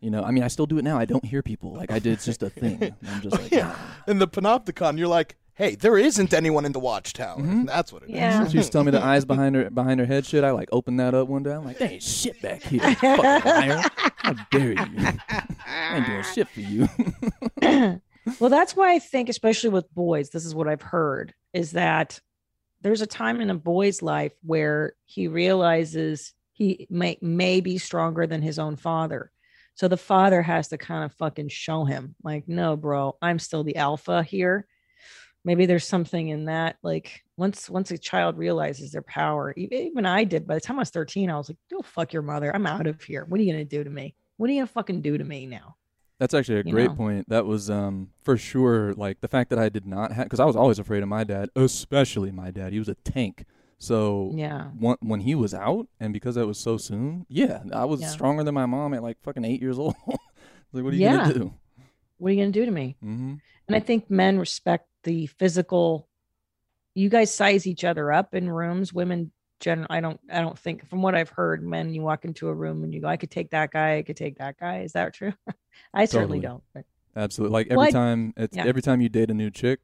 you 0.00 0.10
know. 0.10 0.22
I 0.22 0.30
mean, 0.30 0.44
I 0.44 0.48
still 0.48 0.66
do 0.66 0.78
it 0.78 0.84
now. 0.84 0.96
I 0.98 1.04
don't 1.06 1.24
hear 1.24 1.42
people. 1.42 1.74
Like 1.74 1.90
I 1.90 1.98
did. 1.98 2.12
It's 2.12 2.24
just 2.26 2.42
a 2.42 2.50
thing. 2.50 2.94
I'm 3.08 3.20
just 3.22 3.36
like, 3.40 3.50
yeah. 3.50 3.76
In 4.06 4.18
the 4.18 4.28
panopticon, 4.28 4.96
you're 4.96 5.08
like, 5.08 5.34
"Hey, 5.54 5.74
there 5.74 5.98
isn't 5.98 6.32
anyone 6.32 6.64
in 6.64 6.70
the 6.70 6.78
watchtower." 6.78 7.38
Mm-hmm. 7.38 7.64
That's 7.64 7.92
what 7.92 8.04
it 8.04 8.10
is. 8.10 8.14
Yeah. 8.16 8.46
She 8.46 8.58
used 8.58 8.68
to 8.68 8.72
tell 8.74 8.84
me 8.84 8.92
the 8.92 9.02
eyes 9.12 9.24
behind 9.24 9.56
her 9.56 9.70
behind 9.70 9.98
her 9.98 10.06
head 10.06 10.24
shit. 10.24 10.44
I 10.44 10.52
like 10.52 10.68
opened 10.70 11.00
that 11.00 11.14
up 11.14 11.26
one 11.26 11.42
day. 11.42 11.52
I'm 11.54 11.64
like, 11.64 11.78
there 11.78 11.90
ain't 11.90 12.02
shit 12.02 12.40
back 12.42 12.62
here. 12.62 12.80
you 12.86 12.94
Fucking 12.94 13.50
liar. 13.50 13.82
How 14.18 14.34
dare 14.52 14.72
you? 14.74 15.08
I 15.66 15.96
ain't 15.96 16.06
doing 16.06 16.24
shit 16.32 16.48
for 16.48 16.60
you. 16.60 16.88
well, 18.40 18.50
that's 18.50 18.76
why 18.76 18.94
I 18.94 18.98
think, 18.98 19.28
especially 19.28 19.70
with 19.70 19.92
boys, 19.94 20.30
this 20.30 20.44
is 20.44 20.54
what 20.54 20.68
I've 20.68 20.82
heard 20.82 21.34
is 21.52 21.72
that 21.72 22.20
there's 22.80 23.00
a 23.00 23.06
time 23.06 23.40
in 23.40 23.50
a 23.50 23.54
boy's 23.54 24.02
life 24.02 24.32
where 24.42 24.94
he 25.04 25.28
realizes 25.28 26.32
he 26.52 26.86
may, 26.90 27.18
may 27.20 27.60
be 27.60 27.78
stronger 27.78 28.26
than 28.26 28.42
his 28.42 28.58
own 28.58 28.76
father. 28.76 29.30
So 29.74 29.88
the 29.88 29.96
father 29.96 30.42
has 30.42 30.68
to 30.68 30.78
kind 30.78 31.04
of 31.04 31.12
fucking 31.14 31.48
show 31.48 31.84
him, 31.84 32.16
like, 32.24 32.48
no, 32.48 32.76
bro, 32.76 33.16
I'm 33.22 33.38
still 33.38 33.62
the 33.62 33.76
alpha 33.76 34.22
here. 34.22 34.66
Maybe 35.44 35.66
there's 35.66 35.86
something 35.86 36.28
in 36.28 36.46
that. 36.46 36.76
Like 36.82 37.22
once 37.36 37.70
once 37.70 37.90
a 37.92 37.96
child 37.96 38.36
realizes 38.36 38.92
their 38.92 39.02
power, 39.02 39.54
even 39.56 40.04
I 40.04 40.24
did. 40.24 40.46
By 40.46 40.54
the 40.56 40.60
time 40.60 40.76
I 40.76 40.80
was 40.80 40.90
13, 40.90 41.30
I 41.30 41.38
was 41.38 41.48
like, 41.48 41.58
"Go 41.70 41.80
fuck 41.80 42.12
your 42.12 42.22
mother. 42.22 42.54
I'm 42.54 42.66
out 42.66 42.86
of 42.86 43.02
here. 43.02 43.24
What 43.24 43.40
are 43.40 43.42
you 43.42 43.52
gonna 43.52 43.64
do 43.64 43.82
to 43.82 43.88
me? 43.88 44.14
What 44.36 44.50
are 44.50 44.52
you 44.52 44.60
gonna 44.60 44.66
fucking 44.66 45.00
do 45.00 45.16
to 45.16 45.24
me 45.24 45.46
now?" 45.46 45.76
That's 46.18 46.34
actually 46.34 46.58
a 46.60 46.62
great 46.64 46.90
know? 46.90 46.96
point. 46.96 47.28
That 47.28 47.46
was 47.46 47.70
um 47.70 48.10
for 48.22 48.36
sure 48.36 48.92
like 48.94 49.20
the 49.20 49.28
fact 49.28 49.50
that 49.50 49.58
I 49.58 49.68
did 49.68 49.86
not 49.86 50.12
have 50.12 50.26
because 50.26 50.40
I 50.40 50.44
was 50.44 50.56
always 50.56 50.78
afraid 50.78 51.02
of 51.02 51.08
my 51.08 51.24
dad, 51.24 51.50
especially 51.54 52.30
my 52.32 52.50
dad. 52.50 52.72
He 52.72 52.78
was 52.78 52.88
a 52.88 52.94
tank. 52.96 53.44
So 53.78 54.32
Yeah. 54.34 54.64
when 54.78 54.96
when 55.00 55.20
he 55.20 55.34
was 55.36 55.54
out 55.54 55.86
and 56.00 56.12
because 56.12 56.34
that 56.34 56.46
was 56.46 56.58
so 56.58 56.76
soon, 56.76 57.24
yeah, 57.28 57.62
I 57.72 57.84
was 57.84 58.00
Yeah. 58.00 58.08
stronger 58.08 58.42
than 58.42 58.54
my 58.54 58.66
mom 58.66 58.94
at 58.94 59.02
like 59.02 59.18
fucking 59.22 59.44
eight 59.44 59.60
years 59.62 59.78
old. 59.82 59.94
like, 60.72 60.82
what 60.84 60.92
are 60.92 60.96
you 60.96 61.02
Yeah. 61.04 61.18
gonna 61.28 61.34
do? 61.34 61.54
What 62.18 62.30
are 62.30 62.32
you 62.34 62.40
gonna 62.42 62.50
do 62.52 62.64
to 62.64 62.72
me? 62.72 62.96
Mm-hmm. 63.02 63.34
And 63.68 63.76
I 63.76 63.80
think 63.80 64.10
men 64.10 64.38
respect 64.38 64.88
the 65.04 65.26
physical. 65.26 66.08
You 66.94 67.08
guys 67.08 67.32
size 67.32 67.66
each 67.66 67.84
other 67.84 68.10
up 68.10 68.34
in 68.34 68.50
rooms. 68.50 68.92
Women, 68.92 69.30
gen, 69.60 69.86
I 69.90 70.00
don't, 70.00 70.20
I 70.30 70.40
don't 70.40 70.58
think 70.58 70.88
from 70.88 71.02
what 71.02 71.14
I've 71.14 71.30
heard, 71.30 71.62
men, 71.62 71.92
you 71.92 72.02
walk 72.02 72.24
into 72.24 72.48
a 72.48 72.54
room 72.54 72.84
and 72.84 72.92
you 72.94 73.00
go, 73.00 73.08
I 73.08 73.16
could 73.16 73.30
take 73.30 73.50
that 73.50 73.70
guy, 73.70 73.96
I 73.98 74.02
could 74.02 74.16
take 74.16 74.38
that 74.38 74.58
guy. 74.58 74.80
Is 74.80 74.92
that 74.92 75.14
true? 75.14 75.32
I 75.94 76.04
certainly 76.04 76.40
Totally. 76.40 76.40
don't. 76.40 76.62
but- 76.74 76.84
Absolutely. 77.16 77.52
Like 77.52 77.66
every 77.68 77.76
Well, 77.78 77.90
time 77.90 78.32
it's 78.36 78.56
yeah. 78.56 78.64
every 78.66 78.82
time 78.82 79.00
you 79.00 79.08
date 79.08 79.30
a 79.30 79.34
new 79.34 79.50
chick, 79.50 79.80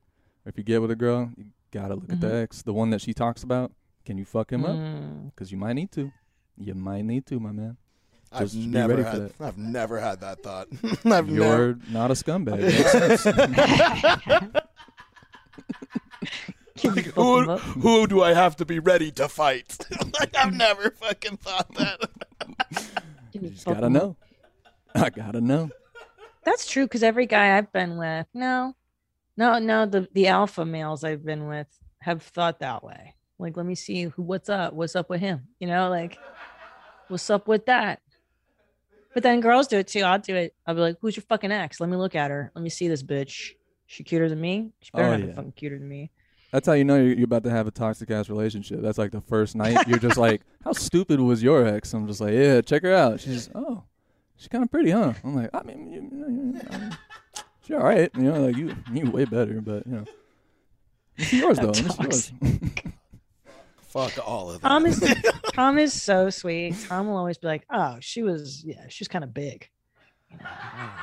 or 0.46 0.50
if 0.50 0.56
you 0.58 0.62
get 0.62 0.80
with 0.80 0.90
a 0.92 0.96
girl, 0.96 1.30
you 1.36 1.46
gotta 1.72 1.94
look 1.96 2.12
at 2.12 2.20
the 2.20 2.28
Mhm. 2.28 2.42
ex, 2.44 2.62
the 2.62 2.72
one 2.72 2.90
that 2.90 3.00
she 3.00 3.12
talks 3.12 3.42
about. 3.42 3.72
Can 4.04 4.18
you 4.18 4.24
fuck 4.24 4.52
him 4.52 4.64
up? 4.64 4.76
Mm. 4.76 5.30
Because 5.34 5.50
you 5.50 5.58
might 5.58 5.72
need 5.72 5.90
to. 5.92 6.12
You 6.56 6.74
might 6.74 7.04
need 7.04 7.26
to, 7.26 7.40
my 7.40 7.50
man. 7.50 7.76
I've 8.30 8.42
Just 8.42 8.54
be 8.54 8.66
never 8.66 8.90
ready 8.96 9.02
for 9.04 9.10
had. 9.10 9.20
that. 9.22 9.40
I've 9.40 9.58
never 9.58 9.98
had 10.00 10.20
that 10.20 10.42
thought. 10.44 10.68
I've 11.04 11.28
You're 11.28 11.74
never. 11.74 11.78
not 11.90 12.10
a 12.10 12.14
scumbag. 12.14 12.60
Makes 16.85 17.05
sense. 17.05 17.16
Like, 17.16 17.61
who, 17.61 17.80
who 17.80 18.07
do 18.07 18.22
I 18.22 18.35
have 18.35 18.57
to 18.57 18.64
be 18.64 18.78
ready 18.78 19.11
to 19.12 19.28
fight? 19.28 19.76
like 20.20 20.37
I've 20.37 20.53
mm. 20.53 20.59
never 20.59 20.91
fucking 20.91 21.39
thought 21.39 21.72
that. 21.74 22.11
you 23.32 23.49
just 23.51 23.66
gotta 23.66 23.91
know. 23.91 24.16
I 24.95 25.11
gotta 25.11 25.41
know. 25.41 25.70
That's 26.45 26.66
true 26.66 26.85
because 26.85 27.03
every 27.03 27.26
guy 27.26 27.57
I've 27.57 27.72
been 27.72 27.97
with, 27.97 28.26
no, 28.35 28.74
no, 29.37 29.59
no, 29.59 29.87
the 29.87 30.09
the 30.12 30.28
alpha 30.28 30.64
males 30.64 31.05
I've 31.05 31.24
been 31.24 31.47
with 31.47 31.68
have 32.01 32.22
thought 32.22 32.61
that 32.61 32.85
way. 32.85 33.14
Like, 33.39 33.57
let 33.57 33.66
me 33.66 33.74
see 33.74 34.05
who, 34.05 34.22
what's 34.22 34.49
up, 34.49 34.74
what's 34.74 34.95
up 34.95 35.11
with 35.11 35.20
him, 35.20 35.49
you 35.59 35.66
know, 35.66 35.89
like, 35.89 36.18
what's 37.09 37.28
up 37.30 37.49
with 37.49 37.66
that. 37.66 38.01
But 39.14 39.22
then 39.22 39.41
girls 39.41 39.68
do 39.68 39.78
it 39.78 39.87
too. 39.87 40.01
I'll 40.01 40.18
do 40.18 40.35
it. 40.35 40.55
I'll 40.66 40.74
be 40.74 40.80
like, 40.80 40.97
who's 41.01 41.16
your 41.16 41.22
fucking 41.22 41.53
ex? 41.53 41.80
Let 41.80 41.89
me 41.89 41.97
look 41.97 42.16
at 42.16 42.30
her. 42.30 42.51
Let 42.55 42.62
me 42.62 42.70
see 42.70 42.89
this 42.89 43.03
bitch. 43.03 43.53
She 43.87 44.03
cuter 44.03 44.28
than 44.28 44.41
me. 44.41 44.72
She 44.80 44.91
better 44.93 45.07
Oh, 45.07 45.16
not 45.16 45.26
be 45.26 45.32
fucking 45.32 45.53
cuter 45.53 45.78
than 45.78 45.89
me. 45.89 46.11
That's 46.55 46.68
how 46.68 46.74
you 46.74 46.84
know 46.84 46.94
you're, 46.94 47.14
you're 47.14 47.24
about 47.24 47.42
to 47.42 47.50
have 47.50 47.66
a 47.66 47.72
toxic 47.72 48.12
ass 48.12 48.28
relationship. 48.28 48.80
That's 48.80 48.96
like 48.96 49.11
the 49.11 49.20
first 49.20 49.57
night. 49.57 49.88
You're 49.88 49.98
just 49.98 50.16
like, 50.16 50.42
how 50.64 50.70
stupid 50.70 51.18
was 51.18 51.42
your 51.42 51.66
ex? 51.66 51.92
I'm 51.92 52.07
just 52.07 52.20
like, 52.20 52.32
yeah, 52.32 52.61
check 52.61 52.84
her 52.84 52.94
out. 52.94 53.18
She's 53.18 53.34
just 53.34 53.50
oh, 53.57 53.82
she's 54.36 54.46
kind 54.46 54.62
of 54.62 54.70
pretty, 54.70 54.92
huh? 54.92 55.14
I'm 55.24 55.34
like, 55.34 55.50
I 55.52 55.64
mean, 55.64 55.90
you, 55.90 56.00
you 56.00 56.11
know, 56.12 56.61
I 56.70 56.78
mean, 56.78 56.98
she's 57.61 57.74
all 57.74 57.82
right. 57.82 58.09
You 58.14 58.22
know, 58.22 58.40
like 58.46 58.57
you, 58.57 58.72
you 58.92 59.11
way 59.11 59.24
better, 59.24 59.61
but 59.61 59.84
you 59.84 59.94
know, 59.94 60.05
it's 61.16 61.32
yours 61.32 61.59
though. 61.59 61.70
It's 61.70 61.98
yours. 61.98 62.32
Fuck 63.80 64.12
all 64.24 64.52
of 64.52 64.61
that. 64.61 64.68
Tom 64.68 64.86
is 64.86 65.05
Tom 65.55 65.76
is 65.76 66.00
so 66.00 66.30
sweet. 66.30 66.76
Tom 66.88 67.09
will 67.09 67.16
always 67.16 67.36
be 67.36 67.48
like, 67.48 67.66
"Oh, 67.68 67.96
she 67.98 68.22
was 68.22 68.62
yeah, 68.64 68.86
she's 68.88 69.09
kind 69.09 69.24
of 69.24 69.34
big, 69.34 69.68
you 70.30 70.36
know, 70.36 70.46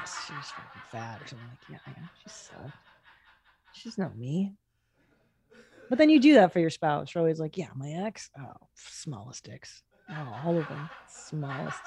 she 0.06 0.34
was 0.34 0.46
fucking 0.46 0.82
fat 0.94 1.22
or 1.22 1.28
something." 1.28 1.46
Like, 1.46 1.82
yeah, 1.86 1.94
yeah, 1.98 2.08
she's 2.24 2.32
so 2.32 2.72
she's 3.74 3.98
not 3.98 4.18
me. 4.18 4.54
But 5.92 5.98
then 5.98 6.10
you 6.10 6.22
do 6.22 6.36
that 6.36 6.54
for 6.54 6.62
your 6.62 6.70
spouse. 6.70 7.14
You're 7.14 7.22
always 7.22 7.42
like, 7.42 7.58
"Yeah, 7.58 7.68
my 7.76 7.90
ex, 7.90 8.30
oh, 8.40 8.54
smallest 8.76 9.44
dicks, 9.44 9.84
oh, 10.10 10.42
all 10.46 10.58
of 10.58 10.66
them, 10.70 10.90
smallest." 11.10 11.82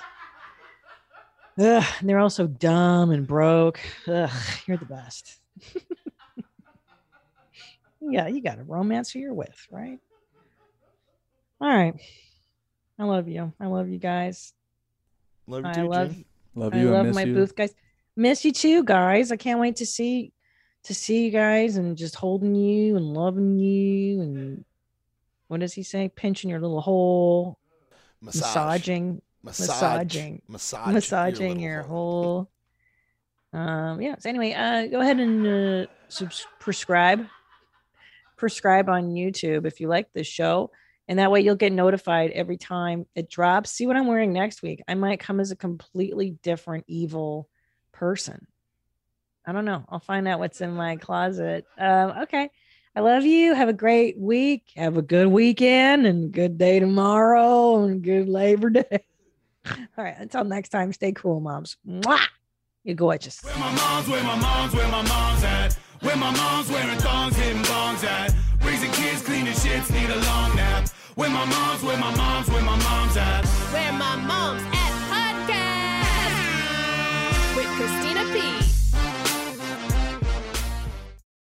Ugh, 1.59 1.85
and 2.01 2.07
they're 2.07 2.19
all 2.19 2.29
so 2.29 2.47
dumb 2.47 3.13
and 3.13 3.27
broke. 3.27 3.81
Ugh, 4.07 4.31
you're 4.67 4.77
the 4.77 4.85
best. 4.85 5.41
yeah, 8.03 8.27
you 8.27 8.43
got 8.43 8.59
a 8.59 8.63
romance 8.65 9.11
who 9.11 9.21
you're 9.21 9.33
with, 9.33 9.67
right? 9.71 9.99
All 11.63 11.69
right. 11.69 11.95
I 12.99 13.05
love 13.05 13.27
you. 13.27 13.55
I 13.59 13.69
love 13.69 13.89
you 13.89 13.99
guys. 13.99 14.53
Love 15.47 15.63
you 15.63 15.71
I 15.71 15.73
too, 15.73 15.89
love 15.89 16.13
Jen. 16.13 16.25
Love 16.55 16.75
I 16.75 16.79
you. 16.79 16.89
I 16.89 16.93
love 16.99 17.07
miss 17.07 17.15
my 17.15 17.23
you. 17.23 17.35
booth 17.37 17.57
guys. 17.57 17.75
Miss 18.17 18.45
you 18.45 18.53
too, 18.53 18.85
guys. 18.85 19.33
I 19.33 19.37
can't 19.37 19.61
wait 19.61 19.77
to 19.77 19.87
see 19.87 20.34
to 20.85 20.95
see 20.95 21.25
you 21.25 21.31
guys 21.31 21.77
and 21.77 21.97
just 21.97 22.15
holding 22.15 22.55
you 22.55 22.97
and 22.97 23.13
loving 23.13 23.59
you 23.59 24.21
and 24.21 24.65
what 25.49 25.61
does 25.61 25.73
he 25.75 25.83
say? 25.83 26.09
Pinching 26.09 26.51
your 26.51 26.61
little 26.61 26.81
hole, 26.81 27.59
Massage. 28.21 28.55
massaging, 28.55 29.23
Massage. 29.43 29.69
massaging, 29.69 30.43
Massage 30.49 30.95
massaging 30.95 31.49
little 31.49 31.63
your 31.63 31.83
hole. 31.83 32.51
Um, 33.53 34.01
yeah. 34.01 34.17
So 34.19 34.29
anyway, 34.31 34.53
uh, 34.53 34.87
go 34.87 35.01
ahead 35.01 35.21
and 35.21 35.47
uh, 35.47 35.87
subs- 36.09 36.47
prescribe, 36.59 37.27
prescribe 38.37 38.89
on 38.89 39.11
YouTube 39.11 39.67
if 39.67 39.81
you 39.81 39.89
like 39.89 40.13
this 40.13 40.27
show, 40.27 40.71
and 41.07 41.19
that 41.19 41.31
way 41.31 41.43
you'll 41.43 41.55
get 41.55 41.73
notified 41.73 42.33
every 42.33 42.57
time 42.57 43.07
it 43.15 43.31
drops. 43.31 43.71
See 43.71 43.87
what 43.87 43.97
I'm 43.97 44.07
wearing 44.07 44.33
next 44.33 44.63
week. 44.63 44.83
I 44.89 44.95
might 44.95 45.21
come 45.21 45.39
as 45.39 45.51
a 45.51 45.57
completely 45.57 46.31
different 46.43 46.85
evil 46.89 47.49
person. 47.93 48.47
I 49.47 49.53
don't 49.53 49.65
know. 49.65 49.85
I'll 49.89 50.01
find 50.01 50.27
out 50.27 50.39
what's 50.39 50.61
in 50.61 50.73
my 50.73 50.97
closet. 50.97 51.67
Um, 51.79 52.13
okay. 52.23 52.51
I 52.97 53.01
love 53.01 53.25
you. 53.25 53.55
Have 53.55 53.69
a 53.69 53.75
great 53.75 54.19
week. 54.19 54.73
Have 54.77 54.97
a 54.97 55.03
good 55.03 55.27
weekend 55.27 56.07
and 56.07 56.31
good 56.33 56.57
day 56.59 56.79
tomorrow 56.79 57.85
and 57.85 58.03
good 58.03 58.29
Labor 58.29 58.71
Day. 58.71 59.05
All 59.71 60.05
right. 60.05 60.15
Until 60.19 60.45
next 60.45 60.69
time, 60.69 60.93
stay 60.93 61.13
cool, 61.13 61.41
moms. 61.41 61.77
Mwah! 61.87 62.21
You're 62.85 62.95
gorgeous. 62.95 63.43
Where 63.43 63.57
my 63.59 63.75
mom's, 63.75 64.09
where 64.09 64.23
my 64.23 64.37
mom's, 64.37 64.75
where 64.75 64.89
my 64.89 65.03
mom's 65.03 65.45
at. 65.45 65.79
Where 66.03 66.17
my 66.17 66.31
mom's 66.31 66.71
wearing 66.71 66.99
thongs, 66.99 67.35
hitting 67.37 67.63
bongs 67.63 68.05
at. 68.05 68.35
Raising 68.63 68.91
kids, 68.93 69.23
cleaning 69.23 69.55
shits, 69.55 69.91
need 69.91 70.11
a 70.11 70.21
long 70.27 70.55
nap. 70.55 70.89
Where 71.15 71.31
my 71.31 71.45
mom's, 71.47 71.83
where 71.83 71.97
my 71.97 72.15
mom's, 72.15 72.49
where 72.51 72.63
my 72.63 72.77
mom's 72.77 73.17
at. 73.17 73.45
Where 73.73 73.93
my 73.95 74.17
mom's 74.17 74.74